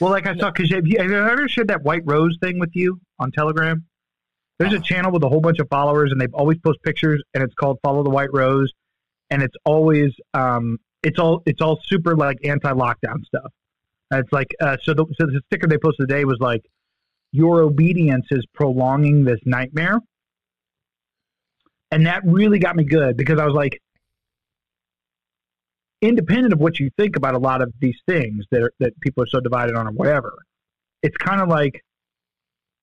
well, 0.00 0.10
like 0.10 0.26
I 0.26 0.36
saw, 0.36 0.50
because 0.50 0.70
have 0.70 0.86
you, 0.86 0.98
have 0.98 1.10
you 1.10 1.16
ever 1.16 1.48
shared 1.48 1.68
that 1.68 1.82
White 1.82 2.02
Rose 2.04 2.36
thing 2.40 2.58
with 2.58 2.70
you 2.74 3.00
on 3.18 3.30
Telegram? 3.32 3.84
There's 4.58 4.72
a 4.72 4.76
Oh. 4.78 4.80
channel 4.80 5.12
with 5.12 5.22
a 5.22 5.28
whole 5.28 5.40
bunch 5.40 5.58
of 5.60 5.68
followers, 5.68 6.10
and 6.12 6.20
they 6.20 6.26
always 6.32 6.58
post 6.58 6.82
pictures, 6.82 7.22
and 7.34 7.42
it's 7.42 7.54
called 7.54 7.78
Follow 7.82 8.02
the 8.02 8.10
White 8.10 8.32
Rose, 8.32 8.72
and 9.30 9.42
it's 9.42 9.54
always, 9.64 10.12
um, 10.34 10.78
it's 11.02 11.18
all, 11.18 11.42
it's 11.46 11.60
all 11.60 11.78
super 11.84 12.16
like 12.16 12.38
anti-lockdown 12.44 13.24
stuff. 13.24 13.52
And 14.10 14.20
it's 14.20 14.32
like, 14.32 14.48
uh, 14.60 14.76
so 14.82 14.94
the 14.94 15.04
so 15.18 15.26
the 15.26 15.40
sticker 15.46 15.66
they 15.68 15.78
posted 15.78 16.08
today 16.08 16.24
was 16.24 16.38
like, 16.40 16.62
your 17.30 17.60
obedience 17.60 18.26
is 18.30 18.44
prolonging 18.54 19.24
this 19.24 19.38
nightmare, 19.44 20.00
and 21.90 22.06
that 22.06 22.22
really 22.24 22.58
got 22.58 22.74
me 22.76 22.84
good 22.84 23.16
because 23.16 23.38
I 23.38 23.44
was 23.46 23.54
like, 23.54 23.80
independent 26.00 26.52
of 26.52 26.60
what 26.60 26.78
you 26.78 26.90
think 26.96 27.16
about 27.16 27.34
a 27.34 27.38
lot 27.38 27.62
of 27.62 27.72
these 27.80 27.98
things 28.06 28.44
that 28.50 28.62
are, 28.62 28.72
that 28.80 28.98
people 29.00 29.22
are 29.22 29.26
so 29.26 29.40
divided 29.40 29.74
on 29.74 29.86
or 29.86 29.92
whatever, 29.92 30.34
it's 31.02 31.16
kind 31.16 31.40
of 31.40 31.48
like 31.48 31.84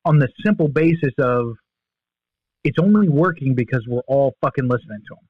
on 0.03 0.19
the 0.19 0.27
simple 0.43 0.67
basis 0.67 1.13
of 1.19 1.55
it's 2.63 2.77
only 2.79 3.09
working 3.09 3.55
because 3.55 3.85
we're 3.87 4.01
all 4.07 4.33
fucking 4.41 4.67
listening 4.67 4.99
to 5.07 5.15
them. 5.15 5.27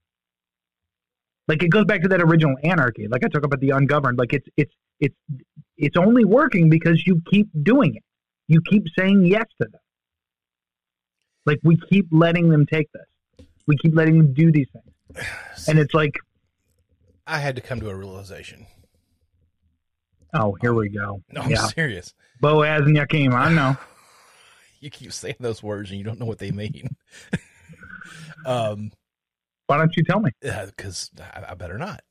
Like 1.47 1.63
it 1.63 1.69
goes 1.69 1.85
back 1.85 2.01
to 2.01 2.07
that 2.09 2.21
original 2.21 2.55
anarchy. 2.63 3.07
Like 3.07 3.23
I 3.23 3.27
talk 3.27 3.45
about 3.45 3.59
the 3.59 3.69
ungoverned. 3.69 4.17
Like 4.17 4.33
it's 4.33 4.47
it's 4.57 4.73
it's 4.99 5.15
it's 5.77 5.97
only 5.97 6.25
working 6.25 6.69
because 6.69 7.05
you 7.05 7.21
keep 7.29 7.47
doing 7.63 7.95
it. 7.95 8.03
You 8.47 8.61
keep 8.61 8.85
saying 8.97 9.25
yes 9.25 9.45
to 9.61 9.67
them. 9.69 9.81
Like 11.45 11.59
we 11.63 11.77
keep 11.89 12.07
letting 12.11 12.49
them 12.49 12.65
take 12.65 12.87
this. 12.93 13.47
We 13.67 13.77
keep 13.77 13.95
letting 13.95 14.17
them 14.17 14.33
do 14.33 14.51
these 14.51 14.67
things. 14.73 15.25
And 15.67 15.79
it's 15.79 15.93
like, 15.93 16.13
I 17.27 17.39
had 17.39 17.55
to 17.55 17.61
come 17.61 17.79
to 17.79 17.89
a 17.89 17.95
realization. 17.95 18.65
oh, 20.33 20.55
here 20.61 20.73
we 20.73 20.89
go. 20.89 21.21
No, 21.31 21.41
I'm 21.41 21.49
yeah. 21.51 21.65
serious. 21.67 22.13
Boaz 22.41 22.81
and 22.81 22.95
Yakim, 22.95 23.33
I 23.33 23.51
know. 23.53 23.77
You 24.81 24.91
keep 24.91 25.11
saying 25.13 25.37
those 25.39 25.63
words 25.63 25.89
and 25.89 25.97
you 25.97 26.03
don't 26.03 26.19
know 26.19 26.27
what 26.27 26.37
they 26.37 26.51
mean. 26.51 26.89
um, 28.45 28.91
Why 29.65 29.77
don't 29.77 29.95
you 29.97 30.03
tell 30.03 30.19
me? 30.19 30.29
because 30.41 31.09
I, 31.33 31.43
I 31.49 31.53
better 31.55 31.79
not. 31.79 32.01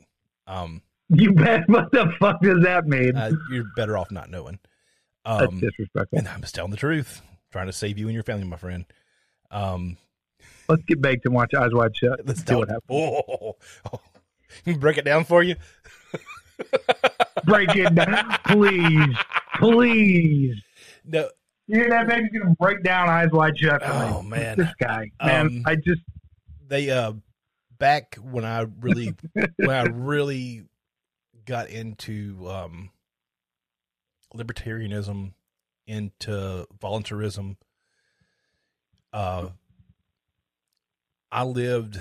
Um, 0.49 0.83
You 1.09 1.33
bet. 1.33 1.65
What 1.69 1.93
the 1.93 2.13
fuck 2.19 2.41
does 2.41 2.65
that 2.65 2.87
mean? 2.87 3.17
uh, 3.17 3.31
you're 3.53 3.67
better 3.77 3.97
off 3.97 4.11
not 4.11 4.29
knowing. 4.29 4.59
That's 5.25 5.47
Um, 5.53 5.61
disrespectful. 5.61 6.19
and 6.19 6.27
I'm 6.27 6.41
just 6.41 6.55
telling 6.57 6.73
the 6.73 6.77
truth, 6.77 7.23
trying 7.53 7.67
to 7.67 7.73
save 7.73 7.97
you 7.97 8.07
and 8.07 8.15
your 8.15 8.25
family, 8.25 8.45
my 8.45 8.57
friend. 8.57 8.87
Um, 9.53 9.97
Let's 10.69 10.83
get 10.85 11.01
baked 11.01 11.27
and 11.27 11.35
watch 11.35 11.55
Eyes 11.55 11.71
Wide 11.73 11.97
Shut. 11.97 12.27
let's 12.27 12.43
tell 12.43 12.59
what 12.61 12.71
happens. 12.71 12.91
Oh, 12.91 13.55
oh. 13.93 14.01
Break 14.79 14.99
it 14.99 15.05
down 15.05 15.25
for 15.25 15.43
you. 15.43 15.57
Break 17.45 17.75
it 17.77 17.95
down, 17.95 18.39
please, 18.47 19.17
please. 19.57 20.63
No, 21.05 21.29
You 21.67 21.81
hear 21.81 21.91
that? 21.91 22.09
Baby's 22.09 22.31
gonna 22.33 22.55
break 22.59 22.83
down 22.83 23.09
Eyes 23.09 23.31
Wide 23.33 23.59
Shut. 23.59 23.83
Oh, 23.85 24.23
me. 24.23 24.31
man. 24.31 24.59
this 24.59 24.73
guy, 24.81 25.11
man. 25.23 25.47
Um, 25.47 25.63
I 25.67 25.77
just 25.77 26.01
they 26.67 26.91
uh 26.91 27.13
back 27.79 28.17
when 28.17 28.45
I 28.45 28.67
really 28.81 29.15
when 29.57 29.71
I 29.71 29.83
really 29.83 30.65
got 31.45 31.69
into 31.69 32.49
um 32.49 32.91
libertarianism 34.35 35.33
into 35.87 36.67
voluntarism. 36.81 37.57
Uh, 39.13 39.49
I 41.31 41.45
lived 41.45 42.01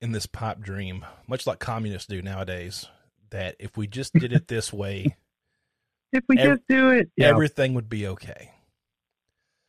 in 0.00 0.12
this 0.12 0.26
pipe 0.26 0.60
dream, 0.60 1.04
much 1.26 1.46
like 1.46 1.58
communists 1.58 2.08
do 2.08 2.22
nowadays, 2.22 2.86
that 3.30 3.56
if 3.58 3.76
we 3.76 3.86
just 3.86 4.12
did 4.14 4.32
it 4.32 4.48
this 4.48 4.72
way, 4.72 5.16
if 6.12 6.24
we 6.28 6.38
Ev- 6.38 6.56
just 6.56 6.62
do 6.68 6.90
it, 6.90 7.10
yeah, 7.16 7.28
everything 7.28 7.74
would 7.74 7.88
be 7.88 8.06
okay. 8.08 8.52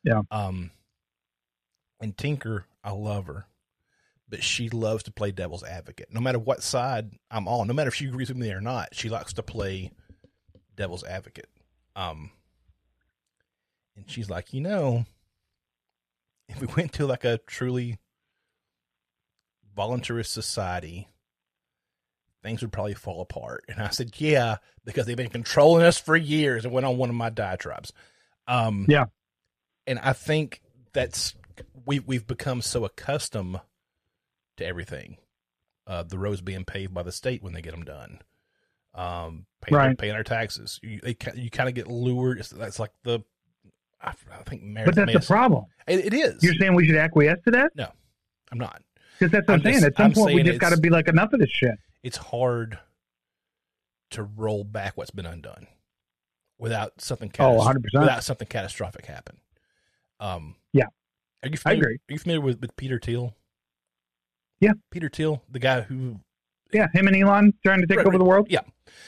Yeah. 0.04 0.22
Um, 0.32 0.72
and 1.99 2.18
Tinker, 2.18 2.66
I 2.84 2.91
love 2.91 3.28
her, 3.28 3.48
but 4.30 4.44
she 4.44 4.70
loves 4.70 5.04
to 5.04 5.12
play 5.12 5.32
devil's 5.32 5.64
advocate. 5.64 6.10
No 6.12 6.22
matter 6.22 6.40
what 6.40 6.64
side 6.64 7.12
I'm 7.32 7.48
on, 7.48 7.68
no 7.68 7.74
matter 7.74 7.90
if 7.90 7.95
she 7.95 8.08
agrees 8.08 8.30
with 8.30 8.38
me 8.38 8.52
or 8.52 8.62
not, 8.62 8.94
she 8.94 9.10
likes 9.10 9.34
to 9.34 9.44
play 9.44 9.91
devil's 10.76 11.04
advocate. 11.04 11.49
Um, 11.95 12.32
and 13.95 14.10
she's 14.10 14.30
like, 14.30 14.54
you 14.54 14.62
know, 14.62 15.06
if 16.48 16.62
we 16.62 16.68
went 16.78 16.94
to 16.94 17.08
like 17.08 17.26
a 17.26 17.40
truly 17.40 17.98
voluntarist 19.78 20.28
society, 20.28 21.08
things 22.44 22.62
would 22.62 22.72
probably 22.72 22.94
fall 22.94 23.22
apart. 23.22 23.66
And 23.68 23.82
I 23.82 23.90
said, 23.90 24.20
yeah, 24.20 24.58
because 24.86 25.06
they've 25.06 25.18
been 25.18 25.30
controlling 25.30 25.84
us 25.84 25.99
for 25.99 26.16
years 26.16 26.66
and 26.66 26.74
went 26.74 26.86
on 26.86 26.98
one 26.98 27.10
of 27.10 27.16
my 27.16 27.30
diatribes. 27.30 27.91
Um, 28.48 28.86
Yeah. 28.88 29.06
And 29.86 29.99
I 29.99 30.14
think 30.14 30.62
that's, 30.94 31.36
we, 31.86 31.99
we've 31.99 32.28
become 32.28 32.62
so 32.62 32.84
accustomed 32.86 33.62
to 34.58 34.66
everything. 34.66 35.18
Uh, 35.86 36.04
the 36.04 36.18
roads 36.18 36.41
being 36.41 36.66
paved 36.66 36.94
by 36.94 37.04
the 37.04 37.12
state 37.12 37.41
when 37.41 37.54
they 37.54 37.62
get 37.62 37.72
them 37.72 37.86
done. 37.86 38.20
Um, 38.94 39.45
paying, 39.62 39.78
Right. 39.78 39.98
paying 39.98 40.16
our 40.16 40.24
taxes. 40.24 40.80
You, 40.84 40.99
they, 41.02 41.16
you 41.36 41.49
kind 41.49 41.70
of 41.70 41.76
get 41.76 41.88
lured. 41.88 42.40
It's, 42.40 42.49
that's 42.49 42.80
like 42.80 42.91
the, 43.04 43.20
I, 44.02 44.10
I 44.10 44.44
think 44.44 44.64
but 44.86 44.95
that's 44.95 45.14
the 45.14 45.20
problem. 45.22 45.66
It, 45.88 46.08
it 46.08 46.14
is. 46.14 46.44
You're 46.44 46.56
saying 46.56 46.76
we 46.76 46.86
should 46.86 46.98
acquiesce 46.98 47.40
to 47.45 47.52
that 47.52 47.72
No, 47.76 47.90
I'm 48.52 48.58
not. 48.60 48.82
Because 49.19 49.31
that's 49.31 49.48
what 49.48 49.56
I'm, 49.56 49.60
I'm 49.60 49.64
saying. 49.64 49.73
just- 49.76 49.85
At 49.85 49.98
some 49.98 50.06
I'm 50.07 50.14
point, 50.14 50.35
we 50.35 50.44
just 50.44 50.60
got 50.60 50.69
to 50.72 50.77
be 50.80 50.89
like 50.89 51.07
enough 51.07 51.34
of 51.34 51.39
this 51.39 51.49
shit. 51.49 51.76
it's 52.03 52.18
hard 52.18 52.80
to 54.11 54.23
roll 54.23 54.64
back 54.64 54.95
what's 54.95 55.11
been 55.11 55.26
undone 55.26 55.68
without 56.57 57.02
something 57.02 57.31
Oh, 57.39 57.57
100%. 57.60 57.77
without 57.99 58.23
something 58.23 58.48
catastrophic 58.48 59.06
happen. 59.06 59.38
Um, 60.19 60.56
Yeah. 60.73 60.85
Are 61.44 61.49
you 61.49 61.53
I 61.53 61.57
familiar, 61.57 61.84
agree. 61.84 61.95
Are 62.10 62.14
you 62.14 62.19
familiar 62.19 62.41
with, 62.41 62.61
with 62.61 62.76
Peter 62.77 62.99
Thiel? 62.99 63.35
Yeah. 64.60 64.73
Peter 64.91 65.10
Thiel, 65.10 65.44
the 65.52 65.60
guy 65.60 65.81
who 65.81 66.19
Yeah, 66.73 66.88
him 66.94 67.07
and 67.07 67.15
Elon 67.15 67.53
trying 67.64 67.81
to 67.81 67.88
take 67.88 67.98
Right, 67.98 68.07
over 68.07 68.18
the 68.18 68.23
world. 68.26 68.48
yeah. 68.49 68.61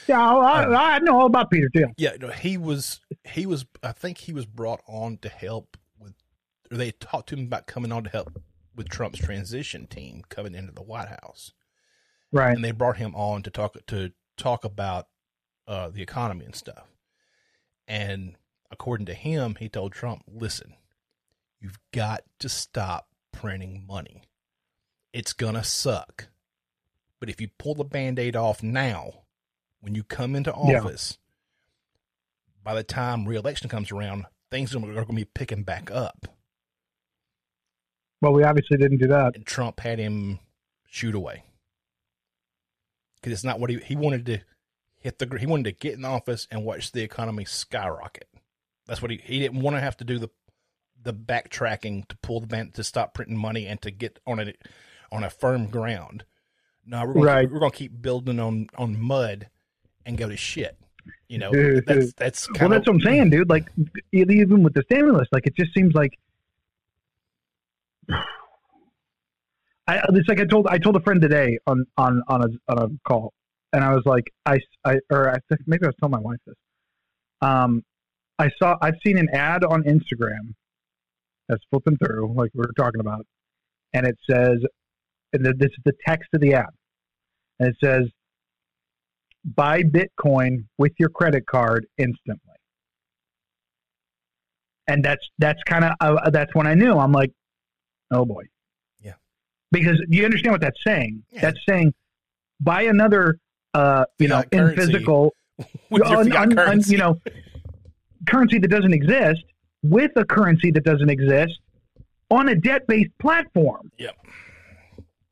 yeah, 0.06 0.20
I, 0.22 0.64
Um, 0.64 0.76
I 0.76 0.98
know 1.00 1.18
all 1.20 1.26
about 1.26 1.50
Peter 1.50 1.68
Thiel. 1.72 1.88
yeah, 1.96 2.12
no, 2.20 2.28
he 2.28 2.56
was 2.56 3.00
he 3.24 3.46
was 3.46 3.64
I 3.82 3.92
think 3.92 4.18
he 4.18 4.32
was 4.32 4.46
brought 4.46 4.80
on 4.86 5.16
to 5.18 5.28
help 5.28 5.76
with 5.98 6.14
or 6.70 6.76
they 6.76 6.92
talked 6.92 7.30
to 7.30 7.36
him 7.36 7.46
about 7.46 7.66
coming 7.66 7.90
on 7.90 8.04
to 8.04 8.10
help 8.10 8.40
with 8.80 8.88
Trump's 8.88 9.18
transition 9.18 9.86
team 9.86 10.22
coming 10.30 10.54
into 10.54 10.72
the 10.72 10.80
White 10.80 11.08
House. 11.22 11.52
Right. 12.32 12.54
and 12.54 12.64
they 12.64 12.70
brought 12.70 12.96
him 12.96 13.14
on 13.14 13.42
to 13.42 13.50
talk 13.50 13.76
to 13.88 14.12
talk 14.38 14.64
about 14.64 15.08
uh, 15.66 15.90
the 15.90 16.00
economy 16.00 16.46
and 16.46 16.54
stuff. 16.54 16.86
And 17.86 18.36
according 18.70 19.04
to 19.06 19.14
him, 19.14 19.56
he 19.58 19.68
told 19.68 19.92
Trump, 19.92 20.22
"Listen, 20.26 20.76
you've 21.60 21.78
got 21.92 22.22
to 22.38 22.48
stop 22.48 23.08
printing 23.32 23.84
money. 23.86 24.22
It's 25.12 25.34
gonna 25.34 25.62
suck, 25.64 26.28
but 27.18 27.28
if 27.28 27.38
you 27.38 27.48
pull 27.58 27.74
the 27.74 27.84
band-aid 27.84 28.34
off 28.34 28.62
now, 28.62 29.24
when 29.80 29.94
you 29.94 30.04
come 30.04 30.34
into 30.34 30.54
Yeah. 30.56 30.78
office, 30.80 31.18
by 32.62 32.74
the 32.74 32.84
time 32.84 33.28
re-election 33.28 33.68
comes 33.68 33.90
around, 33.90 34.24
things 34.50 34.74
are 34.74 34.78
going 34.80 35.04
to 35.04 35.12
be 35.12 35.24
picking 35.26 35.64
back 35.64 35.90
up." 35.90 36.28
Well, 38.20 38.32
we 38.32 38.44
obviously 38.44 38.76
didn't 38.76 38.98
do 38.98 39.06
that. 39.08 39.34
and 39.36 39.46
Trump 39.46 39.80
had 39.80 39.98
him 39.98 40.38
shoot 40.86 41.14
away 41.14 41.44
because 43.16 43.32
it's 43.32 43.44
not 43.44 43.60
what 43.60 43.70
he 43.70 43.78
he 43.78 43.96
wanted 43.96 44.26
to 44.26 44.38
hit 44.98 45.18
the 45.18 45.38
he 45.38 45.46
wanted 45.46 45.64
to 45.64 45.72
get 45.72 45.94
in 45.96 46.04
office 46.04 46.46
and 46.50 46.64
watch 46.64 46.92
the 46.92 47.02
economy 47.02 47.44
skyrocket. 47.44 48.28
That's 48.86 49.00
what 49.00 49.10
he 49.10 49.20
he 49.22 49.38
didn't 49.38 49.60
want 49.60 49.76
to 49.76 49.80
have 49.80 49.96
to 49.98 50.04
do 50.04 50.18
the 50.18 50.28
the 51.02 51.14
backtracking 51.14 52.06
to 52.08 52.16
pull 52.18 52.40
the 52.40 52.46
band 52.46 52.74
to 52.74 52.84
stop 52.84 53.14
printing 53.14 53.36
money 53.36 53.66
and 53.66 53.80
to 53.82 53.90
get 53.90 54.18
on 54.26 54.38
a 54.40 54.52
on 55.10 55.24
a 55.24 55.30
firm 55.30 55.66
ground. 55.68 56.24
No, 56.84 57.04
we're 57.06 57.14
gonna 57.14 57.24
Right. 57.26 57.40
keep, 57.42 57.50
we're 57.52 57.60
gonna 57.60 57.70
keep 57.72 58.02
building 58.02 58.38
on 58.40 58.66
on 58.76 59.00
mud 59.00 59.48
and 60.04 60.18
go 60.18 60.28
to 60.28 60.36
shit. 60.36 60.76
You 61.28 61.38
know, 61.38 61.52
Dude. 61.52 61.86
that's 61.86 62.12
that's 62.14 62.48
Well, 62.50 62.58
kind 62.58 62.72
that's 62.72 62.86
what 62.86 62.94
I'm 62.96 63.00
saying, 63.00 63.30
dude. 63.30 63.48
Like, 63.48 63.68
even 64.12 64.62
with 64.62 64.74
the 64.74 64.82
stimulus, 64.82 65.28
like, 65.32 65.46
it 65.46 65.54
just 65.56 65.72
seems 65.72 65.94
like. 65.94 66.18
I, 69.90 70.00
it's 70.10 70.28
like 70.28 70.40
I 70.40 70.44
told 70.44 70.68
I 70.68 70.78
told 70.78 70.94
a 70.96 71.00
friend 71.00 71.20
today 71.20 71.58
on 71.66 71.84
on 71.96 72.22
on 72.28 72.42
a 72.42 72.72
on 72.72 72.78
a 72.78 72.88
call, 73.08 73.32
and 73.72 73.82
I 73.82 73.92
was 73.92 74.02
like 74.06 74.24
I 74.46 74.58
I 74.84 74.98
or 75.10 75.30
I 75.30 75.38
think 75.48 75.62
maybe 75.66 75.84
I 75.84 75.88
was 75.88 75.96
telling 75.98 76.12
my 76.12 76.20
wife 76.20 76.38
this. 76.46 76.54
Um, 77.42 77.82
I 78.38 78.50
saw 78.62 78.76
I've 78.80 78.94
seen 79.04 79.18
an 79.18 79.28
ad 79.32 79.64
on 79.64 79.82
Instagram 79.82 80.54
that's 81.48 81.62
flipping 81.70 81.96
through 81.96 82.32
like 82.36 82.50
we 82.54 82.60
were 82.60 82.72
talking 82.78 83.00
about, 83.00 83.26
and 83.92 84.06
it 84.06 84.16
says, 84.30 84.58
and 85.32 85.44
the, 85.44 85.54
this 85.58 85.70
is 85.70 85.82
the 85.84 85.94
text 86.06 86.28
of 86.34 86.40
the 86.40 86.54
ad, 86.54 86.70
and 87.58 87.70
it 87.70 87.76
says, 87.82 88.04
"Buy 89.44 89.82
Bitcoin 89.82 90.66
with 90.78 90.92
your 91.00 91.08
credit 91.08 91.46
card 91.46 91.86
instantly." 91.98 92.38
And 94.86 95.04
that's 95.04 95.26
that's 95.38 95.60
kind 95.64 95.84
of 95.84 95.92
uh, 96.00 96.30
that's 96.30 96.54
when 96.54 96.68
I 96.68 96.74
knew 96.74 96.92
I'm 96.92 97.12
like, 97.12 97.32
oh 98.10 98.24
boy, 98.24 98.44
Yeah. 99.02 99.14
because 99.72 100.00
you 100.08 100.24
understand 100.24 100.52
what 100.52 100.60
that's 100.60 100.82
saying. 100.84 101.22
Yeah. 101.30 101.40
That's 101.42 101.58
saying 101.68 101.94
buy 102.60 102.82
another, 102.82 103.38
uh, 103.74 104.04
you 104.18 104.28
know, 104.28 104.42
in 104.52 104.74
physical 104.74 105.34
un- 105.92 106.32
un- 106.32 106.58
un- 106.58 106.82
you 106.86 106.98
know, 106.98 107.20
currency 108.28 108.58
that 108.58 108.68
doesn't 108.68 108.92
exist 108.94 109.44
with 109.82 110.10
a 110.16 110.24
currency 110.24 110.70
that 110.72 110.84
doesn't 110.84 111.08
exist 111.10 111.58
on 112.30 112.48
a 112.48 112.54
debt-based 112.54 113.16
platform. 113.18 113.90
Yep. 113.98 114.16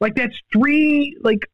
Like 0.00 0.14
that's 0.14 0.34
three. 0.52 1.16
Like 1.22 1.48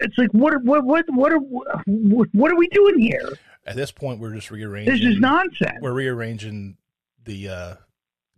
it's 0.00 0.16
like 0.16 0.30
what? 0.32 0.54
Are, 0.54 0.58
what? 0.60 0.84
What? 0.84 1.04
What 1.08 1.32
are? 1.32 1.38
What 1.38 2.52
are 2.52 2.56
we 2.56 2.68
doing 2.68 2.98
here? 3.00 3.28
At 3.66 3.76
this 3.76 3.92
point, 3.92 4.18
we're 4.20 4.34
just 4.34 4.50
rearranging. 4.50 4.92
This 4.94 5.04
is 5.04 5.20
nonsense. 5.20 5.78
We're 5.80 5.92
rearranging 5.92 6.76
the 7.24 7.48
uh, 7.48 7.74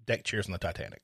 deck 0.06 0.24
chairs 0.24 0.46
on 0.46 0.52
the 0.52 0.58
Titanic. 0.58 1.00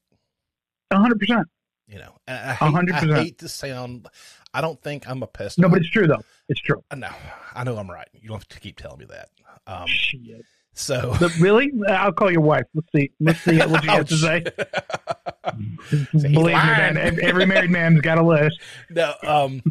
Hundred 0.92 1.18
percent. 1.20 1.46
You 1.88 1.98
know, 1.98 2.16
and 2.28 2.38
I 2.38 2.52
hate, 2.54 2.70
hundred 2.72 2.94
I 2.94 3.00
percent. 3.00 3.18
hate 3.24 3.38
to 3.38 3.48
sound. 3.48 4.06
I 4.54 4.60
don't 4.60 4.80
think 4.80 5.08
I'm 5.08 5.22
a 5.22 5.26
pessimist. 5.26 5.58
No, 5.58 5.68
but 5.68 5.78
it's 5.80 5.90
true 5.90 6.06
though. 6.06 6.22
It's 6.48 6.60
true. 6.60 6.82
no, 6.96 7.08
I 7.54 7.64
know 7.64 7.76
I'm 7.76 7.90
right. 7.90 8.08
You 8.14 8.28
don't 8.28 8.38
have 8.38 8.48
to 8.48 8.60
keep 8.60 8.76
telling 8.78 8.98
me 9.00 9.06
that. 9.06 9.28
Um, 9.66 9.86
Shit. 9.86 10.44
so 10.72 11.14
But 11.20 11.36
really, 11.38 11.72
I'll 11.88 12.12
call 12.12 12.30
your 12.30 12.40
wife. 12.42 12.64
Let's 12.74 12.88
see. 12.94 13.10
Let's 13.20 13.40
see 13.40 13.58
what 13.58 13.82
you 13.84 13.90
have 13.90 14.06
to 14.08 14.16
say. 14.16 14.44
Believe 16.12 16.34
me, 16.34 16.52
man. 16.52 17.18
Every 17.22 17.46
married 17.46 17.70
man's 17.70 18.00
got 18.00 18.18
a 18.18 18.22
list. 18.22 18.60
no, 18.90 19.14
um, 19.26 19.62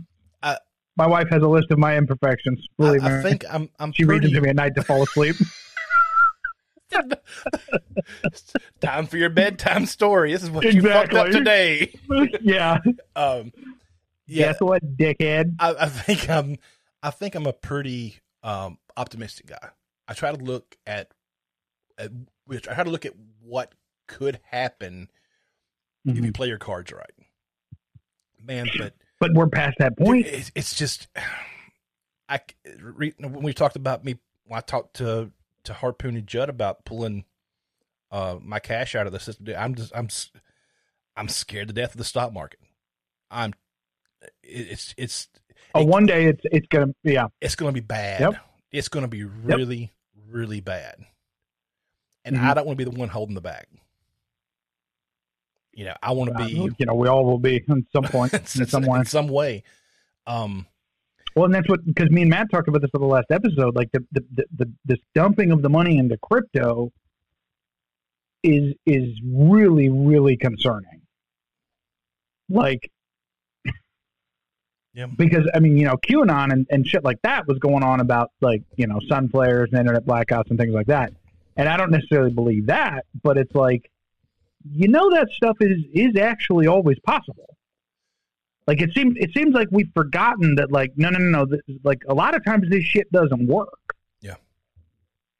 My 0.98 1.08
wife 1.08 1.30
has 1.30 1.42
a 1.42 1.48
list 1.48 1.72
of 1.72 1.78
my 1.80 1.96
imperfections. 1.98 2.60
I, 2.80 2.84
Believe 2.84 3.04
I 3.06 3.18
me. 3.18 3.24
think 3.24 3.46
I'm. 3.50 3.70
I'm 3.80 3.92
she 3.94 4.04
reads 4.04 4.22
pretty, 4.22 4.34
them 4.34 4.42
to 4.44 4.48
me 4.48 4.50
at 4.50 4.56
night 4.58 4.76
to 4.76 4.84
fall 4.84 5.04
asleep. 5.04 5.38
Time 8.82 9.06
for 9.08 9.18
your 9.18 9.30
bedtime 9.30 9.86
story. 9.86 10.32
This 10.34 10.44
is 10.44 10.50
what 10.50 10.74
you 10.74 10.82
fucked 10.82 11.14
up 11.14 11.30
today. 11.30 11.94
yeah. 12.42 12.80
Um, 13.16 13.52
yeah, 14.28 14.48
Guess 14.48 14.62
what, 14.62 14.98
dickhead? 14.98 15.56
I, 15.60 15.76
I 15.80 15.86
think 15.88 16.30
I'm. 16.30 16.58
I 17.02 17.12
think 17.12 17.36
I'm 17.36 17.46
a 17.46 17.54
pretty 17.54 18.18
um, 18.44 18.78
optimistic 18.98 19.48
guy. 19.48 19.70
I 20.08 20.14
try 20.14 20.32
to 20.32 20.44
look 20.44 20.78
at, 20.86 21.12
at 21.98 22.12
which 22.46 22.68
I 22.68 22.74
try 22.74 22.84
to 22.84 22.90
look 22.90 23.06
at 23.06 23.14
what 23.42 23.74
could 24.08 24.40
happen 24.44 25.10
if 26.06 26.18
you 26.18 26.32
play 26.32 26.48
your 26.48 26.58
cards 26.58 26.92
right. 26.92 27.14
Man, 28.44 28.68
but 28.78 28.94
But 29.20 29.34
we're 29.34 29.48
past 29.48 29.78
that 29.80 29.98
point. 29.98 30.26
It's, 30.26 30.52
it's 30.56 30.76
just 30.76 31.08
I 32.30 32.42
re, 32.80 33.14
when 33.18 33.44
we 33.44 33.54
talked 33.54 33.76
about 33.76 34.04
me 34.04 34.18
when 34.46 34.58
I 34.58 34.62
talked 34.62 34.98
to 34.98 35.32
to 35.70 35.74
Harpoon 35.74 36.16
and 36.16 36.28
Judd 36.28 36.50
about 36.50 36.86
pulling 36.86 37.26
uh 38.12 38.38
my 38.42 38.60
cash 38.60 38.96
out 38.96 39.08
of 39.08 39.14
the 39.14 39.20
system. 39.20 39.46
dude, 39.46 39.56
I'm 39.56 39.76
just 39.76 39.92
I'm 39.96 40.10
I'm 41.16 41.28
scared 41.30 41.68
to 41.70 41.74
death 41.74 41.92
of 41.92 41.98
the 41.98 42.04
stock 42.04 42.34
market. 42.34 42.60
I'm 43.32 43.54
it- 44.44 44.68
it's 44.72 44.94
it's 44.98 45.28
Oh, 45.76 45.86
one 45.86 46.06
day 46.06 46.26
it's 46.26 46.42
it's 46.52 46.68
gonna 46.68 46.94
yeah. 47.04 47.28
it's 47.42 47.56
to 47.74 47.80
be 47.82 47.86
bad. 47.86 48.20
Yep. 48.22 48.36
It's 48.72 48.88
to 49.04 49.08
be 49.08 49.24
really 49.24 49.92
really 50.28 50.60
bad. 50.62 50.96
And 52.26 52.36
Mhm. 52.36 52.44
I 52.44 52.54
don't 52.54 52.66
want 52.68 52.78
to 52.80 52.86
be 52.86 52.90
the 52.92 52.98
one 52.98 53.10
holding 53.10 53.36
the 53.36 53.42
bag. 53.42 53.66
You 55.74 55.86
know, 55.86 55.96
I 56.04 56.12
want 56.12 56.36
to 56.36 56.44
be 56.44 56.52
you 56.80 56.86
know, 56.86 56.96
we 56.96 57.08
all 57.08 57.24
will 57.26 57.40
be 57.40 57.58
at 57.58 57.64
some 57.94 58.04
point 58.04 58.34
in 58.34 58.40
in 58.62 58.68
some 58.68 58.84
way. 58.84 59.00
in 59.00 59.06
some 59.06 59.28
way. 59.28 59.64
Um, 60.28 60.66
Well, 61.40 61.46
and 61.46 61.54
that's 61.54 61.70
what 61.70 61.86
because 61.86 62.10
me 62.10 62.24
and 62.24 62.30
Matt 62.30 62.52
talked 62.52 62.68
about 62.68 62.82
this 62.82 62.92
on 62.94 63.00
the 63.00 63.08
last 63.08 63.28
episode. 63.32 63.74
Like 63.74 63.90
the 63.94 64.06
the, 64.12 64.26
the, 64.36 64.46
the 64.58 64.72
this 64.84 64.98
dumping 65.16 65.54
of 65.54 65.62
the 65.62 65.70
money 65.70 65.98
into 65.98 66.18
crypto 66.18 66.92
is 68.44 68.74
is 68.86 69.18
really 69.26 69.88
really 69.88 70.36
concerning. 70.36 71.00
Like, 72.50 72.92
Yeah. 74.94 75.06
because 75.06 75.50
I 75.54 75.62
mean, 75.62 75.78
you 75.78 75.86
know, 75.86 75.96
QAnon 75.96 76.52
and, 76.52 76.68
and 76.70 76.86
shit 76.86 77.06
like 77.06 77.22
that 77.24 77.48
was 77.48 77.58
going 77.58 77.84
on 77.84 78.02
about 78.02 78.32
like 78.42 78.64
you 78.76 78.88
know 78.88 79.00
sun 79.08 79.30
flares 79.30 79.70
and 79.72 79.80
internet 79.80 80.06
blackouts 80.06 80.50
and 80.50 80.60
things 80.60 80.74
like 80.74 80.88
that. 80.88 81.14
And 81.56 81.70
I 81.70 81.78
don't 81.78 81.92
necessarily 81.92 82.32
believe 82.32 82.66
that, 82.66 83.06
but 83.24 83.38
it's 83.38 83.56
like, 83.56 83.90
you 84.70 84.90
know, 84.90 85.10
that 85.12 85.30
stuff 85.30 85.56
is 85.62 85.78
is 85.94 86.18
actually 86.18 86.68
always 86.68 87.00
possible. 87.00 87.56
Like 88.70 88.82
it 88.82 88.94
seems 88.94 89.16
it 89.20 89.32
seems 89.36 89.56
like 89.56 89.68
we've 89.72 89.90
forgotten 89.96 90.54
that 90.56 90.72
like 90.72 90.92
no 90.96 91.10
no 91.10 91.18
no 91.18 91.30
no 91.40 91.46
this, 91.46 91.62
like 91.84 92.04
a 92.08 92.14
lot 92.14 92.36
of 92.36 92.46
times 92.46 92.70
this 92.70 92.84
shit 92.84 93.12
doesn't 93.12 93.48
work. 93.48 93.96
Yeah. 94.22 94.36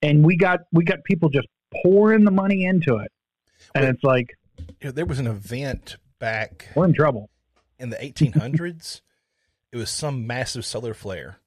And 0.02 0.26
we 0.26 0.36
got 0.36 0.62
we 0.72 0.84
got 0.84 1.04
people 1.04 1.30
just 1.30 1.48
pouring 1.84 2.24
the 2.26 2.32
money 2.32 2.64
into 2.66 2.96
it, 2.98 3.12
and 3.76 3.84
Well- 3.84 3.92
it's 3.92 4.04
like 4.04 4.38
You 4.82 4.86
know, 4.86 4.92
there 4.92 5.06
was 5.06 5.20
an 5.20 5.28
event 5.28 5.98
back 6.18 6.70
we're 6.76 6.86
in 6.86 6.94
trouble. 6.94 7.30
in 7.78 7.92
the 7.92 7.98
1800s. 7.98 9.02
it 9.72 9.78
was 9.78 9.90
some 9.92 10.26
massive 10.26 10.66
solar 10.66 10.96
flare 10.96 11.38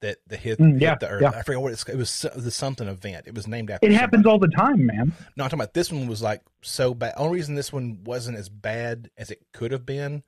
that, 0.00 0.18
that 0.26 0.40
hit, 0.40 0.58
Mm, 0.58 0.80
hit 0.80 0.98
the 0.98 1.08
Earth. 1.08 1.22
yeah. 1.22 1.30
I 1.30 1.42
forget 1.42 1.62
what 1.62 1.70
it's. 1.72 1.88
It 1.88 1.96
was 1.96 2.26
the 2.36 2.50
something 2.50 2.88
event. 2.88 3.28
It 3.28 3.34
was 3.36 3.46
named 3.46 3.70
after. 3.70 3.86
It 3.86 3.92
happens 3.92 4.24
somebody. 4.24 4.32
all 4.32 4.38
the 4.40 4.48
time, 4.48 4.84
man. 4.86 5.12
No, 5.36 5.44
I'm 5.44 5.50
talking 5.50 5.60
about 5.60 5.72
this 5.74 5.92
one 5.92 6.08
was 6.08 6.20
like 6.20 6.42
so 6.62 6.92
bad. 6.94 7.14
Only 7.16 7.34
reason 7.36 7.54
this 7.54 7.72
one 7.72 8.02
wasn't 8.02 8.36
as 8.38 8.48
bad 8.48 9.10
as 9.16 9.30
it 9.30 9.40
could 9.52 9.70
have 9.70 9.86
been 9.86 10.24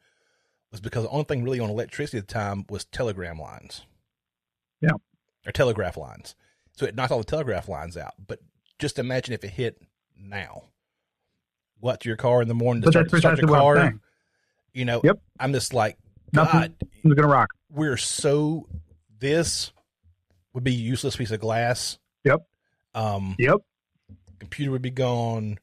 was 0.75 0.81
because 0.81 1.05
the 1.05 1.11
only 1.11 1.25
thing 1.25 1.43
really 1.45 1.61
on 1.61 1.71
electricity 1.71 2.19
at 2.19 2.27
the 2.29 2.35
time 2.35 2.65
was 2.69 2.85
telegram 2.87 3.39
lines. 3.39 3.83
Yeah. 4.81 4.91
Or 5.47 5.53
telegraph 5.53 5.97
lines. 5.97 6.35
So 6.77 6.85
it 6.87 6.95
knocked 6.95 7.13
all 7.13 7.19
the 7.19 7.25
telegraph 7.25 7.69
lines 7.69 7.97
out. 7.97 8.15
But 8.27 8.41
just 8.79 8.99
imagine 8.99 9.35
if 9.35 9.45
it 9.45 9.51
hit 9.51 9.81
now. 10.19 10.65
Go 11.83 11.91
out 11.91 12.01
to 12.01 12.09
your 12.09 12.17
car 12.17 12.43
in 12.43 12.49
the 12.49 12.55
morning 12.55 12.83
to 12.83 12.87
But 12.87 12.93
start, 12.93 13.11
that's 13.11 13.21
start 13.21 13.39
precisely 13.39 13.53
your 13.53 13.61
car. 13.75 14.01
You 14.73 14.85
know, 14.85 15.01
Yep. 15.05 15.21
I'm 15.39 15.53
just 15.53 15.73
like, 15.73 15.97
God, 16.35 16.75
It's 16.81 17.15
gonna 17.15 17.29
rock. 17.29 17.51
we're 17.71 17.97
so 17.97 18.67
this 19.21 19.73
would 20.53 20.65
be 20.65 20.73
a 20.73 20.79
useless 20.79 21.15
piece 21.17 21.31
of 21.31 21.39
glass. 21.41 21.99
Yep. 22.25 22.45
Um, 22.95 23.37
Yep. 23.39 23.59
computer 24.41 24.73
would 24.73 24.83
be 24.83 24.91
gone. 24.91 25.59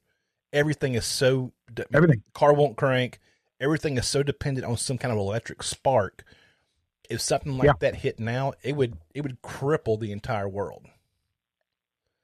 Everything 0.53 0.93
is 0.95 1.05
so 1.05 1.51
Everything. 1.93 2.23
car 2.33 2.53
won't 2.53 2.77
crank. 2.77 3.19
Everything 3.61 3.97
is 3.97 4.07
so 4.07 4.23
dependent 4.23 4.65
on 4.65 4.75
some 4.75 4.97
kind 4.97 5.11
of 5.13 5.17
electric 5.19 5.61
spark. 5.63 6.25
If 7.09 7.21
something 7.21 7.57
like 7.57 7.67
Yeah. 7.67 7.73
that 7.79 7.95
hit 7.97 8.19
now, 8.19 8.53
it 8.63 8.75
would 8.75 8.97
it 9.13 9.21
would 9.21 9.41
cripple 9.41 9.99
the 9.99 10.11
entire 10.11 10.49
world. 10.49 10.87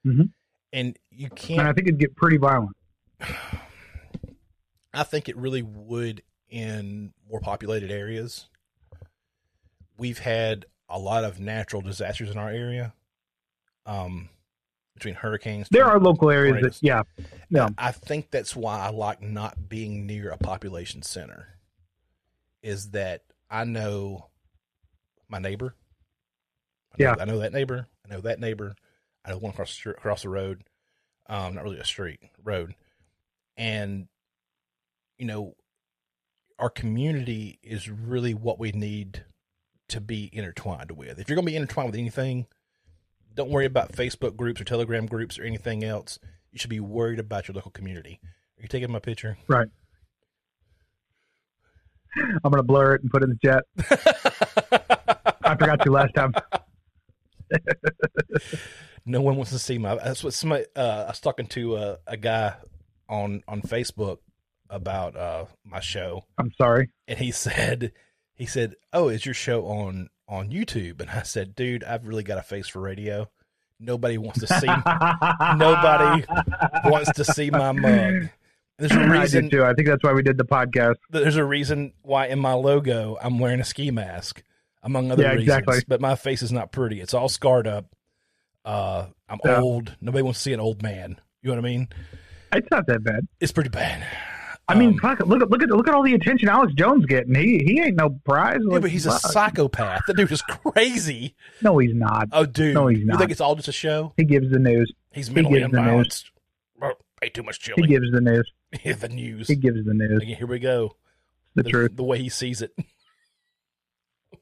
Mhm. 0.04 0.32
And 0.72 0.98
you 1.10 1.30
can't. 1.30 1.60
I 1.60 1.72
think 1.72 1.86
it'd 1.88 2.00
get 2.00 2.16
pretty 2.16 2.36
violent. 2.38 2.76
I 4.92 5.02
think 5.04 5.28
it 5.28 5.36
really 5.36 5.62
would 5.62 6.22
in 6.48 7.12
more 7.30 7.40
populated 7.40 7.90
areas. 7.90 8.46
We've 9.96 10.18
had 10.18 10.66
a 10.88 10.98
lot 10.98 11.24
of 11.24 11.38
natural 11.38 11.82
disasters 11.82 12.30
in 12.30 12.38
our 12.38 12.48
area. 12.50 12.94
Um, 13.86 14.30
between 14.98 15.14
hurricanes, 15.14 15.68
There 15.70 15.84
are 15.84 15.98
local 15.98 16.30
areas 16.30 16.62
that, 16.62 16.82
yeah, 16.82 17.02
yeah. 17.50 17.68
I 17.78 17.92
think 17.92 18.30
that's 18.30 18.54
why 18.54 18.78
I 18.78 18.90
like 18.90 19.22
not 19.22 19.68
being 19.68 20.06
near 20.06 20.30
a 20.30 20.36
population 20.36 21.02
center. 21.02 21.48
Is 22.62 22.90
that 22.90 23.22
I 23.50 23.64
know 23.64 24.26
my 25.28 25.38
neighbor. 25.38 25.74
I 26.92 27.02
know, 27.02 27.10
Yeah. 27.10 27.16
I 27.20 27.24
know 27.24 27.38
that 27.38 27.52
neighbor. 27.52 27.86
I 28.04 28.14
know 28.14 28.20
that 28.22 28.40
neighbor. 28.40 28.74
I 29.24 29.30
know 29.30 29.38
one 29.38 29.52
across 29.52 29.80
across 29.86 30.22
the 30.22 30.28
road. 30.28 30.64
Um, 31.26 31.54
not 31.54 31.64
really 31.64 31.78
a 31.78 31.84
street, 31.84 32.20
road, 32.42 32.74
and 33.56 34.08
you 35.18 35.26
know, 35.26 35.56
our 36.58 36.70
community 36.70 37.58
is 37.62 37.90
really 37.90 38.32
what 38.32 38.58
we 38.58 38.72
need 38.72 39.24
to 39.88 40.00
be 40.00 40.30
intertwined 40.32 40.92
with. 40.92 41.18
If 41.18 41.28
you're 41.28 41.36
going 41.36 41.46
to 41.46 41.52
be 41.52 41.56
intertwined 41.56 41.90
with 41.90 41.98
anything, 41.98 42.46
don't 43.38 43.50
worry 43.50 43.66
about 43.66 43.92
Facebook 43.92 44.34
groups 44.36 44.60
or 44.60 44.64
Telegram 44.64 45.06
groups 45.06 45.38
or 45.38 45.44
anything 45.44 45.84
else. 45.84 46.18
You 46.50 46.58
should 46.58 46.70
be 46.70 46.80
worried 46.80 47.20
about 47.20 47.46
your 47.46 47.54
local 47.54 47.70
community. 47.70 48.18
Are 48.58 48.62
you 48.62 48.68
taking 48.68 48.90
my 48.90 48.98
picture? 48.98 49.38
Right. 49.46 49.68
I'm 52.16 52.50
gonna 52.50 52.64
blur 52.64 52.96
it 52.96 53.02
and 53.02 53.10
put 53.12 53.22
it 53.22 53.30
in 53.30 53.38
the 53.40 53.48
chat. 53.48 53.64
I 55.44 55.54
forgot 55.54 55.84
to 55.84 55.92
last 55.92 56.14
time. 56.14 56.34
no 59.06 59.20
one 59.20 59.36
wants 59.36 59.52
to 59.52 59.58
see 59.60 59.78
my. 59.78 59.94
That's 59.94 60.24
what 60.24 60.34
somebody. 60.34 60.64
Uh, 60.74 61.04
I 61.04 61.10
was 61.10 61.20
talking 61.20 61.46
to 61.46 61.76
uh, 61.76 61.96
a 62.08 62.16
guy 62.16 62.54
on 63.08 63.44
on 63.46 63.62
Facebook 63.62 64.18
about 64.68 65.14
uh, 65.14 65.44
my 65.64 65.78
show, 65.78 66.24
I'm 66.38 66.50
sorry. 66.60 66.90
and 67.06 67.20
he 67.20 67.30
said, 67.30 67.92
he 68.34 68.46
said, 68.46 68.74
"Oh, 68.92 69.06
is 69.08 69.24
your 69.24 69.34
show 69.34 69.64
on 69.66 70.08
on 70.28 70.50
YouTube?" 70.50 71.00
And 71.00 71.10
I 71.10 71.22
said, 71.22 71.54
"Dude, 71.54 71.82
I've 71.84 72.06
really 72.06 72.22
got 72.22 72.38
a 72.38 72.42
face 72.42 72.68
for 72.68 72.80
radio. 72.80 73.28
Nobody 73.80 74.18
wants 74.18 74.40
to 74.40 74.46
see. 74.60 74.66
nobody 75.56 76.24
wants 76.84 77.12
to 77.12 77.24
see 77.24 77.50
my 77.50 77.72
mug. 77.72 78.28
There's 78.78 78.92
a 78.92 79.00
I 79.00 79.20
reason. 79.22 79.50
too. 79.50 79.64
I 79.64 79.74
think 79.74 79.88
that's 79.88 80.02
why 80.04 80.12
we 80.12 80.22
did 80.22 80.38
the 80.38 80.44
podcast. 80.44 80.96
There's 81.10 81.36
a 81.36 81.44
reason 81.44 81.92
why 82.02 82.26
in 82.26 82.38
my 82.38 82.52
logo 82.52 83.16
I'm 83.20 83.38
wearing 83.38 83.60
a 83.60 83.64
ski 83.64 83.90
mask, 83.90 84.42
among 84.82 85.10
other 85.10 85.22
Yeah, 85.24 85.30
reasons. 85.30 85.42
exactly. 85.48 85.78
But 85.88 86.00
my 86.00 86.14
face 86.14 86.42
is 86.42 86.52
not 86.52 86.70
pretty. 86.72 87.00
It's 87.00 87.14
all 87.14 87.28
scarred 87.28 87.66
up. 87.66 87.86
Uh, 88.64 89.06
I'm 89.28 89.38
Yeah. 89.44 89.60
old. 89.60 89.96
Nobody 90.00 90.22
wants 90.22 90.38
to 90.40 90.42
see 90.44 90.52
an 90.52 90.60
old 90.60 90.82
man. 90.82 91.20
You 91.42 91.48
know 91.50 91.56
what 91.56 91.66
I 91.66 91.70
mean? 91.70 91.88
It's 92.52 92.68
not 92.70 92.86
that 92.86 93.02
bad. 93.02 93.26
It's 93.40 93.52
pretty 93.52 93.70
bad. 93.70 94.04
I 94.70 94.74
mean, 94.74 94.90
Um, 94.90 94.98
fuck, 94.98 95.20
look 95.20 95.40
at 95.40 95.48
look 95.48 95.62
at 95.62 95.70
look 95.70 95.88
at 95.88 95.94
all 95.94 96.02
the 96.02 96.12
attention 96.14 96.48
Alex 96.48 96.74
Jones 96.74 97.06
getting. 97.06 97.34
He 97.34 97.58
he 97.64 97.80
ain't 97.80 97.96
no 97.96 98.10
prize. 98.24 98.60
yeah, 98.68 98.78
but 98.80 98.90
he's 98.90 99.06
a 99.06 99.12
psychopath. 99.12 100.02
The 100.06 100.12
dude 100.14 100.30
is 100.30 100.42
crazy. 100.42 101.34
No, 101.62 101.78
he's 101.78 101.94
not. 101.94 102.28
Oh, 102.32 102.44
dude. 102.44 102.74
No, 102.74 102.86
he's 102.88 103.04
not. 103.04 103.14
You 103.14 103.18
think 103.18 103.30
it's 103.30 103.40
all 103.40 103.54
just 103.54 103.68
a 103.68 103.72
show? 103.72 104.12
He 104.18 104.24
gives 104.24 104.50
the 104.50 104.58
news. 104.58 104.92
He's 105.12 105.30
mentally 105.30 105.60
the 105.60 105.64
unbalanced. 105.66 106.30
Oh, 106.82 106.92
ate 107.22 107.32
too 107.32 107.42
much 107.42 107.60
chili. 107.60 107.80
He 107.80 107.88
gives 107.88 108.12
the 108.12 108.20
news. 108.20 108.52
the 109.00 109.08
news. 109.08 109.48
He 109.48 109.56
gives 109.56 109.84
the 109.86 109.94
news. 109.94 110.22
Again, 110.22 110.36
here 110.36 110.46
we 110.46 110.58
go. 110.58 110.96
The 111.54 111.62
truth. 111.62 111.96
The 111.96 112.04
way 112.04 112.18
he 112.18 112.28
sees 112.28 112.60
it. 112.60 112.72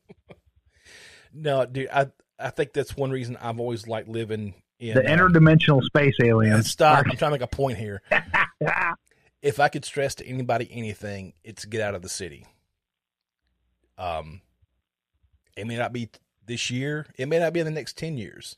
no, 1.32 1.65
dude, 1.66 1.89
I 1.93 2.09
I 2.39 2.51
think 2.51 2.73
that's 2.73 2.97
one 2.97 3.11
reason 3.11 3.36
I've 3.40 3.61
always 3.61 3.86
liked 3.86 4.09
living 4.09 4.55
in 4.78 4.94
The 4.97 5.07
uh, 5.07 5.16
interdimensional 5.16 5.82
space 5.85 6.16
aliens. 6.23 6.70
Stop! 6.70 7.07
I'm 7.07 7.16
trying 7.16 7.31
to 7.31 7.39
make 7.39 7.43
a 7.43 7.47
point 7.47 7.78
here. 7.78 8.03
If 9.42 9.60
I 9.60 9.68
could 9.68 9.84
stress 9.84 10.14
to 10.16 10.26
anybody 10.26 10.68
anything, 10.70 11.34
it's 11.44 11.64
get 11.64 11.80
out 11.80 11.94
of 11.94 12.02
the 12.02 12.08
city. 12.08 12.46
Um, 13.98 14.40
it 15.56 15.66
may 15.66 15.76
not 15.76 15.92
be 15.92 16.08
this 16.46 16.70
year. 16.70 17.06
It 17.16 17.26
may 17.28 17.38
not 17.38 17.52
be 17.52 17.60
in 17.60 17.66
the 17.66 17.72
next 17.72 17.96
ten 17.96 18.18
years. 18.18 18.56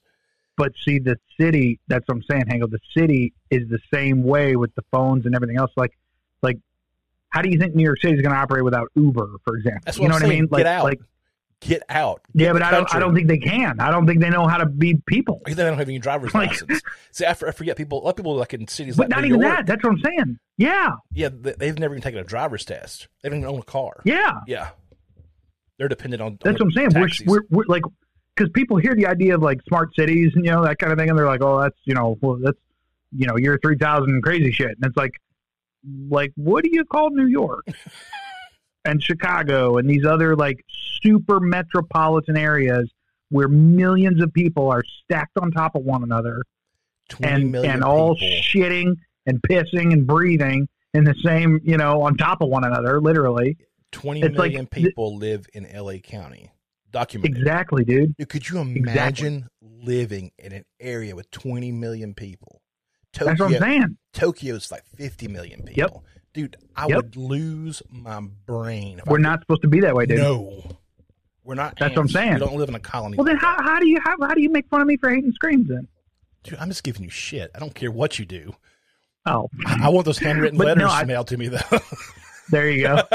But 0.56 0.72
see, 0.84 0.98
the 0.98 1.16
city, 1.40 1.78
that's 1.86 2.04
what 2.08 2.16
I'm 2.16 2.24
saying, 2.28 2.44
Hango. 2.50 2.68
The 2.68 2.80
city 2.96 3.32
is 3.48 3.68
the 3.68 3.78
same 3.94 4.24
way 4.24 4.56
with 4.56 4.74
the 4.74 4.82
phones 4.90 5.24
and 5.24 5.34
everything 5.36 5.56
else. 5.56 5.70
Like, 5.76 5.96
like, 6.42 6.58
how 7.30 7.42
do 7.42 7.48
you 7.48 7.58
think 7.60 7.76
New 7.76 7.84
York 7.84 8.00
City 8.00 8.14
is 8.14 8.22
going 8.22 8.34
to 8.34 8.40
operate 8.40 8.64
without 8.64 8.88
Uber, 8.96 9.28
for 9.44 9.56
example? 9.56 9.82
That's 9.84 9.98
you 9.98 10.08
know 10.08 10.14
I'm 10.16 10.22
what 10.22 10.22
I 10.24 10.28
saying. 10.28 10.40
mean? 10.40 10.48
Like, 10.50 10.60
Get 10.60 10.66
out. 10.66 10.84
like, 10.84 11.00
Get 11.60 11.82
out. 11.88 12.20
yeah, 12.34 12.52
but 12.52 12.62
I 12.62 12.70
don't, 12.70 12.94
I 12.94 13.00
don't 13.00 13.16
think 13.16 13.26
they 13.26 13.38
can. 13.38 13.80
I 13.80 13.90
don't 13.90 14.06
think 14.06 14.20
they 14.20 14.30
know 14.30 14.46
how 14.46 14.58
to 14.58 14.66
be 14.66 15.02
people. 15.06 15.40
They 15.44 15.54
don't 15.54 15.76
have 15.76 15.88
any 15.88 15.98
driver's 15.98 16.32
Like- 16.32 16.50
license. 16.50 16.80
See, 17.10 17.24
I, 17.24 17.30
I 17.32 17.34
forget 17.34 17.76
people. 17.76 18.00
A 18.00 18.04
lot 18.04 18.10
of 18.10 18.16
people 18.16 18.36
like 18.36 18.54
in 18.54 18.68
cities 18.68 18.96
But 18.96 19.04
like 19.04 19.10
not 19.10 19.20
New 19.22 19.26
even 19.28 19.40
York, 19.40 19.56
that. 19.56 19.66
That's 19.66 19.82
what 19.82 19.94
I'm 19.94 19.98
saying. 20.04 20.38
Yeah, 20.56 20.90
Yeah, 21.12 21.30
they- 21.32 21.54
they've 21.58 21.76
never 21.78 21.94
even 21.94 22.02
taken 22.02 22.20
a 22.20 22.24
driver's 22.24 22.64
test. 22.64 23.08
They 23.22 23.28
don't 23.28 23.38
even 23.38 23.50
own 23.50 23.58
a 23.58 23.64
car. 23.64 24.00
yeah. 24.04 24.38
Yeah, 24.46 24.68
they're 25.78 25.88
dependent 25.88 26.22
on. 26.22 26.38
That's 26.44 26.60
on 26.60 26.68
what 26.68 26.76
I'm 26.78 26.92
saying. 26.92 27.10
We're, 27.26 27.34
we're, 27.34 27.42
we're 27.50 27.64
like, 27.66 27.82
because 28.36 28.50
people 28.52 28.76
hear 28.76 28.94
the 28.94 29.06
idea 29.06 29.34
of 29.34 29.42
like 29.42 29.58
smart 29.66 29.90
cities 29.96 30.30
and 30.36 30.44
you 30.44 30.52
know 30.52 30.64
that 30.64 30.78
kind 30.78 30.92
of 30.92 30.98
thing, 30.98 31.08
and 31.10 31.18
they're 31.18 31.26
like, 31.26 31.42
oh, 31.42 31.60
that's 31.60 31.76
you 31.84 31.94
know, 31.94 32.16
well, 32.20 32.38
that's 32.40 32.58
you 33.10 33.26
know, 33.26 33.36
year 33.36 33.58
three 33.60 33.76
thousand 33.76 34.22
crazy 34.22 34.52
shit, 34.52 34.68
and 34.70 34.84
it's 34.84 34.96
like, 34.96 35.20
like, 36.08 36.30
what 36.36 36.62
do 36.62 36.70
you 36.72 36.84
call 36.84 37.10
New 37.10 37.26
York 37.26 37.66
and 38.84 39.02
Chicago 39.02 39.76
and 39.78 39.88
these 39.88 40.04
other 40.04 40.36
like 40.36 40.64
super 41.02 41.40
metropolitan 41.40 42.36
areas 42.36 42.90
where 43.30 43.48
millions 43.48 44.22
of 44.22 44.32
people 44.32 44.70
are 44.70 44.82
stacked 45.04 45.36
on 45.40 45.50
top 45.50 45.74
of 45.74 45.82
one 45.82 46.02
another 46.02 46.42
and 47.22 47.54
and 47.56 47.82
all 47.82 48.14
people. 48.16 48.42
shitting 48.42 48.94
and 49.26 49.40
pissing 49.42 49.92
and 49.92 50.06
breathing 50.06 50.68
in 50.94 51.04
the 51.04 51.14
same, 51.24 51.60
you 51.62 51.76
know, 51.76 52.02
on 52.02 52.16
top 52.16 52.40
of 52.40 52.48
one 52.48 52.64
another, 52.64 53.00
literally. 53.00 53.56
Twenty 53.92 54.20
it's 54.20 54.36
like 54.36 54.52
million 54.52 54.66
th- 54.66 54.86
people 54.86 55.16
live 55.16 55.46
in 55.52 55.66
L.A. 55.66 55.98
County. 55.98 56.50
Documented. 56.90 57.36
Exactly, 57.36 57.84
dude. 57.84 58.14
Could 58.28 58.48
you 58.48 58.58
imagine 58.58 59.48
living 59.60 60.30
in 60.38 60.52
an 60.52 60.64
area 60.80 61.14
with 61.14 61.30
20 61.30 61.70
million 61.72 62.14
people? 62.14 62.62
That's 63.12 63.38
what 63.38 63.46
I'm 63.46 63.52
Tokyo, 63.52 63.60
saying. 63.60 63.98
Tokyo's 64.14 64.70
like 64.70 64.84
50 64.96 65.28
million 65.28 65.62
people. 65.64 66.04
Dude, 66.38 66.56
I 66.76 66.86
Yep. 66.86 66.96
would 66.96 67.16
lose 67.16 67.82
my 67.90 68.20
brain. 68.46 69.00
We're 69.06 69.18
not 69.18 69.40
supposed 69.40 69.62
to 69.62 69.68
be 69.68 69.80
that 69.80 69.96
way, 69.96 70.06
dude. 70.06 70.18
No. 70.18 70.62
We're 71.42 71.56
not. 71.56 71.76
That's 71.80 71.96
what 71.96 72.02
I'm 72.02 72.08
saying. 72.08 72.34
We 72.34 72.38
don't 72.38 72.54
live 72.56 72.68
in 72.68 72.76
a 72.76 72.78
colony. 72.80 73.16
Well, 73.16 73.24
then 73.24 73.34
like 73.34 73.42
how, 73.42 73.56
that. 73.56 73.64
how 73.64 73.80
do 73.80 73.88
you 73.88 73.98
how, 74.04 74.14
how 74.20 74.34
do 74.34 74.40
you 74.40 74.48
make 74.48 74.68
fun 74.68 74.80
of 74.80 74.86
me 74.86 74.96
for 74.96 75.10
hating 75.10 75.32
screams 75.32 75.66
then? 75.68 75.88
Dude, 76.44 76.58
I'm 76.60 76.68
just 76.68 76.84
giving 76.84 77.02
you 77.02 77.10
shit. 77.10 77.50
I 77.56 77.58
don't 77.58 77.74
care 77.74 77.90
what 77.90 78.20
you 78.20 78.24
do. 78.24 78.54
Oh, 79.26 79.48
I 79.66 79.86
I 79.86 79.88
want 79.88 80.04
those 80.06 80.18
handwritten 80.18 80.58
letters 80.60 80.76
no, 80.80 80.88
I- 80.88 81.02
mailed 81.04 81.26
to 81.28 81.36
me 81.36 81.48
though. 81.48 81.58
there 82.50 82.70
you 82.70 82.82
go. 82.84 83.02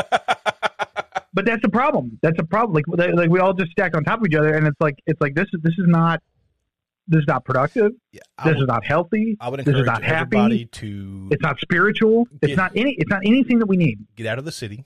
but 1.33 1.45
that's 1.45 1.63
a 1.63 1.69
problem. 1.69 2.19
That's 2.21 2.37
a 2.39 2.43
problem. 2.43 2.73
Like 2.73 3.13
like 3.15 3.29
we 3.29 3.39
all 3.39 3.53
just 3.53 3.71
stack 3.71 3.95
on 3.95 4.03
top 4.03 4.19
of 4.19 4.25
each 4.27 4.35
other, 4.35 4.53
and 4.53 4.67
it's 4.67 4.81
like 4.81 4.95
it's 5.05 5.21
like 5.21 5.33
this 5.33 5.45
is 5.53 5.61
this 5.61 5.75
is 5.77 5.85
not 5.87 6.21
this 7.07 7.19
is 7.19 7.27
not 7.27 7.43
productive. 7.45 7.91
yeah, 8.11 8.21
This 8.45 8.55
would, 8.55 8.61
is 8.63 8.67
not 8.67 8.83
healthy. 8.85 9.37
I 9.39 9.49
would 9.49 9.59
this 9.59 9.67
is 9.67 9.79
encourage 9.79 9.85
not 9.87 10.03
happy. 10.03 10.65
to 10.65 11.27
It's 11.31 11.41
not 11.41 11.59
spiritual. 11.59 12.27
It's 12.41 12.55
not 12.57 12.71
any. 12.75 12.93
It's 12.97 13.09
not 13.09 13.21
anything 13.25 13.59
that 13.59 13.65
we 13.67 13.77
need. 13.77 13.99
get 14.15 14.25
out 14.27 14.39
of 14.39 14.45
the 14.45 14.51
city. 14.51 14.85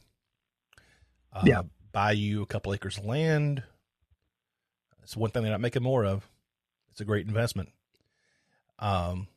Uh, 1.34 1.44
Yeah. 1.45 1.61
Buy 1.91 2.11
you 2.11 2.41
a 2.44 2.45
couple 2.45 2.73
acres 2.73 2.98
of 2.98 3.06
land. 3.06 3.64
It's 5.03 5.15
one 5.18 5.31
thing 5.31 5.41
they're 5.44 5.52
not 5.52 5.61
making 5.61 5.84
more 5.84 6.06
of. 6.06 6.27
It's 6.91 7.02
a 7.02 7.06
great 7.06 7.26
investment. 7.27 7.69
Um, 8.80 9.27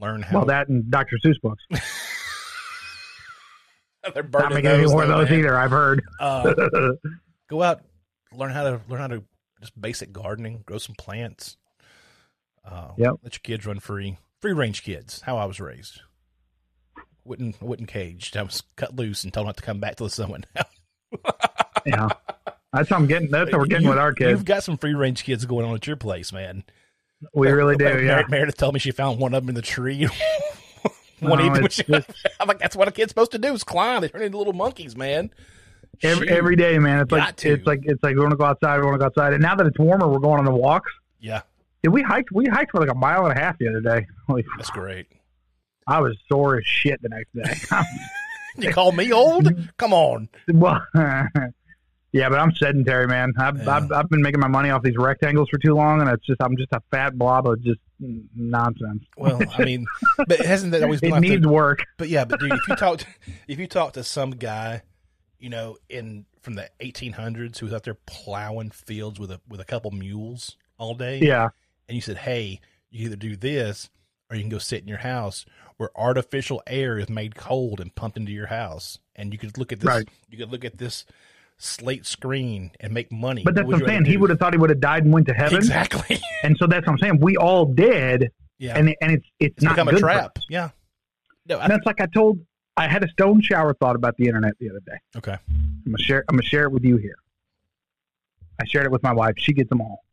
learn 0.00 0.22
how. 0.22 0.38
Well, 0.38 0.46
that 0.46 0.68
and 0.68 0.90
Dr. 0.90 1.18
Seuss 1.24 1.40
books. 1.42 1.62
they're 4.14 4.22
Not 4.32 4.52
making 4.52 4.70
any 4.70 4.82
those, 4.82 4.92
more 4.92 5.02
of 5.02 5.08
those 5.08 5.28
man. 5.30 5.38
either. 5.40 5.56
I've 5.56 5.70
heard. 5.70 6.02
Uh, 6.20 6.54
go 7.48 7.62
out, 7.62 7.82
learn 8.32 8.50
how 8.50 8.64
to 8.64 8.80
learn 8.88 9.00
how 9.00 9.06
to 9.08 9.22
just 9.60 9.78
basic 9.80 10.12
gardening, 10.12 10.62
grow 10.66 10.78
some 10.78 10.94
plants. 10.96 11.56
Uh, 12.64 12.88
Yep. 12.96 13.14
Let 13.22 13.34
your 13.34 13.40
kids 13.42 13.66
run 13.66 13.80
free, 13.80 14.18
free 14.40 14.52
range 14.52 14.82
kids. 14.82 15.20
How 15.22 15.36
I 15.36 15.44
was 15.46 15.60
raised. 15.60 16.00
Wouldn't 17.24 17.62
wouldn't 17.62 17.88
caged. 17.88 18.36
I 18.36 18.42
was 18.42 18.62
cut 18.76 18.96
loose 18.96 19.22
and 19.24 19.32
told 19.32 19.46
not 19.46 19.56
to 19.56 19.62
come 19.62 19.78
back 19.78 19.96
till 19.96 20.06
the 20.06 20.10
sun 20.10 20.30
went 20.30 20.46
down. 20.54 20.64
yeah, 21.86 22.08
that's 22.72 22.90
what 22.90 22.92
I'm 23.00 23.06
getting. 23.06 23.30
That's 23.30 23.50
what 23.52 23.60
we're 23.60 23.66
getting 23.66 23.84
You- 23.84 23.90
with 23.90 23.98
our 23.98 24.12
kids. 24.12 24.30
You've 24.30 24.44
got 24.44 24.64
some 24.64 24.76
free 24.76 24.94
range 24.94 25.22
kids 25.24 25.44
going 25.44 25.64
on 25.66 25.74
at 25.74 25.86
your 25.86 25.96
place, 25.96 26.32
man. 26.32 26.64
We 27.34 27.48
really 27.50 27.76
do. 27.76 27.84
Mer- 27.84 28.02
Yeah. 28.02 28.22
Meredith 28.28 28.56
told 28.56 28.74
me 28.74 28.80
she 28.80 28.90
found 28.90 29.20
one 29.20 29.34
of 29.34 29.42
them 29.44 29.50
in 29.50 29.54
the 29.54 29.62
tree. 29.62 30.08
one 31.20 31.38
No, 31.38 31.44
evening, 31.46 31.68
she- 31.68 31.84
just- 31.84 32.10
I'm 32.40 32.48
like, 32.48 32.58
that's 32.58 32.74
what 32.74 32.88
a 32.88 32.90
kid's 32.90 33.10
supposed 33.10 33.30
to 33.32 33.38
do 33.38 33.52
is 33.52 33.62
climb. 33.62 34.00
They 34.00 34.08
turn 34.08 34.22
into 34.22 34.38
little 34.38 34.52
monkeys, 34.52 34.96
man. 34.96 35.30
Every, 36.02 36.26
Shoot. 36.26 36.36
every 36.36 36.56
day, 36.56 36.78
man. 36.80 36.98
It's 37.00 37.10
Got 37.10 37.18
like 37.20 37.36
to. 37.36 37.52
it's 37.52 37.66
like 37.66 37.80
it's 37.84 38.02
like 38.02 38.16
we 38.16 38.20
want 38.20 38.32
to 38.32 38.36
go 38.36 38.44
outside. 38.46 38.78
We 38.80 38.86
want 38.86 38.94
to 38.96 38.98
go 38.98 39.06
outside. 39.06 39.32
And 39.34 39.42
now 39.42 39.54
that 39.54 39.66
it's 39.66 39.78
warmer, 39.78 40.08
we're 40.08 40.18
going 40.18 40.40
on 40.40 40.44
the 40.44 40.50
walks. 40.50 40.90
yeah, 41.20 41.42
We 41.90 42.02
hiked? 42.02 42.30
We 42.32 42.46
hiked 42.46 42.70
for 42.72 42.80
like 42.80 42.90
a 42.90 42.94
mile 42.94 43.26
and 43.26 43.36
a 43.36 43.40
half 43.40 43.58
the 43.58 43.68
other 43.68 43.80
day. 43.80 44.06
Like, 44.28 44.46
that's 44.56 44.70
great. 44.70 45.08
I 45.86 46.00
was 46.00 46.16
sore 46.30 46.56
as 46.56 46.64
shit 46.64 47.02
the 47.02 47.08
next 47.08 47.34
day. 47.34 47.78
You 48.56 48.70
call 48.70 48.92
me 48.92 49.10
old? 49.12 49.48
Come 49.78 49.94
on. 49.94 50.28
well, 50.52 50.82
yeah, 52.12 52.28
but 52.28 52.38
I'm 52.38 52.54
sedentary, 52.54 53.06
man. 53.06 53.32
I've, 53.38 53.56
Yeah. 53.56 53.76
I've 53.76 53.90
I've 53.92 54.08
been 54.10 54.20
making 54.20 54.40
my 54.40 54.48
money 54.48 54.68
off 54.68 54.82
these 54.82 54.96
rectangles 54.98 55.48
for 55.48 55.56
too 55.58 55.74
long, 55.74 56.02
and 56.02 56.10
it's 56.10 56.24
just 56.26 56.42
I'm 56.42 56.56
just 56.58 56.70
a 56.72 56.82
fat 56.90 57.16
blob 57.16 57.46
of 57.46 57.62
just 57.62 57.80
nonsense. 57.98 59.04
Well, 59.16 59.40
I 59.56 59.64
mean, 59.64 59.86
but 60.28 60.40
hasn't 60.40 60.72
that 60.72 60.82
always 60.82 61.00
been 61.00 61.10
it 61.10 61.12
like 61.14 61.22
needs 61.22 61.42
the, 61.42 61.48
work. 61.48 61.82
But 61.96 62.10
yeah, 62.10 62.26
but 62.26 62.40
dude, 62.40 62.52
if 62.52 62.68
you 62.68 62.76
talk, 62.76 62.98
to, 62.98 63.06
if 63.48 63.58
you 63.58 63.66
talk 63.66 63.94
to 63.94 64.04
some 64.04 64.32
guy, 64.32 64.82
you 65.38 65.48
know, 65.48 65.78
in 65.88 66.26
from 66.42 66.54
the 66.54 66.68
1800s 66.80 67.58
who 67.58 67.66
was 67.66 67.74
out 67.74 67.84
there 67.84 67.96
plowing 68.06 68.70
fields 68.70 69.18
with 69.18 69.30
a 69.30 69.40
with 69.48 69.60
a 69.60 69.64
couple 69.64 69.90
mules 69.92 70.56
all 70.76 70.94
day, 70.94 71.20
Yeah, 71.20 71.48
and 71.92 71.96
you 71.96 72.00
said, 72.00 72.16
"Hey, 72.16 72.58
you 72.90 73.04
either 73.04 73.16
do 73.16 73.36
this 73.36 73.90
or 74.30 74.36
you 74.36 74.42
can 74.42 74.48
go 74.48 74.56
sit 74.56 74.80
in 74.80 74.88
your 74.88 74.98
house 74.98 75.44
where 75.76 75.90
artificial 75.94 76.62
air 76.66 76.98
is 76.98 77.10
made 77.10 77.34
cold 77.34 77.80
and 77.80 77.94
pumped 77.94 78.16
into 78.16 78.32
your 78.32 78.46
house, 78.46 78.98
and 79.14 79.30
you 79.30 79.38
could 79.38 79.58
look 79.58 79.72
at 79.72 79.80
this, 79.80 79.88
Right. 79.88 80.08
you 80.30 80.38
could 80.38 80.50
look 80.50 80.64
at 80.64 80.78
this 80.78 81.04
slate 81.58 82.06
screen 82.06 82.70
and 82.80 82.94
make 82.94 83.12
money." 83.12 83.42
but 83.44 83.54
that's 83.54 83.66
What 83.66 83.74
what 83.74 83.82
I'm 83.82 83.88
saying. 83.88 84.04
He 84.06 84.16
would 84.16 84.30
have 84.30 84.38
thought 84.38 84.54
he 84.54 84.58
would 84.58 84.70
have 84.70 84.80
died 84.80 85.04
and 85.04 85.12
went 85.12 85.26
to 85.28 85.34
heaven, 85.34 85.58
exactly. 85.58 86.18
and 86.42 86.56
so 86.56 86.66
that's 86.66 86.86
what 86.86 86.94
I'm 86.94 86.98
saying. 86.98 87.18
We 87.20 87.36
all 87.36 87.66
did, 87.66 88.30
yeah, 88.58 88.78
and 88.78 88.96
and 89.02 89.12
it's 89.12 89.26
it's, 89.38 89.54
it's 89.56 89.62
not 89.62 89.76
become 89.76 89.88
a 89.88 89.98
trap. 89.98 90.38
Yeah. 90.48 90.70
No, 91.46 91.58
I, 91.58 91.64
And 91.64 91.72
that's 91.72 91.84
like 91.84 92.00
I 92.00 92.06
told. 92.06 92.38
I 92.74 92.88
had 92.88 93.04
a 93.04 93.08
stone 93.08 93.42
shower 93.42 93.74
thought 93.74 93.96
about 93.96 94.16
the 94.16 94.24
internet 94.28 94.54
the 94.58 94.70
other 94.70 94.80
day. 94.86 94.96
okay. 95.18 95.36
I'm 95.50 95.92
gonna 95.92 95.98
share. 95.98 96.24
I'm 96.30 96.36
gonna 96.36 96.42
share 96.48 96.62
it 96.64 96.72
with 96.72 96.84
you 96.84 96.96
here. 96.96 97.16
I 98.58 98.64
shared 98.64 98.86
it 98.86 98.90
with 98.92 99.02
my 99.02 99.12
wife. 99.12 99.34
She 99.36 99.52
gets 99.52 99.68
them 99.68 99.82
all. 99.82 100.04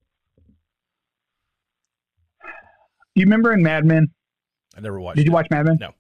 You 3.20 3.26
remember 3.26 3.52
in 3.54 3.62
Mad 3.62 3.86
Men? 3.86 4.08
I 4.78 4.82
never 4.82 5.00
watched. 5.02 5.18
Did 5.18 5.26
you 5.26 5.32
it. 5.32 5.36
watch 5.36 5.48
Mad 5.52 5.66
Men? 5.66 5.78
No. 5.80 5.92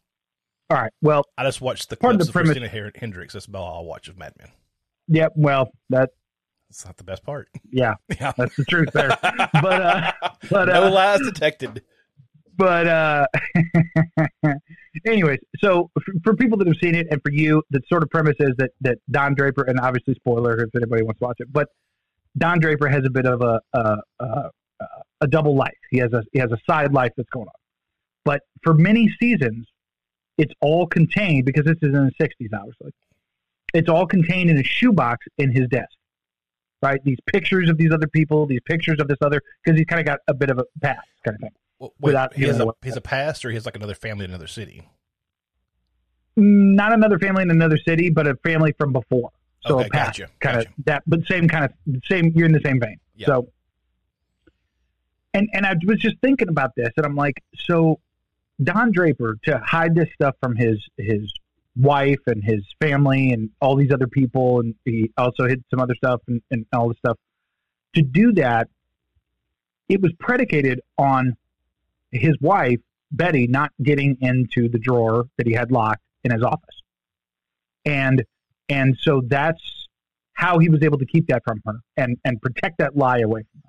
All 0.70 0.78
right. 0.78 0.91
Well, 1.02 1.24
I 1.38 1.44
just 1.44 1.60
watched 1.62 1.90
the 1.90 1.98
Part 1.98 2.14
of 2.14 2.20
the 2.20 2.28
of 2.28 2.32
premise- 2.32 2.58
Christina 2.58 2.70
Her- 2.70 2.91
Hendricks. 2.96 3.34
That's 3.34 3.46
about 3.48 3.60
all 3.64 3.84
I 3.84 3.88
watch 3.88 4.08
of 4.08 4.18
Mad 4.18 4.34
Men. 4.38 4.50
yeah. 5.08 5.28
Well, 5.36 5.70
that 5.90 6.12
That's 6.70 6.86
not 6.86 6.96
the 6.98 7.04
best 7.04 7.24
part. 7.24 7.50
yeah, 7.72 7.96
Yeah. 8.20 8.32
that's 8.38 8.56
the 8.56 8.64
truth 8.66 8.90
there. 8.94 9.10
but 9.20 9.82
uh, 9.82 10.12
but 10.50 10.66
no 10.70 10.86
uh, 10.86 10.91
lies 10.91 11.20
detected. 11.22 11.82
but 12.56 12.88
uh, 12.88 13.26
anyways, 15.06 15.40
so 15.60 15.90
for, 16.06 16.14
for 16.24 16.36
people 16.36 16.58
that 16.60 16.68
have 16.68 16.78
seen 16.82 16.96
it, 16.96 17.08
and 17.12 17.22
for 17.24 17.32
you, 17.32 17.62
the 17.72 17.82
sort 17.90 18.04
of 18.04 18.10
premise 18.10 18.36
is 18.40 18.52
that 18.58 18.72
that 18.82 18.98
Don 19.12 19.34
Draper, 19.36 19.64
and 19.64 19.80
obviously 19.80 20.14
spoiler 20.16 20.62
if 20.64 20.70
anybody 20.76 21.04
wants 21.04 21.20
to 21.20 21.26
watch 21.26 21.38
it, 21.40 21.52
but 21.52 21.68
Don 22.38 22.60
Draper 22.60 22.88
has 22.88 23.04
a 23.06 23.10
bit 23.10 23.26
of 23.26 23.41
a 23.41 23.60
a, 23.74 23.98
a, 24.20 24.50
a 25.22 25.28
double 25.28 25.56
life. 25.56 25.74
He 25.92 25.98
has 25.98 26.14
a 26.14 26.24
he 26.32 26.40
has 26.40 26.52
a 26.52 26.58
side 26.70 26.94
life 26.94 27.12
that's 27.18 27.30
going 27.30 27.48
on, 27.48 27.54
but 28.26 28.42
for 28.64 28.74
many 28.74 29.10
seasons, 29.20 29.68
it's 30.38 30.54
all 30.62 30.88
contained 30.88 31.46
because 31.46 31.66
this 31.66 31.78
is 31.82 31.94
in 31.96 32.06
the 32.06 32.14
'60s, 32.26 32.50
obviously. 32.54 32.92
It's 33.74 33.90
all 33.90 34.08
contained 34.08 34.50
in 34.50 34.58
a 34.58 34.64
shoebox 34.64 35.26
in 35.38 35.52
his 35.52 35.68
desk, 35.68 35.92
right? 36.82 37.00
These 37.04 37.20
pictures 37.28 37.70
of 37.70 37.78
these 37.78 37.92
other 37.92 38.08
people, 38.08 38.46
these 38.48 38.62
pictures 38.66 38.98
of 39.00 39.08
this 39.08 39.18
other, 39.22 39.42
because 39.64 39.78
he's 39.78 39.86
kind 39.86 40.00
of 40.00 40.06
got 40.06 40.20
a 40.28 40.34
bit 40.34 40.50
of 40.50 40.58
a 40.60 40.64
past 40.82 41.08
kind 41.24 41.36
of 41.36 41.42
thing. 41.42 41.52
Well, 41.78 41.94
wait, 42.00 42.10
without 42.10 42.34
he 42.34 42.44
has 42.46 42.60
a 42.60 42.66
he 42.82 42.90
has 42.90 42.98
a 42.98 43.02
past, 43.02 43.46
or 43.46 43.50
he 43.50 43.56
has 43.56 43.66
like 43.66 43.76
another 43.76 43.96
family 43.96 44.26
in 44.26 44.32
another 44.32 44.48
city. 44.48 44.90
not 46.36 46.94
another 46.94 47.20
family 47.20 47.44
in 47.44 47.52
another 47.52 47.78
city, 47.78 48.10
but 48.10 48.28
a 48.28 48.36
family 48.38 48.74
from 48.78 48.94
before. 48.94 49.32
So 49.66 49.80
Okay, 49.80 49.88
a 49.88 49.90
past 49.90 50.20
gotcha, 50.20 50.32
kind 50.40 50.58
of 50.60 50.68
that, 50.86 51.04
but 51.06 51.20
same 51.28 51.48
kind 51.48 51.66
of 51.66 51.74
same. 52.10 52.32
You're 52.36 52.46
in 52.46 52.54
the 52.54 52.62
same 52.64 52.80
vein. 52.80 52.98
Yeah. 53.16 53.28
So, 53.28 53.50
and 55.34 55.50
and 55.54 55.66
I 55.66 55.76
was 55.86 56.00
just 56.00 56.18
thinking 56.22 56.50
about 56.50 56.76
this, 56.76 56.90
and 56.98 57.06
I'm 57.06 57.16
like, 57.16 57.44
so 57.56 58.00
Don 58.62 58.92
Draper 58.92 59.38
to 59.44 59.60
hide 59.60 59.96
this 59.96 60.10
stuff 60.14 60.36
from 60.42 60.56
his 60.56 60.80
his 60.98 61.32
wife 61.78 62.20
and 62.28 62.44
his 62.44 62.64
family 62.82 63.32
and 63.32 63.50
all 63.62 63.76
these 63.76 63.92
other 63.92 64.08
people, 64.08 64.60
and 64.60 64.76
he 64.86 65.12
also 65.18 65.48
hid 65.48 65.64
some 65.70 65.80
other 65.80 65.96
stuff 65.96 66.22
and, 66.28 66.42
and 66.52 66.66
all 66.74 66.90
this 66.90 66.98
stuff. 66.98 67.18
To 67.96 68.02
do 68.02 68.34
that, 68.34 68.68
it 69.88 70.02
was 70.02 70.12
predicated 70.20 70.82
on 70.98 71.38
his 72.12 72.36
wife 72.42 72.80
Betty 73.12 73.48
not 73.48 73.72
getting 73.82 74.18
into 74.22 74.70
the 74.70 74.80
drawer 74.80 75.26
that 75.38 75.48
he 75.48 75.54
had 75.54 75.72
locked 75.72 76.04
in 76.24 76.32
his 76.32 76.44
office, 76.44 76.82
and 77.86 78.24
and 78.68 78.98
so 79.00 79.22
that's 79.26 79.88
how 80.34 80.58
he 80.60 80.70
was 80.70 80.84
able 80.84 80.98
to 80.98 81.06
keep 81.06 81.28
that 81.28 81.44
from 81.44 81.62
her 81.66 81.80
and 81.98 82.18
and 82.26 82.42
protect 82.42 82.80
that 82.80 82.96
lie 82.96 83.20
away 83.20 83.44
from 83.52 83.62
her. 83.68 83.69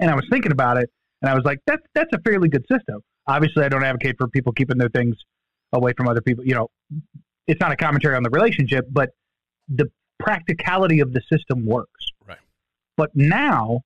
And 0.00 0.10
I 0.10 0.14
was 0.14 0.26
thinking 0.30 0.52
about 0.52 0.76
it, 0.76 0.90
and 1.22 1.30
I 1.30 1.34
was 1.34 1.44
like, 1.44 1.60
that's 1.66 1.82
that's 1.94 2.10
a 2.12 2.20
fairly 2.20 2.48
good 2.48 2.64
system. 2.70 3.00
Obviously, 3.26 3.64
I 3.64 3.68
don't 3.68 3.84
advocate 3.84 4.16
for 4.18 4.28
people 4.28 4.52
keeping 4.52 4.78
their 4.78 4.88
things 4.90 5.16
away 5.72 5.92
from 5.96 6.08
other 6.08 6.20
people. 6.20 6.44
You 6.46 6.54
know, 6.54 6.68
it's 7.46 7.60
not 7.60 7.72
a 7.72 7.76
commentary 7.76 8.14
on 8.16 8.22
the 8.22 8.30
relationship, 8.30 8.86
but 8.90 9.10
the 9.68 9.90
practicality 10.18 11.00
of 11.00 11.12
the 11.12 11.20
system 11.32 11.66
works. 11.66 12.06
Right. 12.26 12.38
But 12.96 13.10
now, 13.14 13.80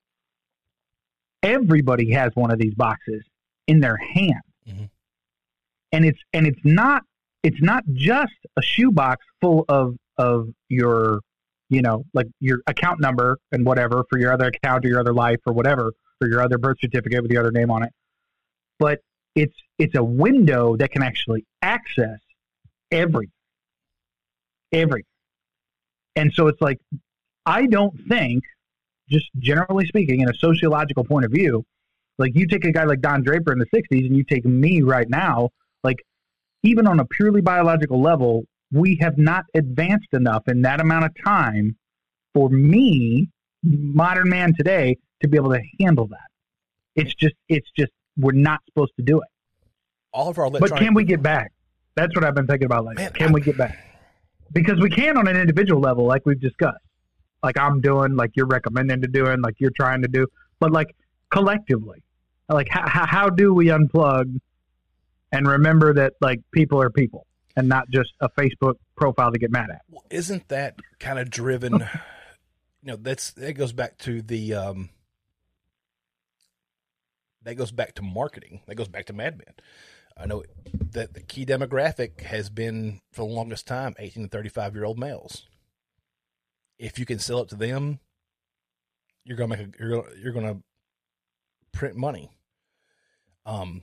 everybody 1.43 2.11
has 2.13 2.31
one 2.35 2.51
of 2.51 2.59
these 2.59 2.75
boxes 2.75 3.23
in 3.67 3.81
their 3.81 3.97
hand, 3.97 4.43
Mhm. 4.69 4.91
and 5.93 6.05
it's 6.05 6.19
and 6.33 6.47
it's 6.47 6.61
not 6.65 7.03
it's 7.43 7.61
not 7.63 7.85
just 7.93 8.35
a 8.57 8.63
shoebox 8.63 9.25
full 9.41 9.65
of 9.69 9.97
of 10.19 10.49
your 10.69 11.21
you 11.71 11.81
know 11.81 12.05
like 12.13 12.27
your 12.41 12.59
account 12.67 13.01
number 13.01 13.39
and 13.53 13.65
whatever 13.65 14.05
for 14.11 14.19
your 14.19 14.33
other 14.33 14.49
account 14.49 14.85
or 14.85 14.89
your 14.89 15.01
other 15.01 15.15
life 15.15 15.39
or 15.47 15.55
whatever 15.55 15.93
or 16.21 16.29
your 16.29 16.43
other 16.43 16.59
birth 16.59 16.77
certificate 16.81 17.23
with 17.23 17.31
your 17.31 17.41
other 17.41 17.53
name 17.53 17.71
on 17.71 17.83
it. 17.83 17.93
But 18.79 19.01
it's 19.35 19.57
it's 19.79 19.95
a 19.97 20.05
window 20.05 20.77
that 20.77 20.91
can 20.91 21.03
actually 21.03 21.47
access 21.63 22.19
every 22.91 23.31
every. 24.73 25.07
And 26.17 26.33
so 26.35 26.49
it's 26.49 26.61
like 26.61 26.79
i 27.47 27.67
don't 27.67 27.95
think 28.09 28.45
just 29.09 29.29
generally 29.39 29.87
speaking 29.87 30.21
in 30.21 30.29
a 30.29 30.35
sociological 30.35 31.05
point 31.05 31.25
of 31.25 31.33
view 31.33 31.65
like 32.19 32.33
you 32.35 32.47
take 32.47 32.65
a 32.65 32.73
guy 32.73 32.85
like 32.85 33.01
don 33.01 33.23
draper 33.23 33.53
in 33.53 33.59
the 33.59 33.67
60s 33.67 34.07
and 34.07 34.17
you 34.17 34.25
take 34.25 34.45
me 34.45 34.83
right 34.83 35.09
now 35.09 35.49
like 35.83 35.97
even 36.63 36.87
on 36.87 37.01
a 37.01 37.05
purely 37.05 37.41
biological 37.41 38.01
level 38.01 38.45
we 38.73 38.97
have 39.01 39.19
not 39.19 39.45
advanced 39.55 40.13
enough 40.13 40.47
in 40.49 40.63
that 40.63 40.81
amount 40.81 41.05
of 41.05 41.11
time 41.25 41.77
for 42.35 42.49
me 42.49 43.29
modern 43.63 44.29
man 44.29 44.55
today 44.57 44.97
to 45.21 45.29
be 45.29 45.37
able 45.37 45.53
to 45.53 45.61
handle 45.81 46.07
that 46.07 46.29
it's 46.95 47.15
just 47.15 47.35
it's 47.49 47.69
just 47.77 47.93
we're 48.17 48.33
not 48.33 48.61
supposed 48.67 48.93
to 48.97 49.03
do 49.03 49.19
it 49.19 49.29
All 50.13 50.29
of 50.29 50.39
our 50.39 50.51
but 50.51 50.77
can 50.77 50.95
we 50.95 51.05
get 51.05 51.23
back? 51.23 51.53
That's 51.95 52.15
what 52.15 52.25
I've 52.25 52.35
been 52.35 52.47
thinking 52.47 52.67
about 52.67 52.85
lately. 52.85 53.03
Man, 53.05 53.13
can 53.13 53.29
I- 53.29 53.33
we 53.33 53.41
get 53.41 53.57
back? 53.59 53.77
Because 54.53 54.81
we 54.81 54.91
can 54.91 55.17
on 55.17 55.29
an 55.29 55.37
individual 55.37 55.81
level, 55.81 56.05
like 56.07 56.23
we've 56.27 56.41
discussed. 56.41 56.83
like 57.43 57.57
I'm 57.59 57.81
doing, 57.81 58.17
like 58.17 58.33
you're 58.35 58.47
recommending 58.47 59.01
to 59.03 59.09
doing, 59.09 59.41
like 59.41 59.55
you're 59.59 59.71
trying 59.77 60.03
to 60.03 60.09
do, 60.09 60.27
but 60.59 60.73
like 60.73 60.95
collectively, 61.31 62.03
like 62.49 62.69
how 62.69 63.07
how 63.07 63.31
do 63.31 63.55
we 63.55 63.67
unplug 63.67 64.41
and 65.33 65.47
remember 65.47 65.95
that 65.95 66.15
like 66.21 66.41
people 66.53 66.83
are 66.83 66.91
people 66.91 67.27
and 67.57 67.69
not 67.69 67.91
just 67.91 68.11
a 68.21 68.29
Facebook 68.31 68.75
profile 68.97 69.33
to 69.33 69.39
get 69.39 69.51
mad 69.51 69.71
at? 69.71 69.83
Well, 69.91 70.05
isn't 70.11 70.49
that 70.49 70.77
kind 70.99 71.19
of 71.19 71.31
driven? 71.31 71.73
you 72.83 72.93
know, 72.93 72.97
that's 72.97 73.33
that 73.33 73.55
goes 73.55 73.73
back 73.73 73.99
to 73.99 74.23
the 74.23 74.55
um, 74.55 74.91
that 77.43 77.55
goes 77.55 77.73
back 77.73 77.95
to 77.95 78.03
marketing. 78.03 78.61
That 78.67 78.77
goes 78.77 78.89
back 78.89 79.07
to 79.07 79.13
Mad 79.13 79.39
Men. 79.39 79.55
I 80.17 80.27
know 80.27 80.45
that 80.93 81.15
the 81.15 81.23
key 81.23 81.47
demographic 81.47 82.21
has 82.23 82.51
been 82.51 83.01
for 83.13 83.27
the 83.27 83.33
longest 83.33 83.67
time 83.67 83.95
18 83.99 84.25
to 84.25 84.29
35 84.29 84.75
year 84.75 84.85
old 84.85 84.99
males. 84.99 85.47
If 86.79 86.99
you 86.99 87.07
can 87.07 87.19
sell 87.19 87.41
it 87.41 87.49
to 87.51 87.57
them, 87.57 88.01
you're 89.25 89.37
gonna 89.37 89.57
make 89.57 89.67
a 89.67 89.71
you're 89.79 90.17
you're 90.17 90.33
gonna 90.33 90.59
print 91.73 91.97
money. 91.97 92.31
Um, 93.47 93.83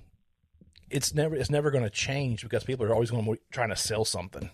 it's 0.90 1.14
never 1.14 1.36
it's 1.36 1.50
never 1.50 1.72
going 1.72 1.84
to 1.84 1.90
change 1.90 2.44
because 2.44 2.64
people 2.64 2.86
are 2.86 2.94
always 2.94 3.12
going 3.12 3.26
to 3.26 3.32
be 3.32 3.40
trying 3.52 3.70
to 3.70 3.76
sell 3.76 4.06
something. 4.06 4.50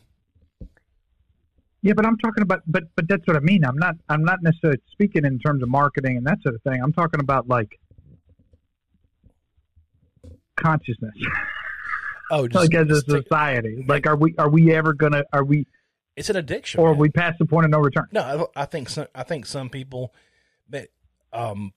Yeah, 1.81 1.93
but 1.93 2.05
I'm 2.05 2.17
talking 2.17 2.41
about, 2.41 2.61
but 2.65 2.83
but 2.95 3.07
that's 3.07 3.27
what 3.27 3.35
I 3.35 3.41
mean. 3.41 3.65
I'm 3.65 3.77
not 3.77 3.95
I'm 4.07 4.23
not 4.23 4.41
necessarily 4.41 4.79
speaking 4.91 5.25
in 5.25 5.37
terms 5.39 5.61
of 5.61 5.69
marketing 5.69 6.17
and 6.17 6.25
that 6.25 6.41
sort 6.41 6.55
of 6.55 6.61
thing. 6.61 6.81
I'm 6.81 6.93
talking 6.93 7.19
about 7.19 7.47
like 7.47 7.77
consciousness. 10.55 11.13
Oh, 12.31 12.47
just, 12.47 12.55
like 12.55 12.73
as 12.73 12.89
a 12.89 13.01
take- 13.03 13.23
society, 13.23 13.83
like 13.87 14.07
are 14.07 14.15
we 14.15 14.33
are 14.37 14.49
we 14.49 14.73
ever 14.73 14.93
gonna 14.93 15.25
are 15.33 15.43
we 15.43 15.67
it's 16.15 16.29
an 16.29 16.37
addiction. 16.37 16.79
or 16.79 16.93
we 16.93 17.09
past 17.09 17.39
the 17.39 17.45
point 17.45 17.65
of 17.65 17.71
no 17.71 17.79
return? 17.79 18.07
No, 18.11 18.49
I, 18.55 18.61
I 18.61 18.65
think 18.65 18.87
some, 18.87 19.07
I 19.13 19.23
think 19.23 19.45
some 19.45 19.69
people 19.69 20.13
that 20.69 20.87
um 21.33 21.73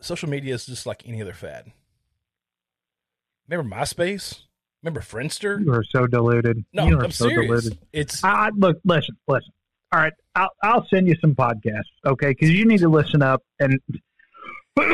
social 0.00 0.28
media 0.28 0.54
is 0.54 0.66
just 0.66 0.86
like 0.86 1.02
any 1.06 1.20
other 1.20 1.32
fad. 1.32 1.72
Remember 3.48 3.76
MySpace? 3.76 4.40
Remember 4.82 5.00
Friendster? 5.00 5.60
You 5.64 5.72
are 5.72 5.84
so 5.84 6.06
deluded. 6.06 6.64
No, 6.72 6.86
you 6.86 6.98
are 6.98 7.04
I'm 7.04 7.10
so 7.10 7.28
serious. 7.28 7.48
deluded. 7.64 7.78
It's 7.92 8.22
I, 8.22 8.28
I, 8.28 8.50
look, 8.56 8.78
listen, 8.84 9.16
listen. 9.28 9.50
All 9.92 10.00
right, 10.00 10.12
I'll 10.34 10.50
I'll 10.62 10.86
send 10.88 11.06
you 11.06 11.14
some 11.20 11.34
podcasts, 11.34 11.82
okay? 12.04 12.28
Because 12.28 12.50
you 12.50 12.66
need 12.66 12.78
to 12.80 12.88
listen 12.88 13.22
up 13.22 13.42
and 13.60 13.78
you 14.76 14.88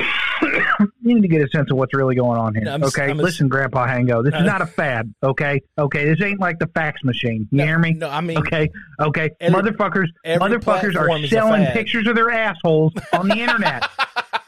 need 1.03 1.23
to 1.23 1.29
get 1.29 1.43
a 1.43 1.49
sense 1.49 1.71
of 1.71 1.77
what's 1.77 1.95
really 1.95 2.15
going 2.15 2.39
on 2.39 2.55
here. 2.55 2.65
No, 2.65 2.73
I'm- 2.73 2.85
okay, 2.85 3.11
I'm 3.11 3.19
a- 3.19 3.23
listen, 3.23 3.49
Grandpa 3.49 3.87
Hango. 3.87 4.23
This 4.23 4.33
No. 4.33 4.41
is 4.41 4.47
not 4.47 4.61
a 4.63 4.67
fad. 4.67 5.13
Okay, 5.23 5.61
okay. 5.79 6.05
This 6.05 6.21
ain't 6.23 6.39
like 6.41 6.59
the 6.59 6.67
fax 6.69 7.03
machine. 7.03 7.49
You 7.51 7.59
no, 7.59 7.65
hear 7.67 7.79
me? 7.79 7.93
No, 7.95 8.11
I 8.11 8.21
mean 8.21 8.39
Okay, 8.39 8.69
okay. 9.01 9.31
Every- 9.41 9.61
motherfuckers, 9.73 10.09
every 10.25 10.59
motherfuckers 10.59 10.97
are 10.97 11.27
selling 11.29 11.67
pictures 11.67 12.07
of 12.07 12.15
their 12.15 12.31
assholes 12.31 12.93
on 13.13 13.29
the 13.29 13.37
internet. 13.41 13.89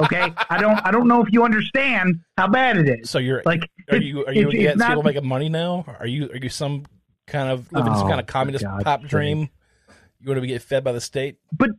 Okay, 0.04 0.32
I 0.50 0.60
don't, 0.60 0.78
I 0.86 0.90
don't 0.90 1.06
know 1.08 1.22
if 1.22 1.32
you 1.32 1.44
understand 1.44 2.20
how 2.36 2.48
bad 2.48 2.76
it 2.76 2.88
is. 3.00 3.10
so 3.10 3.18
you're 3.18 3.42
Like, 3.44 3.68
are 3.90 3.96
you 3.98 4.24
are 4.26 4.32
you 4.32 4.48
it's- 4.50 4.72
it's 4.72 4.78
not- 4.78 4.88
people 4.88 5.02
making 5.02 5.26
money 5.26 5.48
now? 5.48 5.84
Are 6.00 6.06
you 6.06 6.30
are 6.30 6.36
you 6.36 6.48
some 6.48 6.84
kind 7.26 7.50
of 7.50 7.70
living 7.72 7.94
some 7.94 8.06
Oh, 8.06 8.08
kind 8.08 8.20
of 8.20 8.26
communist 8.26 8.64
pipe 8.64 9.00
sake. 9.02 9.10
dream? 9.10 9.48
You 10.20 10.28
want 10.28 10.36
to 10.36 10.40
be 10.42 10.48
get 10.48 10.62
fed 10.62 10.84
by 10.84 10.92
the 10.92 11.00
state? 11.00 11.36
but 11.52 11.70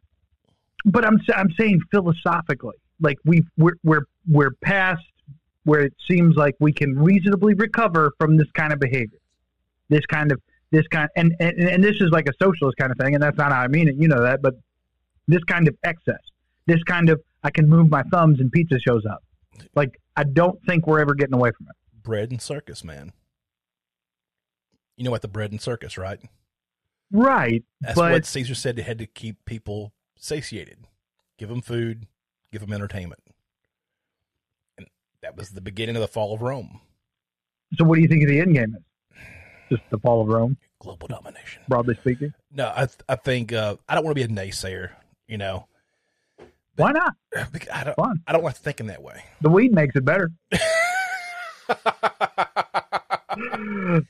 but 0.85 1.05
I'm 1.05 1.19
I'm 1.35 1.49
saying 1.57 1.79
philosophically, 1.91 2.75
like 2.99 3.17
we 3.25 3.43
we're 3.57 3.75
we're 3.83 4.03
we're 4.29 4.51
past 4.61 5.01
where 5.63 5.81
it 5.81 5.93
seems 6.09 6.35
like 6.35 6.55
we 6.59 6.73
can 6.73 6.97
reasonably 6.99 7.53
recover 7.53 8.11
from 8.19 8.35
this 8.35 8.51
kind 8.53 8.73
of 8.73 8.79
behavior, 8.79 9.19
this 9.89 10.05
kind 10.07 10.31
of 10.31 10.41
this 10.71 10.85
kind 10.87 11.07
and 11.15 11.33
and, 11.39 11.57
and 11.57 11.83
this 11.83 11.95
is 12.01 12.09
like 12.11 12.27
a 12.27 12.33
socialist 12.41 12.77
kind 12.77 12.91
of 12.91 12.97
thing, 12.97 13.13
and 13.15 13.23
that's 13.23 13.37
not 13.37 13.51
how 13.53 13.59
I 13.61 13.67
mean 13.69 13.87
it, 13.87 13.95
you 13.95 14.07
know 14.09 14.21
that, 14.23 14.41
but 14.41 14.55
this 15.27 15.41
kind 15.45 15.67
of 15.69 15.75
excess, 15.85 16.19
this 16.65 16.83
kind 16.83 17.09
of 17.09 17.21
I 17.44 17.52
can 17.52 17.68
move 17.68 17.90
my 17.90 18.03
thumbs 18.03 18.40
and 18.40 18.52
pizza 18.52 18.80
shows 18.80 19.06
up, 19.06 19.24
like 19.76 19.99
I 20.15 20.24
don't 20.24 20.60
think 20.65 20.88
we're 20.88 20.99
ever 20.99 21.14
getting 21.15 21.36
away 21.36 21.52
from 21.57 21.68
it. 21.70 22.03
Bread 22.03 22.32
and 22.32 22.41
circus, 22.41 22.84
man. 22.84 23.14
You 24.98 25.03
know 25.03 25.11
what 25.11 25.22
the 25.22 25.28
bread 25.28 25.52
and 25.52 25.61
circus, 25.61 25.98
right? 25.98 26.20
Right, 27.11 27.64
That's 27.82 27.95
but 27.95 28.11
what 28.11 28.26
Caesar 28.26 28.56
said. 28.56 28.76
They 28.76 28.82
had 28.82 28.98
to 28.99 29.06
keep 29.06 29.45
people 29.45 29.94
satiated, 30.18 30.88
give 31.38 31.49
them 31.49 31.61
food, 31.61 32.07
give 32.52 32.61
them 32.61 32.74
entertainment, 32.74 33.22
and 34.78 34.88
that 35.22 35.36
was 35.38 35.49
the 35.49 35.61
beginning 35.61 35.95
of 35.95 36.02
the 36.02 36.07
fall 36.07 36.34
of 36.34 36.41
Rome, 36.41 36.80
so 37.78 37.86
what 37.86 37.95
do 37.95 38.02
you 38.02 38.07
think 38.07 38.24
of 38.24 38.30
the 38.30 38.40
end 38.40 38.56
game 38.56 38.76
is? 38.76 38.84
Just 39.70 39.90
the 39.90 39.98
fall 39.98 40.22
of 40.22 40.28
Rome, 40.28 40.57
global 40.80 41.07
domination. 41.07 41.61
broadly 41.68 41.95
speaking. 42.02 42.34
No, 42.52 42.68
I 42.68 42.88
I 43.10 43.15
think 43.15 43.52
uh, 43.53 43.76
I 43.88 43.95
don't 43.95 44.03
want 44.03 44.15
to 44.18 44.28
be 44.28 44.34
a 44.34 44.36
naysayer. 44.36 44.90
You 45.28 45.38
know, 45.38 45.68
Why 46.75 46.91
not? 46.91 47.13
Because 47.51 47.69
I 47.71 47.83
don't 47.83 47.95
Fun. 47.95 48.21
I 48.27 48.33
don't 48.33 48.43
like 48.43 48.55
thinking 48.55 48.87
that 48.87 49.01
way. 49.03 49.23
The 49.41 49.49
weed 49.49 49.73
makes 49.73 49.95
it 49.95 50.05
better. 50.05 50.31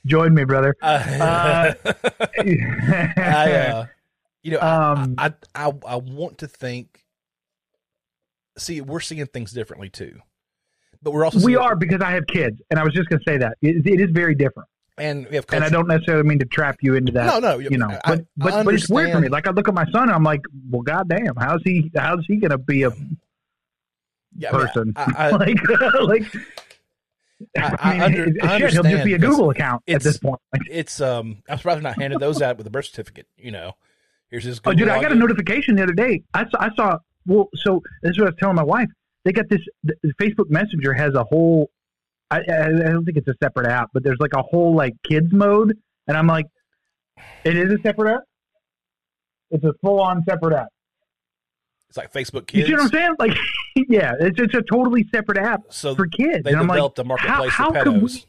Join 0.06 0.34
me, 0.34 0.44
brother. 0.44 0.76
Uh, 0.84 1.74
I, 3.18 3.52
uh, 3.54 3.86
you 4.44 4.52
know, 4.52 4.60
Um, 4.60 5.16
I, 5.18 5.34
I, 5.56 5.68
I, 5.68 5.72
I 5.88 5.96
want 5.96 6.40
to 6.40 6.48
think. 6.48 7.04
See, 8.58 8.82
we're 8.82 9.00
seeing 9.00 9.26
things 9.28 9.52
differently 9.52 9.90
too, 9.90 10.20
but 11.02 11.12
we're 11.12 11.26
also 11.26 11.40
we 11.44 11.56
are 11.56 11.76
because 11.76 12.02
I 12.02 12.12
have 12.12 12.28
kids, 12.28 12.62
and 12.70 12.80
I 12.80 12.84
was 12.84 12.94
just 12.94 13.10
going 13.10 13.20
to 13.20 13.24
say 13.26 13.38
that 13.38 13.58
it, 13.62 13.86
it 13.86 14.00
is 14.02 14.10
very 14.12 14.36
different. 14.36 14.70
And 14.98 15.28
we 15.30 15.36
have. 15.36 15.46
And 15.52 15.64
I 15.64 15.70
don't 15.70 15.88
necessarily 15.88 16.24
mean 16.28 16.40
to 16.40 16.46
trap 16.46 16.78
you 16.82 16.96
into 16.96 17.12
that. 17.14 17.26
No, 17.26 17.40
no, 17.40 17.58
you 17.60 17.78
know, 17.78 17.90
I- 17.90 18.00
but 18.06 18.20
I 18.20 18.26
but, 18.38 18.66
but 18.66 18.74
it's 18.76 18.90
weird 18.90 19.12
for 19.12 19.20
me. 19.20 19.28
Like 19.30 19.48
I 19.48 19.52
look 19.52 19.68
at 19.68 19.74
my 19.74 19.86
son, 19.92 20.04
and 20.04 20.12
I'm 20.12 20.24
like, 20.24 20.42
well, 20.70 20.82
goddamn, 20.82 21.36
how's 21.38 21.62
he? 21.64 21.92
How's 21.96 22.24
he 22.28 22.38
going 22.38 22.52
to 22.52 22.58
be 22.58 22.84
a 22.84 22.92
Yeah, 24.38 24.52
person? 24.52 24.94
I, 24.96 25.30
like, 25.36 25.58
like, 26.04 26.24
I, 27.58 27.76
I 27.80 27.94
mean, 27.94 28.02
under, 28.02 28.26
shit, 28.26 28.44
I 28.44 28.58
he'll 28.58 28.84
just 28.84 29.04
be 29.06 29.14
a 29.14 29.20
Google 29.20 29.50
account 29.50 29.84
at 29.88 30.02
this 30.02 30.18
point. 30.18 30.40
Like, 30.52 30.62
It's 30.70 31.02
um, 31.02 31.44
I'm 31.50 31.58
surprised 31.58 31.84
not 31.84 31.98
handed 32.00 32.20
those 32.20 32.42
out 32.42 32.58
with 32.58 32.68
a 32.68 32.70
birth 32.70 32.86
certificate. 32.86 33.28
You 33.38 33.52
know, 33.52 33.74
here's 34.30 34.44
his. 34.44 34.60
Oh, 34.60 34.72
Google 34.72 34.86
dude, 34.86 34.90
I 34.90 35.02
got 35.02 35.12
a 35.12 35.16
notification 35.16 35.76
the 35.76 35.84
other 35.84 35.94
day. 35.94 36.24
I 36.34 36.44
saw, 36.50 36.58
I 36.60 36.70
saw. 36.76 36.98
Well, 37.26 37.50
so 37.56 37.82
this 38.02 38.12
is 38.12 38.20
what 38.20 38.28
I 38.28 38.30
was 38.32 38.40
telling 38.40 38.56
my 38.56 38.64
wife. 38.64 38.90
They 39.26 39.32
got 39.32 39.48
this. 39.50 39.62
The 39.84 39.96
Facebook 40.22 40.50
Messenger 40.50 40.94
has 40.94 41.14
a 41.16 41.24
whole. 41.24 41.70
I, 42.34 42.66
I, 42.66 42.92
don't 42.92 43.06
think 43.06 43.18
it's 43.18 43.28
a 43.28 43.36
separate 43.42 43.68
app, 43.68 43.90
but 43.94 44.04
there's 44.04 44.20
like 44.20 44.34
a 44.36 44.42
whole 44.42 44.76
like 44.76 44.94
kids 45.08 45.32
mode, 45.32 45.78
and 46.08 46.18
I'm 46.18 46.28
like, 46.28 46.46
it 47.44 47.56
is 47.56 47.72
a 47.72 47.82
separate 47.82 48.16
app. 48.16 48.22
It's 49.52 49.64
a 49.64 49.74
full 49.82 50.00
on 50.00 50.24
separate 50.28 50.56
app. 50.56 50.70
It's 51.90 51.98
like 51.98 52.12
Facebook 52.12 52.48
Kids. 52.48 52.62
You 52.62 52.66
see 52.66 52.74
what 52.74 52.82
I'm 52.82 52.90
saying? 52.90 53.16
Like, 53.20 53.38
yeah, 53.88 54.14
it's 54.20 54.40
it's 54.40 54.56
a 54.56 54.64
totally 54.64 55.08
separate 55.14 55.38
app 55.38 55.62
So 55.70 55.94
for 55.96 56.08
kids. 56.08 56.44
they 56.44 56.52
and 56.52 56.60
I'm 56.60 56.68
like, 56.68 56.78
developed 56.78 57.00
a 57.00 57.04
marketplace 57.04 57.52
how, 57.52 57.72
for 57.72 57.78
how 57.78 57.84
pedos. 57.84 58.26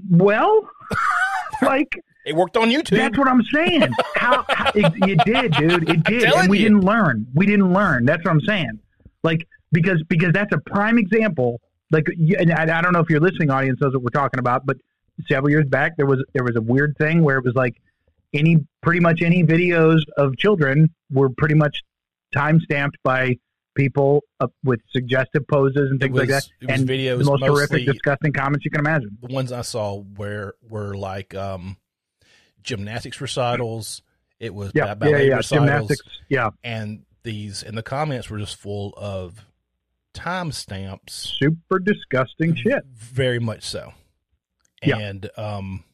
we? 0.00 0.18
Well, 0.18 0.68
like 1.62 1.96
It 2.26 2.34
worked 2.34 2.56
on 2.56 2.70
YouTube. 2.70 2.96
That's 2.96 3.16
what 3.16 3.28
I'm 3.28 3.42
saying. 3.54 3.88
How, 4.16 4.44
how 4.48 4.72
it, 4.74 4.92
it 5.08 5.20
did, 5.24 5.52
dude. 5.52 5.88
It 5.88 6.02
did, 6.04 6.24
and 6.24 6.50
we 6.50 6.58
you. 6.58 6.64
didn't 6.64 6.80
learn. 6.80 7.26
We 7.34 7.46
didn't 7.46 7.72
learn. 7.72 8.04
That's 8.04 8.24
what 8.24 8.32
I'm 8.32 8.40
saying. 8.40 8.80
Like 9.22 9.46
because 9.70 10.02
because 10.08 10.32
that's 10.32 10.52
a 10.52 10.58
prime 10.58 10.98
example. 10.98 11.60
Like, 11.90 12.06
and 12.38 12.52
I, 12.52 12.78
I 12.78 12.82
don't 12.82 12.92
know 12.92 13.00
if 13.00 13.08
your 13.10 13.20
listening 13.20 13.50
audience 13.50 13.80
knows 13.80 13.94
what 13.94 14.02
we're 14.02 14.10
talking 14.10 14.38
about, 14.40 14.66
but 14.66 14.76
several 15.28 15.50
years 15.50 15.66
back 15.66 15.96
there 15.96 16.06
was 16.06 16.22
there 16.32 16.44
was 16.44 16.54
a 16.56 16.60
weird 16.60 16.94
thing 16.98 17.22
where 17.24 17.38
it 17.38 17.44
was 17.44 17.54
like 17.54 17.80
any 18.34 18.58
pretty 18.82 19.00
much 19.00 19.22
any 19.22 19.42
videos 19.42 20.00
of 20.16 20.36
children 20.36 20.94
were 21.10 21.30
pretty 21.30 21.54
much 21.54 21.82
time 22.34 22.60
stamped 22.60 22.98
by 23.02 23.34
people 23.74 24.22
with 24.64 24.80
suggestive 24.90 25.46
poses 25.48 25.90
and 25.90 26.00
things 26.00 26.14
like 26.16 26.28
that, 26.28 26.44
was 26.60 26.68
and 26.68 26.88
videos 26.88 27.18
the 27.18 27.24
most 27.24 27.42
horrific, 27.42 27.86
disgusting 27.86 28.32
comments 28.32 28.64
you 28.64 28.70
can 28.70 28.80
imagine. 28.80 29.16
the 29.22 29.32
ones 29.32 29.50
I 29.52 29.62
saw 29.62 29.96
where 30.00 30.54
were 30.68 30.94
like 30.96 31.34
um, 31.34 31.76
gymnastics 32.62 33.20
recitals. 33.20 34.02
It 34.40 34.54
was 34.54 34.72
Yeah, 34.74 34.94
ba- 34.94 35.10
yeah, 35.10 35.16
yeah. 35.18 35.34
recitals, 35.36 35.66
Gymnastics. 35.66 36.02
Yeah, 36.28 36.50
and 36.62 37.04
these 37.22 37.62
and 37.62 37.76
the 37.76 37.82
comments 37.82 38.28
were 38.30 38.38
just 38.38 38.56
full 38.56 38.94
of 38.96 39.44
timestamps. 40.18 41.10
super 41.10 41.78
disgusting 41.78 42.54
shit. 42.54 42.84
Very 42.92 43.38
much 43.38 43.62
so. 43.62 43.92
Yeah. 44.82 44.98
And 44.98 45.30
um, 45.36 45.84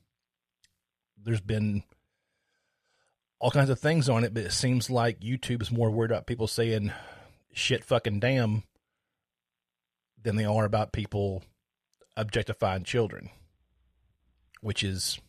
there's 1.22 1.40
been 1.40 1.82
all 3.38 3.51
kinds 3.51 3.70
of 3.70 3.78
things 3.78 4.09
on 4.09 4.24
it, 4.24 4.32
but 4.32 4.44
it 4.44 4.52
seems 4.52 4.90
like 4.90 5.20
YouTube 5.20 5.62
is 5.62 5.70
more 5.70 5.90
worried 5.90 6.10
about 6.10 6.26
people 6.26 6.46
saying 6.46 6.92
shit 7.52 7.84
fucking 7.84 8.20
damn 8.20 8.62
than 10.22 10.36
they 10.36 10.44
are 10.44 10.64
about 10.64 10.92
people 10.92 11.42
objectifying 12.16 12.84
children, 12.84 13.30
which 14.60 14.82
is 14.82 15.20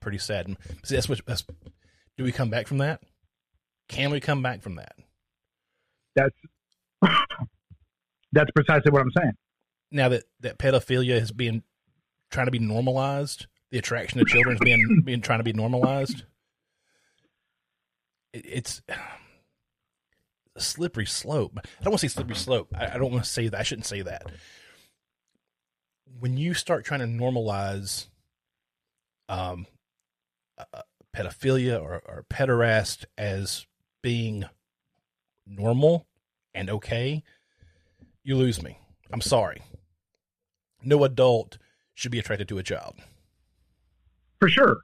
pretty 0.00 0.18
sad. 0.18 0.46
And 0.46 0.56
See, 0.84 0.94
that's 0.94 1.08
what. 1.08 1.20
That's, 1.26 1.44
do 2.16 2.24
we 2.24 2.32
come 2.32 2.50
back 2.50 2.66
from 2.66 2.78
that? 2.78 3.00
Can 3.88 4.10
we 4.10 4.20
come 4.20 4.42
back 4.42 4.62
from 4.62 4.76
that? 4.76 4.94
That's 6.14 6.34
that's 8.32 8.50
precisely 8.52 8.90
what 8.90 9.02
I'm 9.02 9.10
saying. 9.16 9.32
now 9.90 10.08
that 10.10 10.24
that 10.40 10.58
pedophilia 10.58 11.20
is 11.20 11.32
being 11.32 11.62
trying 12.30 12.46
to 12.46 12.52
be 12.52 12.58
normalized, 12.58 13.46
the 13.70 13.78
attraction 13.78 14.18
to 14.18 14.24
children 14.24 14.54
is 14.54 14.60
being 14.60 15.02
being 15.04 15.20
trying 15.20 15.40
to 15.40 15.44
be 15.44 15.52
normalized. 15.52 16.24
it, 18.32 18.44
it's 18.46 18.82
a 20.56 20.60
slippery 20.60 21.06
slope. 21.06 21.58
I 21.58 21.84
don't 21.84 21.92
want 21.92 22.00
to 22.00 22.08
say 22.08 22.12
slippery 22.12 22.36
slope. 22.36 22.68
I, 22.76 22.94
I 22.94 22.98
don't 22.98 23.12
want 23.12 23.24
to 23.24 23.30
say 23.30 23.48
that. 23.48 23.58
I 23.58 23.62
shouldn't 23.62 23.86
say 23.86 24.02
that. 24.02 24.24
When 26.18 26.36
you 26.36 26.54
start 26.54 26.84
trying 26.84 27.00
to 27.00 27.06
normalize 27.06 28.08
um, 29.28 29.66
uh, 30.58 30.82
pedophilia 31.16 31.80
or, 31.80 32.02
or 32.06 32.24
pederast 32.28 33.04
as 33.16 33.66
being 34.02 34.44
normal 35.46 36.06
and 36.54 36.68
okay, 36.68 37.22
you 38.30 38.36
lose 38.36 38.62
me. 38.62 38.78
I'm 39.12 39.20
sorry. 39.20 39.60
No 40.84 41.02
adult 41.04 41.58
should 41.94 42.12
be 42.12 42.18
attracted 42.20 42.48
to 42.48 42.58
a 42.58 42.62
child. 42.62 42.94
For 44.38 44.48
sure. 44.48 44.78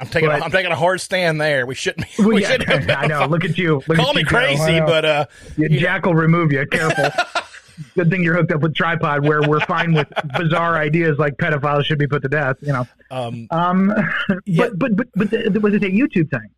I'm 0.00 0.08
taking 0.08 0.28
But- 0.28 0.40
a, 0.40 0.44
I'm 0.44 0.50
taking 0.50 0.72
a 0.72 0.76
hard 0.76 1.00
stand 1.00 1.40
there. 1.40 1.66
We 1.66 1.76
shouldn't. 1.76 2.06
Be, 2.08 2.12
Well, 2.22 2.28
we 2.34 2.42
yeah, 2.42 2.50
shouldn't 2.50 2.90
I 2.90 3.06
know. 3.06 3.26
Look 3.26 3.44
at 3.44 3.56
you. 3.56 3.80
Look 3.86 3.96
Call 3.96 4.08
at 4.10 4.14
me 4.16 4.22
you 4.22 4.26
crazy, 4.26 4.80
but 4.80 5.04
uh, 5.04 5.26
Yeah, 5.56 5.68
Jack 5.68 6.04
will 6.04 6.16
remove 6.16 6.50
you. 6.52 6.66
Careful. 6.66 7.10
Good 7.94 8.10
thing 8.10 8.22
you're 8.24 8.34
hooked 8.36 8.50
up 8.52 8.60
with 8.60 8.74
tripod, 8.74 9.24
where 9.26 9.40
we're 9.42 9.60
fine 9.60 9.94
with 9.94 10.08
bizarre 10.36 10.76
ideas 10.76 11.16
like 11.18 11.36
pedophiles 11.36 11.84
should 11.84 11.98
be 11.98 12.06
put 12.08 12.22
to 12.22 12.28
death. 12.28 12.56
You 12.60 12.72
know. 12.72 12.86
um, 13.12 13.46
Um, 13.50 13.92
Yeah. 14.46 14.68
but 14.70 14.78
but 14.80 14.96
but 14.96 15.06
but 15.14 15.30
the, 15.30 15.48
the, 15.50 15.60
was 15.60 15.74
it 15.74 15.84
a 15.84 15.88
YouTube 15.88 16.28
thing? 16.30 16.50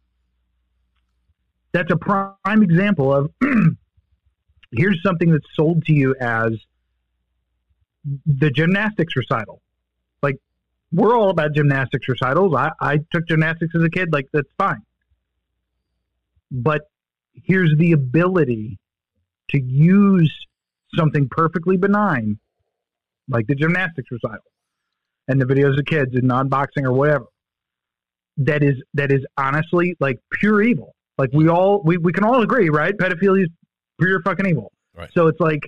That's 1.73 1.91
a 1.93 1.97
prime 1.97 2.63
example 2.63 3.15
of 3.15 3.31
here's 4.77 5.03
something 5.03 5.31
that's 5.31 5.47
sold 5.55 5.85
to 5.87 5.93
you 5.93 6.15
as 6.21 6.53
the 8.27 8.51
gymnastics 8.51 9.17
recital. 9.17 9.61
Like 10.23 10.37
we're 10.93 11.17
all 11.17 11.31
about 11.31 11.55
gymnastics 11.55 12.09
recitals. 12.09 12.55
I, 12.55 12.71
I 12.81 12.99
took 13.13 13.27
gymnastics 13.29 13.75
as 13.75 13.83
a 13.83 13.91
kid. 13.91 14.13
Like 14.13 14.27
that's 14.33 14.49
fine. 14.59 14.83
But 16.51 16.83
here's 17.35 17.77
the 17.77 17.93
ability 17.93 18.79
to 19.51 19.61
use 19.61 20.33
something 20.95 21.29
perfectly 21.29 21.77
benign, 21.77 22.39
like 23.29 23.47
the 23.47 23.55
gymnastics 23.55 24.11
recital 24.11 24.45
and 25.29 25.41
the 25.41 25.45
videos 25.45 25.79
of 25.79 25.85
kids 25.85 26.15
and 26.15 26.25
non-boxing 26.25 26.87
or 26.87 26.93
whatever 26.93 27.27
that 28.39 28.63
is 28.63 28.77
that 28.95 29.11
is 29.11 29.25
honestly 29.37 29.97
like 29.99 30.19
pure 30.31 30.63
evil 30.63 30.95
like 31.19 31.31
we 31.33 31.49
all 31.49 31.83
we, 31.83 31.97
we 31.97 32.13
can 32.13 32.25
all 32.25 32.43
agree 32.43 32.69
right 32.69 32.97
pedophilia 32.99 33.45
is 33.45 33.49
pure 34.01 34.21
fucking 34.23 34.47
evil 34.47 34.73
Right. 34.97 35.11
so 35.15 35.27
it's 35.29 35.41
like 35.41 35.61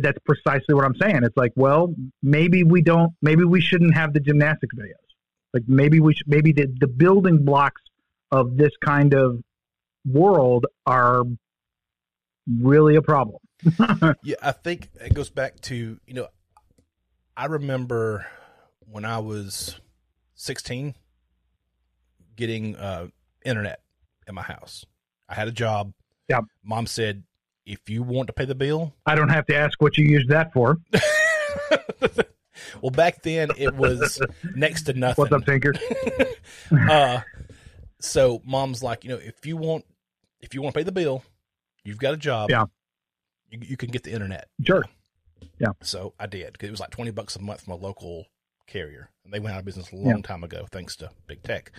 that's 0.00 0.18
precisely 0.24 0.74
what 0.74 0.84
i'm 0.84 0.94
saying 1.00 1.20
it's 1.22 1.36
like 1.36 1.52
well 1.56 1.94
maybe 2.22 2.64
we 2.64 2.80
don't 2.82 3.12
maybe 3.22 3.44
we 3.44 3.60
shouldn't 3.60 3.94
have 3.94 4.12
the 4.12 4.20
gymnastics 4.20 4.74
videos 4.74 4.94
like 5.52 5.62
maybe 5.68 6.00
we 6.00 6.14
should 6.14 6.26
maybe 6.26 6.52
the, 6.52 6.66
the 6.80 6.86
building 6.88 7.44
blocks 7.44 7.82
of 8.32 8.56
this 8.56 8.72
kind 8.84 9.14
of 9.14 9.40
world 10.06 10.66
are 10.86 11.22
really 12.60 12.96
a 12.96 13.02
problem 13.02 13.38
yeah, 14.22 14.36
I 14.42 14.52
think 14.52 14.90
it 15.00 15.14
goes 15.14 15.30
back 15.30 15.58
to 15.62 15.98
you 16.06 16.12
know, 16.14 16.26
I 17.34 17.46
remember 17.46 18.26
when 18.80 19.06
I 19.06 19.18
was 19.20 19.80
16, 20.34 20.94
getting 22.36 22.76
uh, 22.76 23.06
internet 23.42 23.80
in 24.28 24.34
my 24.34 24.42
house. 24.42 24.84
I 25.30 25.34
had 25.34 25.48
a 25.48 25.52
job. 25.52 25.92
Yeah. 26.28 26.40
Mom 26.62 26.86
said, 26.86 27.22
if 27.66 27.88
you 27.88 28.02
want 28.02 28.26
to 28.28 28.32
pay 28.32 28.44
the 28.44 28.54
bill, 28.54 28.92
i 29.06 29.14
don't 29.14 29.30
have 29.30 29.46
to 29.46 29.56
ask 29.56 29.80
what 29.80 29.96
you 29.96 30.04
used 30.04 30.28
that 30.28 30.52
for 30.52 30.78
well, 32.82 32.90
back 32.90 33.22
then 33.22 33.48
it 33.56 33.74
was 33.74 34.20
next 34.54 34.82
to 34.82 34.92
nothing. 34.92 35.22
what's 35.22 35.32
up 35.32 35.44
tinker 35.46 35.72
uh, 36.90 37.20
so 38.00 38.42
mom's 38.44 38.82
like, 38.82 39.04
you 39.04 39.10
know, 39.10 39.16
if 39.16 39.46
you 39.46 39.56
want, 39.56 39.84
if 40.40 40.54
you 40.54 40.60
want 40.62 40.74
to 40.74 40.78
pay 40.78 40.84
the 40.84 40.92
bill, 40.92 41.22
you've 41.84 41.98
got 41.98 42.12
a 42.12 42.18
job. 42.18 42.50
Yeah. 42.50 42.66
You, 43.50 43.60
you 43.62 43.76
can 43.78 43.90
get 43.90 44.02
the 44.02 44.12
internet. 44.12 44.48
Sure. 44.66 44.84
Yeah. 45.58 45.68
So 45.82 46.12
I 46.20 46.26
did 46.26 46.52
because 46.52 46.68
it 46.68 46.70
was 46.72 46.80
like 46.80 46.90
twenty 46.90 47.12
bucks 47.12 47.36
a 47.36 47.40
month 47.40 47.62
from 47.62 47.72
a 47.72 47.76
local 47.76 48.26
carrier, 48.66 49.08
and 49.24 49.32
they 49.32 49.38
went 49.38 49.54
out 49.54 49.60
of 49.60 49.64
business 49.64 49.90
a 49.90 49.96
long 49.96 50.16
Yeah. 50.16 50.22
time 50.22 50.44
ago 50.44 50.66
thanks 50.70 50.96
to 50.96 51.10
big 51.26 51.42
tech. 51.42 51.72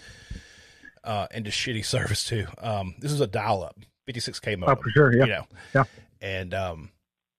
Uh, 1.03 1.27
and 1.31 1.45
just 1.45 1.59
shitty 1.59 1.85
service 1.95 2.23
too. 2.23 2.47
Um, 2.57 2.95
this 2.99 3.11
was 3.11 3.22
a 3.22 3.27
dial-up, 3.27 3.77
56k 4.07 4.64
oh 4.68 4.76
for 4.76 4.90
sure 4.91 5.14
yeah 5.15 5.26
You 5.26 5.32
know. 5.32 5.45
Yeah. 5.73 5.84
And 6.22 6.53
um, 6.53 6.90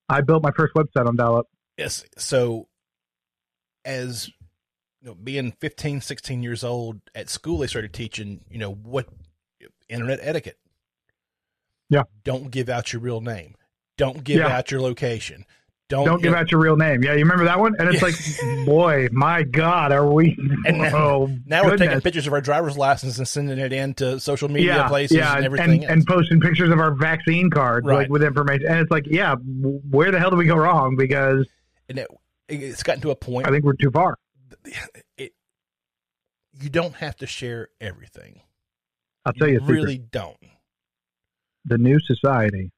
i 0.09 0.21
built 0.21 0.43
my 0.43 0.51
first 0.53 0.75
website 0.75 1.07
on 1.07 1.17
dial-up 1.17 1.47
Yes. 1.77 2.05
So, 2.17 2.69
as 3.85 4.29
you 5.03 5.09
know, 5.09 5.15
being 5.15 5.53
15, 5.61 6.01
16 6.01 6.43
years 6.43 6.65
old 6.65 7.01
at 7.15 7.29
school, 7.29 7.59
they 7.59 7.67
started 7.67 7.93
teaching, 7.93 8.41
you 8.51 8.59
know, 8.59 8.73
what 8.73 9.09
internet 9.89 10.19
etiquette. 10.23 10.59
Yeah. 11.91 12.05
Don't 12.25 12.51
give 12.51 12.69
out 12.69 12.93
your 12.93 13.03
real 13.03 13.21
name. 13.21 13.57
Don't 13.99 14.25
give 14.25 14.39
Yeah. 14.39 14.49
out 14.57 14.71
your 14.71 14.81
location. 14.81 15.45
Don't, 15.89 16.05
Don't 16.05 16.21
give 16.21 16.35
out 16.35 16.51
your 16.51 16.61
real 16.61 16.75
name. 16.77 17.05
Yeah, 17.05 17.13
you 17.13 17.21
remember 17.21 17.45
that 17.45 17.61
one? 17.61 17.77
And 17.79 17.89
it's 17.89 18.03
like, 18.03 18.17
boy, 18.67 19.07
my 19.13 19.45
God, 19.45 19.93
are 19.93 20.11
we? 20.11 20.37
And 20.67 20.79
now- 20.79 20.97
oh, 20.97 21.37
Now 21.47 21.63
we're 21.65 21.77
taking 21.77 22.01
pictures 22.01 22.27
of 22.27 22.33
our 22.33 22.41
driver's 22.41 22.77
license 22.77 23.19
and 23.19 23.29
sending 23.29 23.57
it 23.59 23.73
in 23.73 23.95
to 23.95 24.19
social 24.19 24.49
media 24.49 24.75
yeah, 24.79 24.89
places 24.89 25.17
yeah, 25.17 25.37
and 25.37 25.45
everything. 25.45 25.85
and, 25.85 25.93
and 25.93 26.07
posting 26.07 26.41
pictures 26.41 26.71
of 26.71 26.81
our 26.81 26.93
vaccine 26.93 27.51
cards, 27.51 27.87
Right. 27.87 27.99
like 27.99 28.09
with 28.09 28.25
information. 28.25 28.67
And 28.67 28.81
it's 28.81 28.91
like, 28.91 29.07
yeah, 29.07 29.37
where 29.37 30.11
the 30.11 30.19
hell 30.19 30.31
did 30.31 30.39
we 30.41 30.47
go 30.47 30.57
wrong? 30.57 30.97
Because 30.97 31.47
and 31.89 32.01
it, 32.01 32.09
it's 32.49 32.83
gotten 32.83 33.03
to 33.03 33.11
a 33.11 33.17
point 33.17 33.47
I 33.47 33.51
think 33.51 33.65
we're 33.65 33.75
too 33.75 33.93
far. 33.93 34.17
it, 35.17 35.35
you 36.61 36.69
don't 36.69 36.97
have 36.97 37.15
to 37.19 37.27
share 37.29 37.69
everything. 37.81 38.41
I'll 39.25 39.33
tell 39.35 39.47
you, 39.49 39.59
a 39.59 39.61
secret. 39.61 39.75
really 39.75 39.99
don't. 39.99 40.37
the 41.65 41.79
new 41.79 41.99
society, 42.01 42.73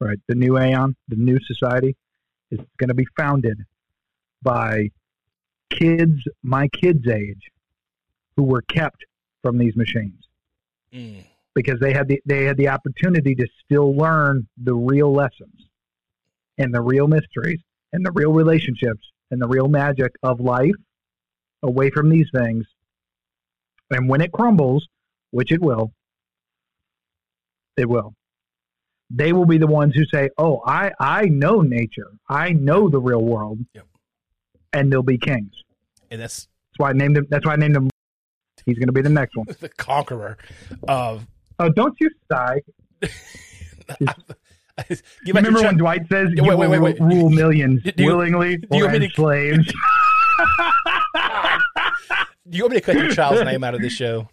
right? 0.00 0.18
The 0.28 0.34
new 0.34 0.58
Aeon, 0.58 0.96
the 1.08 1.16
new 1.16 1.38
society 1.40 1.96
is 2.50 2.58
going 2.78 2.88
to 2.88 2.94
be 2.94 3.06
founded 3.16 3.64
by 4.42 4.90
kids, 5.70 6.20
my 6.42 6.68
kids' 6.68 7.06
age, 7.06 7.50
who 8.36 8.42
were 8.44 8.62
kept 8.62 9.04
from 9.42 9.58
these 9.58 9.76
machines. 9.76 10.26
Mm. 10.92 11.24
because 11.54 11.78
they 11.78 11.92
had 11.92 12.08
the 12.08 12.20
they 12.26 12.44
had 12.44 12.56
the 12.56 12.68
opportunity 12.68 13.34
to 13.36 13.46
still 13.64 13.94
learn 13.94 14.48
the 14.56 14.74
real 14.74 15.12
lessons 15.12 15.68
and 16.58 16.74
the 16.74 16.80
real 16.80 17.06
mysteries 17.06 17.60
and 17.92 18.04
the 18.04 18.10
real 18.12 18.32
relationships 18.32 19.12
and 19.30 19.40
the 19.40 19.46
real 19.46 19.68
magic 19.68 20.12
of 20.24 20.40
life 20.40 20.74
away 21.62 21.90
from 21.90 22.08
these 22.08 22.28
things. 22.34 22.66
And 23.90 24.08
when 24.08 24.20
it 24.20 24.32
crumbles, 24.32 24.86
which 25.30 25.52
it 25.52 25.60
will, 25.60 25.92
it 27.76 27.88
will. 27.88 28.14
They 29.10 29.32
will 29.32 29.46
be 29.46 29.58
the 29.58 29.66
ones 29.66 29.94
who 29.94 30.04
say, 30.06 30.30
"Oh, 30.38 30.62
I 30.66 30.92
I 31.00 31.24
know 31.26 31.60
nature. 31.62 32.10
I 32.28 32.50
know 32.52 32.88
the 32.88 33.00
real 33.00 33.22
world." 33.22 33.58
Yep. 33.74 33.86
And 34.72 34.92
they'll 34.92 35.02
be 35.02 35.18
kings. 35.18 35.52
And 36.10 36.20
that's 36.20 36.46
That's 36.70 36.78
why 36.78 36.90
I 36.90 36.92
named 36.92 37.16
him. 37.16 37.26
That's 37.28 37.44
why 37.44 37.54
I 37.54 37.56
named 37.56 37.76
him. 37.76 37.90
He's 38.66 38.78
going 38.78 38.86
to 38.88 38.92
be 38.92 39.02
the 39.02 39.08
next 39.08 39.36
one. 39.36 39.46
the 39.60 39.68
conqueror 39.68 40.38
of 40.86 41.26
Oh, 41.58 41.68
don't 41.70 41.94
you 42.00 42.10
sigh. 42.30 42.60
Give 45.26 45.34
remember 45.36 45.60
when 45.62 45.76
Dwight 45.76 46.08
says 46.08 46.30
you 46.34 46.42
wait, 46.42 46.56
wait, 46.56 46.78
wait, 46.78 46.98
rule 47.00 47.28
millions 47.28 47.82
Do 47.82 47.92
you- 48.02 48.06
willingly 48.06 48.56
do 48.58 48.78
you 48.78 48.86
or 48.86 48.90
as 48.90 48.98
to- 48.98 49.10
slaves? 49.10 49.66
Do 52.48 52.56
you 52.56 52.62
want 52.64 52.74
me 52.74 52.80
to 52.80 52.86
cut 52.86 52.96
your 52.96 53.10
child's 53.12 53.44
name 53.44 53.62
out 53.62 53.74
of 53.74 53.80
this 53.82 53.92
show? 53.92 54.28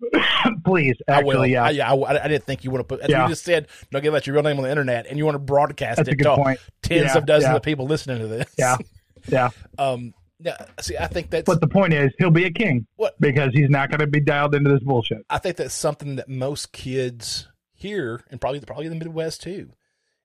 Please, 0.64 0.96
I 1.08 1.22
will. 1.22 1.46
yeah, 1.46 1.64
I, 1.64 1.70
yeah, 1.70 1.92
I, 1.92 2.24
I 2.24 2.28
didn't 2.28 2.44
think 2.44 2.64
you 2.64 2.70
want 2.70 2.80
to 2.80 2.84
put. 2.84 3.00
As 3.00 3.10
Yeah. 3.10 3.24
you 3.24 3.28
just 3.30 3.44
said, 3.44 3.68
don't 3.90 4.02
give 4.02 4.14
out 4.14 4.26
your 4.26 4.34
real 4.34 4.42
name 4.42 4.56
on 4.58 4.62
the 4.64 4.70
internet, 4.70 5.06
and 5.06 5.18
you 5.18 5.24
want 5.24 5.34
to 5.34 5.38
broadcast 5.40 5.98
that's 5.98 6.08
it 6.08 6.16
to 6.16 6.36
point. 6.36 6.58
tens 6.82 7.02
Yeah, 7.06 7.18
of 7.18 7.26
dozens 7.26 7.50
yeah. 7.50 7.56
of 7.56 7.62
people 7.62 7.86
listening 7.86 8.18
to 8.20 8.26
this. 8.26 8.52
Yeah, 8.58 8.76
yeah. 9.28 9.50
Um. 9.78 10.14
Yeah. 10.42 10.56
See, 10.80 10.96
I 10.96 11.06
think 11.06 11.30
that's. 11.30 11.44
But 11.44 11.60
the 11.60 11.68
point 11.68 11.92
is, 11.92 12.10
he'll 12.18 12.30
be 12.30 12.44
a 12.46 12.50
king 12.50 12.86
What? 12.96 13.20
because 13.20 13.52
he's 13.52 13.68
not 13.68 13.90
going 13.90 14.00
to 14.00 14.06
be 14.06 14.20
dialed 14.20 14.54
into 14.54 14.70
this 14.70 14.82
bullshit. 14.82 15.24
I 15.28 15.38
think 15.38 15.56
that's 15.56 15.74
something 15.74 16.16
that 16.16 16.28
most 16.28 16.72
kids 16.72 17.46
here, 17.74 18.22
and 18.30 18.40
probably 18.40 18.60
probably 18.60 18.86
in 18.86 18.92
the 18.92 19.04
Midwest 19.04 19.42
too, 19.42 19.72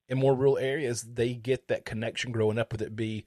in 0.07 0.17
more 0.17 0.33
rural 0.33 0.57
areas, 0.57 1.01
they 1.03 1.33
get 1.33 1.67
that 1.67 1.83
connection 1.83 2.31
growing 2.31 2.57
up. 2.57 2.71
Whether 2.71 2.85
it 2.85 2.95
be 2.95 3.25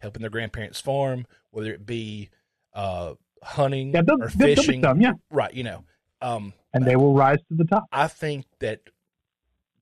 helping 0.00 0.20
their 0.20 0.30
grandparents 0.30 0.80
farm, 0.80 1.26
whether 1.50 1.72
it 1.72 1.86
be 1.86 2.28
uh, 2.74 3.14
hunting 3.42 3.92
Yeah, 3.92 4.00
or 4.00 4.02
there'll- 4.04 4.18
there'll 4.20 4.36
be 4.38 4.54
fishing, 4.56 4.82
some, 4.82 5.00
yeah, 5.00 5.12
right? 5.30 5.52
You 5.52 5.64
know. 5.64 5.84
Um. 6.20 6.52
and 6.74 6.84
they 6.84 6.96
will 6.96 7.14
rise 7.14 7.38
to 7.48 7.54
the 7.54 7.64
top. 7.64 7.84
I 7.92 8.08
think 8.08 8.44
that 8.58 8.80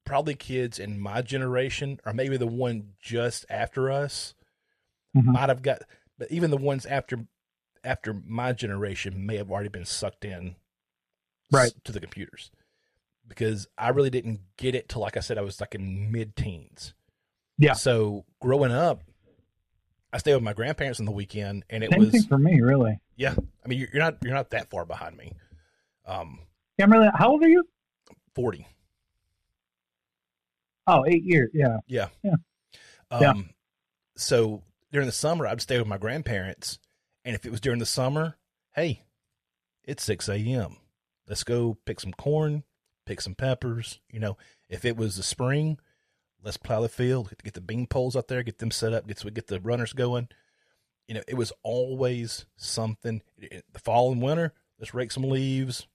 probably 0.05 0.35
kids 0.35 0.79
in 0.79 1.01
my 1.01 1.21
generation, 1.21 1.99
or 2.07 2.13
maybe 2.13 2.37
the 2.37 2.47
one 2.47 2.93
just 3.01 3.45
after 3.51 3.91
us, 3.91 4.35
Mhm. 5.17 5.25
might 5.33 5.49
have 5.49 5.63
got. 5.63 5.83
But 6.19 6.31
even 6.31 6.51
the 6.51 6.57
ones 6.57 6.87
after 6.87 7.27
after 7.83 8.13
my 8.25 8.53
generation 8.53 9.27
may 9.27 9.37
have 9.37 9.51
already 9.51 9.69
been 9.69 9.85
sucked 9.85 10.25
in, 10.25 10.57
Right. 11.53 11.73
to 11.85 11.93
the 11.93 12.01
computers, 12.01 12.51
because 13.27 13.67
I 13.79 13.89
really 13.91 14.11
didn't 14.11 14.41
get 14.57 14.75
it 14.75 14.89
till 14.89 15.03
like 15.03 15.17
I 15.17 15.21
said 15.21 15.39
I 15.39 15.43
was 15.43 15.61
like 15.61 15.75
in 15.75 16.11
mid 16.13 16.37
teens. 16.37 16.95
Yeah. 17.59 17.73
So 17.75 18.25
growing 18.41 18.73
up, 18.73 19.03
I 20.13 20.19
stayed 20.19 20.35
with 20.35 20.43
my 20.43 20.53
grandparents 20.53 20.99
on 21.01 21.07
the 21.07 21.13
weekend, 21.13 21.65
and 21.71 21.83
it 21.85 21.91
Same 21.91 22.01
was 22.01 22.11
thing 22.11 22.23
for 22.25 22.39
me, 22.39 22.61
really. 22.61 23.01
Yeah. 23.17 23.35
I 23.65 23.69
mean, 23.69 23.79
you're 23.79 23.89
you're 23.93 24.03
not 24.03 24.19
you're 24.23 24.35
not 24.35 24.51
that 24.51 24.71
far 24.71 24.85
behind 24.85 25.17
me. 25.17 25.33
Um, 26.07 26.41
Yeah, 26.79 26.85
I'm 26.85 26.93
really. 26.93 27.09
How 27.15 27.31
old 27.31 27.43
are 27.43 27.49
you? 27.49 27.65
forty. 28.35 28.67
Oh, 30.87 31.05
eight 31.07 31.25
years. 31.25 31.51
Yeah. 31.53 31.79
Yeah. 31.87 32.09
Yeah. 32.23 32.35
Um, 33.11 33.23
Yeah. 33.23 33.33
So 34.17 34.63
during 34.93 35.07
the 35.07 35.13
summer, 35.13 35.47
I'd 35.47 35.61
stay 35.61 35.79
with 35.79 35.89
my 35.89 35.99
grandparents, 35.99 36.79
and 37.25 37.35
if 37.35 37.45
it 37.45 37.51
was 37.51 37.61
during 37.61 37.81
the 37.81 37.87
summer, 37.87 38.37
hey, 38.75 39.03
it's 39.85 40.03
six 40.05 40.29
a.m. 40.29 40.77
Let's 41.29 41.45
go 41.45 41.77
pick 41.85 42.01
some 42.01 42.13
corn, 42.13 42.63
pick 43.05 43.21
some 43.21 43.35
peppers. 43.35 44.01
You 44.11 44.21
know, 44.21 44.37
if 44.69 44.85
it 44.85 44.97
was 44.97 45.17
the 45.17 45.23
spring, 45.23 45.79
let's 46.43 46.57
plow 46.57 46.81
the 46.81 46.89
field, 46.89 47.33
get 47.43 47.55
the 47.55 47.61
bean 47.61 47.87
poles 47.87 48.17
out 48.17 48.29
there, 48.29 48.43
get 48.43 48.59
them 48.59 48.71
set 48.71 48.93
up, 48.93 49.07
get 49.07 49.35
get 49.35 49.49
the 49.49 49.61
runners 49.61 49.93
going. 49.93 50.29
You 51.09 51.15
know, 51.15 51.23
it 51.29 51.35
was 51.35 51.53
always 51.63 52.47
something. 52.57 53.23
The 53.39 53.79
fall 53.79 54.11
and 54.13 54.21
winter, 54.21 54.53
let's 54.81 54.93
rake 54.95 55.13
some 55.13 55.23
leaves. 55.25 55.87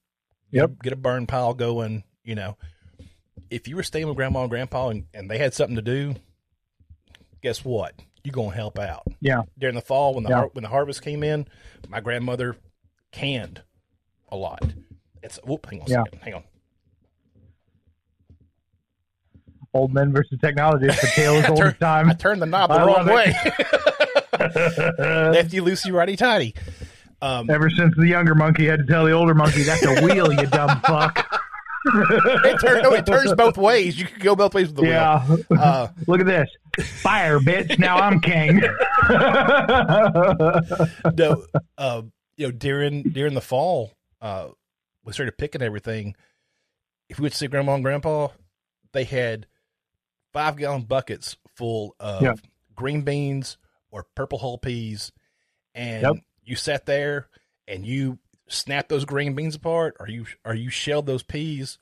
Yep. 0.50 0.82
Get 0.82 0.92
a 0.92 0.96
burn 0.96 1.26
pile 1.26 1.54
going. 1.54 2.04
You 2.24 2.34
know, 2.34 2.56
if 3.50 3.68
you 3.68 3.76
were 3.76 3.82
staying 3.82 4.06
with 4.08 4.16
grandma 4.16 4.42
and 4.42 4.50
grandpa 4.50 4.88
and, 4.88 5.04
and 5.12 5.30
they 5.30 5.38
had 5.38 5.52
something 5.54 5.76
to 5.76 5.82
do, 5.82 6.14
guess 7.42 7.64
what? 7.64 7.94
You're 8.24 8.32
gonna 8.32 8.54
help 8.54 8.78
out. 8.78 9.02
Yeah. 9.20 9.42
During 9.58 9.74
the 9.74 9.80
fall, 9.82 10.14
when 10.14 10.24
the 10.24 10.30
Yeah. 10.30 10.36
har- 10.36 10.50
when 10.52 10.62
the 10.62 10.68
harvest 10.68 11.02
came 11.02 11.22
in, 11.24 11.46
my 11.88 12.00
grandmother 12.00 12.56
canned 13.10 13.62
a 14.28 14.36
lot. 14.36 14.62
It's 15.22 15.38
whoop, 15.44 15.66
hang 15.68 15.80
on, 15.82 15.86
a 15.88 15.90
Yeah. 15.90 16.04
second, 16.04 16.20
hang 16.22 16.34
on. 16.34 16.44
Old 19.74 19.92
men 19.94 20.12
versus 20.12 20.38
technology. 20.40 20.86
It's 20.86 21.00
the 21.00 21.06
tale 21.08 21.34
as 21.34 21.48
old 21.50 21.60
as 21.60 21.74
I 21.80 22.12
turned 22.14 22.42
the 22.42 22.46
knob 22.46 22.70
the 22.70 22.76
I 22.76 22.84
wrong 22.84 23.06
way. 23.06 23.34
Lefty 25.32 25.60
loosey, 25.60 25.92
righty 25.92 26.16
tighty. 26.16 26.54
Um, 27.20 27.48
Ever 27.50 27.70
since 27.70 27.94
the 27.96 28.06
younger 28.08 28.34
monkey 28.34 28.66
had 28.66 28.80
to 28.80 28.86
tell 28.86 29.04
the 29.04 29.12
older 29.12 29.34
monkey, 29.34 29.62
"That's 29.62 29.84
a 29.84 30.02
wheel, 30.04 30.32
you 30.32 30.46
dumb 30.46 30.80
fuck." 30.80 31.28
it, 31.84 32.60
turn, 32.60 32.82
no, 32.82 32.92
it 32.94 33.06
turns 33.06 33.32
both 33.34 33.56
ways. 33.56 33.98
You 33.98 34.06
can 34.06 34.18
go 34.20 34.36
both 34.36 34.54
ways 34.54 34.68
with 34.68 34.76
the 34.76 34.86
Yeah. 34.86 35.24
wheel. 35.26 35.44
Uh, 35.58 35.88
Look 36.06 36.20
at 36.20 36.26
this. 36.26 36.48
Fire, 37.00 37.38
bitch. 37.38 37.78
Now 37.78 37.98
I'm 37.98 38.20
king. 38.20 38.56
no, 41.16 41.44
uh, 41.78 42.02
you 42.36 42.46
know, 42.46 42.50
during 42.52 43.02
during 43.04 43.34
the 43.34 43.40
fall, 43.40 43.92
uh, 44.20 44.48
we 45.04 45.12
started 45.12 45.36
picking 45.38 45.62
everything. 45.62 46.14
If 47.08 47.18
we 47.18 47.24
went 47.24 47.32
to 47.34 47.38
see 47.38 47.46
grandma 47.46 47.74
and 47.74 47.84
grandpa, 47.84 48.28
they 48.92 49.04
had 49.04 49.46
five 50.32 50.56
gallon 50.56 50.82
buckets 50.82 51.36
full 51.56 51.94
of 52.00 52.22
Yep. 52.22 52.38
green 52.74 53.02
beans 53.02 53.58
or 53.92 54.02
purple 54.16 54.38
hull 54.38 54.58
peas, 54.58 55.12
and 55.74 56.02
Yep. 56.02 56.16
you 56.42 56.56
sat 56.56 56.86
there 56.86 57.28
and 57.68 57.86
you 57.86 58.18
snapped 58.48 58.88
those 58.88 59.04
green 59.04 59.34
beans 59.36 59.54
apart, 59.54 59.96
or 60.00 60.08
you 60.08 60.26
or 60.44 60.54
you 60.54 60.70
shelled 60.70 61.06
those 61.06 61.22
peas. 61.22 61.78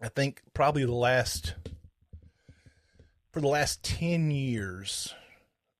I 0.00 0.08
think 0.08 0.42
probably 0.52 0.84
the 0.84 0.92
last 0.92 1.54
for 3.32 3.40
the 3.40 3.48
last 3.48 3.82
ten 3.82 4.30
years 4.30 5.12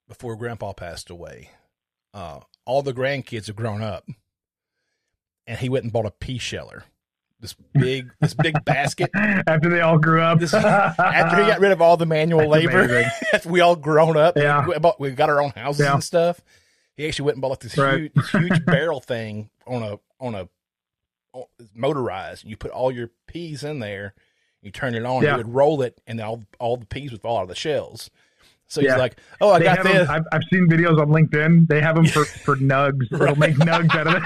before 0.09 0.35
grandpa 0.35 0.73
passed 0.73 1.09
away 1.09 1.51
uh, 2.15 2.41
all 2.65 2.83
the 2.83 2.95
grandkids 2.95 3.49
have 3.49 3.57
grown 3.57 3.83
up, 3.83 4.07
and 5.47 5.59
he 5.59 5.69
went 5.69 5.83
and 5.85 5.93
bought 5.93 6.07
a 6.07 6.11
pea 6.11 6.39
sheller, 6.39 6.85
this 7.45 7.55
big, 7.75 8.11
this 8.21 8.33
big 8.35 8.55
basket. 8.65 9.11
After 9.15 9.69
they 9.69 9.81
all 9.83 9.99
grew 9.99 10.23
up. 10.23 10.41
This- 10.41 10.55
After 10.55 11.43
he 11.43 11.49
got 11.51 11.61
rid 11.61 11.73
of 11.73 11.83
all 11.83 11.97
the 11.99 12.07
manual 12.07 12.49
That's 12.51 12.65
labor, 12.65 13.05
after 13.35 13.49
we 13.51 13.61
all 13.61 13.77
grown 13.77 14.17
up, 14.17 14.37
Yeah. 14.37 14.67
we, 14.67 14.79
bought, 14.79 14.99
we 14.99 15.11
got 15.11 15.29
our 15.29 15.43
own 15.43 15.51
houses 15.51 15.85
Yeah. 15.85 15.93
and 15.95 16.03
stuff. 16.03 16.41
He 16.97 17.07
actually 17.07 17.27
went 17.27 17.35
and 17.37 17.43
bought 17.43 17.49
like 17.51 17.61
this 17.61 17.77
Right. 17.77 17.99
huge, 18.01 18.13
this 18.15 18.31
huge 18.31 18.65
barrel 18.65 19.01
thing 19.01 19.51
on 19.67 19.83
a 19.83 19.99
on 20.21 20.35
a 20.35 20.49
on- 21.33 21.45
motorized. 21.75 22.45
You 22.45 22.57
put 22.57 22.71
all 22.71 22.91
your 22.93 23.11
peas 23.27 23.63
in 23.65 23.81
there, 23.81 24.15
you 24.63 24.71
turn 24.71 24.95
it 24.95 25.05
on, 25.05 25.23
Yeah. 25.23 25.33
you 25.33 25.37
would 25.39 25.55
roll 25.55 25.83
it, 25.83 26.01
and 26.07 26.21
all 26.21 26.45
all 26.59 26.77
the 26.77 26.87
peas 26.87 27.13
would 27.13 27.21
fall 27.21 27.39
out 27.39 27.43
of 27.43 27.49
the 27.49 27.55
shells. 27.55 28.11
So 28.67 28.81
he's 28.81 28.97
like, 28.97 29.17
"Oh, 29.43 29.51
I 29.53 29.59
They 29.59 29.65
got 29.67 29.83
this." 29.85 29.93
them, 29.93 30.11
I've, 30.11 30.25
I've 30.33 30.43
seen 30.51 30.67
videos 30.69 30.99
on 31.01 31.09
LinkedIn. 31.09 31.69
They 31.69 31.81
have 31.83 31.97
them 31.97 32.07
for, 32.15 32.25
for 32.25 32.57
nugs. 32.57 33.03
It'll 33.13 33.27
Right. 33.27 33.37
make 33.37 33.57
nugs 33.57 33.95
out 33.95 34.07
of 34.07 34.15
it. 34.15 34.23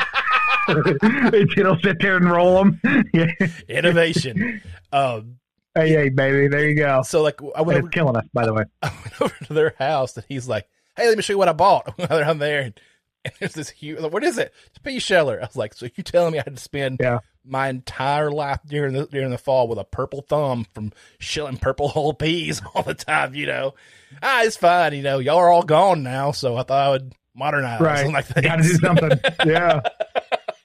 It- 0.69 1.59
It'll 1.59 1.79
sit 1.81 1.97
there 2.01 2.17
and 2.17 2.31
roll 2.31 2.57
them. 2.65 2.81
Yeah. 3.15 3.27
Innovation. 3.69 4.61
um, 4.93 5.37
Hey, 5.75 5.91
hey, 5.91 6.09
baby. 6.09 6.49
There 6.49 6.69
you 6.69 6.75
go. 6.75 7.03
so 7.03 7.23
like, 7.23 7.41
I 7.55 7.63
went 7.63 7.79
it's 7.79 7.85
over, 7.85 7.91
killing 7.91 8.17
us, 8.17 8.25
by 8.33 8.47
the 8.47 8.53
way. 8.53 8.65
I 8.83 8.91
went 9.05 9.23
over 9.23 9.45
to 9.45 9.53
their 9.53 9.75
house 9.79 10.17
and 10.17 10.27
he's 10.29 10.49
like, 10.49 10.67
"Hey, 10.97 11.07
let 11.07 11.17
me 11.17 11.23
show 11.23 11.35
you 11.35 11.39
what 11.39 11.49
I 11.49 11.53
bought." 11.53 11.95
I'm 12.11 12.39
there, 12.39 12.63
and, 12.63 12.81
and 13.25 13.35
there's 13.39 13.53
this 13.53 13.71
huge. 13.71 14.01
Like, 14.01 14.13
what 14.13 14.25
is 14.25 14.39
it? 14.39 14.53
It's 14.67 14.79
a 14.79 14.81
pea 14.81 14.99
sheller. 14.99 15.39
I 15.41 15.45
was 15.47 15.55
like, 15.57 15.75
"So 15.75 15.87
you 15.95 16.03
telling 16.03 16.33
me 16.33 16.39
I 16.41 16.43
had 16.45 16.57
to 16.57 16.63
spend 16.63 16.99
Yeah. 17.01 17.19
my 17.45 17.69
entire 17.69 18.33
life 18.33 18.59
during 18.67 18.95
the 18.95 19.07
during 19.07 19.31
the 19.31 19.39
fall 19.39 19.69
with 19.69 19.79
a 19.79 19.85
purple 19.85 20.23
thumb 20.23 20.67
from 20.75 20.93
shelling 21.21 21.59
purple 21.59 21.89
hull 21.89 22.13
peas 22.15 22.61
all 22.75 22.83
the 22.83 22.95
time?" 22.95 23.37
You 23.37 23.47
know, 23.47 23.75
ah, 24.21 24.43
it's 24.43 24.57
fine. 24.57 24.95
You 24.95 25.03
know, 25.03 25.19
y'all 25.21 25.37
are 25.37 25.51
all 25.51 25.63
gone 25.63 26.03
now, 26.03 26.33
so 26.33 26.57
I 26.57 26.65
thought 26.65 26.87
I 26.87 26.91
would 26.91 27.13
modernize. 27.37 27.81
Right. 27.81 28.13
like 28.13 28.35
Got 28.43 28.57
to 28.57 28.63
do 28.63 28.75
something. 28.79 29.11
Yeah. 29.47 29.81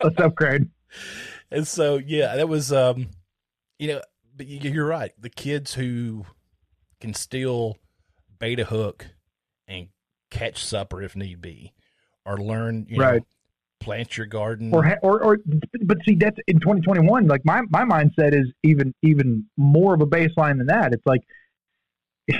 Let's 0.03 0.19
upgrade. 0.19 0.69
And 1.51 1.67
so, 1.67 1.97
yeah, 1.97 2.35
that 2.35 2.47
was, 2.49 2.71
um, 2.73 3.07
you 3.79 3.87
know, 3.89 4.01
but 4.35 4.47
you- 4.47 4.69
you're 4.71 4.85
right. 4.85 5.11
The 5.19 5.29
kids 5.29 5.75
who 5.75 6.25
can 6.99 7.13
still 7.13 7.77
bait 8.39 8.59
a 8.59 8.65
hook 8.65 9.07
and 9.67 9.89
catch 10.29 10.63
supper 10.63 11.01
if 11.01 11.15
need 11.15 11.41
be, 11.41 11.73
or 12.25 12.37
learn, 12.37 12.85
you 12.89 12.97
know, 12.97 13.03
Right. 13.05 13.23
plant 13.79 14.17
your 14.17 14.25
garden. 14.27 14.73
Or, 14.73 14.97
or, 15.03 15.23
or, 15.23 15.37
but 15.83 15.97
see, 16.07 16.15
that's 16.15 16.37
in 16.47 16.59
2021. 16.59 17.27
Like 17.27 17.45
my, 17.45 17.61
my 17.69 17.83
mindset 17.83 18.33
is 18.33 18.51
even, 18.63 18.93
even 19.03 19.45
more 19.57 19.93
of 19.93 20.01
a 20.01 20.07
baseline 20.07 20.57
than 20.57 20.67
that. 20.67 20.93
It's 20.93 21.05
like, 21.05 21.21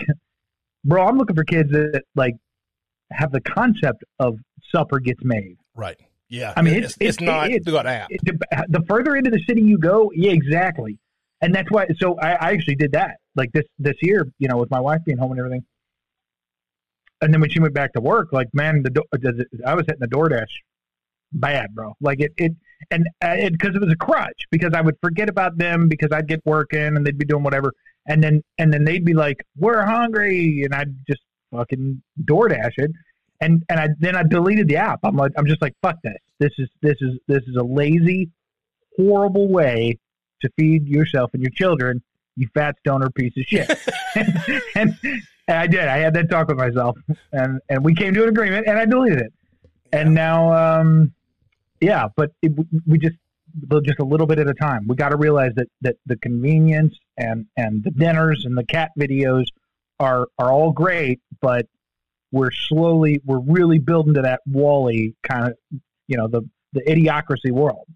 bro, 0.85 1.05
I'm 1.07 1.17
looking 1.17 1.35
for 1.35 1.43
kids 1.43 1.71
that 1.71 2.03
like 2.15 2.35
have 3.11 3.31
the 3.31 3.41
concept 3.41 4.03
of 4.19 4.39
supper 4.73 4.99
gets 4.99 5.23
made. 5.23 5.57
right. 5.75 5.99
Yeah. 6.33 6.53
I 6.57 6.61
mean, 6.63 6.73
it's, 6.73 6.95
it's- 6.99 7.15
it's, 7.15 7.17
it's- 7.21 7.25
not 7.25 7.45
it's- 7.51 7.61
app. 7.85 8.09
the, 8.09 8.79
the 8.79 8.85
further 8.87 9.15
into 9.15 9.29
the 9.29 9.41
city 9.47 9.61
you 9.61 9.77
go, 9.77 10.11
yeah, 10.15 10.31
exactly. 10.31 10.97
And 11.41 11.53
that's 11.53 11.69
why. 11.69 11.85
So 11.99 12.17
I, 12.19 12.31
I 12.33 12.51
actually 12.51 12.75
did 12.75 12.93
that 12.93 13.17
like 13.35 13.51
this 13.51 13.65
this 13.77 13.95
year, 14.01 14.27
you 14.39 14.47
know, 14.47 14.57
with 14.57 14.71
my 14.71 14.79
wife 14.79 15.01
being 15.05 15.17
home 15.17 15.31
and 15.31 15.39
everything. 15.39 15.63
And 17.21 17.33
then 17.33 17.39
when 17.41 17.49
she 17.49 17.59
went 17.59 17.73
back 17.73 17.93
to 17.93 18.01
work, 18.01 18.29
like 18.31 18.47
man, 18.53 18.81
the 18.83 18.89
do- 18.89 19.03
I 19.65 19.75
was 19.75 19.85
hitting 19.85 19.99
the 19.99 20.07
DoorDash 20.07 20.47
bad, 21.33 21.73
bro. 21.75 21.93
Like 22.01 22.19
it, 22.21 22.31
it 22.37 22.53
and 22.91 23.07
uh, 23.23 23.35
it 23.37 23.51
because 23.53 23.75
it 23.75 23.81
was 23.81 23.91
a 23.91 23.95
crutch 23.97 24.43
because 24.51 24.71
I 24.73 24.81
would 24.81 24.95
forget 25.01 25.29
about 25.29 25.57
them 25.57 25.87
because 25.89 26.09
I'd 26.11 26.27
get 26.27 26.41
working 26.45 26.95
and 26.95 27.05
they'd 27.05 27.17
be 27.17 27.25
doing 27.25 27.43
whatever, 27.43 27.73
and 28.07 28.23
then 28.23 28.41
and 28.57 28.73
then 28.73 28.83
they'd 28.85 29.05
be 29.05 29.13
like, 29.13 29.45
"We're 29.57 29.85
hungry," 29.85 30.63
and 30.63 30.73
I'd 30.73 30.95
just 31.07 31.21
fucking 31.51 32.01
DoorDash 32.23 32.73
it, 32.77 32.91
and 33.43 33.63
and 33.69 33.79
I 33.79 33.89
then 33.99 34.15
I 34.15 34.23
deleted 34.23 34.67
the 34.67 34.77
app. 34.77 34.99
I'm 35.03 35.15
like, 35.15 35.31
I'm 35.37 35.45
just 35.45 35.61
like, 35.61 35.73
fuck 35.81 35.97
this. 36.03 36.17
This 36.39 36.51
is 36.57 36.69
this 36.81 36.95
is 37.01 37.19
this 37.27 37.43
is 37.43 37.55
a 37.57 37.63
lazy, 37.63 38.29
horrible 38.95 39.51
way 39.51 39.97
to 40.41 40.49
feed 40.57 40.87
yourself 40.87 41.31
and 41.33 41.41
your 41.41 41.51
children. 41.51 42.01
You 42.35 42.47
fat 42.53 42.75
stoner 42.79 43.09
piece 43.11 43.33
of 43.37 43.43
shit. 43.45 43.69
and, 44.15 44.33
and, 44.75 44.97
and 45.03 45.57
I 45.57 45.67
did. 45.67 45.87
I 45.87 45.97
had 45.97 46.13
that 46.15 46.29
talk 46.29 46.47
with 46.47 46.57
myself, 46.57 46.97
and 47.31 47.59
and 47.69 47.83
we 47.83 47.93
came 47.93 48.13
to 48.13 48.23
an 48.23 48.29
agreement, 48.29 48.65
and 48.67 48.79
I 48.79 48.85
deleted 48.85 49.19
it. 49.19 49.33
And 49.91 50.13
now, 50.15 50.53
um, 50.53 51.13
yeah, 51.81 52.07
but 52.15 52.31
it, 52.41 52.51
we 52.87 52.97
just 52.97 53.15
just 53.83 53.99
a 53.99 54.05
little 54.05 54.25
bit 54.25 54.39
at 54.39 54.47
a 54.47 54.53
time. 54.53 54.87
We 54.87 54.95
got 54.95 55.09
to 55.09 55.17
realize 55.17 55.51
that 55.55 55.67
that 55.81 55.97
the 56.05 56.15
convenience 56.17 56.95
and 57.17 57.45
and 57.57 57.83
the 57.83 57.91
dinners 57.91 58.45
and 58.45 58.57
the 58.57 58.63
cat 58.63 58.91
videos 58.97 59.45
are 59.99 60.27
are 60.39 60.51
all 60.51 60.71
great, 60.71 61.19
but 61.41 61.67
we're 62.33 62.51
slowly 62.51 63.21
we're 63.23 63.39
really 63.39 63.77
building 63.77 64.15
to 64.15 64.23
that 64.23 64.41
WALL-E 64.47 65.13
kind 65.21 65.47
of 65.47 65.79
you 66.07 66.17
know 66.17 66.27
the 66.27 66.41
the 66.73 66.81
idiocracy 66.81 67.51
world. 67.51 67.87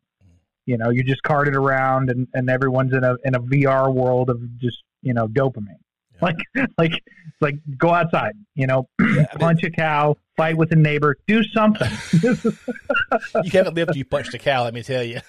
You 0.65 0.77
know, 0.77 0.89
you 0.89 1.03
just 1.03 1.23
cart 1.23 1.47
it 1.47 1.55
around, 1.55 2.09
and, 2.09 2.27
and 2.33 2.49
everyone's 2.49 2.93
in 2.93 3.03
a 3.03 3.15
in 3.25 3.35
a 3.35 3.39
VR 3.39 3.93
world 3.93 4.29
of 4.29 4.39
just 4.57 4.77
you 5.01 5.13
know 5.13 5.27
dopamine. 5.27 5.79
Yeah. 6.13 6.19
Like 6.21 6.37
like 6.77 7.03
like 7.41 7.55
go 7.77 7.93
outside, 7.93 8.33
you 8.55 8.67
know, 8.67 8.87
Yeah, 8.99 9.07
I 9.07 9.15
mean, 9.15 9.27
punch 9.39 9.63
a 9.63 9.71
cow, 9.71 10.15
fight 10.35 10.55
with 10.55 10.71
a 10.71 10.75
neighbor, 10.75 11.17
do 11.27 11.43
something. 11.43 11.89
you 12.23 13.51
haven't 13.51 13.73
lived 13.75 13.89
till 13.89 13.97
you 13.97 14.05
punched 14.05 14.33
a 14.33 14.39
cow, 14.39 14.63
let 14.63 14.73
me 14.73 14.83
tell 14.83 15.03
you. 15.03 15.21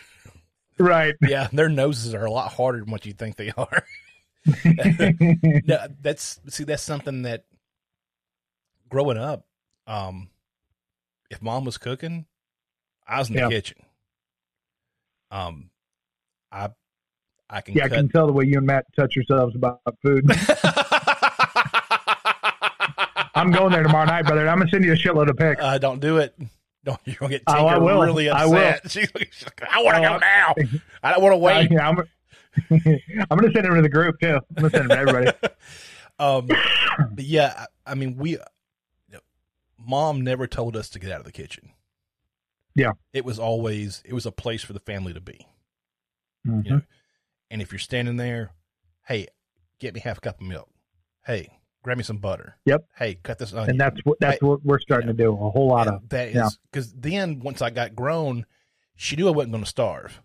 right. 0.79 1.15
Yeah, 1.23 1.49
their 1.53 1.69
noses 1.71 2.15
are 2.15 2.25
a 2.25 2.31
lot 2.31 2.53
harder 2.53 2.81
than 2.81 2.91
what 2.91 3.07
you 3.07 3.13
think 3.15 3.37
they 3.37 3.53
are. 3.57 3.85
no, 5.65 5.87
that's 6.01 6.41
see, 6.49 6.65
that's 6.65 6.83
something 6.83 7.23
that 7.23 7.45
growing 8.89 9.19
up, 9.19 9.45
um, 9.87 10.31
if 11.31 11.43
mom 11.43 11.65
was 11.65 11.79
cooking, 11.79 12.27
I 13.07 13.19
was 13.19 13.29
in 13.29 13.35
the 13.37 13.43
Yeah. 13.43 13.49
kitchen. 13.49 13.77
Um, 15.31 15.71
I 16.51 16.71
I 17.51 17.61
can 17.61 17.75
yeah, 17.75 17.85
I 17.85 17.89
can 17.89 18.09
tell 18.09 18.27
the 18.27 18.33
way 18.33 18.45
you 18.47 18.59
and 18.59 18.67
Matt 18.67 18.87
touch 18.97 19.15
yourselves 19.17 19.55
about 19.57 19.81
food. 20.03 20.25
I'm 23.35 23.51
going 23.53 23.73
there 23.73 23.83
tomorrow 23.83 24.07
night, 24.07 24.27
brother. 24.27 24.49
I'm 24.49 24.59
gonna 24.59 24.71
send 24.71 24.85
you 24.85 24.93
a 24.93 24.97
shitload 24.97 25.29
of 25.29 25.37
pics. 25.37 25.63
uh, 25.63 25.79
don't 25.79 26.01
do 26.01 26.19
it. 26.19 26.35
No, 26.85 26.97
you're 27.05 27.17
gonna 27.17 27.31
get 27.31 27.43
Oh, 27.47 27.67
I 27.67 27.79
will. 27.79 28.03
really 28.03 28.31
I 28.31 28.47
will. 28.47 28.57
upset. 28.57 28.83
She's 28.91 29.15
like, 29.15 29.33
she's 29.33 29.45
like, 29.45 29.63
I 29.71 29.83
want 29.83 29.97
to 29.97 30.09
Oh, 30.09 30.13
go 30.15 30.19
now. 30.19 30.55
I 31.03 31.13
don't 31.13 31.23
want 31.23 31.33
to 31.35 31.39
wait. 31.39 31.73
I, 31.73 31.89
am 31.89 31.99
I'm 33.31 33.39
gonna 33.39 33.53
send 33.53 33.67
him 33.67 33.75
to 33.75 33.83
the 33.83 33.89
group 33.89 34.19
too. 34.21 34.39
I'm 34.57 34.63
gonna 34.63 34.71
send 34.71 34.85
him 34.85 34.89
to 34.91 34.99
everybody. 34.99 35.33
Um, 36.19 36.49
yeah, 37.19 37.67
I, 37.87 37.93
I 37.93 37.95
mean, 37.95 38.17
we, 38.17 38.39
mom 39.89 40.21
never 40.21 40.47
told 40.47 40.77
us 40.77 40.89
to 40.91 40.99
get 40.99 41.11
out 41.11 41.21
of 41.21 41.27
the 41.27 41.33
kitchen. 41.33 41.71
Yeah. 42.75 42.93
it 43.13 43.25
was 43.25 43.41
always 43.41 44.03
it 44.05 44.13
was 44.13 44.25
a 44.27 44.31
place 44.31 44.63
for 44.63 44.73
the 44.73 44.79
family 44.81 45.13
to 45.13 45.21
be. 45.21 45.47
Mhm. 46.47 46.65
You 46.65 46.71
know, 46.71 46.81
and 47.51 47.61
if 47.61 47.73
you're 47.73 47.79
standing 47.81 48.17
there, 48.19 48.53
hey, 49.07 49.27
get 49.81 49.95
me 49.95 50.01
half 50.01 50.19
a 50.19 50.21
cup 50.21 50.41
of 50.41 50.47
milk. 50.47 50.69
Hey, 51.27 51.59
grab 51.83 51.97
me 51.99 52.05
some 52.05 52.19
butter. 52.19 52.57
Yep. 52.67 52.87
Hey, 52.97 53.17
cut 53.17 53.39
this 53.39 53.53
onion. 53.53 53.71
And 53.71 53.81
that's 53.81 53.99
what 54.05 54.21
that's 54.21 54.41
what 54.41 54.65
we're 54.65 54.79
starting 54.79 55.09
to 55.09 55.13
do. 55.15 55.33
A 55.33 55.51
whole 55.51 55.69
lot 55.69 55.89
of. 55.89 56.09
that 56.11 56.33
yeah. 56.33 56.51
because 56.71 56.93
then 56.93 57.41
once 57.41 57.61
I 57.63 57.71
got 57.71 57.97
grown, 57.97 58.47
she 58.95 59.17
knew 59.17 59.27
I 59.27 59.33
wasn't 59.33 59.53
going 59.53 59.65
to 59.65 59.69
starve. 59.71 60.23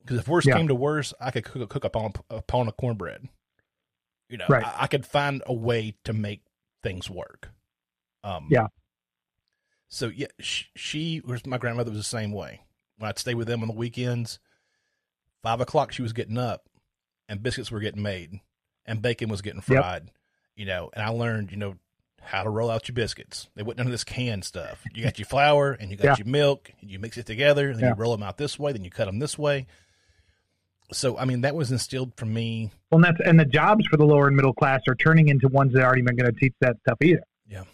Because 0.00 0.18
if 0.18 0.28
worse 0.28 0.44
Yeah. 0.44 0.56
came 0.56 0.68
to 0.68 0.74
worse, 0.74 1.14
I 1.20 1.30
could 1.30 1.44
cook, 1.44 1.70
cook 1.70 1.84
up 1.86 1.96
on 1.96 2.12
upon 2.28 2.68
a 2.68 2.72
cornbread. 2.72 3.28
You 4.28 4.36
know, 4.38 4.46
Right. 4.48 4.64
I, 4.64 4.82
I 4.82 4.86
could 4.88 5.06
find 5.06 5.42
a 5.46 5.54
way 5.54 5.94
to 6.04 6.12
make 6.12 6.42
things 6.82 7.08
work. 7.08 7.50
Um, 8.24 8.46
Yeah. 8.50 8.66
So 9.88 10.06
yeah, 10.08 10.28
she, 10.40 10.66
she 10.74 11.20
was 11.24 11.44
my 11.46 11.58
grandmother 11.58 11.90
was 11.90 12.00
the 12.00 12.04
same 12.04 12.32
way. 12.32 12.62
When 12.98 13.08
I'd 13.08 13.18
stay 13.18 13.34
with 13.34 13.46
them 13.46 13.60
on 13.62 13.68
the 13.68 13.74
weekends, 13.74 14.38
five 15.42 15.60
o'clock 15.60 15.92
she 15.92 16.02
was 16.02 16.12
getting 16.14 16.38
up, 16.38 16.68
and 17.28 17.42
biscuits 17.42 17.70
were 17.70 17.80
getting 17.80 18.02
made, 18.02 18.40
and 18.86 19.02
bacon 19.02 19.28
was 19.28 19.42
getting 19.42 19.58
Yep. 19.60 19.64
fried. 19.82 20.10
You 20.56 20.64
know, 20.66 20.90
and 20.94 21.04
I 21.04 21.08
learned 21.08 21.50
you 21.50 21.56
know 21.58 21.76
how 22.22 22.42
to 22.44 22.48
roll 22.50 22.70
out 22.70 22.88
your 22.88 22.94
biscuits. 22.94 23.48
They 23.54 23.62
wasn't 23.62 23.78
none 23.78 23.86
of 23.88 23.92
this 23.92 24.04
canned 24.04 24.44
stuff. 24.44 24.82
You 24.94 25.02
got 25.02 25.18
your 25.18 25.26
flour 25.26 25.72
and 25.72 25.90
you 25.90 25.96
got 25.96 26.18
your 26.18 26.26
milk, 26.28 26.70
and 26.80 26.90
you 26.90 26.98
mix 26.98 27.18
it 27.18 27.26
together, 27.26 27.68
and 27.68 27.76
then 27.78 27.84
Yeah. 27.84 27.88
you 27.90 27.94
roll 27.96 28.12
them 28.12 28.22
out 28.22 28.38
this 28.38 28.58
way, 28.58 28.72
then 28.72 28.84
you 28.84 28.90
cut 28.90 29.06
them 29.06 29.18
this 29.18 29.36
way. 29.36 29.66
So 30.92 31.18
I 31.18 31.24
mean, 31.26 31.40
that 31.42 31.54
was 31.54 31.70
instilled 31.72 32.14
from 32.16 32.32
me. 32.32 32.70
Well, 32.90 32.96
and 32.98 33.04
that's 33.04 33.20
and 33.28 33.38
the 33.40 33.44
jobs 33.44 33.84
for 33.86 33.96
the 33.98 34.04
lower 34.06 34.26
and 34.26 34.36
middle 34.36 34.52
class 34.54 34.80
are 34.88 34.94
turning 34.94 35.28
into 35.28 35.48
ones 35.48 35.72
that 35.74 35.82
aren't 35.82 35.98
even 35.98 36.16
going 36.16 36.32
to 36.32 36.38
teach 36.38 36.54
that 36.60 36.76
stuff 36.86 36.98
either. 37.02 37.22
Yeah. 37.46 37.64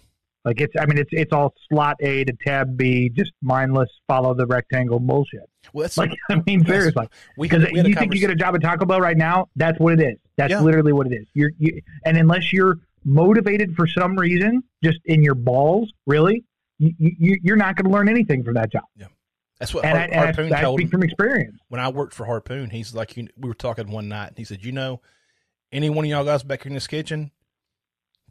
Like 0.48 0.60
it's, 0.62 0.74
I 0.80 0.86
mean, 0.86 0.96
it's 0.98 1.10
it's 1.12 1.32
all 1.32 1.54
slot 1.70 1.96
A 2.00 2.24
to 2.24 2.32
tab 2.44 2.76
B, 2.76 3.10
just 3.10 3.32
mindless 3.42 3.90
follow 4.06 4.32
the 4.34 4.46
rectangle 4.46 4.98
bullshit. 4.98 5.42
Well, 5.72 5.82
that's 5.82 5.98
Like, 5.98 6.16
I 6.30 6.42
mean, 6.46 6.64
seriously, 6.64 7.06
because 7.38 7.62
had, 7.64 7.72
we 7.72 7.78
had 7.78 7.86
a 7.86 7.88
you 7.90 7.94
think 7.94 8.14
you 8.14 8.20
get 8.20 8.30
a 8.30 8.34
job 8.34 8.54
at 8.54 8.62
Taco 8.62 8.86
Bell 8.86 9.00
right 9.00 9.16
now, 9.16 9.48
that's 9.56 9.78
what 9.78 9.92
it 9.94 10.00
is. 10.00 10.18
That's 10.36 10.50
Yeah. 10.52 10.60
literally 10.62 10.92
what 10.92 11.06
it 11.06 11.12
is. 11.14 11.26
You're, 11.34 11.50
you, 11.58 11.80
and 12.06 12.16
unless 12.16 12.52
you're 12.52 12.78
motivated 13.04 13.74
for 13.76 13.86
some 13.86 14.16
reason, 14.18 14.62
just 14.82 14.98
in 15.04 15.22
your 15.22 15.34
balls, 15.34 15.92
really, 16.06 16.44
you, 16.78 16.92
you 16.98 17.38
you're 17.42 17.56
not 17.56 17.76
going 17.76 17.84
to 17.86 17.90
learn 17.90 18.08
anything 18.08 18.42
from 18.44 18.54
that 18.54 18.70
job. 18.72 18.84
Yeah. 18.96 19.06
That's 19.58 19.74
what 19.74 19.84
And, 19.84 19.98
I, 19.98 20.00
Har- 20.02 20.08
and 20.12 20.20
I, 20.20 20.24
Harpoon 20.26 20.52
I 20.52 20.60
told 20.62 20.78
speak 20.80 20.90
from 20.90 21.02
experience. 21.02 21.58
when 21.68 21.80
I 21.80 21.88
worked 21.88 22.14
for 22.14 22.24
Harpoon, 22.26 22.70
he's 22.70 22.94
like, 22.94 23.16
you, 23.16 23.26
we 23.36 23.48
were 23.48 23.54
talking 23.54 23.90
one 23.90 24.08
night, 24.08 24.28
and 24.28 24.38
he 24.38 24.44
said, 24.44 24.64
you 24.64 24.70
know, 24.72 25.00
any 25.72 25.90
one 25.90 26.04
of 26.04 26.10
y'all 26.10 26.24
guys 26.24 26.42
back 26.44 26.62
here 26.62 26.70
in 26.70 26.74
this 26.74 26.86
kitchen 26.86 27.32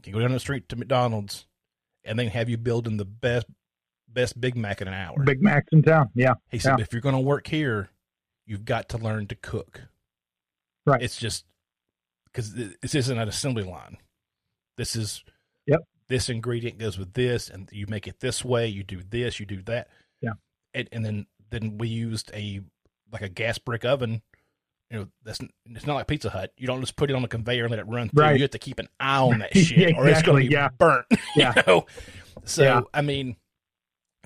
can 0.03 0.13
go 0.13 0.19
down 0.19 0.31
the 0.31 0.39
street 0.39 0.69
to 0.69 0.75
McDonald's, 0.75 1.46
and 2.07 2.17
they 2.17 2.23
can 2.23 2.33
have 2.33 2.49
you 2.49 2.57
building 2.57 2.97
the 2.97 3.05
best 3.05 3.45
best 4.07 4.39
Big 4.39 4.55
Mac 4.55 4.81
in 4.81 4.87
an 4.87 4.93
hour. 4.93 5.23
Big 5.23 5.41
Macs 5.41 5.67
in 5.71 5.83
town, 5.83 6.09
yeah. 6.15 6.33
he 6.49 6.59
said, 6.59 6.79
yeah. 6.79 6.83
if 6.83 6.93
you're 6.93 7.01
going 7.01 7.15
to 7.15 7.21
work 7.21 7.47
here, 7.47 7.89
you've 8.45 8.65
got 8.65 8.89
to 8.89 8.97
learn 8.97 9.27
to 9.27 9.35
cook. 9.35 9.81
Right. 10.85 11.01
It's 11.01 11.17
just 11.17 11.45
because 12.25 12.53
this 12.53 12.95
isn't 12.95 13.17
an 13.17 13.27
assembly 13.27 13.63
line. 13.63 13.97
This 14.77 14.95
is 14.95 15.23
Yep. 15.67 15.81
This 16.07 16.29
ingredient 16.29 16.77
goes 16.77 16.97
with 16.97 17.13
this, 17.13 17.49
and 17.49 17.69
you 17.71 17.85
make 17.87 18.07
it 18.07 18.21
this 18.21 18.43
way. 18.43 18.67
You 18.67 18.83
do 18.83 19.03
this, 19.03 19.39
you 19.39 19.45
do 19.45 19.61
that. 19.63 19.89
Yeah. 20.21 20.31
and, 20.73 20.87
and 20.91 21.05
then 21.05 21.25
then 21.49 21.77
we 21.77 21.89
used 21.89 22.31
a 22.33 22.61
like 23.11 23.21
a 23.21 23.29
gas 23.29 23.57
brick 23.57 23.85
oven. 23.85 24.21
You 24.91 24.99
know, 24.99 25.07
that's 25.23 25.39
it's 25.65 25.85
not 25.85 25.95
like 25.95 26.07
Pizza 26.07 26.29
Hut. 26.29 26.53
You 26.57 26.65
don't 26.67 26.79
just 26.79 26.95
put 26.95 27.09
it 27.09 27.15
on 27.15 27.23
a 27.23 27.27
conveyor 27.27 27.65
and 27.65 27.71
let 27.71 27.79
it 27.79 27.87
run 27.87 28.07
through. 28.09 28.23
Right. 28.23 28.35
You 28.37 28.43
have 28.43 28.51
to 28.51 28.59
keep 28.59 28.79
an 28.79 28.87
eye 28.99 29.17
on 29.19 29.39
that 29.39 29.53
Yeah, 29.55 29.61
shit, 29.63 29.95
or 29.97 30.07
it's 30.07 30.21
going 30.21 30.43
to 30.43 30.49
be 30.49 30.53
yeah. 30.53 30.69
burnt. 30.77 31.05
Yeah. 31.35 31.53
You 31.57 31.63
know? 31.67 31.85
So 32.45 32.63
Yeah. 32.63 32.81
I 32.93 33.01
mean, 33.01 33.35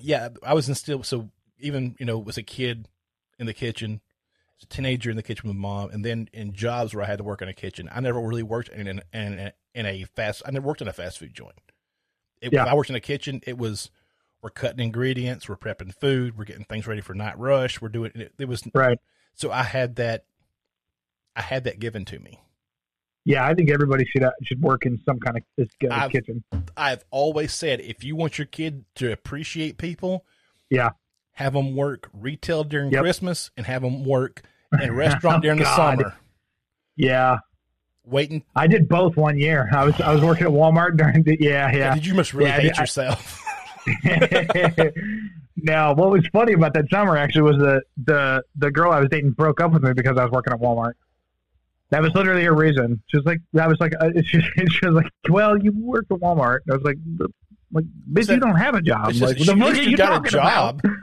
yeah, 0.00 0.28
I 0.44 0.54
was 0.54 0.68
instilled. 0.68 1.04
So 1.06 1.30
even 1.58 1.96
you 1.98 2.06
know, 2.06 2.18
was 2.18 2.38
a 2.38 2.42
kid 2.42 2.88
in 3.38 3.46
the 3.46 3.54
kitchen, 3.54 4.00
as 4.60 4.64
a 4.64 4.66
teenager 4.68 5.10
in 5.10 5.16
the 5.16 5.22
kitchen 5.22 5.48
with 5.48 5.56
mom, 5.56 5.90
and 5.90 6.04
then 6.04 6.28
in 6.32 6.52
jobs 6.52 6.94
where 6.94 7.02
I 7.04 7.06
had 7.08 7.18
to 7.18 7.24
work 7.24 7.42
in 7.42 7.48
a 7.48 7.52
kitchen, 7.54 7.88
I 7.92 7.98
never 8.00 8.20
really 8.20 8.42
worked 8.44 8.68
in 8.68 8.86
in 8.86 9.00
in, 9.12 9.52
in 9.74 9.86
a 9.86 10.04
fast. 10.04 10.42
I 10.46 10.52
never 10.52 10.66
worked 10.68 10.80
in 10.82 10.86
a 10.88 10.92
fast 10.92 11.18
food 11.18 11.34
joint. 11.34 11.54
It, 12.40 12.52
Yeah. 12.52 12.62
If 12.62 12.68
I 12.68 12.74
worked 12.74 12.90
in 12.90 12.96
a 12.96 13.00
kitchen, 13.00 13.40
it 13.46 13.58
was 13.58 13.90
we're 14.42 14.50
cutting 14.50 14.84
ingredients, 14.84 15.48
we're 15.48 15.56
prepping 15.56 15.92
food, 15.94 16.36
we're 16.38 16.44
getting 16.44 16.64
things 16.64 16.86
ready 16.86 17.00
for 17.00 17.14
night 17.14 17.38
rush, 17.38 17.80
we're 17.80 17.88
doing 17.88 18.12
it. 18.14 18.32
It 18.38 18.46
was 18.48 18.62
Right. 18.74 18.98
so 19.34 19.50
I 19.50 19.64
had 19.64 19.96
that. 19.96 20.24
I 21.36 21.42
had 21.42 21.64
that 21.64 21.78
given 21.78 22.04
to 22.06 22.18
me. 22.18 22.40
Yeah, 23.24 23.46
I 23.46 23.54
think 23.54 23.70
everybody 23.70 24.04
should 24.06 24.24
uh, 24.24 24.32
should 24.42 24.60
work 24.60 24.84
in 24.84 25.00
some 25.06 25.18
kind 25.20 25.36
of 25.36 25.42
uh, 25.60 25.94
I've- 25.94 26.12
kitchen. 26.12 26.42
I've 26.76 27.04
always 27.10 27.52
said 27.52 27.80
if 27.80 28.02
you 28.02 28.16
want 28.16 28.38
your 28.38 28.46
kid 28.46 28.84
to 28.96 29.12
appreciate 29.12 29.78
people, 29.78 30.24
Yeah. 30.70 30.90
have 31.34 31.52
them 31.52 31.76
work 31.76 32.08
retail 32.12 32.64
during 32.64 32.90
Yep. 32.90 33.02
Christmas 33.02 33.50
and 33.56 33.64
have 33.66 33.82
them 33.82 34.04
work 34.04 34.42
in 34.72 34.88
a 34.88 34.92
restaurant 35.04 35.38
Oh, 35.38 35.40
during 35.40 35.58
the 35.60 35.76
summer. 35.76 36.16
Yeah, 36.96 37.38
Waiting. 38.04 38.42
I 38.56 38.66
did 38.66 38.88
both 38.88 39.16
one 39.16 39.38
year. 39.38 39.68
I 39.72 39.84
was 39.84 40.00
I 40.00 40.12
was 40.12 40.20
working 40.22 40.44
at 40.48 40.52
Walmart 40.52 40.96
during 40.98 41.22
the 41.22 41.36
yeah 41.38 41.70
yeah. 41.72 41.94
Did 41.94 42.04
you 42.04 42.14
must 42.14 42.34
really 42.34 42.50
Yeah, 42.50 42.60
hate 42.60 42.78
I- 42.78 42.82
yourself? 42.82 43.38
now, 45.56 45.94
what 45.94 46.10
was 46.10 46.26
funny 46.32 46.52
about 46.54 46.74
that 46.74 46.86
summer 46.90 47.16
actually 47.16 47.42
was 47.42 47.56
the 47.58 47.82
the 48.04 48.42
the 48.56 48.70
girl 48.70 48.92
I 48.92 49.00
was 49.00 49.08
dating 49.10 49.30
broke 49.32 49.60
up 49.60 49.72
with 49.72 49.82
me 49.82 49.92
because 49.92 50.16
I 50.18 50.24
was 50.24 50.32
working 50.32 50.52
at 50.52 50.60
Walmart. 50.60 50.92
That 51.92 52.02
was 52.02 52.12
literally 52.14 52.42
her 52.44 52.54
reason. 52.54 53.00
She 53.08 53.18
was 53.18 53.26
like, 53.26 53.38
"I 53.60 53.68
was 53.68 53.78
like, 53.78 53.92
uh, 54.00 54.10
she, 54.24 54.40
she 54.40 54.86
was 54.86 54.94
like, 54.94 55.12
well, 55.28 55.56
you 55.56 55.72
work 55.78 56.06
at 56.10 56.18
Walmart." 56.18 56.60
I 56.70 56.74
was 56.74 56.82
like, 56.82 56.96
"Like, 57.70 57.84
bitch, 58.12 58.26
that- 58.26 58.34
you 58.34 58.40
don't 58.40 58.56
have 58.56 58.74
a 58.74 58.82
job. 58.82 59.10
It's 59.10 59.20
Like, 59.20 59.36
just, 59.36 59.48
the 59.50 59.56
fuck 59.56 59.76
you 59.76 59.82
you 59.82 59.96
got 59.96 60.12
a 60.12 60.30
talking 60.30 60.34
about?" 60.40 60.82
job. 60.82 60.92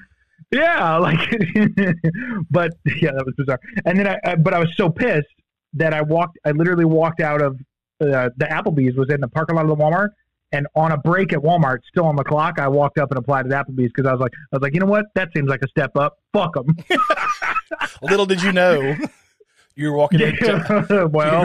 Yeah, 0.52 0.98
like, 0.98 1.20
but 2.50 2.72
yeah, 3.00 3.12
that 3.12 3.24
was 3.24 3.36
bizarre. 3.38 3.60
And 3.86 4.00
then 4.00 4.08
I, 4.08 4.18
I, 4.26 4.36
but 4.36 4.56
I 4.56 4.58
was 4.60 4.70
so 4.76 4.90
pissed 4.90 5.28
that 5.74 5.94
I 5.94 6.02
walked. 6.02 6.40
I 6.44 6.50
literally 6.52 6.86
walked 6.86 7.22
out 7.22 7.40
of 7.40 7.54
uh, 8.02 8.30
the 8.36 8.46
Applebee's 8.46 8.96
was 8.98 9.12
in 9.12 9.22
the 9.22 9.28
parking 9.28 9.58
lot 9.58 9.70
of 9.70 9.70
the 9.70 9.76
Walmart, 9.76 10.08
and 10.52 10.66
on 10.74 10.92
a 10.92 10.98
break 10.98 11.34
at 11.34 11.40
Walmart, 11.40 11.82
still 11.88 12.06
on 12.06 12.16
the 12.16 12.24
clock, 12.24 12.58
I 12.58 12.68
walked 12.68 12.98
up 12.98 13.12
and 13.12 13.20
applied 13.20 13.46
at 13.46 13.52
Applebee's 13.68 13.92
because 13.96 14.08
I 14.08 14.12
was 14.14 14.22
like, 14.22 14.32
I 14.52 14.56
was 14.56 14.64
like, 14.64 14.74
you 14.74 14.80
know 14.80 14.88
what? 14.88 15.06
That 15.14 15.30
seems 15.36 15.50
like 15.50 15.62
a 15.64 15.68
step 15.68 15.96
up. 15.96 16.18
Fuck 16.34 16.56
them. 16.56 16.76
Little 18.02 18.26
did 18.26 18.42
you 18.42 18.52
know, 18.52 18.96
you 19.80 19.92
were 19.92 19.98
walking 19.98 20.20
into. 20.22 20.86
you 20.90 20.96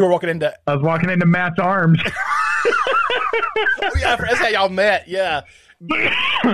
were 0.03 0.09
walking 0.09 0.29
into. 0.31 0.53
I 0.67 0.75
was 0.75 0.83
walking 0.83 1.11
into 1.11 1.27
Matt's 1.27 1.59
arms. 1.59 2.01
Oh 2.05 2.11
yeah, 3.99 4.17
that's 4.17 4.39
how 4.39 4.49
y'all 4.49 4.69
met. 4.69 5.09
Yeah, 5.09 5.43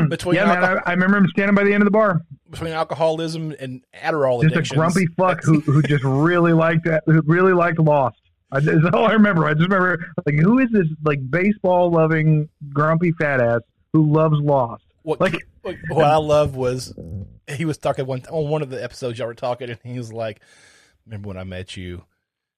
between 0.09 0.35
yeah, 0.37 0.45
man, 0.47 0.65
I, 0.65 0.77
I 0.87 0.91
remember 0.93 1.19
him 1.19 1.27
standing 1.29 1.55
by 1.55 1.65
the 1.65 1.73
end 1.73 1.83
of 1.83 1.87
the 1.87 1.91
bar. 1.91 2.21
between 2.51 2.73
alcoholism 2.73 3.55
and 3.59 3.83
Adderall 3.95 4.43
Just 4.43 4.55
addictions. 4.55 4.73
a 4.73 4.75
grumpy 4.77 5.07
fuck 5.17 5.43
who, 5.43 5.61
who 5.61 5.83
just 5.83 6.05
really 6.05 6.53
liked 6.53 6.85
that, 6.85 7.03
who 7.07 7.21
really 7.23 7.53
liked 7.53 7.79
Lost. 7.79 8.21
I, 8.53 8.61
that's 8.61 8.79
all 8.93 9.07
I 9.07 9.13
remember. 9.13 9.47
I 9.47 9.55
just 9.55 9.69
remember 9.71 10.05
like 10.27 10.35
who 10.37 10.59
is 10.59 10.69
this 10.73 10.87
like 11.05 11.19
baseball 11.31 11.91
loving 11.91 12.49
grumpy 12.73 13.13
fat 13.13 13.41
ass 13.41 13.61
who 13.93 14.11
loves 14.13 14.39
Lost? 14.41 14.85
What, 15.03 15.21
Like- 15.21 15.47
what, 15.63 15.77
what 15.89 16.05
I 16.05 16.17
love 16.17 16.57
was 16.57 16.93
he 17.49 17.65
was 17.65 17.79
talking 17.79 18.07
one 18.07 18.23
on 18.31 18.49
one 18.49 18.63
of 18.63 18.71
the 18.71 18.83
episodes 18.83 19.19
y'all 19.19 19.29
were 19.29 19.35
talking, 19.35 19.69
and 19.71 19.79
he 19.85 19.99
was 19.99 20.13
like, 20.13 20.41
"Remember 21.11 21.29
when 21.29 21.37
I 21.37 21.45
met 21.45 21.77
you? 21.77 22.05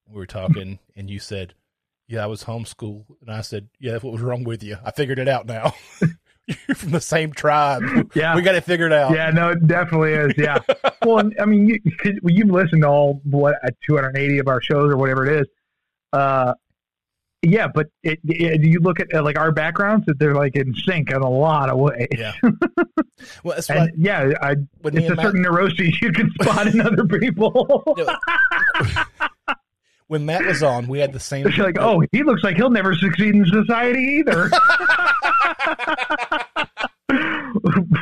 We 0.06 0.16
were 0.16 0.26
talking, 0.26 0.78
and 0.94 1.08
you 1.08 1.18
said, 1.18 1.54
yeah, 2.06 2.22
I 2.22 2.26
was 2.26 2.44
homeschooled,' 2.44 3.06
and 3.22 3.30
I 3.30 3.40
said, 3.40 3.68
yeah, 3.80 3.94
what 3.94 4.12
was 4.12 4.20
wrong 4.20 4.44
with 4.44 4.62
you? 4.62 4.76
I 4.84 4.90
figured 4.90 5.18
it 5.18 5.26
out 5.26 5.46
now. 5.46 5.74
You're 6.46 6.74
from 6.74 6.90
the 6.90 7.00
same 7.00 7.32
tribe. 7.32 7.82
Yeah. 8.14 8.34
we 8.34 8.42
got 8.42 8.54
it 8.54 8.64
figured 8.64 8.92
out. 8.92 9.14
Yeah, 9.14 9.30
no, 9.30 9.50
it 9.50 9.66
definitely 9.66 10.12
is. 10.12 10.34
Yeah. 10.36 10.58
well, 11.02 11.30
I 11.40 11.46
mean, 11.46 11.66
you, 11.66 11.78
you've 12.24 12.50
listened 12.50 12.82
to 12.82 12.88
all 12.88 13.22
what 13.24 13.54
uh, 13.64 13.70
280 13.86 14.38
of 14.38 14.48
our 14.48 14.60
shows 14.60 14.92
or 14.92 14.98
whatever 14.98 15.24
it 15.24 15.40
is. 15.40 15.46
Uh, 16.12 16.52
yeah, 17.42 17.66
but 17.66 17.88
it, 18.04 18.20
it, 18.24 18.62
you 18.62 18.78
look 18.78 19.00
at 19.00 19.12
like 19.24 19.36
our 19.36 19.50
backgrounds 19.50 20.06
that 20.06 20.18
they're 20.18 20.34
like 20.34 20.54
in 20.54 20.74
sync 20.74 21.10
in 21.10 21.22
a 21.22 21.28
lot 21.28 21.68
of 21.68 21.78
ways. 21.78 22.08
Yeah. 22.16 22.32
Well, 23.44 23.54
that's 23.54 23.70
And 23.70 23.92
yeah, 23.96 24.32
I, 24.40 24.56
it's 24.82 25.10
a 25.10 25.14
Matt, 25.14 25.24
certain 25.24 25.42
neuroses 25.42 25.96
you 26.02 26.10
can 26.10 26.28
spot 26.40 26.66
in 26.66 26.80
other 26.80 27.04
people. 27.06 27.84
when 30.08 30.26
Matt 30.26 30.44
was 30.44 30.64
on, 30.64 30.88
we 30.88 30.98
had 30.98 31.12
the 31.12 31.20
same. 31.20 31.46
It's 31.46 31.56
like, 31.56 31.76
oh, 31.78 32.02
he 32.10 32.24
looks 32.24 32.42
like 32.42 32.56
he'll 32.56 32.70
never 32.70 32.96
succeed 32.96 33.36
in 33.36 33.46
society 33.46 34.24
either. 34.26 34.50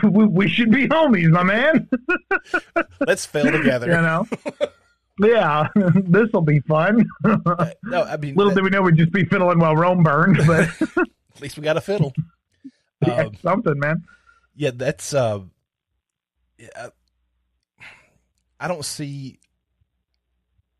we, 0.05 0.25
we 0.25 0.49
should 0.49 0.71
be 0.71 0.89
homies, 0.89 1.29
my 1.29 1.43
man. 1.43 1.87
let's 3.07 3.27
fail 3.27 3.53
together. 3.53 3.89
You 3.89 4.01
know? 4.01 4.27
Yeah, 5.23 5.69
this 5.95 6.29
will 6.33 6.41
be 6.43 6.61
fun. 6.61 7.07
no, 7.25 8.03
I 8.05 8.17
mean, 8.17 8.35
Little 8.37 8.55
did 8.55 8.65
we 8.65 8.71
know 8.71 8.83
we'd 8.83 8.97
just 8.97 9.13
be 9.13 9.25
fiddling 9.25 9.59
while 9.59 9.77
Rome 9.77 10.03
burned, 10.03 10.39
but 10.47 10.69
at 10.99 11.41
least 11.41 11.57
we 11.59 11.63
got 11.63 11.77
a 11.77 11.81
fiddle. 11.81 12.13
yeah, 13.07 13.25
Um, 13.25 13.35
something, 13.43 13.79
man. 13.79 14.05
yeah, 14.57 14.71
that's 14.75 15.13
uh, 15.15 15.41
uh, 16.77 16.89
I 18.59 18.69
don't 18.69 18.85
see, 18.85 19.39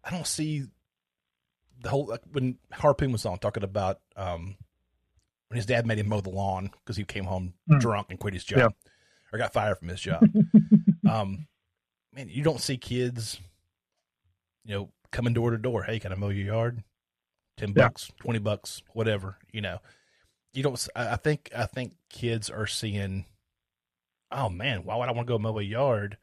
I 0.05 0.11
don't 0.11 0.27
see 0.27 0.65
the 1.83 1.89
whole 1.89 2.07
like 2.07 2.21
when 2.33 2.59
Harpoon 2.73 3.11
was 3.13 3.25
on 3.25 3.39
talking 3.39 3.63
about 3.65 4.01
um 4.17 4.57
when 5.49 5.57
his 5.57 5.65
dad 5.67 5.87
made 5.87 5.99
him 5.99 6.09
mow 6.09 6.21
the 6.21 6.29
lawn 6.31 6.71
because 6.85 6.97
he 6.97 7.05
came 7.05 7.25
home 7.25 7.55
Mm. 7.71 7.81
drunk 7.81 8.07
and 8.11 8.19
quit 8.19 8.35
his 8.35 8.45
job 8.45 8.75
or 9.33 9.39
got 9.39 9.53
fired 9.53 9.79
from 9.79 9.89
his 9.89 10.01
job. 10.01 10.23
um, 11.09 11.47
man, 12.15 12.29
you 12.29 12.43
don't 12.43 12.61
see 12.61 12.77
kids, 12.77 13.41
you 14.65 14.75
know, 14.75 14.91
coming 15.13 15.35
door 15.35 15.51
to 15.51 15.59
door. 15.59 15.85
Hey, 15.85 15.99
can 15.99 16.13
I 16.13 16.17
mow 16.17 16.29
your 16.29 16.47
yard? 16.47 16.83
Ten 17.57 17.71
Yeah. 17.77 17.85
bucks, 17.89 18.11
twenty 18.21 18.39
bucks, 18.39 18.83
whatever. 18.93 19.37
You 19.53 19.61
know, 19.61 19.79
you 20.53 20.63
don't. 20.63 20.89
I 20.97 21.17
think 21.17 21.51
I 21.57 21.67
think 21.67 21.95
kids 22.09 22.51
are 22.51 22.67
seeing. 22.67 23.27
Oh 24.31 24.49
man, 24.49 24.85
why 24.85 24.97
would 24.97 25.09
I 25.09 25.13
want 25.13 25.27
to 25.27 25.33
go 25.33 25.39
mow 25.39 25.59
a 25.59 25.63
yard 25.63 26.17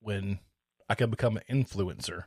when 0.00 0.38
I 0.88 0.94
can 0.94 1.10
become 1.10 1.36
an 1.36 1.42
influencer 1.50 2.24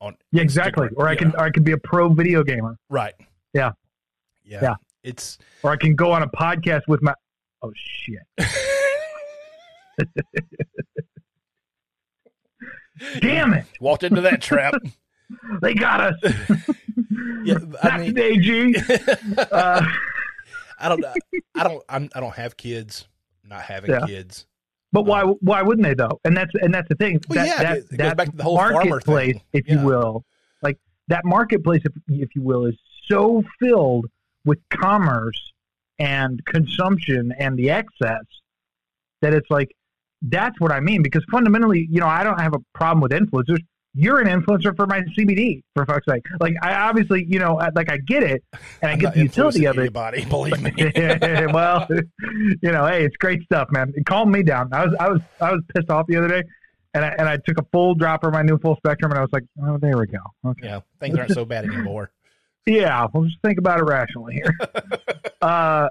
on 0.00 0.16
Yeah, 0.32 0.42
exactly. 0.42 0.88
Or 0.96 1.08
I 1.08 1.16
can 1.16 1.28
know? 1.28 1.34
or 1.38 1.44
I 1.44 1.50
can 1.50 1.62
be 1.62 1.72
a 1.72 1.78
pro 1.78 2.08
video 2.08 2.42
gamer, 2.42 2.76
right. 2.88 3.14
Yeah. 3.52 3.72
yeah, 4.44 4.60
Yeah. 4.62 4.74
It's 5.02 5.38
or 5.62 5.70
I 5.70 5.76
can 5.76 5.94
go 5.94 6.12
on 6.12 6.22
a 6.22 6.28
podcast 6.28 6.82
with 6.88 7.02
my. 7.02 7.14
Oh 7.62 7.72
shit! 7.76 8.22
Damn 13.20 13.54
it! 13.54 13.66
walked 13.80 14.02
into 14.04 14.20
that 14.22 14.40
trap. 14.42 14.74
They 15.62 15.74
got 15.74 16.00
us. 16.00 16.14
Yeah, 17.44 17.58
I 17.82 17.98
mean- 17.98 18.18
AG. 18.18 18.74
Uh, 19.50 19.84
I 20.78 20.88
don't. 20.88 21.04
I 21.54 21.64
don't. 21.64 21.82
I'm, 21.88 22.08
I 22.14 22.20
don't 22.20 22.34
have 22.34 22.56
kids. 22.56 23.06
Not 23.44 23.62
having 23.62 23.90
Yeah. 23.90 24.06
kids. 24.06 24.46
but 24.92 25.06
why? 25.06 25.22
Why 25.22 25.62
wouldn't 25.62 25.84
they 25.86 25.94
though? 25.94 26.20
And 26.24 26.36
that's 26.36 26.50
and 26.60 26.72
that's 26.74 26.88
the 26.88 26.94
thing. 26.96 27.20
Well, 27.28 27.36
that, 27.36 27.46
yeah, 27.46 27.62
that, 27.62 27.76
it 27.78 27.96
that 27.98 28.16
back 28.16 28.30
to 28.30 28.36
the 28.36 28.42
whole 28.42 28.56
farmer 28.58 28.84
marketplace, 28.84 29.34
thing. 29.34 29.42
if 29.54 29.66
Yeah. 29.68 29.80
you 29.80 29.86
will, 29.86 30.24
like 30.62 30.78
that 31.08 31.24
marketplace, 31.24 31.82
if 31.84 31.92
if 32.08 32.34
you 32.34 32.42
will, 32.42 32.66
is 32.66 32.76
so 33.08 33.42
filled 33.60 34.06
with 34.44 34.58
commerce 34.70 35.52
and 35.98 36.44
consumption 36.44 37.32
and 37.38 37.56
the 37.58 37.70
excess 37.70 38.24
that 39.22 39.32
it's 39.32 39.48
like 39.50 39.74
that's 40.28 40.58
what 40.60 40.72
I 40.72 40.80
mean. 40.80 41.02
Because 41.02 41.24
fundamentally, 41.30 41.86
you 41.90 42.00
know, 42.00 42.06
I 42.06 42.24
don't 42.24 42.40
have 42.40 42.54
a 42.54 42.60
problem 42.74 43.00
with 43.00 43.12
influencers. 43.12 43.58
You're 43.96 44.20
an 44.20 44.26
influencer 44.26 44.74
for 44.74 44.86
my 44.88 45.02
CBD, 45.16 45.62
for 45.74 45.86
fuck's 45.86 46.06
sake. 46.08 46.24
Like 46.40 46.54
I 46.62 46.74
obviously, 46.74 47.24
you 47.28 47.38
know, 47.38 47.54
like 47.76 47.90
I 47.90 47.98
get 47.98 48.24
it, 48.24 48.42
and 48.82 48.90
I 48.90 48.96
get 48.96 49.14
the 49.14 49.20
utility 49.20 49.66
of 49.66 49.78
it. 49.78 49.82
Anybody, 49.82 50.24
believe 50.24 50.60
me. 50.60 50.72
well, 51.52 51.86
you 52.60 52.72
know, 52.72 52.86
hey, 52.86 53.04
it's 53.04 53.16
great 53.16 53.42
stuff, 53.44 53.68
man. 53.70 53.92
It 53.94 54.04
calmed 54.04 54.32
me 54.32 54.42
down. 54.42 54.72
I 54.72 54.84
was, 54.84 54.96
I 54.98 55.08
was, 55.08 55.20
I 55.40 55.52
was 55.52 55.62
pissed 55.72 55.90
off 55.90 56.06
the 56.08 56.16
other 56.16 56.26
day, 56.26 56.42
and 56.94 57.04
I 57.04 57.08
and 57.18 57.28
I 57.28 57.36
took 57.36 57.60
a 57.60 57.64
full 57.70 57.94
drop 57.94 58.24
of 58.24 58.32
my 58.32 58.42
new 58.42 58.58
full 58.58 58.74
spectrum, 58.76 59.12
and 59.12 59.18
I 59.18 59.22
was 59.22 59.32
like, 59.32 59.44
oh, 59.62 59.78
there 59.78 59.96
we 59.96 60.06
go. 60.08 60.18
Okay, 60.44 60.66
yeah, 60.66 60.80
things 60.98 61.16
aren't 61.16 61.32
so 61.32 61.44
bad 61.44 61.64
anymore. 61.64 62.10
yeah, 62.66 63.06
we'll 63.12 63.24
just 63.24 63.40
think 63.42 63.58
about 63.58 63.80
it 63.80 63.84
rationally 63.84 64.34
here. 64.34 64.58
uh, 65.42 65.88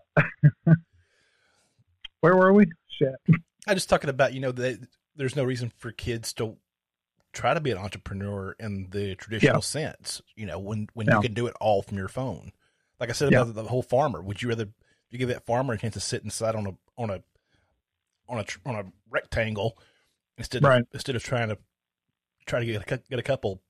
where 2.22 2.35
were 2.35 2.53
we? 2.53 2.65
Shit. 2.89 3.15
I 3.68 3.73
just 3.73 3.90
talking 3.90 4.10
about 4.10 4.34
you 4.34 4.40
know 4.40 4.52
that 4.52 4.88
there's 5.15 5.35
no 5.35 5.44
reason 5.44 5.72
for 5.77 5.91
kids 5.91 6.34
to 6.34 6.57
try 7.31 7.53
to 7.53 7.61
be 7.61 7.72
an 7.72 7.77
entrepreneur 7.77 8.56
in 8.60 8.90
the 8.91 9.15
traditional 9.15 9.56
Yeah. 9.57 9.61
sense. 9.61 10.22
You 10.35 10.45
know, 10.45 10.60
when 10.60 10.88
when 10.94 11.07
Yeah. 11.07 11.15
you 11.15 11.22
can 11.22 11.34
do 11.34 11.48
it 11.48 11.56
all 11.60 11.81
from 11.81 11.98
your 11.98 12.07
phone. 12.07 12.52
Like 12.99 13.10
I 13.10 13.14
said 13.14 13.31
Yeah. 13.31 13.41
about 13.41 13.56
the, 13.56 13.64
the 13.64 13.69
whole 13.69 13.81
farmer. 13.84 14.22
Would 14.22 14.41
you 14.41 14.49
rather 14.49 14.69
you 15.10 15.18
give 15.19 15.30
that 15.30 15.45
farmer 15.45 15.73
a 15.73 15.77
chance 15.77 15.94
to 15.94 15.99
sit 15.99 16.23
inside 16.23 16.56
on 16.56 16.68
a 16.68 16.72
on 16.98 17.10
a 17.10 17.23
on 18.27 18.40
a 18.40 18.45
on 18.65 18.76
a 18.76 18.85
rectangle 19.10 19.77
instead 20.38 20.64
of 20.64 20.69
Right. 20.69 20.85
instead 20.94 21.15
of 21.15 21.23
trying 21.23 21.49
to 21.49 21.57
try 22.45 22.60
to 22.60 22.65
get 22.65 22.91
a, 22.91 22.98
get 23.10 23.19
a 23.19 23.23
couple 23.23 23.61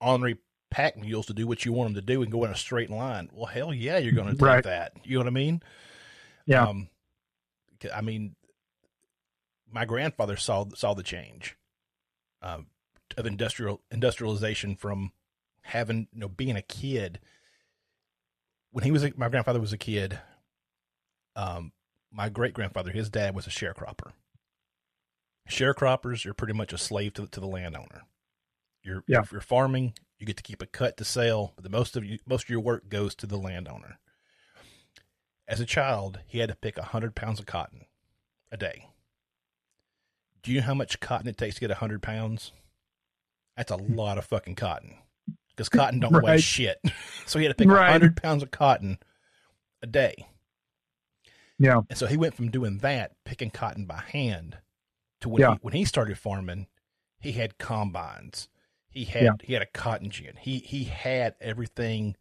ornery 0.00 0.38
pack 0.70 0.96
mules 0.96 1.26
to 1.26 1.34
do 1.34 1.46
what 1.46 1.64
you 1.64 1.72
want 1.72 1.88
them 1.88 1.94
to 1.94 2.06
do 2.06 2.22
and 2.22 2.32
go 2.32 2.44
in 2.44 2.50
a 2.50 2.56
straight 2.56 2.88
line? 2.90 3.28
Well, 3.32 3.46
hell 3.46 3.74
yeah, 3.74 3.98
you're 3.98 4.12
going 4.12 4.28
to 4.28 4.32
take 4.34 4.42
Right. 4.42 4.64
that. 4.64 4.92
You 5.04 5.14
know 5.14 5.20
what 5.20 5.26
I 5.26 5.30
mean? 5.30 5.62
Yeah. 6.46 6.64
Um, 6.66 6.88
I 7.94 8.00
mean, 8.00 8.34
my 9.72 9.84
grandfather 9.84 10.36
saw 10.36 10.66
saw 10.74 10.94
the 10.94 11.02
change 11.02 11.56
um, 12.42 12.66
of 13.16 13.26
industrial 13.26 13.80
industrialization 13.90 14.76
from 14.76 15.12
having 15.62 16.08
you 16.12 16.20
know 16.20 16.28
being 16.28 16.56
a 16.56 16.62
kid. 16.62 17.20
When 18.70 18.84
he 18.84 18.90
was 18.90 19.04
a, 19.04 19.12
my 19.16 19.28
grandfather 19.28 19.60
was 19.60 19.72
a 19.72 19.78
kid, 19.78 20.18
um, 21.36 21.72
my 22.10 22.28
great 22.28 22.54
grandfather, 22.54 22.90
his 22.90 23.10
dad 23.10 23.34
was 23.34 23.46
a 23.46 23.50
sharecropper. 23.50 24.12
Sharecroppers, 25.50 26.24
you're 26.24 26.34
pretty 26.34 26.54
much 26.54 26.72
a 26.72 26.78
slave 26.78 27.14
to, 27.14 27.26
to 27.26 27.40
the 27.40 27.46
landowner. 27.46 28.02
You're 28.82 29.04
Yeah. 29.06 29.20
if 29.20 29.32
you're 29.32 29.40
farming, 29.40 29.94
you 30.18 30.26
get 30.26 30.36
to 30.36 30.42
keep 30.42 30.62
a 30.62 30.66
cut 30.66 30.96
to 30.98 31.04
sell, 31.04 31.52
but 31.54 31.64
the 31.64 31.70
most 31.70 31.96
of 31.96 32.04
you 32.04 32.18
most 32.26 32.44
of 32.44 32.50
your 32.50 32.60
work 32.60 32.88
goes 32.88 33.14
to 33.16 33.26
the 33.26 33.36
landowner. 33.36 33.98
As 35.48 35.60
a 35.60 35.66
child, 35.66 36.20
he 36.26 36.38
had 36.38 36.48
to 36.48 36.54
pick 36.56 36.78
hundred 36.78 37.14
pounds 37.14 37.40
of 37.40 37.46
cotton 37.46 37.86
a 38.50 38.56
day. 38.56 38.86
Do 40.42 40.50
you 40.52 40.60
know 40.60 40.66
how 40.66 40.74
much 40.74 41.00
cotton 41.00 41.28
it 41.28 41.36
takes 41.36 41.56
to 41.56 41.60
get 41.60 41.70
hundred 41.70 42.02
pounds? 42.02 42.52
That's 43.56 43.70
a 43.70 43.76
hmm. 43.76 43.94
lot 43.94 44.18
of 44.18 44.24
fucking 44.24 44.56
cotton. 44.56 44.96
Because 45.50 45.68
cotton 45.68 46.00
don't 46.00 46.22
weigh 46.22 46.38
shit. 46.38 46.78
So 47.26 47.38
he 47.38 47.44
had 47.44 47.50
to 47.50 47.54
pick 47.54 47.68
Right. 47.68 47.90
hundred 47.90 48.16
pounds 48.16 48.42
of 48.42 48.50
cotton 48.50 48.98
a 49.80 49.86
day. 49.86 50.26
Yeah. 51.58 51.80
And 51.88 51.96
so 51.96 52.06
he 52.06 52.16
went 52.16 52.34
from 52.34 52.50
doing 52.50 52.78
that, 52.78 53.12
picking 53.24 53.50
cotton 53.50 53.86
by 53.86 54.00
hand, 54.00 54.58
to 55.20 55.28
when 55.28 55.40
Yeah. 55.40 55.52
he, 55.52 55.58
when 55.62 55.74
he 55.74 55.84
started 55.84 56.18
farming, 56.18 56.66
he 57.20 57.32
had 57.32 57.58
combines. 57.58 58.48
He 58.88 59.04
had 59.04 59.22
Yeah. 59.22 59.32
he 59.42 59.52
had 59.52 59.62
a 59.62 59.66
cotton 59.66 60.10
gin. 60.10 60.36
He 60.36 60.58
he 60.58 60.84
had 60.84 61.36
everything 61.40 62.16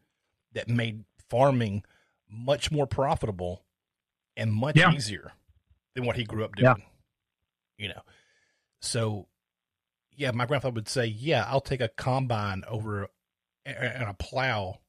that 0.53 0.67
made 0.69 1.05
farming 1.29 1.83
much 2.29 2.71
more 2.71 2.85
profitable 2.85 3.65
and 4.37 4.53
much 4.53 4.77
Yeah. 4.77 4.93
easier 4.93 5.33
than 5.95 6.05
what 6.05 6.15
he 6.15 6.23
grew 6.23 6.45
up 6.45 6.51
Yeah. 6.57 6.75
doing. 6.75 6.85
You 7.81 7.89
know. 7.89 8.01
So 8.79 9.27
yeah, 10.15 10.31
my 10.31 10.45
grandfather 10.45 10.75
would 10.75 10.87
say, 10.87 11.05
"Yeah, 11.07 11.45
I'll 11.47 11.61
take 11.61 11.81
a 11.81 11.87
combine 11.87 12.63
over 12.67 13.07
and 13.65 14.03
a 14.03 14.13
plow, 14.13 14.79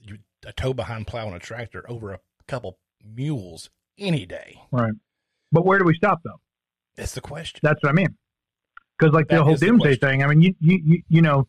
you 0.00 0.18
a 0.44 0.52
tow 0.52 0.74
behind 0.74 1.06
plow 1.06 1.26
and 1.26 1.36
a 1.36 1.38
tractor 1.38 1.88
over 1.88 2.12
a 2.12 2.20
couple 2.48 2.78
mules 3.04 3.70
any 3.98 4.26
day." 4.26 4.60
Right. 4.72 4.94
But 5.52 5.64
where 5.64 5.78
do 5.78 5.84
we 5.84 5.94
stop 5.94 6.22
though? 6.24 6.40
That's 6.96 7.14
the 7.14 7.20
question. 7.20 7.60
That's 7.62 7.80
what 7.82 7.90
I 7.90 7.92
mean. 7.92 8.16
Because 8.98 9.14
like 9.14 9.28
the 9.28 9.42
whole 9.42 9.54
the 9.54 9.66
doomsday 9.66 9.96
thing. 9.96 10.22
I 10.24 10.26
mean, 10.26 10.40
you, 10.40 10.54
you 10.60 10.80
you 10.84 11.02
you 11.08 11.22
know, 11.22 11.46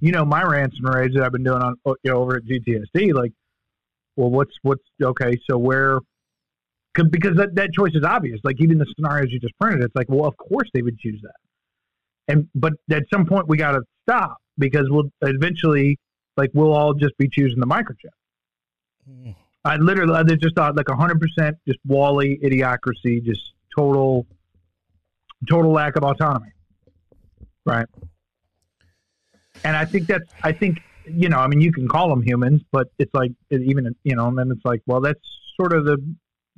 you 0.00 0.12
know 0.12 0.24
my 0.24 0.42
rants 0.42 0.76
and 0.78 0.94
raves 0.94 1.14
that 1.14 1.24
I've 1.24 1.32
been 1.32 1.44
doing 1.44 1.62
on 1.62 1.76
you 1.86 1.94
know, 2.04 2.18
over 2.18 2.36
at 2.36 2.44
GTST. 2.44 3.14
Like, 3.14 3.32
well, 4.16 4.30
what's 4.30 4.52
what's 4.62 4.84
okay? 5.02 5.38
So 5.48 5.56
where? 5.56 6.00
Cause, 6.96 7.36
that, 7.36 7.54
that 7.54 7.72
choice 7.72 7.94
is 7.94 8.04
obvious. 8.04 8.40
Like 8.42 8.56
even 8.60 8.78
the 8.78 8.86
scenarios 8.96 9.30
you 9.30 9.38
just 9.38 9.56
printed, 9.60 9.82
it's 9.84 9.94
like, 9.94 10.08
well, 10.08 10.26
of 10.26 10.36
course 10.38 10.70
they 10.72 10.80
would 10.80 10.98
choose 10.98 11.20
that. 11.22 11.36
And 12.28 12.48
but 12.54 12.72
at 12.90 13.04
some 13.12 13.26
point 13.26 13.46
we 13.48 13.58
got 13.58 13.72
to 13.72 13.82
stop 14.08 14.38
because 14.58 14.86
we'll 14.88 15.10
eventually, 15.20 15.98
like, 16.36 16.50
we'll 16.54 16.72
all 16.72 16.94
just 16.94 17.16
be 17.18 17.28
choosing 17.28 17.60
the 17.60 17.66
microchip. 17.66 18.14
Mm. 19.08 19.36
I 19.64 19.76
literally, 19.76 20.14
I 20.14 20.22
just 20.22 20.56
thought 20.56 20.74
like 20.74 20.88
hundred 20.88 21.20
percent, 21.20 21.56
just 21.68 21.78
WALL-E 21.84 22.38
idiocracy, 22.42 23.22
just 23.22 23.52
total, 23.76 24.26
total 25.48 25.72
lack 25.72 25.96
of 25.96 26.04
autonomy, 26.04 26.52
right? 27.64 27.86
And 29.64 29.76
I 29.76 29.84
think 29.84 30.06
that's, 30.06 30.30
I 30.42 30.52
think, 30.52 30.80
you 31.04 31.28
know, 31.28 31.38
I 31.38 31.46
mean, 31.46 31.60
you 31.60 31.72
can 31.72 31.88
call 31.88 32.08
them 32.08 32.22
humans, 32.22 32.62
but 32.72 32.88
it's 32.98 33.12
like 33.12 33.32
even, 33.50 33.94
you 34.04 34.16
know, 34.16 34.28
and 34.28 34.38
then 34.38 34.50
it's 34.50 34.64
like, 34.64 34.82
well, 34.86 35.00
that's 35.00 35.20
sort 35.56 35.72
of 35.72 35.84
the 35.84 35.98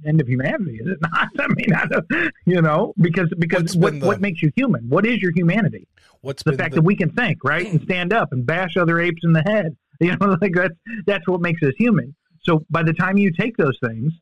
end 0.06 0.20
of 0.20 0.28
humanity, 0.28 0.78
is 0.80 0.86
it 0.88 0.98
not? 1.00 1.28
I 1.38 1.48
mean, 1.48 1.72
I 1.74 1.86
don't, 1.86 2.32
you 2.46 2.60
know, 2.62 2.94
because 3.00 3.28
because 3.38 3.62
What's 3.62 3.76
what 3.76 4.00
the- 4.00 4.06
what 4.06 4.20
makes 4.20 4.42
you 4.42 4.52
human? 4.56 4.88
What 4.88 5.04
is 5.06 5.20
your 5.22 5.32
humanity? 5.32 5.86
What's 6.20 6.42
the 6.42 6.52
fact 6.52 6.74
the, 6.74 6.80
that 6.80 6.84
we 6.86 6.96
can 6.96 7.10
think, 7.10 7.44
right, 7.44 7.66
and 7.66 7.80
stand 7.82 8.12
up 8.12 8.32
and 8.32 8.44
bash 8.44 8.76
other 8.76 9.00
apes 9.00 9.22
in 9.24 9.32
the 9.32 9.42
head. 9.42 9.76
You 10.00 10.16
know, 10.16 10.36
like 10.40 10.52
that's 10.54 10.74
that's 11.06 11.26
what 11.26 11.40
makes 11.40 11.60
us 11.64 11.72
human. 11.76 12.14
So 12.42 12.64
by 12.70 12.84
the 12.84 12.92
time 12.92 13.18
you 13.18 13.32
take 13.32 13.56
those 13.56 13.76
things 13.84 14.12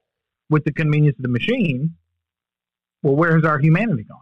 with 0.49 0.65
the 0.65 0.73
convenience 0.73 1.19
of 1.19 1.23
the 1.25 1.29
machine, 1.29 1.95
well, 3.03 3.15
where 3.15 3.35
has 3.35 3.45
our 3.45 3.59
humanity 3.59 4.05
gone? 4.05 4.21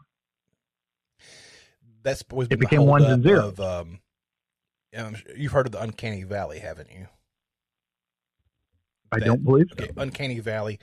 that's 2.03 2.25
always 2.31 2.49
been 2.49 2.59
it 2.59 2.61
became 2.61 2.85
ones 2.87 3.05
and 3.05 3.23
zeros. 3.23 3.53
Of, 3.57 3.61
um, 3.61 3.99
um, 4.97 5.17
you've 5.37 5.53
heard 5.53 5.67
of 5.67 5.73
the 5.73 5.81
uncanny 5.81 6.25
valley, 6.25 6.59
haven't 6.59 6.91
you? 6.91 7.07
I 9.13 9.21
That- 9.21 9.27
don't 9.27 9.45
believe 9.45 9.67
so. 9.77 9.85
Okay, 9.85 9.93
uncanny 9.97 10.41
valley. 10.41 10.81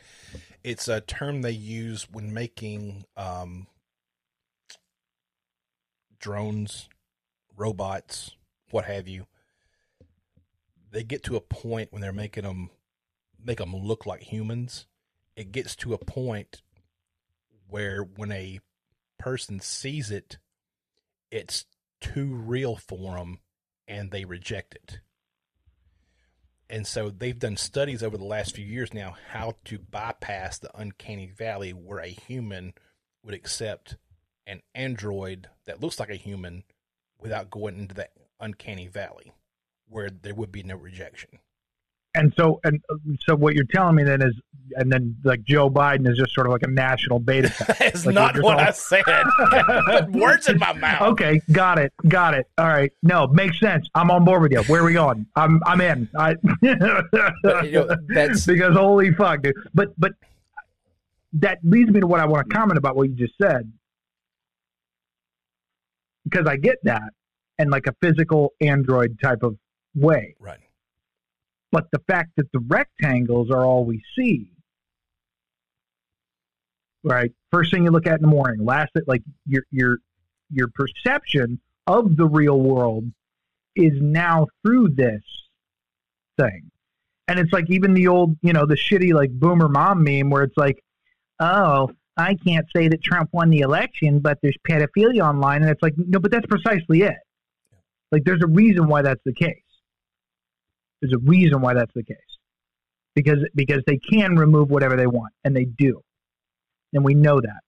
It's 0.64 0.88
a 0.88 1.02
term 1.02 1.42
they 1.42 1.52
use 1.52 2.08
when 2.12 2.34
making 2.34 3.06
um, 3.18 3.68
drones, 6.20 6.88
robots, 7.58 8.36
what 8.70 8.86
have 8.86 9.08
you. 9.08 9.26
They 10.92 11.04
get 11.04 11.24
to 11.24 11.36
a 11.36 11.42
point 11.42 11.92
when 11.92 12.02
they're 12.02 12.14
making 12.14 12.44
them 12.44 12.70
make 13.44 13.58
them 13.58 13.76
look 13.76 14.06
like 14.06 14.22
humans. 14.22 14.86
It 15.36 15.52
gets 15.52 15.76
to 15.78 15.94
a 15.94 15.98
point 15.98 16.62
where 17.68 18.04
when 18.04 18.32
a 18.32 18.60
person 19.18 19.60
sees 19.60 20.12
it, 20.12 20.38
it's 21.32 21.66
too 22.02 22.34
real 22.34 22.76
for 22.76 23.16
them 23.18 23.40
and 23.88 24.12
they 24.12 24.26
reject 24.26 24.76
it. 24.76 25.00
And 26.72 26.88
so 26.88 27.10
they've 27.10 27.38
done 27.38 27.58
studies 27.58 28.02
over 28.02 28.18
the 28.18 28.24
last 28.24 28.56
few 28.56 28.64
years 28.66 28.94
now 28.94 29.18
how 29.32 29.58
to 29.66 29.78
bypass 29.78 30.58
the 30.58 30.72
uncanny 30.74 31.28
valley 31.28 31.74
where 31.74 32.00
a 32.00 32.08
human 32.08 32.74
would 33.26 33.34
accept 33.34 33.98
an 34.48 34.62
android 34.74 35.50
that 35.66 35.82
looks 35.82 36.00
like 36.00 36.10
a 36.10 36.16
human 36.16 36.64
without 37.20 37.50
going 37.50 37.78
into 37.78 37.94
that 37.96 38.14
uncanny 38.40 38.88
valley 38.88 39.34
where 39.90 40.10
there 40.10 40.34
would 40.34 40.54
be 40.54 40.64
no 40.64 40.78
rejection. 40.78 41.40
And 42.14 42.34
so, 42.36 42.60
and 42.66 42.82
uh, 42.92 42.96
so, 43.26 43.36
what 43.36 43.56
you're 43.56 43.64
telling 43.66 43.96
me 43.96 44.04
then 44.04 44.22
is, 44.22 44.34
and 44.76 44.92
then 44.92 45.16
like 45.24 45.44
Joe 45.44 45.70
Biden 45.70 46.10
is 46.10 46.18
just 46.18 46.34
sort 46.34 46.46
of 46.48 46.52
like 46.52 46.64
a 46.64 46.68
national 46.70 47.20
beta 47.20 47.48
test. 47.50 47.80
That's 47.80 48.06
Like, 48.06 48.16
not 48.16 48.38
what 48.42 48.56
all- 48.56 48.60
I 48.68 48.72
said. 48.72 49.04
Put 49.86 50.12
Words 50.12 50.50
in 50.50 50.58
my 50.60 50.74
mouth. 50.74 51.02
Okay, 51.14 51.40
got 51.54 51.78
it, 51.80 51.94
got 52.10 52.34
it. 52.34 52.48
All 52.58 52.68
right, 52.68 52.92
no, 53.02 53.28
makes 53.28 53.60
sense. 53.62 53.88
I'm 53.96 54.12
on 54.12 54.26
board 54.26 54.42
with 54.42 54.52
you. 54.52 54.62
Where 54.64 54.82
are 54.82 54.86
we 54.86 54.94
going? 54.94 55.26
I'm 55.38 55.62
I'm 55.66 55.80
in. 55.80 56.10
I, 56.18 56.36
But, 57.42 57.64
you 57.66 57.72
know, 57.72 57.96
that's 58.10 58.46
because 58.46 58.76
holy 58.76 59.14
fuck, 59.14 59.44
dude. 59.44 59.56
But 59.74 59.90
but 59.98 60.12
that 61.34 61.60
leads 61.64 61.92
me 61.92 62.02
to 62.02 62.08
what 62.08 62.20
I 62.20 62.26
want 62.26 62.50
to 62.50 62.54
comment 62.54 62.78
about 62.78 62.98
what 62.98 63.08
you 63.10 63.16
just 63.16 63.36
said, 63.42 63.72
because 66.26 66.46
I 66.48 66.58
get 66.58 66.78
that, 66.84 67.14
and 67.58 67.72
like 67.72 67.88
a 67.88 67.96
physical 68.02 68.54
android 68.62 69.18
type 69.22 69.44
of 69.44 69.56
way. 69.96 70.36
right. 70.40 70.60
But 71.72 71.86
the 71.92 72.00
fact 72.08 72.32
that 72.38 72.52
the 72.52 72.60
rectangles 72.60 73.50
are 73.50 73.66
all 73.66 73.86
we 73.86 74.04
see, 74.18 74.52
right? 77.04 77.32
First 77.52 77.72
thing 77.72 77.86
you 77.86 77.92
look 77.92 78.08
at 78.08 78.16
in 78.16 78.22
the 78.22 78.28
morning, 78.28 78.66
last 78.66 78.92
like 79.08 79.24
your 79.46 79.64
your 79.72 79.98
your 80.52 80.68
perception 80.76 81.60
of 81.88 82.18
the 82.18 82.26
real 82.26 82.60
world 82.60 83.06
is 83.76 83.94
now 84.02 84.48
through 84.64 84.90
this 84.90 85.24
thing. 86.38 86.70
And 87.28 87.40
it's 87.40 87.54
like 87.54 87.70
even 87.70 87.94
the 87.94 88.08
old, 88.08 88.36
you 88.42 88.52
know, 88.52 88.66
the 88.66 88.76
shitty 88.76 89.14
like 89.14 89.32
boomer 89.32 89.70
mom 89.70 90.04
meme 90.04 90.30
where 90.30 90.44
it's 90.44 90.58
like, 90.58 90.84
oh, 91.40 91.92
I 92.18 92.36
can't 92.36 92.66
say 92.76 92.90
that 92.90 93.02
Trump 93.02 93.30
won 93.32 93.50
the 93.50 93.60
election, 93.60 94.20
but 94.20 94.38
there's 94.42 94.58
pedophilia 94.70 95.22
online. 95.22 95.62
And 95.62 95.72
it's 95.72 95.82
like, 95.82 95.94
no, 95.98 96.20
but 96.20 96.32
that's 96.32 96.46
precisely 96.48 97.04
it. 97.04 97.16
Like, 98.12 98.24
there's 98.26 98.44
a 98.44 98.48
reason 98.48 98.88
why 98.88 99.02
that's 99.02 99.22
the 99.24 99.34
case. 99.34 99.62
There's 101.02 101.14
a 101.14 101.20
reason 101.20 101.62
why 101.62 101.74
that's 101.74 101.94
the 101.94 102.04
case. 102.04 102.18
Because 103.16 103.40
because 103.56 103.82
they 103.88 103.98
can 103.98 104.36
remove 104.36 104.70
whatever 104.70 104.96
they 104.96 105.08
want, 105.08 105.34
and 105.44 105.56
they 105.56 105.66
do. 105.66 106.02
And 106.94 107.04
we 107.04 107.14
know 107.14 107.42
that. 107.42 107.60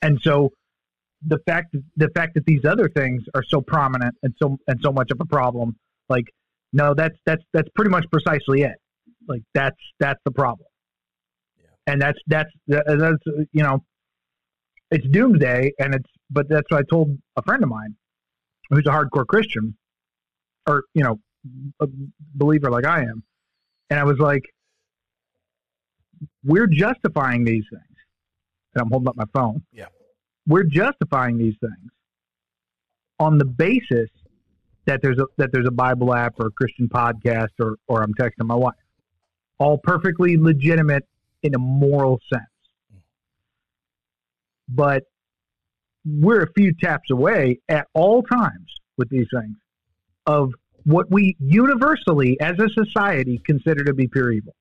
And 0.00 0.20
so 0.22 0.52
the 1.26 1.38
fact 1.46 1.74
the 1.96 2.08
fact 2.14 2.34
that 2.34 2.44
these 2.46 2.64
other 2.64 2.88
things 2.88 3.22
are 3.34 3.42
so 3.42 3.60
prominent 3.60 4.14
and 4.22 4.34
so 4.40 4.58
and 4.66 4.78
so 4.82 4.92
much 4.92 5.10
of 5.10 5.20
a 5.20 5.24
problem, 5.24 5.76
like 6.08 6.26
no, 6.72 6.94
that's 6.94 7.16
that's 7.26 7.42
that's 7.52 7.68
pretty 7.74 7.90
much 7.90 8.04
precisely 8.10 8.62
it. 8.62 8.76
Like 9.28 9.42
that's 9.54 9.76
that's 10.00 10.20
the 10.24 10.30
problem. 10.30 10.66
And 11.86 12.00
that's 12.00 12.18
that's 12.26 12.50
that's 12.68 13.22
you 13.52 13.62
know, 13.62 13.84
it's 14.90 15.06
doomsday, 15.08 15.72
and 15.78 15.94
it's 15.94 16.10
but 16.30 16.48
that's 16.48 16.70
what 16.70 16.80
I 16.80 16.82
told 16.90 17.18
a 17.36 17.42
friend 17.42 17.62
of 17.62 17.68
mine 17.68 17.96
who's 18.70 18.86
a 18.86 18.90
hardcore 18.90 19.26
Christian, 19.26 19.76
or 20.66 20.84
you 20.94 21.02
know, 21.02 21.18
a 21.80 21.86
believer 22.34 22.70
like 22.70 22.86
I 22.86 23.00
am, 23.00 23.22
and 23.90 23.98
I 23.98 24.04
was 24.04 24.18
like, 24.18 24.42
we're 26.44 26.66
justifying 26.66 27.44
these 27.44 27.64
things. 27.70 27.82
And 28.74 28.82
I'm 28.82 28.90
holding 28.90 29.08
up 29.08 29.16
my 29.16 29.26
phone. 29.34 29.62
Yeah. 29.72 29.86
We're 30.46 30.64
justifying 30.64 31.38
these 31.38 31.54
things 31.60 31.90
on 33.18 33.38
the 33.38 33.44
basis 33.44 34.08
that 34.86 35.00
there's 35.02 35.18
a 35.18 35.26
that 35.36 35.52
there's 35.52 35.66
a 35.66 35.72
Bible 35.72 36.14
app 36.14 36.40
or 36.40 36.46
a 36.46 36.50
Christian 36.50 36.88
podcast 36.88 37.50
or 37.60 37.76
or 37.86 38.02
I'm 38.02 38.14
texting 38.14 38.46
my 38.46 38.54
wife. 38.54 38.74
All 39.58 39.78
perfectly 39.78 40.36
legitimate 40.36 41.06
in 41.42 41.54
a 41.54 41.58
moral 41.58 42.20
sense. 42.32 42.44
But 44.68 45.04
we're 46.04 46.42
a 46.42 46.52
few 46.52 46.72
taps 46.74 47.10
away 47.10 47.60
at 47.68 47.86
all 47.94 48.22
times 48.22 48.74
with 48.96 49.08
these 49.08 49.26
things 49.32 49.56
of 50.26 50.52
what 50.84 51.10
we 51.10 51.36
universally 51.38 52.38
as 52.40 52.58
a 52.58 52.68
society 52.68 53.40
consider 53.44 53.84
to 53.84 53.94
be 53.94 54.08
pure 54.08 54.32
evil. 54.32 54.54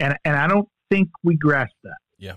And 0.00 0.16
and 0.24 0.36
I 0.36 0.46
don't 0.46 0.68
think 0.90 1.10
we 1.22 1.36
grasp 1.36 1.74
that. 1.84 1.98
Yeah. 2.18 2.34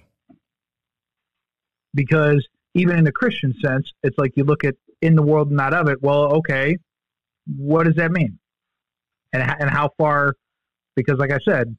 Because 1.94 2.48
even 2.74 2.98
in 2.98 3.08
a 3.08 3.12
Christian 3.12 3.54
sense, 3.64 3.92
it's 4.04 4.18
like 4.18 4.34
you 4.36 4.44
look 4.44 4.64
at 4.64 4.76
in 5.02 5.16
the 5.16 5.22
world 5.22 5.50
and 5.50 5.58
not 5.58 5.74
of 5.74 5.88
it. 5.88 6.02
Well, 6.02 6.38
okay, 6.38 6.78
what 7.46 7.86
does 7.86 7.96
that 7.96 8.12
mean? 8.12 8.40
And 9.34 9.44
and 9.44 9.70
how 9.70 9.90
far? 9.98 10.34
Because 10.96 11.18
like 11.18 11.32
I 11.32 11.40
said, 11.46 11.76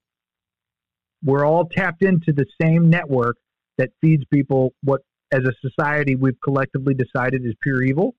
we're 1.25 1.47
all 1.47 1.67
tapped 1.67 2.03
into 2.03 2.33
the 2.33 2.47
same 2.61 2.91
network 2.91 3.37
that 3.79 3.91
feeds 4.01 4.25
people 4.33 4.73
what, 4.83 5.01
as 5.33 5.41
a 5.45 5.53
society, 5.61 6.15
we've 6.15 6.41
collectively 6.43 6.95
decided 6.95 7.45
is 7.45 7.55
pure 7.63 7.83
evil. 7.83 8.15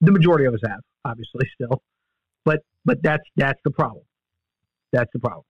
The 0.00 0.12
majority 0.12 0.44
of 0.44 0.54
us 0.54 0.60
have, 0.66 0.80
obviously, 1.04 1.48
still, 1.54 1.82
but 2.44 2.60
but 2.84 3.02
that's 3.02 3.24
that's 3.36 3.60
the 3.64 3.70
problem. 3.70 4.04
That's 4.92 5.10
the 5.12 5.18
problem. 5.20 5.44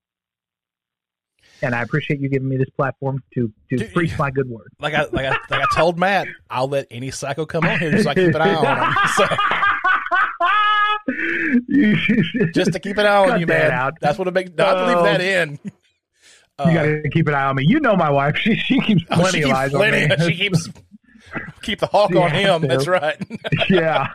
And 1.61 1.75
I 1.75 1.83
appreciate 1.83 2.21
you 2.21 2.29
giving 2.29 2.49
me 2.49 2.57
this 2.57 2.71
platform 2.77 3.23
to 3.35 3.53
to 3.71 3.77
Dude, 3.77 3.93
preach 3.93 4.17
my 4.19 4.31
good 4.31 4.49
word. 4.49 4.69
Like 4.81 4.95
I 4.95 5.03
like 5.13 5.27
I 5.27 5.31
like 5.51 5.63
I 5.63 5.67
told 5.75 5.99
Matt, 5.99 6.27
I'll 6.51 6.69
let 6.69 6.87
any 6.91 7.11
psycho 7.11 7.47
come 7.47 7.65
on 7.65 7.79
here 7.79 7.91
just 7.93 8.05
so 8.05 8.11
I 8.11 8.15
keep 8.15 8.35
an 8.35 8.41
eye 8.41 8.55
on 8.55 8.93
him. 8.93 8.95
So, 9.17 9.27
just 12.55 12.73
to 12.73 12.79
keep 12.81 12.97
an 12.99 13.07
eye 13.07 13.17
on 13.17 13.29
Cut 13.31 13.41
you, 13.41 13.47
man. 13.47 13.71
out. 13.71 13.95
That's 14.01 14.19
what 14.19 14.29
it 14.29 14.35
makes. 14.35 14.51
No, 14.57 14.65
I 14.65 14.87
leave 14.89 14.97
Oh. 14.99 15.03
that 15.05 15.21
in. 15.21 15.59
Uh, 16.59 16.69
you 16.69 16.75
got 16.75 16.83
to 16.85 17.09
keep 17.11 17.27
an 17.29 17.35
eye 17.35 17.45
on 17.47 17.57
me. 17.57 17.65
You 17.67 17.81
know 17.81 17.97
my 17.97 18.11
wife; 18.11 18.37
she 18.43 18.55
she 18.57 18.79
keeps 18.81 19.03
oh, 19.11 19.17
plenty 19.17 19.39
she 19.39 19.43
of 19.43 19.47
keeps 19.49 19.59
eyes 19.59 19.71
plenty- 19.71 20.13
on 20.13 20.19
me. 20.21 20.27
She 20.29 20.37
keeps 20.37 20.69
keep 21.63 21.79
the 21.81 21.87
hawk 21.87 22.13
She 22.13 22.19
on 22.19 22.31
him. 22.31 22.63
That's 22.63 22.87
right. 22.87 23.17
yeah, 23.69 24.09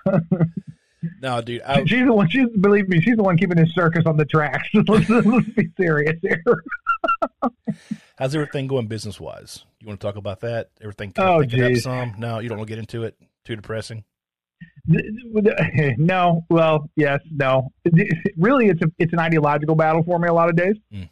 no, 1.21 1.41
dude. 1.41 1.61
I, 1.61 1.83
she's 1.85 2.05
the 2.05 2.13
one. 2.13 2.29
She's 2.29 2.47
believe 2.59 2.87
me, 2.89 3.01
she's 3.01 3.15
the 3.17 3.23
one 3.23 3.37
keeping 3.37 3.57
his 3.57 3.73
circus 3.73 4.03
on 4.05 4.17
the 4.17 4.25
tracks. 4.25 4.67
let's, 4.73 5.09
let's 5.09 5.47
be 5.49 5.69
serious 5.79 6.15
here. 6.21 6.43
how's 8.17 8.35
everything 8.35 8.67
going 8.67 8.87
business 8.87 9.19
wise? 9.19 9.65
You 9.79 9.87
want 9.87 9.99
to 9.99 10.07
talk 10.07 10.15
about 10.15 10.41
that? 10.41 10.69
Everything 10.81 11.13
Oh, 11.17 11.41
picking 11.41 11.63
up 11.63 11.69
geez. 11.71 11.83
some? 11.83 12.15
No, 12.17 12.39
you 12.39 12.49
don't 12.49 12.57
want 12.57 12.67
to 12.67 12.71
get 12.71 12.79
into 12.79 13.03
it. 13.03 13.15
Too 13.45 13.55
depressing. 13.55 14.03
no, 15.97 16.45
well, 16.49 16.89
yes, 16.95 17.19
no. 17.31 17.71
Really, 18.37 18.67
it's 18.67 18.81
a 18.81 18.87
it's 18.97 19.13
an 19.13 19.19
ideological 19.19 19.75
battle 19.75 20.03
for 20.03 20.17
me 20.19 20.27
a 20.27 20.33
lot 20.33 20.49
of 20.49 20.55
days. 20.55 20.75
Mm. 20.93 21.09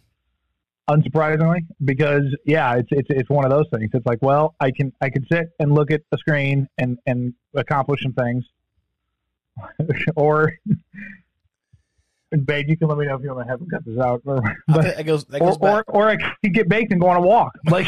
Unsurprisingly, 0.90 1.62
because 1.84 2.24
yeah, 2.46 2.76
it's 2.76 2.88
it's 2.92 3.08
it's 3.10 3.30
one 3.30 3.44
of 3.44 3.52
those 3.52 3.66
things. 3.74 3.90
It's 3.94 4.06
like, 4.06 4.20
well, 4.22 4.56
I 4.60 4.72
can 4.72 4.94
I 5.02 5.10
can 5.10 5.26
sit 5.32 5.50
and 5.60 5.74
look 5.74 5.92
at 5.92 6.02
a 6.12 6.18
screen 6.18 6.68
and 6.78 6.98
and 7.06 7.34
accomplish 7.56 8.02
some 8.04 8.14
things, 8.14 8.46
or. 10.16 10.54
Babe, 12.46 12.66
you 12.68 12.76
can 12.76 12.90
let 12.90 12.98
me 12.98 13.06
know 13.06 13.16
if 13.16 13.22
you 13.22 13.34
want 13.34 13.48
to 13.48 13.52
have 13.52 13.62
cut 13.70 13.86
this 13.86 13.98
out. 13.98 14.22
I 14.28 14.56
But, 14.68 14.98
that 14.98 15.06
goes. 15.06 15.26
That 15.26 15.42
or, 15.42 15.50
goes 15.52 15.58
or 15.62 15.84
or 15.88 16.10
I 16.10 16.18
could 16.18 16.54
get 16.54 16.68
baked 16.68 16.92
and 16.92 17.00
go 17.00 17.08
on 17.08 17.18
a 17.18 17.22
walk, 17.22 17.54
like 17.70 17.88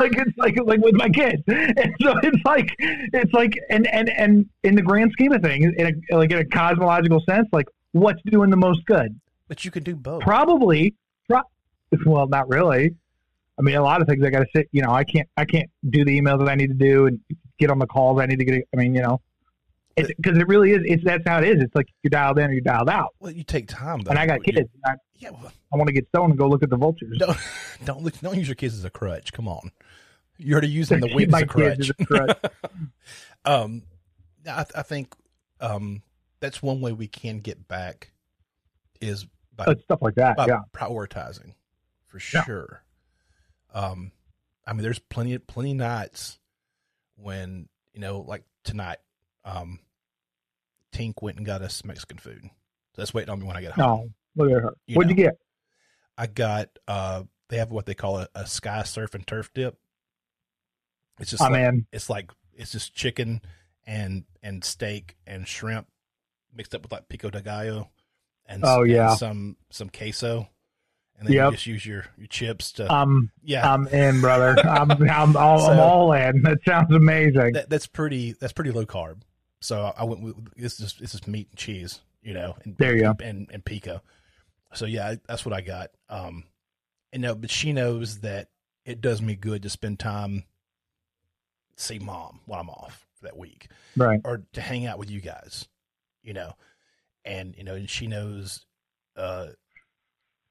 like 0.00 0.12
it's 0.16 0.38
like 0.38 0.56
like 0.64 0.80
with 0.80 0.94
my 0.94 1.10
kids. 1.10 1.42
And 1.48 1.94
so 2.00 2.14
it's 2.22 2.42
like 2.44 2.74
it's 2.78 3.32
like 3.34 3.52
and 3.68 3.86
and 3.88 4.08
and 4.08 4.46
in 4.62 4.76
the 4.76 4.82
grand 4.82 5.12
scheme 5.12 5.32
of 5.32 5.42
things, 5.42 5.74
in 5.76 6.02
a, 6.10 6.16
like 6.16 6.30
in 6.30 6.38
a 6.38 6.44
cosmological 6.44 7.20
sense, 7.28 7.48
like 7.52 7.66
what's 7.92 8.22
doing 8.30 8.48
the 8.48 8.56
most 8.56 8.84
good? 8.86 9.18
but 9.48 9.64
you 9.64 9.70
can 9.70 9.82
do 9.82 9.96
both. 9.96 10.22
Probably, 10.22 10.94
pro- 11.28 11.42
well, 12.04 12.26
not 12.26 12.48
really. 12.48 12.94
I 13.58 13.62
mean, 13.62 13.76
a 13.76 13.82
lot 13.82 14.02
of 14.02 14.08
things 14.08 14.24
I 14.24 14.30
got 14.30 14.40
to 14.40 14.46
sit. 14.54 14.68
You 14.72 14.82
know, 14.82 14.90
I 14.90 15.04
can't 15.04 15.28
I 15.36 15.44
can't 15.44 15.70
do 15.88 16.04
the 16.04 16.20
emails 16.20 16.38
that 16.40 16.48
I 16.48 16.54
need 16.54 16.68
to 16.68 16.74
do 16.74 17.06
and 17.06 17.20
get 17.58 17.70
on 17.70 17.78
the 17.78 17.86
calls 17.86 18.20
I 18.20 18.26
need 18.26 18.38
to 18.38 18.44
get. 18.44 18.64
I 18.72 18.76
mean, 18.76 18.94
you 18.94 19.02
know. 19.02 19.20
Because 19.96 20.36
it 20.38 20.46
really 20.46 20.72
is. 20.72 20.82
It's 20.84 21.04
that's 21.04 21.26
how 21.26 21.38
it 21.38 21.44
is. 21.48 21.62
It's 21.62 21.74
like 21.74 21.88
you're 22.02 22.10
dialed 22.10 22.38
in 22.38 22.50
or 22.50 22.52
you're 22.52 22.60
dialed 22.60 22.90
out. 22.90 23.14
well, 23.18 23.32
you 23.32 23.42
take 23.44 23.66
time 23.68 24.00
though. 24.00 24.10
And 24.10 24.18
I 24.18 24.26
got 24.26 24.46
You- 24.46 24.52
kids. 24.52 24.68
I, 24.84 24.94
Yeah. 25.18 25.30
Well, 25.30 25.50
I 25.72 25.76
want 25.76 25.88
to 25.88 25.92
get 25.94 26.06
stoned 26.08 26.30
and 26.32 26.38
go 26.38 26.48
look 26.48 26.62
at 26.62 26.68
the 26.70 26.76
vultures. 26.76 27.16
don't 27.18 27.36
don't 27.84 28.02
look, 28.02 28.18
don't 28.20 28.36
use 28.36 28.48
your 28.48 28.54
kids 28.56 28.74
as 28.74 28.84
a 28.84 28.90
crutch. 28.90 29.32
Come 29.32 29.48
on, 29.48 29.72
you're 30.36 30.54
already 30.54 30.68
using 30.82 31.00
the 31.00 31.14
week 31.14 31.32
as 31.32 31.42
a 31.42 31.46
crutch. 31.46 31.78
as 31.80 31.90
a 31.98 32.04
crutch. 32.04 32.38
um, 33.44 33.82
I, 34.48 34.64
I 34.74 34.82
think 34.82 35.14
um 35.60 36.02
that's 36.40 36.62
one 36.62 36.80
way 36.82 36.92
we 36.92 37.08
can 37.08 37.38
get 37.38 37.66
back 37.66 38.12
is 39.00 39.26
by, 39.54 39.64
Uh, 39.64 39.74
stuff 39.84 40.02
like 40.02 40.16
that. 40.16 40.36
yeah. 40.46 40.60
prioritizing 40.74 41.54
for 42.04 42.18
Yeah. 42.34 42.44
sure. 42.44 42.82
Um, 43.72 44.12
I 44.66 44.72
mean, 44.74 44.82
there's 44.82 44.98
plenty 44.98 45.32
of 45.34 45.46
plenty 45.46 45.72
nights 45.74 46.38
when 47.16 47.68
you 47.94 48.00
know, 48.00 48.20
like 48.20 48.42
tonight, 48.64 48.98
um, 49.46 49.78
Tink 50.96 51.14
went 51.22 51.36
and 51.36 51.44
got 51.46 51.62
us 51.62 51.84
Mexican 51.84 52.18
food. 52.18 52.42
So 52.44 53.02
that's 53.02 53.12
waiting 53.12 53.30
on 53.30 53.40
me 53.40 53.46
when 53.46 53.56
I 53.56 53.60
get 53.60 53.72
home. 53.72 54.14
No, 54.34 54.44
look 54.44 54.56
at 54.56 54.62
her. 54.62 54.74
You 54.86 54.96
What'd 54.96 55.10
you 55.10 55.16
get? 55.16 55.34
I 56.16 56.26
got 56.26 56.70
uh 56.88 57.24
they 57.48 57.58
have 57.58 57.70
what 57.70 57.86
they 57.86 57.94
call 57.94 58.18
a, 58.18 58.28
a 58.34 58.46
sky 58.46 58.82
surf 58.84 59.14
and 59.14 59.26
turf 59.26 59.50
dip. 59.54 59.76
It's 61.20 61.30
just 61.30 61.42
I'm 61.42 61.52
like, 61.52 61.62
in. 61.62 61.86
it's 61.92 62.10
like 62.10 62.30
it's 62.54 62.72
just 62.72 62.94
chicken 62.94 63.40
and 63.86 64.24
and 64.42 64.64
steak 64.64 65.16
and 65.26 65.46
shrimp 65.46 65.86
mixed 66.54 66.74
up 66.74 66.82
with 66.82 66.92
like 66.92 67.08
pico 67.08 67.30
de 67.30 67.42
gallo 67.42 67.90
and, 68.46 68.62
Oh, 68.64 68.82
and 68.82 68.90
yeah. 68.90 69.14
some 69.16 69.56
some 69.70 69.88
queso 69.90 70.48
and 71.18 71.26
then 71.28 71.34
Yep. 71.34 71.44
you 71.44 71.50
just 71.56 71.66
use 71.66 71.86
your 71.86 72.04
your 72.18 72.26
chips 72.26 72.72
to 72.72 72.92
Um, 72.92 73.30
yeah 73.42 73.70
I'm 73.70 73.86
in, 73.88 74.20
brother. 74.20 74.56
I'm 74.66 74.90
I'm 74.90 75.36
all, 75.36 75.66
I'm 75.70 75.78
all 75.78 76.12
in. 76.12 76.42
That 76.42 76.58
sounds 76.66 76.94
amazing. 76.94 77.52
that, 77.52 77.68
that's 77.70 77.86
pretty 77.86 78.32
that's 78.32 78.52
pretty 78.52 78.70
low 78.70 78.86
carb 78.86 79.20
so 79.66 79.92
I 79.96 80.04
went 80.04 80.22
with 80.22 80.36
this 80.56 80.78
is 80.80 80.94
this 80.94 81.14
is 81.14 81.26
meat 81.26 81.48
and 81.50 81.58
cheese 81.58 82.00
you 82.22 82.34
know 82.34 82.56
and 82.64 82.76
There 82.78 82.94
you 82.94 83.02
go. 83.02 83.14
and, 83.20 83.48
and 83.52 83.64
pico 83.64 84.00
so 84.74 84.86
yeah 84.86 85.14
that's 85.28 85.44
what 85.44 85.52
I 85.54 85.60
got 85.60 85.90
um 86.08 86.44
and 87.12 87.22
no 87.22 87.34
but 87.34 87.50
she 87.50 87.72
knows 87.72 88.20
that 88.20 88.48
it 88.84 89.00
does 89.00 89.20
me 89.20 89.34
good 89.34 89.62
to 89.64 89.68
spend 89.70 89.98
time 89.98 90.44
see 91.76 91.98
mom 91.98 92.40
while 92.46 92.60
I'm 92.60 92.70
off 92.70 93.06
for 93.18 93.24
that 93.26 93.36
week 93.36 93.68
Right. 93.96 94.20
or 94.24 94.42
to 94.54 94.60
hang 94.60 94.86
out 94.86 94.98
with 94.98 95.10
you 95.10 95.20
guys, 95.20 95.66
you 96.22 96.34
know. 96.34 96.52
And 97.24 97.54
you 97.56 97.64
know, 97.64 97.74
and 97.74 97.88
she 97.90 98.06
knows 98.06 98.64
uh 99.16 99.46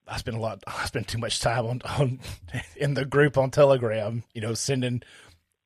I 0.07 0.17
spend 0.17 0.37
a 0.37 0.39
lot 0.39 0.63
I 0.67 0.85
spend 0.85 1.07
too 1.07 1.17
much 1.19 1.39
time 1.39 1.65
on 1.65 1.81
on 1.83 2.19
in 2.75 2.93
the 2.95 3.05
group 3.05 3.37
on 3.37 3.51
Telegram, 3.51 4.23
you 4.33 4.41
know, 4.41 4.53
sending 4.53 5.03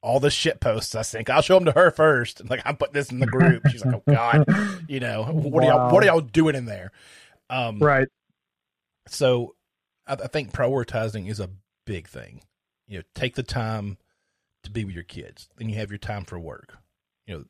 all 0.02 0.20
the 0.20 0.30
shit 0.30 0.60
posts. 0.60 0.96
I 0.96 1.04
think 1.04 1.30
I'll 1.30 1.42
show 1.42 1.56
them 1.56 1.66
to 1.66 1.72
her 1.72 1.92
first. 1.92 2.42
Like 2.50 2.62
I'm 2.66 2.78
putting 2.78 2.94
this 2.94 3.12
in 3.12 3.20
the 3.20 3.28
group. 3.28 3.68
She's 3.68 3.84
like, 3.84 3.96
"Oh 3.96 4.04
God, 4.08 4.46
you 4.88 5.00
know, 5.00 5.24
what 5.24 5.64
are 5.64 5.68
y'all 5.68 5.94
what 5.94 6.04
are 6.04 6.08
y'all 6.08 6.22
doing 6.22 6.56
in 6.56 6.66
there?" 6.66 6.92
Um, 7.50 7.80
Right. 7.80 8.08
so 9.08 9.56
I, 10.08 10.14
I 10.14 10.28
think 10.28 10.52
prioritizing 10.52 11.30
is 11.30 11.40
a 11.40 11.50
big 11.86 12.08
thing. 12.08 12.42
You 12.88 13.00
know, 13.00 13.04
take 13.14 13.36
the 13.36 13.44
time 13.44 13.98
to 14.64 14.72
be 14.72 14.86
with 14.86 14.96
your 14.96 15.04
kids. 15.04 15.50
Then 15.58 15.70
you 15.70 15.76
have 15.76 15.92
your 15.92 16.00
time 16.00 16.26
for 16.26 16.40
work. 16.40 16.78
You 17.28 17.38
know, 17.38 17.44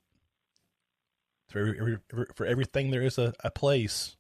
for 1.50 1.60
every, 1.60 1.98
every, 2.12 2.26
for 2.36 2.46
everything 2.46 2.92
there 2.92 3.02
is 3.02 3.18
a, 3.18 3.34
a 3.44 3.50
place. 3.52 4.16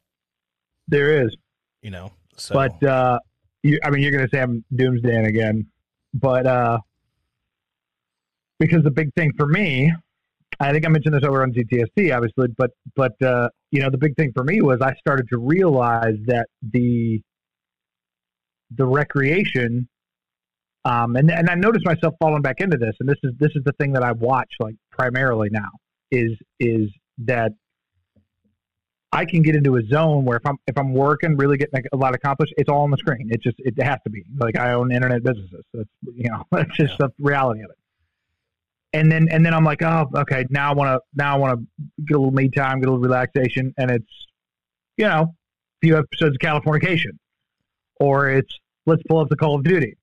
There 0.87 1.23
is. 1.23 1.35
You 1.81 1.91
know, 1.91 2.11
so 2.35 2.55
But 2.55 2.83
uh, 2.83 3.19
you, 3.63 3.79
I 3.83 3.89
mean, 3.89 4.01
you're 4.01 4.11
going 4.11 4.25
to 4.25 4.29
say 4.29 4.41
I'm 4.41 4.63
doomsdaying 4.73 5.27
again, 5.27 5.67
but 6.13 6.45
uh, 6.45 6.79
because 8.59 8.83
the 8.83 8.91
big 8.91 9.13
thing 9.15 9.31
for 9.37 9.47
me, 9.47 9.91
I 10.59 10.71
think 10.71 10.85
I 10.85 10.89
mentioned 10.89 11.15
this 11.15 11.23
over 11.23 11.41
on 11.43 11.53
GTST, 11.53 12.15
obviously, 12.15 12.47
but 12.57 12.71
but 12.95 13.21
uh, 13.21 13.49
you 13.71 13.81
know, 13.81 13.89
the 13.89 13.97
big 13.97 14.15
thing 14.15 14.31
for 14.35 14.43
me 14.43 14.61
was 14.61 14.79
I 14.81 14.93
started 14.95 15.27
to 15.29 15.37
realize 15.37 16.17
that 16.25 16.47
the 16.61 17.21
the 18.75 18.85
recreation, 18.85 19.87
um, 20.85 21.15
and 21.15 21.31
and 21.31 21.49
I 21.49 21.55
noticed 21.55 21.85
myself 21.85 22.15
falling 22.19 22.41
back 22.41 22.59
into 22.59 22.77
this, 22.77 22.95
and 22.99 23.07
this 23.07 23.17
is 23.23 23.31
this 23.39 23.51
is 23.55 23.63
the 23.63 23.73
thing 23.73 23.93
that 23.93 24.03
I 24.03 24.11
watch 24.11 24.51
like 24.59 24.75
primarily 24.91 25.49
now 25.51 25.69
is 26.11 26.31
is 26.59 26.89
that 27.19 27.51
I 29.11 29.25
can 29.25 29.41
get 29.41 29.55
into 29.55 29.75
a 29.77 29.81
zone 29.87 30.23
where 30.25 30.37
if 30.37 30.45
I'm 30.45 30.57
if 30.67 30.77
I'm 30.77 30.93
working, 30.93 31.35
really 31.35 31.57
getting 31.57 31.83
a 31.91 31.97
lot 31.97 32.13
accomplished, 32.13 32.53
it's 32.57 32.69
all 32.69 32.83
on 32.83 32.91
the 32.91 32.97
screen. 32.97 33.29
It 33.31 33.41
just 33.41 33.55
it 33.59 33.81
has 33.81 33.97
to 34.03 34.09
be. 34.09 34.23
Like 34.37 34.57
I 34.57 34.73
own 34.73 34.91
internet 34.91 35.23
businesses. 35.23 35.63
That's 35.73 35.89
you 36.03 36.29
know 36.29 36.43
that's 36.51 36.75
just 36.77 36.97
the 36.97 37.09
reality 37.19 37.61
of 37.61 37.71
it. 37.71 37.78
And 38.93 39.11
then 39.11 39.27
and 39.29 39.45
then 39.45 39.53
I'm 39.53 39.63
like, 39.63 39.81
oh, 39.83 40.07
okay, 40.15 40.45
now 40.49 40.71
I 40.71 40.73
want 40.73 40.89
to 40.89 40.99
now 41.15 41.35
I 41.35 41.37
want 41.37 41.59
to 41.59 41.83
get 42.05 42.15
a 42.15 42.19
little 42.19 42.33
me 42.33 42.49
time, 42.49 42.79
get 42.79 42.89
a 42.89 42.91
little 42.91 42.99
relaxation, 43.03 43.73
and 43.77 43.91
it's 43.91 44.27
you 44.97 45.05
know 45.05 45.21
a 45.21 45.79
few 45.81 45.97
episodes 45.97 46.35
of 46.35 46.39
Californication, 46.39 47.11
or 47.99 48.29
it's 48.29 48.51
let's 48.87 49.03
pull 49.07 49.19
up 49.19 49.29
the 49.29 49.35
Call 49.35 49.55
of 49.55 49.63
Duty, 49.63 49.95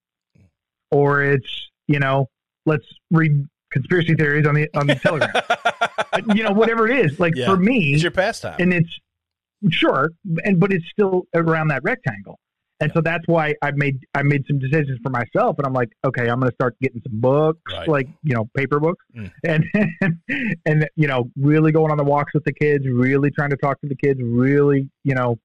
or 0.92 1.22
it's 1.22 1.68
you 1.88 1.98
know 1.98 2.28
let's 2.64 2.86
read 3.10 3.44
conspiracy 3.72 4.14
theories 4.14 4.46
on 4.46 4.54
the 4.54 4.68
on 4.74 4.86
the 4.86 4.94
Telegram. 5.02 5.42
you 6.36 6.44
know 6.44 6.52
whatever 6.52 6.88
it 6.88 7.04
is. 7.06 7.18
Like 7.18 7.34
Yeah. 7.34 7.46
for 7.46 7.56
me, 7.56 7.92
it's 7.94 8.02
your 8.02 8.12
pastime. 8.12 8.56
and 8.60 8.72
it's 8.72 9.00
sure 9.70 10.10
and 10.44 10.60
but 10.60 10.72
it's 10.72 10.88
still 10.90 11.26
around 11.34 11.68
that 11.68 11.82
rectangle 11.82 12.38
and 12.80 12.90
so 12.94 13.00
that's 13.00 13.24
why 13.26 13.54
i 13.62 13.70
made 13.72 13.98
i 14.14 14.22
made 14.22 14.42
some 14.46 14.58
decisions 14.58 14.98
for 15.02 15.10
myself 15.10 15.56
and 15.58 15.66
i'm 15.66 15.72
like 15.72 15.88
okay 16.04 16.28
i'm 16.28 16.38
going 16.40 16.50
to 16.50 16.54
start 16.54 16.76
getting 16.80 17.00
some 17.08 17.20
books 17.20 17.60
Right. 17.72 17.88
like 17.88 18.08
you 18.22 18.34
know 18.34 18.44
paper 18.56 18.78
books. 18.80 19.04
Mm. 19.16 19.30
and 19.44 19.64
and 20.66 20.88
you 20.96 21.06
know 21.08 21.30
really 21.36 21.72
going 21.72 21.90
on 21.90 21.96
the 21.96 22.04
walks 22.04 22.32
with 22.34 22.44
the 22.44 22.52
kids 22.52 22.84
really 22.86 23.30
trying 23.30 23.50
to 23.50 23.56
talk 23.56 23.80
to 23.80 23.88
the 23.88 23.96
kids 23.96 24.20
really 24.22 24.90
you 25.04 25.14
know 25.14 25.38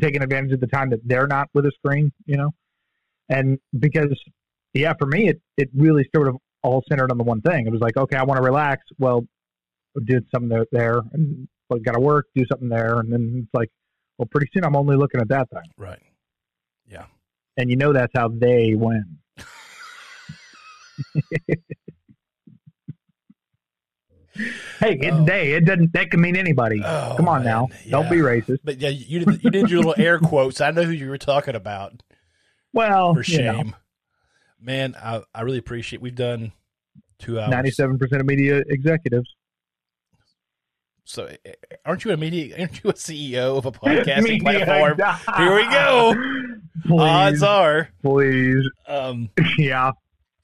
taking 0.00 0.22
advantage 0.22 0.52
of 0.52 0.60
the 0.60 0.66
time 0.66 0.90
that 0.90 1.00
they're 1.04 1.26
not 1.26 1.48
with 1.54 1.66
a 1.66 1.72
screen 1.72 2.12
you 2.26 2.36
know? 2.36 2.50
And 3.28 3.58
because 3.78 4.08
yeah 4.74 4.92
for 4.98 5.06
me 5.06 5.28
it 5.28 5.40
it 5.56 5.68
really 5.74 6.08
sort 6.14 6.28
of 6.28 6.36
all 6.62 6.82
centered 6.88 7.10
on 7.10 7.18
the 7.18 7.24
one 7.24 7.40
thing. 7.40 7.66
It 7.66 7.70
was 7.72 7.80
like 7.80 7.96
okay 7.96 8.16
i 8.16 8.22
want 8.24 8.38
to 8.38 8.44
relax. 8.44 8.82
Well 8.98 9.26
did 10.04 10.24
something 10.32 10.48
there, 10.48 10.64
there 10.70 11.00
and 11.12 11.48
like 11.70 11.82
got 11.82 11.92
to 11.92 12.00
work, 12.00 12.26
do 12.36 12.44
something 12.50 12.68
there, 12.68 13.00
and 13.00 13.12
then 13.12 13.40
it's 13.42 13.50
like, 13.52 13.68
well, 14.16 14.28
pretty 14.30 14.48
soon 14.54 14.64
I'm 14.64 14.76
only 14.76 14.96
looking 14.96 15.20
at 15.20 15.28
that 15.28 15.50
thing, 15.50 15.62
right. 15.76 15.98
Yeah. 16.90 17.04
and 17.56 17.70
you 17.70 17.76
know 17.76 17.92
that's 17.92 18.12
how 18.14 18.28
they 18.28 18.74
win. 18.74 19.18
hey, 24.80 24.98
it's 25.00 25.16
Oh. 25.16 25.24
they. 25.24 25.52
It 25.52 25.64
doesn't. 25.64 25.92
That 25.92 26.10
can 26.10 26.20
mean 26.20 26.36
anybody. 26.36 26.82
Oh, 26.84 27.14
Come 27.16 27.28
on 27.28 27.42
man. 27.44 27.46
now, 27.46 27.68
don't 27.90 28.10
be 28.10 28.16
racist. 28.18 28.58
But 28.64 28.78
yeah, 28.80 28.90
you 28.90 29.24
did 29.24 29.42
you 29.44 29.50
did 29.50 29.70
your 29.70 29.82
little 29.82 29.94
air 30.02 30.18
quotes. 30.22 30.60
I 30.60 30.70
know 30.70 30.84
who 30.84 30.92
you 30.92 31.08
were 31.08 31.18
talking 31.18 31.54
about. 31.54 32.02
Well, 32.72 33.14
For 33.14 33.22
shame. 33.22 33.74
Man, 34.60 34.94
I, 35.00 35.22
I 35.34 35.42
really 35.42 35.58
appreciate 35.58 36.02
we've 36.02 36.14
done 36.14 36.52
two 37.18 37.38
hours. 37.40 37.50
ninety-seven 37.50 37.98
percent 37.98 38.20
of 38.20 38.26
media 38.26 38.62
executives. 38.68 39.28
So 41.10 41.24
eh, 41.24 41.52
aren't 41.86 42.04
you 42.04 42.12
a 42.12 42.18
media 42.18 42.54
aren't 42.58 42.84
you 42.84 42.90
a 42.90 42.92
CEO 42.92 43.56
of 43.56 43.64
a 43.64 43.72
podcasting 43.72 44.42
platform? 44.42 44.98
Here 45.38 45.54
we 45.54 45.62
go. 45.70 46.14
Please, 46.86 47.00
Odds 47.00 47.42
are. 47.42 47.88
please, 48.02 48.62
Um 48.86 49.30
yeah. 49.58 49.92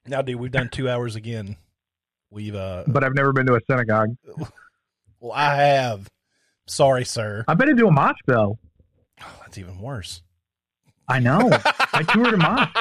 now 0.07 0.23
dude, 0.23 0.37
we've 0.41 0.51
done 0.51 0.71
two 0.71 0.89
hours 0.89 1.17
again. 1.17 1.57
We've 2.31 2.55
uh 2.55 2.85
But 2.87 3.05
I've 3.05 3.15
never 3.15 3.33
been 3.35 3.45
to 3.47 3.55
a 3.57 3.61
synagogue. 3.71 4.17
well 5.21 5.33
I 5.33 5.55
have. 5.55 6.09
Sorry, 6.67 7.05
sir. 7.05 7.45
I've 7.47 7.59
been 7.59 7.69
into 7.69 7.87
a 7.87 7.93
mosque 7.93 8.25
though. 8.27 8.59
Oh, 9.21 9.37
that's 9.43 9.59
even 9.59 9.79
worse. 9.79 10.23
I 11.07 11.19
know. 11.19 11.51
I 11.93 12.03
toured 12.09 12.33
a 12.33 12.37
mosque. 12.39 12.75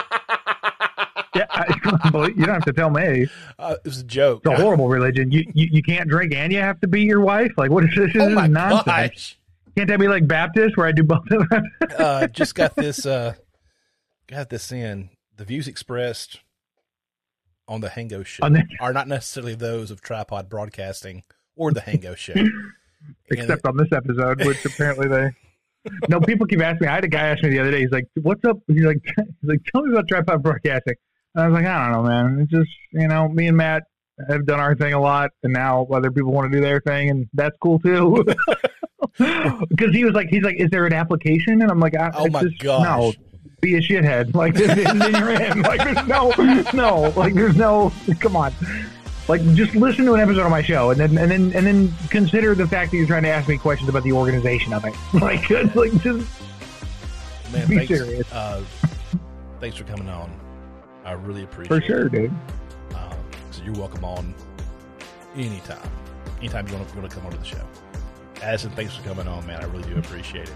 Yeah, 1.35 1.45
I, 1.49 2.27
you 2.35 2.45
don't 2.45 2.55
have 2.55 2.65
to 2.65 2.73
tell 2.73 2.89
me. 2.89 3.27
Uh, 3.57 3.75
it 3.83 3.87
was 3.87 3.99
a 3.99 4.03
joke. 4.03 4.43
It's 4.45 4.59
a 4.59 4.61
horrible 4.61 4.87
religion. 4.87 5.31
You, 5.31 5.43
you 5.53 5.67
you 5.71 5.83
can't 5.83 6.09
drink 6.09 6.33
and 6.33 6.51
you 6.51 6.59
have 6.59 6.79
to 6.81 6.87
be 6.87 7.01
your 7.01 7.21
wife. 7.21 7.51
Like 7.57 7.71
what 7.71 7.83
is 7.85 7.95
this? 7.95 8.13
This 8.13 8.21
oh 8.21 8.39
is 8.43 8.49
nonsense. 8.49 8.83
gosh. 8.85 9.39
Can't 9.75 9.87
that 9.87 9.99
be 9.99 10.07
like 10.07 10.27
Baptist 10.27 10.77
where 10.77 10.85
I 10.85 10.91
do 10.91 11.03
both 11.03 11.29
of 11.31 11.49
them? 11.49 11.63
uh, 11.97 12.27
just 12.27 12.53
got 12.55 12.75
this 12.75 13.05
uh, 13.05 13.33
got 14.27 14.49
this 14.49 14.71
in. 14.71 15.09
The 15.35 15.45
views 15.45 15.67
expressed 15.67 16.41
on 17.67 17.81
the 17.81 17.89
Hango 17.89 18.25
show 18.25 18.47
the- 18.49 18.63
are 18.79 18.93
not 18.93 19.07
necessarily 19.07 19.55
those 19.55 19.89
of 19.89 20.01
Tripod 20.01 20.49
Broadcasting 20.49 21.23
or 21.55 21.71
the 21.71 21.81
Hango 21.81 22.15
show. 22.15 22.33
Except 23.31 23.65
on 23.65 23.75
this 23.75 23.91
episode, 23.91 24.45
which 24.45 24.63
apparently 24.63 25.07
they. 25.07 25.31
No, 26.07 26.21
people 26.21 26.45
keep 26.47 26.61
asking 26.61 26.85
me. 26.85 26.87
I 26.87 26.95
had 26.95 27.03
a 27.03 27.09
guy 27.09 27.27
ask 27.27 27.43
me 27.43 27.49
the 27.49 27.59
other 27.59 27.71
day. 27.71 27.81
He's 27.81 27.91
like, 27.91 28.07
"What's 28.21 28.45
up?" 28.45 28.59
He's 28.67 28.83
like, 28.83 29.01
"He's 29.03 29.25
like, 29.49 29.59
tell 29.65 29.81
me 29.83 29.91
about 29.91 30.07
tripod 30.07 30.41
broadcasting." 30.41 30.95
And 31.35 31.43
I 31.43 31.47
was 31.47 31.53
like, 31.53 31.65
"I 31.65 31.91
don't 31.91 31.91
know, 31.91 32.09
man. 32.09 32.39
It's 32.41 32.51
just 32.51 32.71
you 32.91 33.07
know, 33.07 33.27
me 33.27 33.47
and 33.47 33.57
Matt 33.57 33.83
have 34.29 34.45
done 34.45 34.59
our 34.59 34.75
thing 34.75 34.93
a 34.93 35.01
lot, 35.01 35.31
and 35.43 35.53
now 35.53 35.87
other 35.91 36.11
people 36.11 36.31
want 36.31 36.51
to 36.51 36.57
do 36.57 36.63
their 36.63 36.79
thing, 36.81 37.09
and 37.09 37.27
that's 37.33 37.55
cool 37.61 37.79
too." 37.79 38.25
Because 39.17 39.93
he 39.93 40.05
was 40.05 40.13
like, 40.13 40.29
"He's 40.29 40.43
like, 40.43 40.55
is 40.55 40.69
there 40.69 40.85
an 40.85 40.93
application?" 40.93 41.61
And 41.61 41.69
I'm 41.69 41.79
like, 41.79 41.93
I, 41.93 42.09
Oh 42.15 42.29
my 42.29 42.41
just, 42.43 42.57
gosh. 42.59 42.83
No, 42.83 43.13
be 43.61 43.75
a 43.75 43.81
shithead. 43.81 44.33
Like, 44.35 44.55
then 44.55 45.13
you're 45.13 45.31
in. 45.31 45.61
Like, 45.61 45.83
there's 45.83 46.07
no, 46.07 46.31
no. 46.73 47.13
Like, 47.15 47.33
there's 47.33 47.55
no. 47.55 47.91
Come 48.21 48.37
on. 48.37 48.53
Like, 49.27 49.41
just 49.55 49.75
listen 49.75 50.05
to 50.05 50.13
an 50.13 50.21
episode 50.21 50.45
of 50.45 50.51
my 50.51 50.61
show, 50.63 50.91
and 50.91 50.99
then 50.99 51.17
and 51.17 51.29
then 51.29 51.53
and 51.53 51.67
then 51.67 51.93
consider 52.09 52.55
the 52.55 52.65
fact 52.65 52.91
that 52.91 52.97
you're 52.97 53.07
trying 53.07 53.23
to 53.23 53.29
ask 53.29 53.47
me 53.47 53.57
questions 53.57 53.89
about 53.89 54.03
the 54.03 54.13
organization 54.13 54.73
of 54.73 54.85
it. 54.85 54.93
Like, 55.13 55.49
like 55.75 55.91
just 56.01 56.27
Man, 57.53 57.67
Be 57.67 57.75
thanks, 57.77 57.99
serious. 57.99 58.31
Uh, 58.31 58.63
thanks 59.59 59.77
for 59.77 59.83
coming 59.83 60.09
on. 60.09 60.42
I 61.05 61.13
really 61.13 61.43
appreciate 61.43 61.77
it. 61.77 61.81
for 61.81 61.83
it. 61.83 61.87
sure, 61.87 62.09
dude. 62.09 62.31
Um, 62.95 63.17
so 63.51 63.63
you're 63.63 63.75
welcome 63.75 64.03
on 64.05 64.33
anytime. 65.35 65.89
Anytime 66.39 66.67
you 66.67 66.75
want 66.75 66.89
to, 66.89 66.97
want 66.97 67.09
to 67.09 67.15
come 67.15 67.25
onto 67.25 67.37
the 67.37 67.45
show. 67.45 67.65
Addison, 68.41 68.71
thanks 68.71 68.95
for 68.95 69.03
coming 69.03 69.27
on, 69.27 69.45
man. 69.47 69.61
I 69.61 69.65
really 69.65 69.89
do 69.91 69.97
appreciate 69.97 70.49
it. 70.49 70.55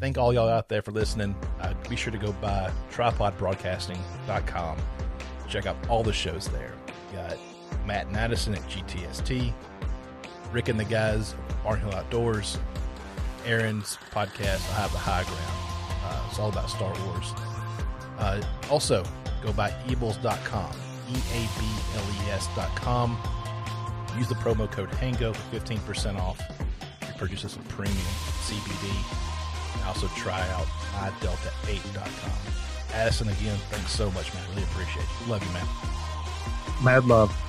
Thank 0.00 0.16
all 0.16 0.32
y'all 0.32 0.48
out 0.48 0.68
there 0.68 0.80
for 0.80 0.92
listening. 0.92 1.34
Uh, 1.60 1.74
be 1.88 1.96
sure 1.96 2.12
to 2.12 2.18
go 2.18 2.32
by 2.34 2.70
tripodbroadcasting.com. 2.92 4.78
Check 5.48 5.66
out 5.66 5.76
all 5.88 6.02
the 6.02 6.12
shows 6.12 6.48
there. 6.48 6.72
We 7.10 7.16
got 7.16 7.36
Matt 7.84 8.06
and 8.06 8.16
Addison 8.16 8.54
at 8.54 8.62
GTST, 8.68 9.52
Rick 10.52 10.68
and 10.68 10.78
the 10.78 10.84
guys 10.84 11.34
at 11.48 11.64
Barnhill 11.64 11.94
Outdoors, 11.94 12.58
Aaron's 13.44 13.98
podcast, 14.10 14.70
I 14.76 14.80
Have 14.82 14.92
the 14.92 14.98
High 14.98 15.24
Ground. 15.24 16.04
Uh, 16.04 16.28
it's 16.30 16.38
all 16.38 16.48
about 16.48 16.70
Star 16.70 16.94
Wars. 17.06 17.32
Uh, 18.18 18.42
also, 18.70 19.04
go 19.42 19.52
by 19.52 19.72
eables.com. 19.88 20.72
E-A-B-L-E-S 21.10 22.48
dot 22.54 22.74
com. 22.76 23.16
Use 24.18 24.28
the 24.28 24.34
promo 24.34 24.70
code 24.70 24.90
HANGO 24.90 25.34
for 25.34 25.56
15% 25.56 26.18
off 26.18 26.40
your 27.02 27.12
purchases 27.16 27.56
of 27.56 27.66
premium 27.68 27.96
CBD. 28.42 28.90
And 29.74 29.84
also 29.84 30.06
try 30.16 30.40
out 30.50 30.66
mydelta8.com. 30.92 32.32
Addison, 32.94 33.28
again, 33.28 33.58
thanks 33.70 33.92
so 33.92 34.10
much, 34.10 34.32
man. 34.34 34.42
Really 34.50 34.62
appreciate 34.64 35.06
you. 35.20 35.30
Love 35.30 35.44
you, 35.46 35.52
man. 35.52 35.66
Mad 36.82 37.04
love. 37.04 37.34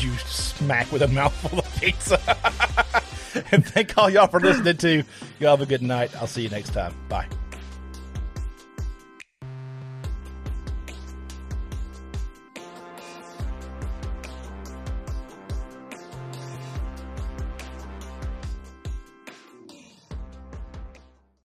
You 0.00 0.10
smack 0.24 0.90
with 0.90 1.02
a 1.02 1.08
mouthful 1.08 1.58
of 1.58 1.76
pizza. 1.78 2.18
and 3.52 3.62
thank 3.62 3.96
all 3.98 4.08
y'all 4.08 4.26
for 4.26 4.40
listening 4.40 4.78
to. 4.78 5.04
Y'all 5.38 5.50
have 5.50 5.60
a 5.60 5.66
good 5.66 5.82
night. 5.82 6.16
I'll 6.16 6.26
see 6.26 6.40
you 6.40 6.48
next 6.48 6.70
time. 6.72 6.94
Bye. 7.10 7.28